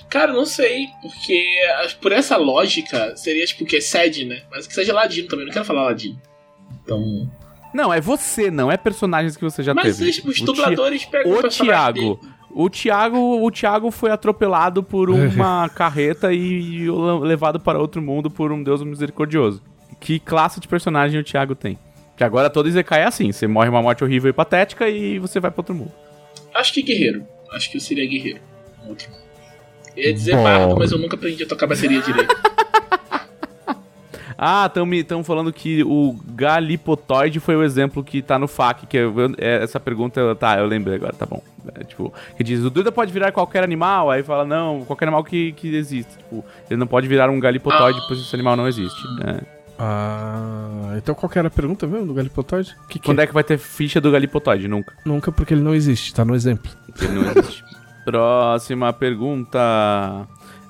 Cara, 0.08 0.32
não 0.32 0.46
sei, 0.46 0.86
porque 1.00 1.44
ah, 1.76 1.88
por 2.00 2.12
essa 2.12 2.36
lógica 2.36 3.14
seria 3.16 3.44
tipo 3.46 3.64
que 3.64 3.76
é 3.76 3.80
sede, 3.80 4.24
né? 4.24 4.42
Mas 4.50 4.66
que 4.66 4.74
seja 4.74 4.94
Ladino 4.94 5.28
também, 5.28 5.46
não 5.46 5.52
quero 5.52 5.64
falar 5.64 5.84
Ladino. 5.84 6.18
Então. 6.84 7.28
Não, 7.74 7.92
é 7.92 8.00
você, 8.00 8.50
não 8.50 8.70
é 8.70 8.76
personagens 8.76 9.36
que 9.36 9.42
você 9.44 9.62
já 9.62 9.72
Mas 9.74 9.96
teve. 9.96 10.10
os, 10.10 10.18
os 10.18 10.24
O 10.24 10.32
Ti- 10.32 10.44
dubladores 10.44 11.04
pegam 11.06 11.32
O 11.32 11.40
personagem 11.40 11.94
Thiago. 11.94 12.16
dele. 12.20 12.32
O 12.54 12.68
Thiago, 12.68 13.18
o 13.46 13.50
Thiago 13.50 13.90
foi 13.90 14.10
atropelado 14.10 14.82
por 14.82 15.08
uma 15.08 15.68
carreta 15.74 16.32
e 16.34 16.86
levado 17.22 17.58
para 17.58 17.78
outro 17.78 18.02
mundo 18.02 18.30
por 18.30 18.52
um 18.52 18.62
Deus 18.62 18.82
misericordioso. 18.82 19.62
Que 19.98 20.18
classe 20.20 20.60
de 20.60 20.68
personagem 20.68 21.18
o 21.18 21.24
Thiago 21.24 21.54
tem? 21.54 21.78
Que 22.22 22.26
agora 22.26 22.48
todo 22.48 22.68
Izekai 22.68 23.00
é 23.02 23.04
assim, 23.04 23.32
você 23.32 23.48
morre 23.48 23.68
uma 23.68 23.82
morte 23.82 24.04
horrível 24.04 24.30
e 24.30 24.32
patética 24.32 24.88
e 24.88 25.18
você 25.18 25.40
vai 25.40 25.50
para 25.50 25.58
outro 25.58 25.74
mundo. 25.74 25.90
Acho 26.54 26.72
que 26.72 26.80
guerreiro. 26.80 27.26
Acho 27.50 27.68
que 27.68 27.78
eu 27.78 27.80
seria 27.80 28.06
guerreiro. 28.08 28.38
Outro. 28.88 29.08
Eu 29.96 30.04
ia 30.04 30.14
dizer 30.14 30.36
Bom. 30.36 30.44
bardo, 30.44 30.76
mas 30.78 30.92
eu 30.92 30.98
nunca 30.98 31.16
aprendi 31.16 31.42
a 31.42 31.46
tocar 31.48 31.66
bateria 31.66 32.00
direito. 32.00 32.32
Ah, 34.44 34.68
estão 34.92 35.22
falando 35.22 35.52
que 35.52 35.84
o 35.84 36.16
Galipotoide 36.34 37.38
foi 37.38 37.54
o 37.54 37.62
exemplo 37.62 38.02
que 38.02 38.20
tá 38.20 38.38
no 38.40 38.48
FAQ, 38.48 38.86
que 38.86 38.96
eu- 38.96 39.16
eu- 39.20 39.34
é, 39.38 39.62
essa 39.62 39.78
pergunta, 39.78 40.34
tá, 40.34 40.58
eu 40.58 40.66
lembrei 40.66 40.96
agora, 40.96 41.12
tá 41.12 41.24
bom. 41.24 41.40
É, 41.78 41.84
tipo, 41.84 42.12
que 42.36 42.42
diz, 42.42 42.58
o 42.64 42.70
Duda 42.70 42.90
pode 42.90 43.12
virar 43.12 43.30
qualquer 43.30 43.62
animal, 43.62 44.10
aí 44.10 44.24
fala, 44.24 44.44
não, 44.44 44.84
qualquer 44.84 45.04
animal 45.04 45.22
que, 45.22 45.52
que 45.52 45.72
existe. 45.76 46.16
Tipo, 46.18 46.44
ele 46.68 46.78
não 46.80 46.88
pode 46.88 47.06
virar 47.06 47.30
um 47.30 47.38
Galipotoide, 47.38 48.00
Ah. 48.00 48.04
pois 48.08 48.18
esse 48.20 48.34
animal 48.34 48.56
não 48.56 48.66
existe. 48.66 49.00
né? 49.20 49.42
Ah, 49.78 50.94
então 50.96 51.14
qual 51.14 51.28
que 51.28 51.38
era 51.38 51.48
a 51.48 51.50
pergunta 51.50 51.86
mesmo 51.86 52.06
do 52.06 52.14
Galipotoide? 52.14 52.76
Que 52.88 52.98
que 52.98 53.06
Quando 53.06 53.20
é 53.20 53.26
que 53.26 53.34
vai 53.34 53.42
ter 53.42 53.58
ficha 53.58 54.00
do 54.00 54.10
Galipotoide? 54.10 54.68
Nunca. 54.68 54.94
Nunca 55.04 55.32
porque 55.32 55.54
ele 55.54 55.62
não 55.62 55.74
existe, 55.74 56.14
tá 56.14 56.24
no 56.24 56.34
exemplo. 56.34 56.70
Ele 57.00 57.12
não 57.12 57.30
existe. 57.30 57.64
Próxima 58.04 58.92
pergunta. 58.92 59.58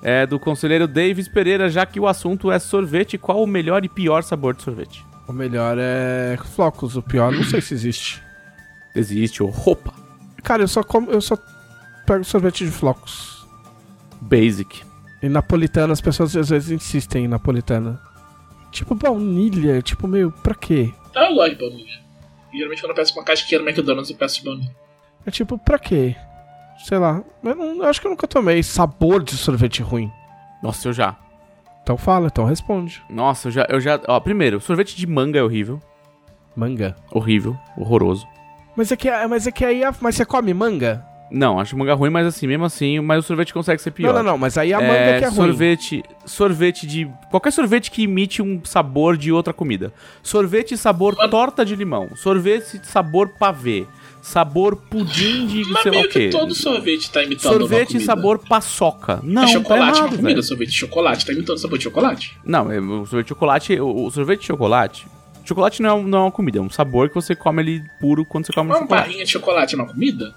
É 0.03 0.27
do 0.27 0.39
conselheiro 0.39 0.89
Davis 0.89 1.29
Pereira, 1.29 1.69
já 1.71 1.87
que 1.87 2.01
o 2.01 2.09
assunto 2.09 2.51
é 2.51 2.59
sorvete, 2.59 3.17
qual 3.17 3.43
o 3.43 3.47
melhor 3.47 3.85
e 3.85 3.89
pior 3.89 4.23
sabor 4.23 4.55
de 4.55 4.63
sorvete? 4.63 5.05
O 5.29 5.33
melhor 5.33 5.77
é 5.79 6.37
flocos, 6.55 6.97
o 6.97 7.03
pior 7.03 7.33
não 7.33 7.45
sei 7.45 7.61
se 7.61 7.73
existe. 7.73 8.23
Existe, 8.95 9.43
ou 9.43 9.49
roupa. 9.49 9.95
Cara, 10.43 10.63
eu 10.63 10.69
só 10.69 10.83
como, 10.83 11.11
eu 11.11 11.21
só 11.21 11.39
pego 12.05 12.25
sorvete 12.25 12.65
de 12.65 12.71
flocos. 12.71 13.47
Basic. 14.21 14.83
E 15.23 15.29
napolitana, 15.29 15.93
as 15.93 16.01
pessoas 16.01 16.37
às 16.37 16.49
vezes 16.49 16.71
insistem 16.71 17.25
em 17.25 17.29
napolitana. 17.29 18.01
Tipo 18.73 18.95
baunilha, 18.95 19.81
tipo, 19.83 20.09
meu, 20.09 20.33
pra 20.33 20.55
quê? 20.55 20.93
Ah, 21.15 21.27
eu 21.31 21.35
gosto 21.35 21.51
de 21.51 21.61
baunilha. 21.61 22.03
Geralmente 22.53 22.83
quando 22.83 22.91
eu 22.91 22.97
peço 22.97 23.13
uma 23.15 23.25
casquinha 23.25 23.61
no 23.61 23.69
McDonald's 23.69 24.11
eu 24.11 24.17
peço 24.17 24.39
de 24.41 24.45
baunilha. 24.45 24.75
É 25.27 25.31
tipo, 25.31 25.57
pra 25.59 25.79
quê? 25.79 26.17
Sei 26.85 26.99
lá, 26.99 27.23
eu, 27.45 27.55
não, 27.55 27.77
eu 27.77 27.85
acho 27.85 28.01
que 28.01 28.07
eu 28.07 28.11
nunca 28.11 28.27
tomei 28.27 28.63
sabor 28.63 29.23
de 29.23 29.37
sorvete 29.37 29.83
ruim. 29.83 30.11
Nossa, 30.63 30.89
eu 30.89 30.93
já. 30.93 31.17
Então 31.83 31.97
fala, 31.97 32.27
então 32.27 32.45
responde. 32.45 33.03
Nossa, 33.11 33.49
eu 33.49 33.53
já, 33.53 33.67
eu 33.69 33.81
já. 33.81 34.01
Ó, 34.09 34.19
primeiro, 34.21 34.61
sorvete 34.61 34.97
de 34.97 35.07
manga 35.07 35.39
é 35.39 35.43
horrível. 35.43 35.81
Manga. 36.57 36.97
Horrível. 37.11 37.57
Horroroso. 37.77 38.27
Mas 38.77 38.91
é 38.91 38.97
que, 38.97 39.11
mas 39.29 39.47
é 39.47 39.53
que 39.53 39.65
aí. 39.65 39.85
a- 39.85 39.95
Mas 40.01 40.15
você 40.17 40.25
come 40.25 40.53
manga? 40.55 41.05
Não, 41.33 41.59
acho 41.59 41.77
manga 41.79 41.95
ruim, 41.95 42.11
mas 42.11 42.27
assim, 42.27 42.47
mesmo 42.47 42.65
assim, 42.65 43.01
mas 43.01 43.25
o 43.25 43.27
sorvete 43.27 43.55
consegue 43.55 43.81
ser 43.81 43.91
pior. 43.91 44.13
Não, 44.13 44.23
não, 44.23 44.33
não, 44.33 44.39
mas 44.39 44.59
aí 44.59 44.73
a 44.73 44.79
manga 44.81 44.93
é, 44.93 45.19
que 45.19 45.25
é 45.25 45.29
ruim. 45.29 45.37
sorvete, 45.37 46.03
sorvete 46.27 46.87
de 46.87 47.09
qualquer 47.31 47.51
sorvete 47.53 47.91
que 47.91 48.03
imite 48.03 48.43
um 48.43 48.61
sabor 48.65 49.17
de 49.17 49.33
outra 49.33 49.53
comida. 49.53 49.93
Sorvete 50.23 50.77
sabor 50.77 51.17
torta 51.31 51.65
de 51.65 51.75
limão, 51.75 52.11
sorvete 52.17 52.81
sabor 52.85 53.31
pavê, 53.39 53.87
sabor 54.21 54.77
pudim 54.77 55.47
de 55.47 55.65
Mas 55.71 55.83
sei 55.83 55.91
lá 55.93 55.97
meio 55.99 56.09
o 56.09 56.13
quê. 56.13 56.27
que 56.27 56.31
todo 56.31 56.55
sorvete 56.55 57.11
tá 57.11 57.23
imitando 57.23 57.53
uma 57.53 57.59
Sorvete 57.61 58.01
sabor 58.01 58.39
paçoca. 58.39 59.21
Não, 59.23 59.45
é 59.45 59.47
chocolate, 59.49 59.93
tá 59.93 59.99
uma 60.01 60.07
errado, 60.09 60.17
comida, 60.19 60.43
sorvete 60.43 60.69
de 60.71 60.77
chocolate. 60.77 61.25
Tá 61.27 61.33
imitando 61.33 61.59
sabor 61.59 61.79
de 61.79 61.85
chocolate? 61.85 62.37
Não, 62.45 62.71
é, 62.71 62.79
o 62.79 63.07
sorvete 63.07 63.25
de 63.25 63.29
chocolate, 63.31 63.81
o, 63.81 64.05
o 64.07 64.11
sorvete 64.11 64.41
de 64.41 64.47
chocolate, 64.49 65.07
chocolate 65.45 65.81
não 65.83 65.99
é, 65.99 66.03
não 66.03 66.19
é 66.19 66.23
uma 66.23 66.31
comida, 66.31 66.59
é 66.59 66.61
um 66.61 66.71
sabor 66.71 67.09
que 67.09 67.15
você 67.15 67.35
come 67.35 67.63
ele 67.63 67.83
puro 68.01 68.25
quando 68.25 68.47
você 68.47 68.53
come 68.53 68.69
Uma 68.71 68.81
chocolate. 68.81 69.07
barrinha 69.07 69.25
de 69.25 69.31
chocolate 69.31 69.75
é 69.75 69.79
uma 69.79 69.87
comida? 69.87 70.35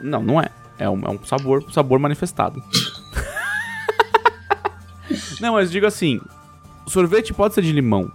Não, 0.00 0.22
não 0.22 0.40
é. 0.40 0.48
É 0.78 0.88
um, 0.88 1.00
é 1.04 1.10
um 1.10 1.24
sabor, 1.24 1.64
sabor 1.72 1.98
manifestado. 1.98 2.62
não, 5.40 5.54
mas 5.54 5.70
digo 5.70 5.86
assim, 5.86 6.20
sorvete 6.86 7.32
pode 7.32 7.54
ser 7.54 7.62
de 7.62 7.72
limão. 7.72 8.10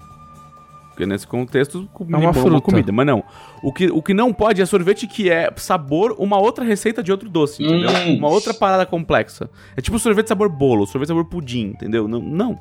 Porque 0.90 1.06
nesse 1.08 1.26
contexto, 1.26 1.90
com 1.92 2.04
É 2.04 2.08
uma 2.08 2.18
limão 2.20 2.34
é 2.34 2.38
uma 2.38 2.42
fruta. 2.42 2.62
comida. 2.62 2.92
Mas 2.92 3.06
não. 3.08 3.24
O 3.64 3.74
que, 3.74 3.88
o 3.88 4.02
que 4.02 4.14
não 4.14 4.32
pode 4.32 4.62
é 4.62 4.66
sorvete 4.66 5.08
que 5.08 5.30
é 5.30 5.52
sabor 5.56 6.16
uma 6.20 6.38
outra 6.38 6.64
receita 6.64 7.02
de 7.02 7.12
outro 7.12 7.28
doce, 7.30 7.64
entendeu? 7.64 7.90
Hum. 7.90 8.18
Uma 8.18 8.28
outra 8.28 8.54
parada 8.54 8.86
complexa. 8.86 9.50
É 9.76 9.82
tipo 9.82 9.98
sorvete 9.98 10.28
sabor 10.28 10.50
bolo, 10.50 10.86
sorvete 10.86 11.08
sabor 11.08 11.26
pudim, 11.26 11.70
entendeu? 11.70 12.08
Não. 12.08 12.20
não. 12.22 12.60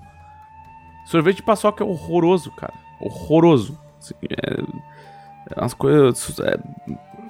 Sorvete 1.04 1.36
de 1.36 1.42
paçoca 1.42 1.84
é 1.84 1.86
horroroso, 1.86 2.50
cara. 2.52 2.72
Horroroso. 3.00 3.78
Assim, 4.00 4.14
é, 4.30 4.62
é 5.54 5.60
umas 5.60 5.74
coisas. 5.74 6.38
é- 6.40 6.54
é, 6.54 6.58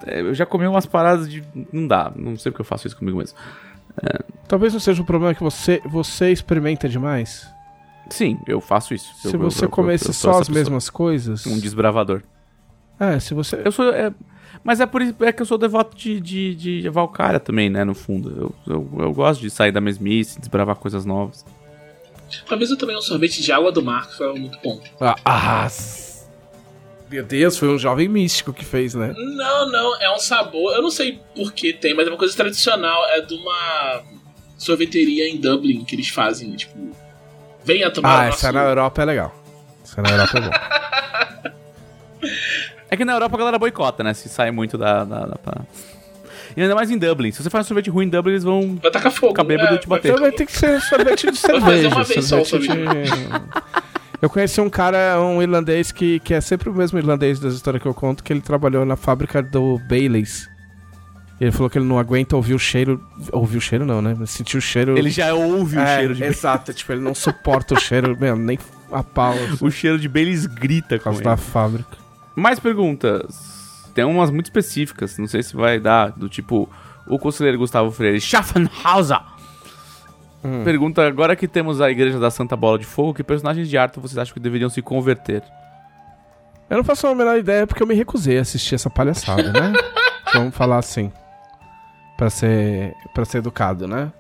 eu 0.07 0.35
já 0.35 0.45
comi 0.47 0.67
umas 0.67 0.87
paradas 0.87 1.31
de. 1.31 1.43
Não 1.73 1.87
dá. 1.87 2.13
Não 2.15 2.37
sei 2.37 2.51
porque 2.53 2.63
eu 2.63 2.67
faço 2.67 2.87
isso 2.87 2.97
comigo 2.97 3.19
mesmo. 3.19 3.37
Talvez 4.49 4.73
não 4.73 4.81
seja 4.81 5.03
o 5.03 5.05
problema 5.05 5.35
que 5.35 5.43
você, 5.43 5.81
você 5.85 6.31
experimenta 6.33 6.89
demais. 6.89 7.47
Sim, 8.11 8.39
eu 8.47 8.61
faço 8.61 8.95
isso. 8.95 9.15
Se 9.17 9.35
Eu- 9.35 9.41
você 9.41 9.65
eu- 9.65 9.67
eu- 9.67 9.71
comesse 9.71 10.13
só 10.13 10.33
as 10.33 10.39
pessoa. 10.41 10.55
mesmas 10.59 10.91
coisas. 10.91 11.47
Um 11.47 11.59
desbravador. 11.59 12.23
É, 12.99 13.19
se 13.21 13.33
você. 13.35 13.61
Eu 13.65 13.73
sou. 13.73 13.91
é, 13.91 14.13
mas 14.65 14.81
é 14.81 14.87
por 14.87 15.01
isso 15.03 15.15
é 15.21 15.33
que 15.33 15.41
eu 15.43 15.47
sou 15.47 15.57
devoto 15.59 15.97
de, 15.97 16.21
de, 16.21 16.55
de 16.83 16.89
Valkyria 16.89 17.41
também, 17.41 17.69
né? 17.71 17.85
No 17.85 17.95
fundo. 17.95 18.55
Eu, 18.67 18.75
eu, 18.75 18.91
eu 19.05 19.13
gosto 19.13 19.41
de 19.41 19.51
sair 19.51 19.73
da 19.73 19.81
mesmice, 19.81 20.39
desbravar 20.39 20.77
coisas 20.77 21.05
novas. 21.05 21.45
Talvez 22.49 22.71
eu 22.71 22.79
também 22.79 22.97
um 22.97 23.01
sorvete 23.03 23.43
de 23.43 23.53
água 23.53 23.71
do 23.71 23.83
mar, 23.83 24.09
que 24.09 24.17
foi 24.17 24.39
muito 24.39 24.59
bom. 24.63 24.81
Ah, 25.01 25.17
ah, 25.25 25.69
meu 27.13 27.23
Deus, 27.23 27.59
foi 27.59 27.69
um 27.69 27.79
jovem 27.79 28.09
místico 28.09 28.53
que 28.53 28.65
fez, 28.65 28.95
né? 28.95 29.13
Não, 29.17 29.71
não, 29.71 30.01
é 30.01 30.11
um 30.15 30.19
sabor. 30.19 30.75
Eu 30.75 30.83
não 30.83 30.91
sei 30.91 31.21
por 31.37 31.53
que 31.53 31.73
tem, 31.73 31.95
mas 31.95 32.07
é 32.07 32.11
uma 32.11 32.17
coisa 32.19 32.35
tradicional. 32.37 33.05
É 33.11 33.21
de 33.21 33.35
uma 33.35 34.03
sorveteria 34.59 35.29
em 35.29 35.37
Dublin 35.41 35.85
que 35.85 35.95
eles 35.95 36.09
fazem, 36.09 36.53
tipo. 36.57 36.75
Venha 37.65 37.91
tomar 37.91 38.09
Ah, 38.09 38.27
o 38.27 38.29
essa 38.29 38.51
nosso... 38.51 38.65
na 38.65 38.71
Europa 38.71 39.03
é 39.03 39.05
legal. 39.05 39.35
Essa 39.85 40.03
na 40.03 40.11
Europa 40.11 40.39
é 40.39 40.41
bom. 40.41 41.53
É 42.91 42.97
que 42.97 43.05
na 43.07 43.15
Europa 43.15 43.35
a 43.37 43.39
galera 43.39 43.59
boicota, 43.59 44.05
né? 44.05 44.13
Se 44.13 44.29
sai 44.29 44.51
muito 44.51 44.77
da. 44.77 45.03
da, 45.05 45.27
da- 45.27 45.37
pra- 45.37 45.63
E 46.55 46.61
ainda 46.61 46.75
mais 46.75 46.91
em 46.91 46.99
Dublin. 46.99 47.33
Se 47.33 47.43
você 47.43 47.49
faz 47.49 47.65
um 47.65 47.69
sorvete 47.69 47.89
ruim 47.89 48.05
em 48.05 48.09
Dublin, 48.11 48.33
eles 48.33 48.45
vão. 48.45 48.77
Vai 48.83 48.91
tacar 48.91 49.11
fogo. 49.11 49.33
Ficar 49.33 49.45
bêbado 49.45 49.75
e 49.75 49.79
te 49.79 49.89
vai- 49.89 49.99
bater. 49.99 50.15
Vai 50.21 50.31
ter 50.31 50.45
que 50.45 50.53
ser 50.53 50.79
sorvete 50.83 51.31
de 51.31 51.39
fazer 51.39 51.61
cerveja. 51.61 51.89
uma 51.89 52.05
vez 52.05 52.25
só 52.27 52.41
o 52.41 52.45
sorvete 52.45 52.73
de... 52.77 52.77
Eu 54.23 54.31
conheci 54.31 54.61
um 54.61 54.71
cara, 54.71 55.21
um 55.21 55.43
irlandês, 55.43 55.91
que, 55.91 56.21
que 56.21 56.33
é 56.33 56.41
sempre 56.41 56.71
o 56.71 56.75
mesmo 56.75 56.97
irlandês 56.97 57.41
das 57.41 57.55
histórias 57.55 57.83
que 57.83 57.89
eu 57.89 57.93
conto, 57.95 58.23
que 58.23 58.33
ele 58.33 58.41
trabalhou 58.41 58.85
na 58.85 58.95
fábrica 58.95 59.43
do 59.43 59.79
Baileys. 59.89 60.49
Ele 61.41 61.51
falou 61.51 61.69
que 61.69 61.77
ele 61.77 61.85
não 61.87 61.99
aguenta 61.99 62.37
ouvir 62.37 62.55
o 62.55 62.59
cheiro. 62.59 63.05
Ouvir 63.33 63.57
o 63.59 63.61
cheiro 63.61 63.85
não, 63.85 64.01
né? 64.01 64.15
Sentir 64.27 64.57
o 64.57 64.61
cheiro. 64.61 64.97
Ele 64.97 65.11
já 65.11 65.35
ouve 65.35 65.77
o 65.77 65.81
É, 65.81 65.99
cheiro 65.99 66.15
de. 66.15 66.23
Exato, 66.23 66.73
tipo, 66.73 66.93
ele 66.93 67.01
não 67.01 67.17
suporta 67.17 67.75
o 67.75 67.81
cheiro, 67.81 68.17
meu, 68.21 68.37
nem 68.37 68.57
a 68.93 69.03
pau. 69.03 69.33
assim, 69.33 69.67
O 69.67 69.69
cheiro 69.69 69.99
de 69.99 70.09
Baileys 70.09 70.47
grita 70.47 71.01
com 71.01 71.21
da 71.21 71.37
fábrica. 71.37 71.99
Mais 72.37 72.61
perguntas. 72.61 73.91
Tem 73.93 74.05
umas 74.05 74.31
muito 74.31 74.47
específicas, 74.47 75.19
não 75.19 75.27
sei 75.27 75.43
se 75.43 75.57
vai 75.57 75.81
dar, 75.81 76.13
do 76.13 76.29
tipo, 76.29 76.71
o 77.09 77.19
conselheiro 77.19 77.59
Gustavo 77.59 77.91
Freire, 77.91 78.21
Schaffenhauser. 78.21 79.21
Hum. 80.45 80.65
Pergunta, 80.65 81.07
agora 81.07 81.37
que 81.37 81.47
temos 81.47 81.81
a 81.81 81.91
Igreja 81.91 82.19
da 82.19 82.31
Santa 82.31 82.57
Bola 82.57 82.79
de 82.79 82.85
Fogo, 82.85 83.15
que 83.15 83.23
personagens 83.23 83.69
de 83.69 83.79
Arthur 83.79 84.01
vocês 84.01 84.19
acham 84.19 84.35
que 84.35 84.41
deveriam 84.41 84.69
se 84.69 84.83
converter? 84.83 85.43
Eu 86.69 86.79
não 86.79 86.85
faço 86.85 87.07
a 87.07 87.15
menor 87.15 87.39
ideia 87.39 87.67
porque 87.67 87.83
eu 87.83 87.87
me 87.87 87.95
recusei 87.95 88.39
a 88.39 88.43
assistir 88.43 88.75
essa 88.75 88.91
palhaçada, 88.91 89.53
né? 89.53 89.73
Vamos 90.35 90.55
falar 90.55 90.79
assim. 90.79 91.13
Pra 92.17 92.31
ser, 92.31 92.95
pra 93.15 93.25
ser 93.25 93.39
educado, 93.39 93.87
né? 93.87 94.13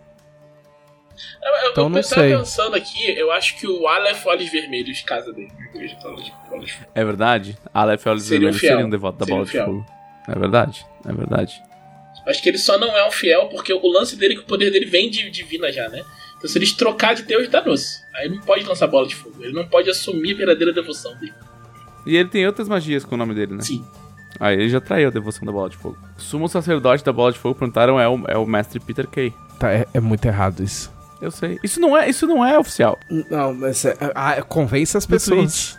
Eu, 1.43 1.65
eu, 1.67 1.71
Então 1.71 1.85
eu 1.85 1.91
não 1.91 2.03
sei. 2.03 2.37
pensando 2.37 2.75
aqui, 2.77 3.11
eu 3.19 3.31
acho 3.33 3.57
que 3.57 3.67
o 3.67 3.87
Aleph 3.87 4.25
Olhos 4.27 4.51
Vermelhos 4.51 5.03
casa 5.03 5.33
dele. 5.33 5.53
na 5.59 5.65
igreja 5.67 5.97
de 5.97 6.07
Olhos- 6.07 6.33
Olhos- 6.51 6.79
É 6.95 7.05
verdade? 7.05 7.57
Aleph 7.73 8.07
Olhos 8.07 8.23
Seria 8.25 8.39
Vermelhos 8.39 8.61
fiel. 8.61 8.73
seria 8.73 8.87
um 8.87 8.91
devoto 8.91 9.19
da 9.19 9.25
Seria 9.25 9.37
Bola 9.41 9.51
de. 9.51 9.59
Fogo. 9.65 9.87
É 10.29 10.39
verdade, 10.39 10.87
é 11.09 11.13
verdade. 11.13 11.63
Acho 12.27 12.43
que 12.43 12.49
ele 12.49 12.59
só 12.59 12.79
não 12.79 12.97
é 12.97 13.07
um 13.07 13.11
fiel 13.11 13.49
porque 13.49 13.73
o 13.73 13.87
lance 13.89 14.17
dele 14.17 14.35
é 14.35 14.37
que 14.37 14.43
o 14.43 14.47
poder 14.47 14.71
dele 14.71 14.87
vem 14.87 15.11
de 15.11 15.29
divina 15.31 15.73
já, 15.73 15.89
né? 15.89 16.03
Então 16.39 16.49
se 16.49 16.59
eles 16.59 16.73
trocar 16.73 17.15
de 17.15 17.23
Deus, 17.23 17.49
danou-se. 17.49 18.01
Aí 18.15 18.27
ele 18.27 18.37
não 18.37 18.43
pode 18.43 18.65
lançar 18.65 18.87
bola 18.87 19.07
de 19.07 19.15
fogo. 19.15 19.37
Ele 19.41 19.53
não 19.53 19.67
pode 19.67 19.89
assumir 19.91 20.35
a 20.35 20.37
verdadeira 20.37 20.73
devoção 20.73 21.15
dele. 21.17 21.33
E 22.07 22.17
ele 22.17 22.29
tem 22.29 22.47
outras 22.47 22.69
magias 22.69 23.05
com 23.05 23.15
o 23.15 23.19
nome 23.19 23.35
dele, 23.35 23.55
né? 23.55 23.63
Sim. 23.63 23.85
Aí 24.41 24.55
ele 24.57 24.69
já 24.69 24.81
traiu 24.81 25.09
a 25.09 25.11
devoção 25.13 25.45
da 25.45 25.53
Bola 25.53 25.69
de 25.71 25.77
Fogo. 25.77 25.97
Sumo 26.17 26.49
sacerdote 26.49 27.05
da 27.05 27.13
Bola 27.13 27.31
de 27.33 27.39
Fogo 27.39 27.55
perguntaram 27.55 28.01
é 28.01 28.09
o, 28.09 28.25
é 28.27 28.37
o 28.37 28.47
mestre 28.47 28.81
Peter 28.81 29.07
Kay. 29.07 29.33
Tá, 29.59 29.71
é, 29.71 29.87
é 29.95 30.01
muito 30.01 30.25
errado 30.25 30.65
isso. 30.65 30.91
Eu 31.21 31.31
sei. 31.31 31.61
Isso 31.63 31.79
não 31.79 31.97
é, 31.97 32.09
isso 32.09 32.27
não 32.27 32.45
é 32.45 32.59
oficial. 32.59 32.99
Não, 33.31 33.55
mas 33.55 33.85
é, 33.85 33.97
ah, 34.15 34.43
convence 34.43 34.97
as 34.97 35.07
pessoas. 35.07 35.79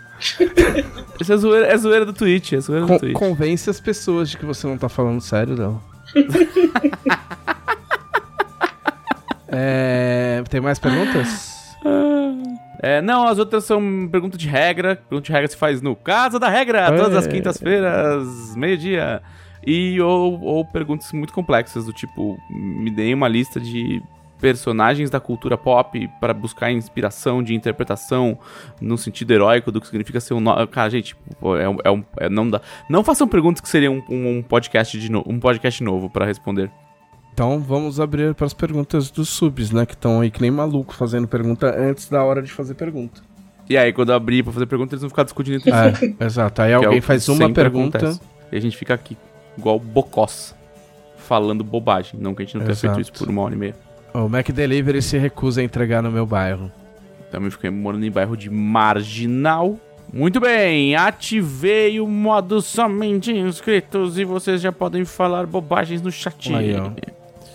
Isso 1.20 1.34
é 1.34 1.38
zoeira, 1.38 1.68
é 1.68 1.78
zoeira 1.78 2.06
do 2.06 2.14
Twitch, 2.14 2.54
é 2.54 2.60
zoeira 2.62 2.86
Con- 2.88 2.94
do 2.94 3.00
Twitch. 3.00 3.14
convence 3.14 3.70
as 3.70 3.82
pessoas 3.82 4.30
de 4.30 4.38
que 4.38 4.46
você 4.46 4.66
não 4.68 4.78
tá 4.78 4.88
falando 4.88 5.20
sério, 5.20 5.56
não. 5.58 5.82
é, 9.48 10.44
tem 10.50 10.62
mais 10.62 10.80
perguntas? 10.80 11.54
É, 12.82 13.02
não, 13.02 13.28
as 13.28 13.40
outras 13.40 13.64
são 13.66 14.08
pergunta 14.12 14.38
de 14.38 14.48
regra. 14.48 14.96
Pergunta 14.96 15.26
de 15.28 15.32
regra 15.32 15.48
se 15.48 15.58
faz 15.58 15.82
no 15.82 15.96
Casa 15.96 16.40
da 16.40 16.50
Regra, 16.50 16.92
todas 16.96 17.16
as 17.16 17.28
É. 17.28 17.30
quintas-feiras, 17.30 18.56
meio-dia. 18.56 19.22
E 19.66 20.00
ou, 20.02 20.42
ou 20.42 20.66
perguntas 20.66 21.12
muito 21.14 21.32
complexas, 21.34 21.86
do 21.86 21.94
tipo, 21.94 22.38
me 22.50 22.92
deem 22.92 23.14
uma 23.14 23.28
lista 23.30 23.60
de 23.60 24.02
personagens 24.44 25.10
da 25.10 25.22
cultura 25.22 25.58
pop 25.58 26.10
para 26.20 26.34
buscar 26.34 26.70
inspiração 26.70 27.42
de 27.42 27.56
interpretação 27.56 28.38
no 28.82 28.98
sentido 28.98 29.32
heróico 29.32 29.72
do 29.72 29.80
que 29.80 29.88
significa 29.88 30.20
ser 30.20 30.34
um... 30.34 30.42
No... 30.42 30.68
Cara, 30.68 30.90
gente, 30.90 31.16
é, 31.62 31.70
um- 31.70 31.78
é 31.82 31.90
um... 31.90 32.04
é- 32.20 32.28
não 32.28 32.50
dá... 32.50 32.60
Não 32.90 33.06
façam 33.06 33.26
perguntas 33.26 33.62
que 33.62 33.70
seriam 33.70 34.04
um, 34.10 34.14
um, 34.14 34.38
um 34.40 34.44
podcast 34.44 35.00
de 35.00 35.10
no... 35.10 35.24
um 35.26 35.40
podcast 35.40 35.82
novo 35.82 36.10
para 36.10 36.26
responder. 36.26 36.70
Então 37.34 37.58
vamos 37.62 38.02
abrir 38.02 38.36
para 38.36 38.46
as 38.46 38.54
perguntas 38.54 39.10
dos 39.10 39.30
subs, 39.30 39.72
né? 39.72 39.86
Que 39.86 39.94
estão 39.94 40.20
aí 40.20 40.30
que 40.30 40.42
nem 40.42 40.52
maluco 40.52 40.94
fazendo 40.94 41.26
pergunta 41.26 41.74
antes 41.80 42.10
da 42.10 42.22
hora 42.22 42.42
de 42.42 42.52
fazer 42.52 42.74
pergunta. 42.74 43.22
E 43.70 43.78
aí, 43.78 43.94
quando 43.94 44.10
eu 44.10 44.16
abrir 44.16 44.44
pra 44.44 44.52
fazer 44.52 44.66
pergunta, 44.66 44.94
eles 44.94 45.04
vão 45.04 45.10
ficar 45.10 45.24
discutindo 45.24 45.56
entre 45.56 45.72
si. 45.72 46.16
É, 46.20 46.20
exato. 46.28 46.62
Aí 46.62 46.72
é 46.72 46.76
alguém 46.76 47.00
faz 47.00 47.30
uma 47.30 47.50
pergunta. 47.50 47.98
acontece. 47.98 48.20
E 48.52 48.58
a 48.58 48.60
gente 48.60 48.76
fica 48.76 48.94
aqui, 48.94 49.18
igual 49.58 49.80
bocós, 49.80 50.54
falando 51.16 51.64
bobagem. 51.64 52.20
Não 52.20 52.36
que 52.36 52.44
a 52.44 52.46
gente 52.46 52.56
não 52.56 52.66
tenha 52.66 52.74
Exato. 52.74 52.96
feito 52.96 53.08
isso 53.08 53.14
por 53.18 53.30
uma 53.30 53.42
hora 53.42 53.56
e 53.56 53.58
meia. 53.58 53.93
O 54.14 54.30
Mac 54.30 54.50
Delivery 54.50 55.02
se 55.02 55.18
recusa 55.18 55.62
a 55.62 55.64
entregar 55.64 56.04
no 56.04 56.12
meu 56.12 56.26
bairro. 56.26 56.72
Também 57.32 57.50
fiquei 57.50 57.70
morando 57.72 58.06
em 58.06 58.12
bairro 58.12 58.38
de 58.38 58.50
Marginal. 58.50 59.80
Muito 60.14 60.40
bem, 60.40 60.96
ativei 60.96 62.00
o 62.00 62.08
modo 62.08 62.62
somente 62.62 63.32
inscritos 63.32 64.20
e 64.20 64.24
vocês 64.24 64.62
já 64.62 64.72
podem 64.72 65.04
falar 65.04 65.48
bobagens 65.48 66.00
no 66.04 66.12
chat. 66.12 66.54
Aí, 66.54 66.76
ó. 66.76 66.92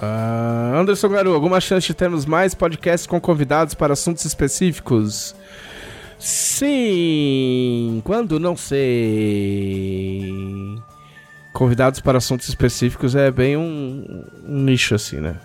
Ah, 0.00 0.72
Anderson 0.74 1.08
Garu, 1.08 1.32
alguma 1.32 1.60
chance 1.60 1.86
de 1.86 1.94
termos 1.94 2.26
mais 2.26 2.54
podcasts 2.54 3.06
com 3.06 3.20
convidados 3.20 3.74
para 3.74 3.92
assuntos 3.92 4.24
específicos? 4.24 5.36
Sim, 6.18 8.02
quando 8.04 8.40
não 8.40 8.56
sei. 8.56 10.24
Convidados 11.52 12.00
para 12.00 12.18
assuntos 12.18 12.48
específicos 12.48 13.14
é 13.14 13.30
bem 13.30 13.56
um, 13.56 14.24
um 14.44 14.62
nicho 14.64 14.96
assim, 14.96 15.18
né? 15.20 15.36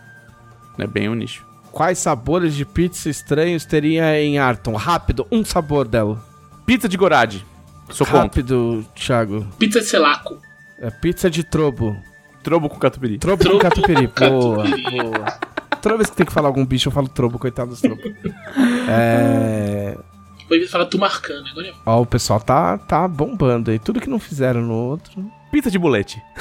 É 0.77 0.87
bem 0.87 1.09
um 1.09 1.15
nicho. 1.15 1.45
Quais 1.71 1.97
sabores 1.99 2.53
de 2.55 2.65
pizza 2.65 3.09
estranhos 3.09 3.65
teria 3.65 4.19
em 4.21 4.37
Arton? 4.37 4.75
Rápido, 4.75 5.25
um 5.31 5.43
sabor 5.43 5.87
dela. 5.87 6.23
Pizza 6.65 6.87
de 6.87 6.95
Gorade. 6.97 7.45
Sou 7.89 8.05
contra. 8.05 8.21
Rápido, 8.23 8.85
Thiago. 8.95 9.47
Pizza 9.57 9.79
de 9.79 9.85
selaco. 9.87 10.39
É 10.79 10.89
pizza 10.89 11.29
de 11.29 11.43
trobo. 11.43 11.95
Trobo 12.43 12.69
com 12.69 12.77
catupiry. 12.77 13.17
Trobo 13.17 13.37
com 13.43 13.49
Trobo 13.49 13.59
catupiry. 13.61 14.07
com 14.07 14.29
Boa, 14.29 14.63
catupiry. 14.63 15.01
boa. 15.01 15.25
Toda 15.81 15.97
vez 15.97 16.09
que 16.09 16.15
tem 16.15 16.25
que 16.25 16.31
falar 16.31 16.47
algum 16.47 16.65
bicho, 16.65 16.87
eu 16.89 16.93
falo 16.93 17.07
trobo, 17.07 17.37
coitado 17.39 17.71
dos 17.71 17.81
trobos. 17.81 18.03
É. 18.87 19.97
Depois 20.39 20.69
fala 20.69 20.85
tu 20.85 20.97
marcando. 20.97 21.47
Agora 21.47 21.67
é 21.67 21.73
Ó, 21.85 22.01
o 22.01 22.05
pessoal 22.05 22.39
tá, 22.39 22.77
tá 22.77 23.07
bombando 23.07 23.71
aí. 23.71 23.79
Tudo 23.79 23.99
que 23.99 24.09
não 24.09 24.19
fizeram 24.19 24.61
no 24.61 24.73
outro. 24.73 25.25
Pizza 25.51 25.69
de 25.71 25.79
bulete. 25.79 26.21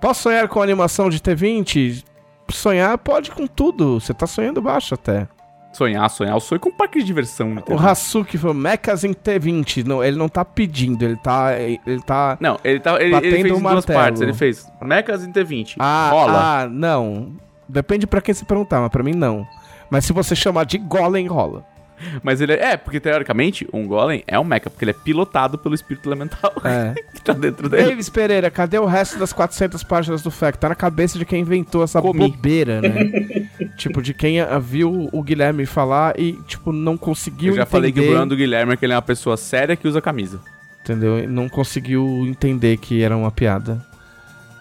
Posso 0.00 0.22
sonhar 0.22 0.48
com 0.48 0.62
animação 0.62 1.10
de 1.10 1.18
T20? 1.20 2.04
Sonhar 2.50 2.96
pode 2.98 3.30
com 3.30 3.46
tudo. 3.46 4.00
Você 4.00 4.14
tá 4.14 4.26
sonhando 4.26 4.62
baixo 4.62 4.94
até. 4.94 5.28
Sonhar, 5.72 6.08
sonhar. 6.08 6.34
Eu 6.34 6.40
sonho 6.40 6.60
com 6.60 6.70
um 6.70 6.72
parque 6.72 6.98
de 6.98 7.04
diversão. 7.04 7.48
O 7.48 7.52
entendeu? 7.58 7.86
Hasuki 7.86 8.38
falou 8.38 8.54
Mechas 8.54 9.04
em 9.04 9.12
T20. 9.12 9.84
Não, 9.84 10.02
ele 10.02 10.16
não 10.16 10.28
tá 10.28 10.44
pedindo, 10.44 11.04
ele 11.04 11.16
tá. 11.16 11.52
Ele 11.58 12.02
tá. 12.04 12.36
Não, 12.40 12.58
ele, 12.64 12.80
tá, 12.80 13.00
ele, 13.00 13.14
ele 13.14 13.42
fez 13.42 13.52
o 13.52 13.58
em 13.58 13.62
duas 13.62 13.84
partes. 13.86 14.22
Ele 14.22 14.32
fez 14.32 14.66
Mechas 14.80 15.24
em 15.24 15.32
T20. 15.32 15.76
Ah, 15.78 16.08
Rola. 16.10 16.62
ah, 16.62 16.68
não. 16.68 17.32
Depende 17.68 18.06
pra 18.06 18.20
quem 18.22 18.34
se 18.34 18.44
perguntar, 18.44 18.80
mas 18.80 18.88
pra 18.88 19.02
mim 19.02 19.12
não. 19.12 19.46
Mas 19.90 20.04
se 20.04 20.12
você 20.12 20.34
chamar 20.34 20.64
de 20.64 20.78
Golem, 20.78 21.26
rola. 21.26 21.64
Mas 22.22 22.40
ele 22.40 22.52
é, 22.54 22.72
é, 22.72 22.76
porque 22.76 23.00
teoricamente 23.00 23.66
um 23.72 23.86
golem 23.86 24.22
é 24.26 24.38
um 24.38 24.44
mecha, 24.44 24.70
porque 24.70 24.84
ele 24.84 24.90
é 24.92 24.94
pilotado 24.94 25.58
pelo 25.58 25.74
espírito 25.74 26.08
elemental 26.08 26.52
É. 26.64 26.94
que 27.14 27.20
tá 27.20 27.32
dentro 27.32 27.68
dele. 27.68 27.84
Davis 27.90 28.08
Pereira, 28.08 28.50
cadê 28.50 28.78
o 28.78 28.84
resto 28.86 29.18
das 29.18 29.32
400 29.32 29.82
páginas 29.82 30.22
do 30.22 30.30
FAQ? 30.30 30.58
Tá 30.58 30.68
na 30.68 30.74
cabeça 30.74 31.18
de 31.18 31.24
quem 31.24 31.40
inventou 31.40 31.82
essa 31.82 32.00
Comi. 32.00 32.30
bobeira, 32.30 32.80
né? 32.80 33.48
tipo, 33.76 34.00
de 34.02 34.12
quem 34.14 34.40
ah, 34.40 34.58
viu 34.58 35.08
o 35.12 35.22
Guilherme 35.22 35.66
falar 35.66 36.18
e, 36.18 36.32
tipo, 36.46 36.72
não 36.72 36.96
conseguiu 36.96 37.52
Eu 37.52 37.56
já 37.56 37.62
entender. 37.62 37.70
falei 37.70 37.92
que 37.92 38.00
o 38.00 38.06
Bruno 38.06 38.26
do 38.26 38.36
Guilherme 38.36 38.72
é 38.72 38.76
que 38.76 38.84
ele 38.84 38.92
é 38.92 38.96
uma 38.96 39.02
pessoa 39.02 39.36
séria 39.36 39.76
que 39.76 39.86
usa 39.88 40.00
camisa. 40.00 40.40
Entendeu? 40.82 41.18
E 41.18 41.26
Não 41.26 41.48
conseguiu 41.48 42.24
entender 42.26 42.76
que 42.78 43.02
era 43.02 43.16
uma 43.16 43.30
piada. 43.30 43.84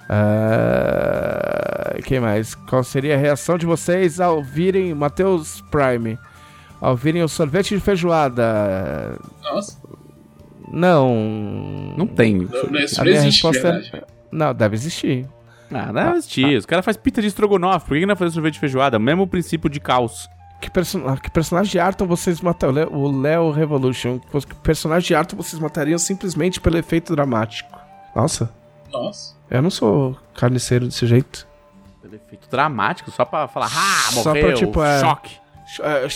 Ah, 0.10 1.96
quem 2.04 2.20
mais? 2.20 2.56
Qual 2.56 2.84
seria 2.84 3.16
a 3.16 3.18
reação 3.18 3.58
de 3.58 3.66
vocês 3.66 4.20
ao 4.20 4.44
virem 4.44 4.94
Matheus 4.94 5.62
Prime? 5.72 6.18
Ao 6.80 6.96
virem 6.96 7.24
o 7.24 7.28
sorvete 7.28 7.74
de 7.76 7.80
feijoada? 7.82 9.18
Nossa, 9.44 9.78
Não. 10.72 11.16
Não 11.98 12.06
tem. 12.08 12.36
não, 12.36 12.64
não, 12.70 12.80
isso 12.80 13.02
A 13.02 13.04
não 13.04 13.12
minha 13.12 13.24
existe, 13.26 13.48
é. 13.96 14.04
Não, 14.32 14.54
deve 14.54 14.76
existir. 14.76 15.28
Ah, 15.72 15.92
não 15.92 16.16
existir. 16.16 16.58
Os 16.58 16.66
caras 16.66 16.86
fazem 16.86 17.02
pizza 17.02 17.22
de 17.22 17.28
estrogonofe. 17.28 17.88
Por 17.88 17.98
que 17.98 18.06
não 18.06 18.16
fazer 18.16 18.32
sorvete 18.32 18.54
de 18.54 18.60
feijoada? 18.60 19.00
Mesmo 19.00 19.28
princípio 19.28 19.70
de 19.70 19.80
caos. 19.80 20.30
Que, 20.62 20.70
person... 20.72 21.16
que 21.18 21.30
personagem 21.30 21.72
de 21.72 21.80
Arton 21.80 22.06
vocês 22.08 22.42
matariam? 22.42 22.90
O 22.92 23.08
Leo 23.10 23.52
Revolution. 23.52 24.20
Que 24.20 24.56
personagem 24.56 25.08
de 25.08 25.16
Arton 25.16 25.36
vocês 25.38 25.60
matariam 25.62 25.98
simplesmente 26.00 26.60
pelo 26.60 26.78
efeito 26.78 27.16
dramático? 27.16 27.70
Nossa, 28.16 28.50
Nossa. 28.92 29.36
eu 29.52 29.62
não 29.62 29.70
sou 29.70 30.18
carniceiro 30.36 30.86
desse 30.86 31.06
jeito. 31.06 31.48
Pelo 32.02 32.16
efeito 32.16 32.50
dramático, 32.50 33.12
só 33.12 33.24
pra 33.26 33.48
falar, 33.48 33.68
ah, 33.68 34.12
Só 34.12 34.30
morreu, 34.30 34.48
pra, 34.48 34.56
tipo, 34.56 34.84
é- 34.84 35.00
choque. 35.00 35.36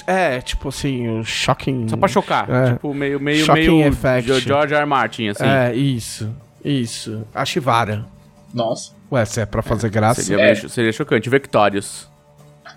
É, 0.07 0.36
é, 0.36 0.41
tipo 0.41 0.69
assim, 0.69 1.19
o 1.19 1.23
shocking. 1.23 1.88
Só 1.90 1.98
pra 1.98 2.07
chocar. 2.07 2.49
É. 2.49 2.73
Tipo, 2.73 2.94
meio, 2.94 3.19
meio, 3.19 3.45
Shocking 3.45 3.60
meio 3.80 3.88
effect. 3.88 4.26
George 4.41 4.73
R. 4.73 4.82
R. 4.82 4.86
Martin, 4.86 5.28
assim. 5.30 5.44
É, 5.45 5.73
isso. 5.76 6.30
Isso. 6.64 7.26
A 7.34 7.44
Shivara. 7.44 8.06
Nossa. 8.53 8.91
Ué, 9.11 9.26
se 9.26 9.41
é 9.41 9.45
pra 9.45 9.61
fazer 9.61 9.90
graça. 9.90 10.22
Seria, 10.22 10.44
É. 10.44 10.56
seria 10.56 10.91
chocante. 10.94 11.30
Victorious. 11.30 12.10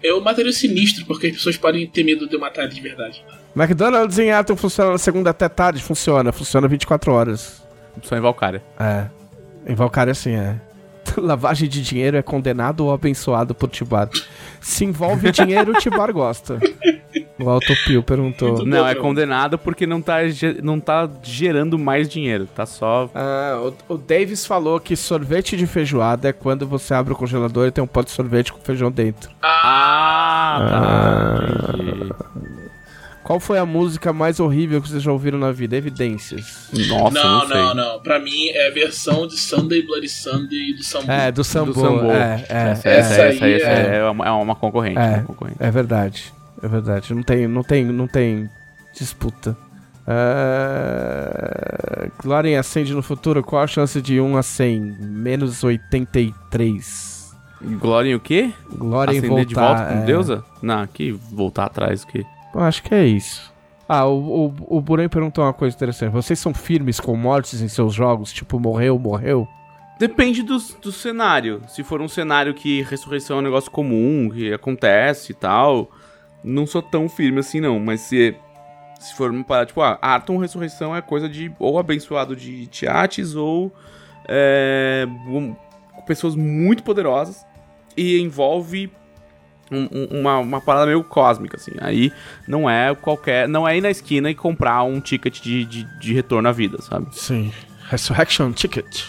Eu 0.02 0.20
mataria 0.20 0.50
o 0.50 0.52
sinistro, 0.54 1.06
porque 1.06 1.28
as 1.28 1.34
pessoas 1.34 1.56
podem 1.56 1.86
ter 1.86 2.02
medo 2.04 2.28
de 2.28 2.34
eu 2.34 2.40
matar 2.40 2.66
de 2.68 2.80
verdade. 2.80 3.24
McDonald's 3.56 4.18
em 4.18 4.30
Arton 4.32 4.56
funciona 4.56 4.90
na 4.92 4.98
segunda 4.98 5.30
até 5.30 5.48
tarde? 5.48 5.82
Funciona. 5.82 6.32
Funciona 6.32 6.66
24 6.66 7.12
horas. 7.12 7.62
Só 8.02 8.16
em 8.16 8.20
Valkyria. 8.20 8.62
É. 8.78 9.06
Em 9.66 9.74
Valkyria, 9.74 10.10
assim, 10.12 10.34
é. 10.34 10.56
Lavagem 11.16 11.68
de 11.68 11.80
dinheiro 11.82 12.16
é 12.16 12.22
condenado 12.22 12.80
ou 12.86 12.92
abençoado 12.92 13.54
por 13.54 13.68
Tibar? 13.70 14.08
Se 14.64 14.82
envolve 14.82 15.30
dinheiro, 15.30 15.72
o 15.72 15.78
Tibar 15.78 16.10
gosta. 16.10 16.58
O 17.38 17.50
Autopio 17.50 18.02
perguntou. 18.02 18.48
Muito 18.52 18.64
Não, 18.66 18.78
bom, 18.78 18.88
é 18.88 18.94
condenado 18.94 19.58
porque 19.58 19.86
não 19.86 20.00
tá, 20.00 20.20
não 20.62 20.80
tá 20.80 21.08
gerando 21.22 21.78
mais 21.78 22.08
dinheiro. 22.08 22.46
Tá 22.46 22.64
só. 22.64 23.10
Ah, 23.14 23.60
o, 23.88 23.94
o 23.94 23.98
Davis 23.98 24.46
falou 24.46 24.80
que 24.80 24.96
sorvete 24.96 25.54
de 25.54 25.66
feijoada 25.66 26.30
é 26.30 26.32
quando 26.32 26.66
você 26.66 26.94
abre 26.94 27.12
o 27.12 27.16
congelador 27.16 27.66
e 27.66 27.70
tem 27.70 27.84
um 27.84 27.86
pote 27.86 28.06
de 28.06 28.12
sorvete 28.16 28.54
com 28.54 28.60
feijão 28.60 28.90
dentro. 28.90 29.30
Ah, 29.42 30.66
tá. 30.70 31.74
Entendi. 31.74 32.63
Qual 33.24 33.40
foi 33.40 33.58
a 33.58 33.64
música 33.64 34.12
mais 34.12 34.38
horrível 34.38 34.82
que 34.82 34.88
vocês 34.88 35.02
já 35.02 35.10
ouviram 35.10 35.38
na 35.38 35.50
vida? 35.50 35.74
Evidências. 35.76 36.68
Nossa, 36.88 37.22
não, 37.22 37.38
não, 37.40 37.46
sei. 37.48 37.56
não, 37.56 37.74
não. 37.74 38.00
Pra 38.00 38.18
mim 38.20 38.48
é 38.48 38.68
a 38.68 38.70
versão 38.70 39.26
de 39.26 39.36
Sunday 39.38 39.82
Bloody 39.82 40.08
Sunday 40.10 40.74
do 40.74 40.82
Sambu. 40.84 41.10
É, 41.10 41.32
do 41.32 41.42
Sambo. 41.42 41.72
Do 41.72 41.80
Sambo. 41.80 42.10
É, 42.10 42.44
é, 42.48 42.70
essa, 42.70 42.88
é, 42.88 42.96
essa, 42.98 43.14
essa 43.22 43.44
aí, 43.44 43.52
é- 43.54 43.96
é 43.96 44.04
uma, 44.10 44.26
é 44.26 44.30
uma 44.30 44.54
concorrente. 44.54 44.98
É. 44.98 45.16
uma 45.16 45.22
concorrente. 45.24 45.56
é 45.58 45.70
verdade. 45.70 46.32
É 46.62 46.68
verdade. 46.68 47.14
Não 47.14 47.22
tem, 47.22 47.48
não 47.48 47.62
tem, 47.62 47.84
não 47.84 48.06
tem 48.06 48.48
disputa. 48.94 49.56
Ah, 50.06 52.08
Glória 52.22 52.60
acende 52.60 52.92
no 52.94 53.02
futuro. 53.02 53.42
Qual 53.42 53.62
a 53.62 53.66
chance 53.66 54.00
de 54.02 54.20
1 54.20 54.36
a 54.36 54.42
100? 54.42 54.80
Menos 55.00 55.64
83. 55.64 57.32
Glória 57.80 58.10
em 58.10 58.14
o 58.14 58.20
quê? 58.20 58.52
Glória 58.76 59.12
em 59.14 59.18
Acender 59.18 59.30
voltar. 59.30 59.46
de 59.48 59.54
volta 59.54 59.84
com 59.84 60.02
é. 60.02 60.04
deusa? 60.04 60.44
Não, 60.60 60.80
aqui 60.80 61.10
voltar 61.32 61.64
atrás 61.64 62.02
o 62.02 62.06
quê? 62.06 62.26
Acho 62.54 62.82
que 62.82 62.94
é 62.94 63.06
isso. 63.06 63.52
Ah, 63.88 64.06
o, 64.06 64.46
o, 64.46 64.54
o 64.78 64.80
Buren 64.80 65.08
perguntou 65.08 65.44
uma 65.44 65.52
coisa 65.52 65.76
interessante. 65.76 66.12
Vocês 66.12 66.38
são 66.38 66.54
firmes 66.54 66.98
com 66.98 67.14
mortes 67.16 67.60
em 67.60 67.68
seus 67.68 67.92
jogos? 67.94 68.32
Tipo, 68.32 68.58
morreu, 68.58 68.98
morreu? 68.98 69.46
Depende 69.98 70.42
do, 70.42 70.56
do 70.80 70.90
cenário. 70.90 71.60
Se 71.68 71.82
for 71.82 72.00
um 72.00 72.08
cenário 72.08 72.54
que 72.54 72.82
ressurreição 72.82 73.36
é 73.36 73.40
um 73.40 73.44
negócio 73.44 73.70
comum, 73.70 74.30
que 74.32 74.52
acontece 74.52 75.32
e 75.32 75.34
tal, 75.34 75.90
não 76.42 76.66
sou 76.66 76.80
tão 76.82 77.08
firme 77.08 77.40
assim 77.40 77.60
não. 77.60 77.78
Mas 77.78 78.00
se, 78.00 78.34
se 78.98 79.14
for 79.14 79.30
uma 79.30 79.44
parada, 79.44 79.66
tipo, 79.66 79.82
ah, 79.82 79.98
Arton 80.00 80.38
ressurreição 80.38 80.96
é 80.96 81.02
coisa 81.02 81.28
de 81.28 81.52
ou 81.58 81.78
abençoado 81.78 82.34
de 82.34 82.66
Tiates 82.68 83.34
ou 83.36 83.70
é, 84.26 85.06
um- 85.28 85.54
pessoas 86.06 86.34
muito 86.34 86.82
poderosas 86.82 87.44
e 87.96 88.18
envolve 88.20 88.90
um- 89.70 89.88
um- 89.92 90.20
uma, 90.20 90.38
uma 90.38 90.60
parada 90.60 90.86
meio 90.86 91.02
cósmica, 91.04 91.56
assim. 91.56 91.72
Aí 91.80 92.12
não 92.46 92.68
é 92.68 92.94
qualquer. 92.94 93.48
Não 93.48 93.66
é 93.66 93.76
ir 93.76 93.80
na 93.80 93.90
esquina 93.90 94.30
e 94.30 94.34
comprar 94.34 94.82
um 94.84 95.00
ticket 95.00 95.40
de, 95.40 95.64
de, 95.64 95.84
de 95.98 96.12
retorno 96.14 96.48
à 96.48 96.52
vida, 96.52 96.80
sabe? 96.82 97.06
Sim. 97.12 97.52
Resurrection 97.88 98.52
Ticket. 98.52 99.02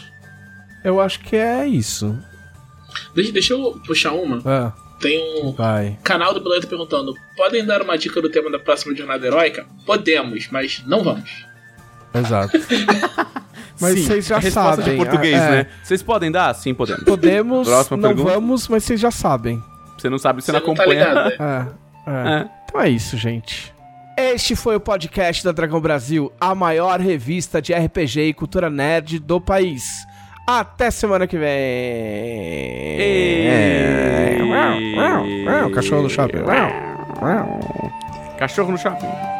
Eu 0.83 0.99
acho 1.01 1.19
que 1.21 1.35
é 1.35 1.65
isso. 1.67 2.17
Deixa, 3.15 3.31
deixa 3.31 3.53
eu 3.53 3.79
puxar 3.85 4.11
uma. 4.13 4.41
Ah, 4.45 4.71
Tem 4.99 5.19
um 5.43 5.51
vai. 5.53 5.97
canal 6.03 6.33
do 6.33 6.41
Planeta 6.41 6.67
perguntando: 6.67 7.13
podem 7.35 7.65
dar 7.65 7.81
uma 7.81 7.97
dica 7.97 8.21
do 8.21 8.29
tema 8.29 8.49
da 8.51 8.59
próxima 8.59 8.95
jornada 8.95 9.25
heróica? 9.25 9.65
Podemos, 9.85 10.47
mas 10.51 10.83
não 10.85 11.03
vamos. 11.03 11.45
Exato. 12.13 12.57
Mas 13.77 13.95
Sim, 13.95 14.03
vocês 14.05 14.27
já 14.27 14.37
é 14.37 14.49
sabem. 14.49 14.85
de 14.85 14.95
português, 14.95 15.35
é. 15.35 15.51
né? 15.51 15.67
Vocês 15.83 16.01
podem 16.01 16.31
dar? 16.31 16.53
Sim, 16.53 16.73
podemos. 16.73 17.03
Podemos, 17.03 17.67
Próxima 17.67 17.97
não 17.97 18.09
pergunta. 18.15 18.31
vamos, 18.33 18.67
mas 18.69 18.85
vocês 18.85 19.01
já 19.01 19.11
sabem. 19.11 19.61
Você 19.97 20.09
não 20.09 20.17
sabe, 20.17 20.41
você, 20.41 20.51
Você 20.51 20.51
não 20.51 20.59
não 20.59 20.73
tá 20.75 20.83
acompanha. 20.83 21.07
ligado. 21.07 21.31
É, 22.07 22.11
é. 22.11 22.39
É. 22.41 22.45
Então 22.65 22.81
é 22.81 22.89
isso, 22.89 23.17
gente. 23.17 23.73
Este 24.17 24.55
foi 24.55 24.75
o 24.75 24.79
podcast 24.79 25.43
da 25.43 25.51
Dragão 25.51 25.81
Brasil, 25.81 26.31
a 26.39 26.53
maior 26.55 26.99
revista 26.99 27.61
de 27.61 27.73
RPG 27.73 28.21
e 28.21 28.33
cultura 28.33 28.69
nerd 28.69 29.19
do 29.19 29.41
país. 29.41 29.83
Até 30.47 30.91
semana 30.91 31.25
que 31.25 31.37
vem. 31.37 31.49
Uau, 34.49 34.77
uau, 34.95 35.25
uau, 35.63 35.71
Cachorro 35.71 36.03
do 36.03 36.09
shopping. 36.09 36.43
Cachorro 38.37 38.71
no 38.71 38.77
shopping. 38.77 39.34